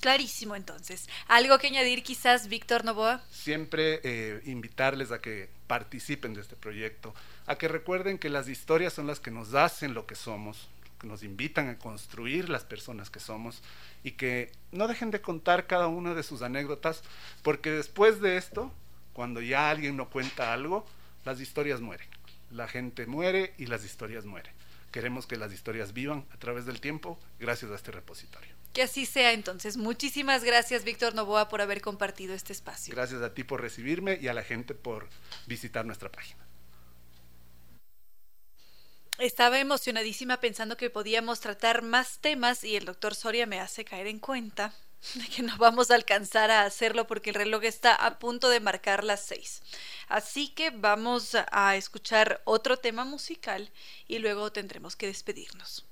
Clarísimo 0.00 0.56
entonces. 0.56 1.08
¿Algo 1.28 1.58
que 1.58 1.66
añadir 1.66 2.02
quizás, 2.02 2.48
Víctor 2.48 2.84
Novoa? 2.84 3.22
Siempre 3.30 4.00
eh, 4.02 4.40
invitarles 4.46 5.12
a 5.12 5.20
que 5.20 5.50
participen 5.66 6.32
de 6.32 6.40
este 6.40 6.56
proyecto, 6.56 7.14
a 7.46 7.56
que 7.56 7.68
recuerden 7.68 8.18
que 8.18 8.30
las 8.30 8.48
historias 8.48 8.94
son 8.94 9.06
las 9.06 9.20
que 9.20 9.30
nos 9.30 9.54
hacen 9.54 9.92
lo 9.92 10.06
que 10.06 10.14
somos, 10.14 10.68
que 10.98 11.06
nos 11.06 11.22
invitan 11.22 11.68
a 11.68 11.78
construir 11.78 12.48
las 12.48 12.64
personas 12.64 13.10
que 13.10 13.20
somos 13.20 13.62
y 14.02 14.12
que 14.12 14.50
no 14.72 14.88
dejen 14.88 15.10
de 15.10 15.20
contar 15.20 15.66
cada 15.66 15.86
una 15.86 16.14
de 16.14 16.22
sus 16.22 16.40
anécdotas, 16.40 17.02
porque 17.42 17.70
después 17.70 18.22
de 18.22 18.38
esto, 18.38 18.72
cuando 19.12 19.42
ya 19.42 19.70
alguien 19.70 19.96
no 19.96 20.08
cuenta 20.08 20.54
algo, 20.54 20.86
las 21.26 21.40
historias 21.40 21.82
mueren. 21.82 22.08
La 22.50 22.68
gente 22.68 23.06
muere 23.06 23.52
y 23.58 23.66
las 23.66 23.84
historias 23.84 24.24
mueren. 24.24 24.52
Queremos 24.92 25.26
que 25.26 25.36
las 25.36 25.52
historias 25.52 25.92
vivan 25.92 26.24
a 26.32 26.38
través 26.38 26.64
del 26.64 26.80
tiempo 26.80 27.18
gracias 27.38 27.70
a 27.70 27.76
este 27.76 27.92
repositorio. 27.92 28.59
Que 28.72 28.82
así 28.82 29.04
sea 29.04 29.32
entonces. 29.32 29.76
Muchísimas 29.76 30.44
gracias, 30.44 30.84
Víctor 30.84 31.14
Novoa, 31.14 31.48
por 31.48 31.60
haber 31.60 31.80
compartido 31.80 32.34
este 32.34 32.52
espacio. 32.52 32.94
Gracias 32.94 33.20
a 33.22 33.34
ti 33.34 33.42
por 33.42 33.60
recibirme 33.60 34.18
y 34.20 34.28
a 34.28 34.34
la 34.34 34.44
gente 34.44 34.74
por 34.74 35.08
visitar 35.46 35.84
nuestra 35.84 36.10
página. 36.10 36.46
Estaba 39.18 39.58
emocionadísima 39.58 40.40
pensando 40.40 40.78
que 40.78 40.88
podíamos 40.88 41.40
tratar 41.40 41.82
más 41.82 42.20
temas 42.20 42.64
y 42.64 42.76
el 42.76 42.86
doctor 42.86 43.14
Soria 43.14 43.44
me 43.44 43.60
hace 43.60 43.84
caer 43.84 44.06
en 44.06 44.18
cuenta 44.18 44.72
de 45.14 45.26
que 45.28 45.42
no 45.42 45.56
vamos 45.58 45.90
a 45.90 45.94
alcanzar 45.94 46.50
a 46.50 46.64
hacerlo 46.64 47.06
porque 47.06 47.30
el 47.30 47.34
reloj 47.34 47.64
está 47.64 47.94
a 47.94 48.18
punto 48.18 48.48
de 48.48 48.60
marcar 48.60 49.04
las 49.04 49.20
seis. 49.20 49.62
Así 50.08 50.48
que 50.48 50.70
vamos 50.70 51.36
a 51.50 51.76
escuchar 51.76 52.40
otro 52.44 52.78
tema 52.78 53.04
musical 53.04 53.70
y 54.06 54.20
luego 54.20 54.52
tendremos 54.52 54.96
que 54.96 55.08
despedirnos. 55.08 55.89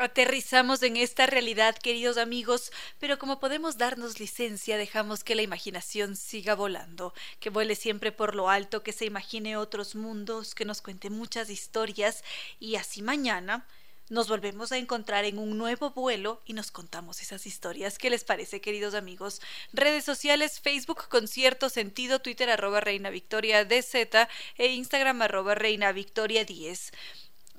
Aterrizamos 0.00 0.84
en 0.84 0.96
esta 0.96 1.26
realidad, 1.26 1.76
queridos 1.76 2.18
amigos, 2.18 2.70
pero 3.00 3.18
como 3.18 3.40
podemos 3.40 3.78
darnos 3.78 4.20
licencia, 4.20 4.76
dejamos 4.76 5.24
que 5.24 5.34
la 5.34 5.42
imaginación 5.42 6.14
siga 6.14 6.54
volando, 6.54 7.12
que 7.40 7.50
vuele 7.50 7.74
siempre 7.74 8.12
por 8.12 8.36
lo 8.36 8.48
alto, 8.48 8.84
que 8.84 8.92
se 8.92 9.06
imagine 9.06 9.56
otros 9.56 9.96
mundos, 9.96 10.54
que 10.54 10.64
nos 10.64 10.82
cuente 10.82 11.10
muchas 11.10 11.50
historias, 11.50 12.22
y 12.60 12.76
así 12.76 13.02
mañana 13.02 13.66
nos 14.08 14.28
volvemos 14.28 14.70
a 14.70 14.78
encontrar 14.78 15.24
en 15.24 15.36
un 15.36 15.58
nuevo 15.58 15.90
vuelo 15.90 16.42
y 16.46 16.52
nos 16.52 16.70
contamos 16.70 17.20
esas 17.20 17.44
historias. 17.44 17.98
¿Qué 17.98 18.08
les 18.08 18.22
parece, 18.22 18.60
queridos 18.60 18.94
amigos? 18.94 19.42
Redes 19.72 20.04
sociales, 20.04 20.60
Facebook 20.60 21.08
con 21.08 21.26
cierto 21.26 21.68
sentido, 21.70 22.20
Twitter 22.20 22.50
arroba 22.50 22.80
Reina 22.80 23.10
Victoria 23.10 23.64
DZ 23.64 24.28
e 24.56 24.68
Instagram 24.68 25.22
arroba 25.22 25.56
Reina 25.56 25.90
Victoria 25.90 26.44
10. 26.44 26.92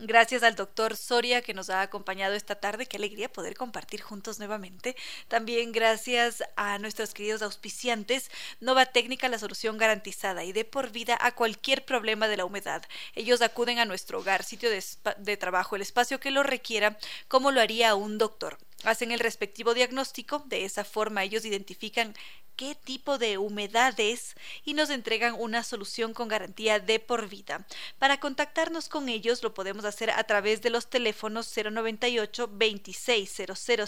Gracias 0.01 0.43
al 0.43 0.55
doctor 0.55 0.95
Soria 0.95 1.41
que 1.41 1.53
nos 1.53 1.69
ha 1.69 1.81
acompañado 1.81 2.33
esta 2.33 2.55
tarde. 2.55 2.85
Qué 2.85 2.95
alegría 2.95 3.27
poder 3.27 3.55
compartir 3.55 3.99
juntos 3.99 4.39
nuevamente. 4.39 4.95
También 5.27 5.73
gracias 5.73 6.41
a 6.55 6.79
nuestros 6.79 7.13
queridos 7.13 7.41
auspiciantes. 7.41 8.31
Nova 8.61 8.85
Técnica, 8.85 9.27
la 9.27 9.37
solución 9.37 9.77
garantizada 9.77 10.45
y 10.45 10.53
de 10.53 10.63
por 10.63 10.91
vida 10.91 11.17
a 11.19 11.35
cualquier 11.35 11.83
problema 11.83 12.29
de 12.29 12.37
la 12.37 12.45
humedad. 12.45 12.81
Ellos 13.13 13.41
acuden 13.41 13.77
a 13.77 13.83
nuestro 13.83 14.19
hogar, 14.19 14.45
sitio 14.45 14.69
de, 14.69 14.81
de 15.17 15.35
trabajo, 15.35 15.75
el 15.75 15.81
espacio 15.81 16.17
que 16.21 16.31
lo 16.31 16.43
requiera, 16.43 16.97
como 17.27 17.51
lo 17.51 17.59
haría 17.59 17.93
un 17.95 18.17
doctor 18.17 18.57
hacen 18.85 19.11
el 19.11 19.19
respectivo 19.19 19.73
diagnóstico, 19.73 20.43
de 20.45 20.65
esa 20.65 20.83
forma 20.85 21.23
ellos 21.23 21.45
identifican 21.45 22.15
qué 22.59 22.75
tipo 22.75 23.17
de 23.17 23.37
humedad 23.37 23.97
es 23.97 24.35
y 24.65 24.73
nos 24.73 24.89
entregan 24.89 25.33
una 25.39 25.63
solución 25.63 26.13
con 26.13 26.27
garantía 26.27 26.81
de 26.81 26.99
por 26.99 27.29
vida. 27.29 27.65
Para 27.99 28.19
contactarnos 28.19 28.89
con 28.89 29.07
ellos 29.07 29.41
lo 29.43 29.53
podemos 29.53 29.85
hacer 29.85 30.11
a 30.11 30.21
través 30.25 30.61
de 30.61 30.69
los 30.69 30.89
teléfonos 30.89 31.49
098 31.55 32.49
26 32.51 33.43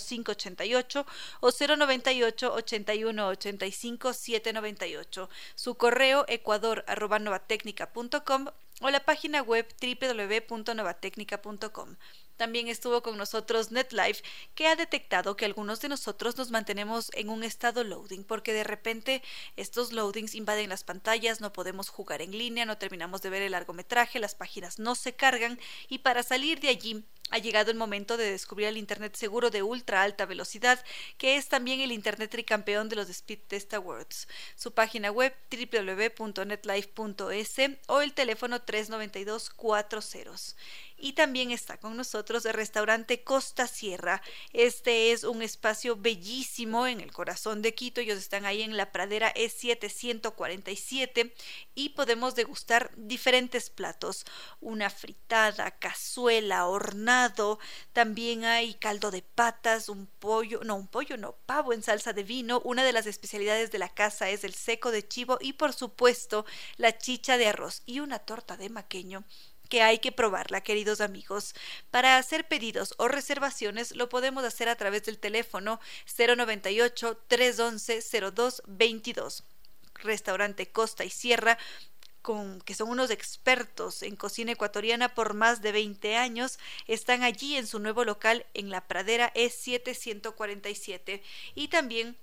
588 0.07 1.05
o 1.41 1.51
098 1.51 2.53
81 2.53 3.27
85 3.27 4.13
798. 4.13 5.29
Su 5.55 5.75
correo 5.75 6.23
ecuador 6.29 6.85
o 6.87 8.89
la 8.89 9.01
página 9.01 9.41
web 9.41 9.67
www.novatecnica.com. 9.81 11.97
También 12.41 12.69
estuvo 12.69 13.03
con 13.03 13.19
nosotros 13.19 13.69
NetLife, 13.69 14.23
que 14.55 14.65
ha 14.65 14.75
detectado 14.75 15.37
que 15.37 15.45
algunos 15.45 15.79
de 15.79 15.89
nosotros 15.89 16.37
nos 16.37 16.49
mantenemos 16.49 17.11
en 17.13 17.29
un 17.29 17.43
estado 17.43 17.83
loading, 17.83 18.23
porque 18.23 18.51
de 18.51 18.63
repente 18.63 19.21
estos 19.57 19.91
loadings 19.91 20.33
invaden 20.33 20.69
las 20.69 20.83
pantallas, 20.83 21.39
no 21.39 21.53
podemos 21.53 21.89
jugar 21.89 22.23
en 22.23 22.35
línea, 22.35 22.65
no 22.65 22.79
terminamos 22.79 23.21
de 23.21 23.29
ver 23.29 23.43
el 23.43 23.51
largometraje, 23.51 24.17
las 24.17 24.33
páginas 24.33 24.79
no 24.79 24.95
se 24.95 25.13
cargan 25.13 25.59
y 25.87 25.99
para 25.99 26.23
salir 26.23 26.59
de 26.59 26.69
allí 26.69 27.05
ha 27.31 27.37
llegado 27.37 27.71
el 27.71 27.77
momento 27.77 28.17
de 28.17 28.29
descubrir 28.29 28.67
el 28.67 28.75
Internet 28.77 29.15
seguro 29.15 29.49
de 29.49 29.63
ultra 29.63 30.03
alta 30.03 30.25
velocidad, 30.25 30.83
que 31.17 31.37
es 31.37 31.47
también 31.47 31.79
el 31.79 31.93
Internet 31.93 32.29
tricampeón 32.29 32.89
de 32.89 32.97
los 32.97 33.09
Speed 33.09 33.39
Test 33.47 33.73
Awards. 33.73 34.27
Su 34.57 34.73
página 34.73 35.11
web 35.11 35.33
www.netlife.es 35.49 37.55
o 37.87 38.01
el 38.01 38.13
teléfono 38.13 38.61
392 38.61 39.49
40 39.49 40.01
y 41.01 41.13
también 41.13 41.51
está 41.51 41.77
con 41.77 41.97
nosotros 41.97 42.45
el 42.45 42.53
restaurante 42.53 43.23
Costa 43.23 43.67
Sierra. 43.67 44.21
Este 44.53 45.11
es 45.11 45.23
un 45.23 45.41
espacio 45.41 45.97
bellísimo 45.97 46.85
en 46.85 47.01
el 47.01 47.11
corazón 47.11 47.61
de 47.61 47.73
Quito. 47.73 48.01
Ellos 48.01 48.19
están 48.19 48.45
ahí 48.45 48.61
en 48.61 48.77
la 48.77 48.91
pradera 48.91 49.33
E747 49.33 51.33
y 51.73 51.89
podemos 51.89 52.35
degustar 52.35 52.91
diferentes 52.95 53.71
platos. 53.71 54.25
Una 54.59 54.91
fritada, 54.91 55.71
cazuela, 55.71 56.67
hornado. 56.67 57.59
También 57.93 58.45
hay 58.45 58.75
caldo 58.75 59.09
de 59.09 59.23
patas, 59.23 59.89
un 59.89 60.05
pollo, 60.05 60.61
no, 60.63 60.75
un 60.75 60.87
pollo, 60.87 61.17
no, 61.17 61.33
pavo 61.47 61.73
en 61.73 61.81
salsa 61.81 62.13
de 62.13 62.23
vino. 62.23 62.61
Una 62.63 62.83
de 62.83 62.93
las 62.93 63.07
especialidades 63.07 63.71
de 63.71 63.79
la 63.79 63.89
casa 63.89 64.29
es 64.29 64.43
el 64.43 64.53
seco 64.53 64.91
de 64.91 65.07
chivo 65.07 65.39
y 65.41 65.53
por 65.53 65.73
supuesto 65.73 66.45
la 66.77 66.97
chicha 66.97 67.37
de 67.37 67.47
arroz 67.47 67.81
y 67.87 68.01
una 68.01 68.19
torta 68.19 68.55
de 68.55 68.69
maqueño 68.69 69.25
que 69.71 69.81
hay 69.81 69.99
que 69.99 70.11
probarla, 70.11 70.61
queridos 70.61 70.99
amigos. 70.99 71.55
Para 71.91 72.17
hacer 72.17 72.45
pedidos 72.45 72.93
o 72.97 73.07
reservaciones 73.07 73.95
lo 73.95 74.09
podemos 74.09 74.43
hacer 74.43 74.67
a 74.67 74.75
través 74.75 75.03
del 75.05 75.17
teléfono 75.17 75.79
098 76.17 77.17
311 77.27 78.01
0222. 78.35 79.45
Restaurante 79.95 80.67
Costa 80.67 81.05
y 81.05 81.09
Sierra 81.09 81.57
con, 82.21 82.59
que 82.61 82.75
son 82.75 82.89
unos 82.89 83.11
expertos 83.11 84.03
en 84.03 84.17
cocina 84.17 84.51
ecuatoriana 84.51 85.15
por 85.15 85.33
más 85.35 85.61
de 85.61 85.71
20 85.71 86.17
años, 86.17 86.59
están 86.87 87.23
allí 87.23 87.55
en 87.55 87.65
su 87.65 87.79
nuevo 87.79 88.03
local 88.03 88.45
en 88.53 88.69
la 88.69 88.85
pradera 88.87 89.33
E747 89.33 91.21
y 91.55 91.69
también 91.69 92.17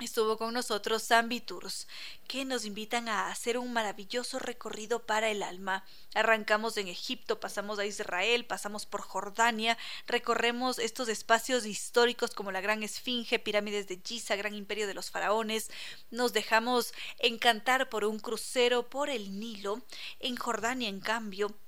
Estuvo 0.00 0.38
con 0.38 0.54
nosotros 0.54 1.08
Zambi 1.08 1.40
Tours, 1.40 1.88
que 2.28 2.44
nos 2.44 2.64
invitan 2.64 3.08
a 3.08 3.30
hacer 3.32 3.58
un 3.58 3.72
maravilloso 3.72 4.38
recorrido 4.38 5.04
para 5.04 5.28
el 5.28 5.42
alma. 5.42 5.84
Arrancamos 6.14 6.76
en 6.76 6.86
Egipto, 6.86 7.40
pasamos 7.40 7.80
a 7.80 7.84
Israel, 7.84 8.46
pasamos 8.46 8.86
por 8.86 9.00
Jordania, 9.00 9.76
recorremos 10.06 10.78
estos 10.78 11.08
espacios 11.08 11.66
históricos 11.66 12.30
como 12.30 12.52
la 12.52 12.60
Gran 12.60 12.84
Esfinge, 12.84 13.40
pirámides 13.40 13.88
de 13.88 14.00
Giza, 14.00 14.36
Gran 14.36 14.54
Imperio 14.54 14.86
de 14.86 14.94
los 14.94 15.10
Faraones. 15.10 15.68
Nos 16.12 16.32
dejamos 16.32 16.94
encantar 17.18 17.88
por 17.88 18.04
un 18.04 18.20
crucero 18.20 18.88
por 18.88 19.10
el 19.10 19.40
Nilo. 19.40 19.82
En 20.20 20.36
Jordania, 20.36 20.88
en 20.88 21.00
cambio, 21.00 21.58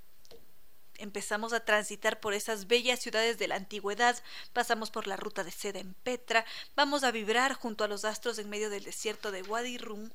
empezamos 1.00 1.52
a 1.52 1.64
transitar 1.64 2.20
por 2.20 2.34
esas 2.34 2.66
bellas 2.66 3.00
ciudades 3.00 3.38
de 3.38 3.48
la 3.48 3.56
antigüedad, 3.56 4.16
pasamos 4.52 4.90
por 4.90 5.06
la 5.06 5.16
ruta 5.16 5.44
de 5.44 5.50
seda 5.50 5.80
en 5.80 5.94
Petra, 5.94 6.44
vamos 6.76 7.04
a 7.04 7.10
vibrar 7.10 7.54
junto 7.54 7.84
a 7.84 7.88
los 7.88 8.04
astros 8.04 8.38
en 8.38 8.48
medio 8.48 8.70
del 8.70 8.84
desierto 8.84 9.32
de 9.32 9.42
Wadi 9.42 9.78
Rum 9.78 10.10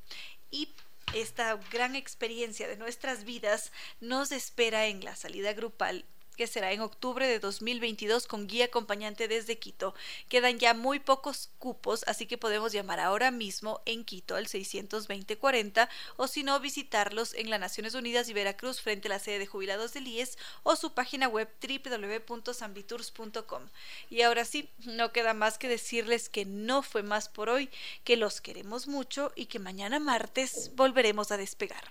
y 0.50 0.68
esta 1.14 1.54
gran 1.70 1.96
experiencia 1.96 2.68
de 2.68 2.76
nuestras 2.76 3.24
vidas 3.24 3.72
nos 4.00 4.32
espera 4.32 4.86
en 4.86 5.04
la 5.04 5.16
salida 5.16 5.52
grupal 5.52 6.04
que 6.36 6.46
será 6.46 6.72
en 6.72 6.80
octubre 6.80 7.26
de 7.26 7.40
2022 7.40 8.26
con 8.26 8.46
guía 8.46 8.66
acompañante 8.66 9.28
desde 9.28 9.58
Quito. 9.58 9.94
Quedan 10.28 10.58
ya 10.58 10.74
muy 10.74 11.00
pocos 11.00 11.50
cupos, 11.58 12.04
así 12.06 12.26
que 12.26 12.38
podemos 12.38 12.72
llamar 12.72 13.00
ahora 13.00 13.30
mismo 13.30 13.80
en 13.86 14.04
Quito 14.04 14.36
al 14.36 14.46
620-40 14.46 15.88
o 16.16 16.28
si 16.28 16.42
no 16.42 16.58
visitarlos 16.60 17.34
en 17.34 17.50
las 17.50 17.60
Naciones 17.60 17.94
Unidas 17.94 18.28
y 18.28 18.32
Veracruz 18.32 18.80
frente 18.80 19.08
a 19.08 19.10
la 19.10 19.18
sede 19.18 19.40
de 19.40 19.46
jubilados 19.46 19.92
del 19.94 20.08
IES 20.08 20.38
o 20.62 20.76
su 20.76 20.92
página 20.92 21.28
web 21.28 21.48
www.sambitours.com. 21.60 23.62
Y 24.10 24.22
ahora 24.22 24.44
sí, 24.44 24.68
no 24.84 25.12
queda 25.12 25.34
más 25.34 25.58
que 25.58 25.68
decirles 25.68 26.28
que 26.28 26.44
no 26.44 26.82
fue 26.82 27.02
más 27.02 27.28
por 27.28 27.48
hoy, 27.48 27.70
que 28.04 28.16
los 28.16 28.40
queremos 28.40 28.86
mucho 28.86 29.32
y 29.34 29.46
que 29.46 29.58
mañana 29.58 29.98
martes 29.98 30.70
volveremos 30.74 31.32
a 31.32 31.36
despegar. 31.36 31.90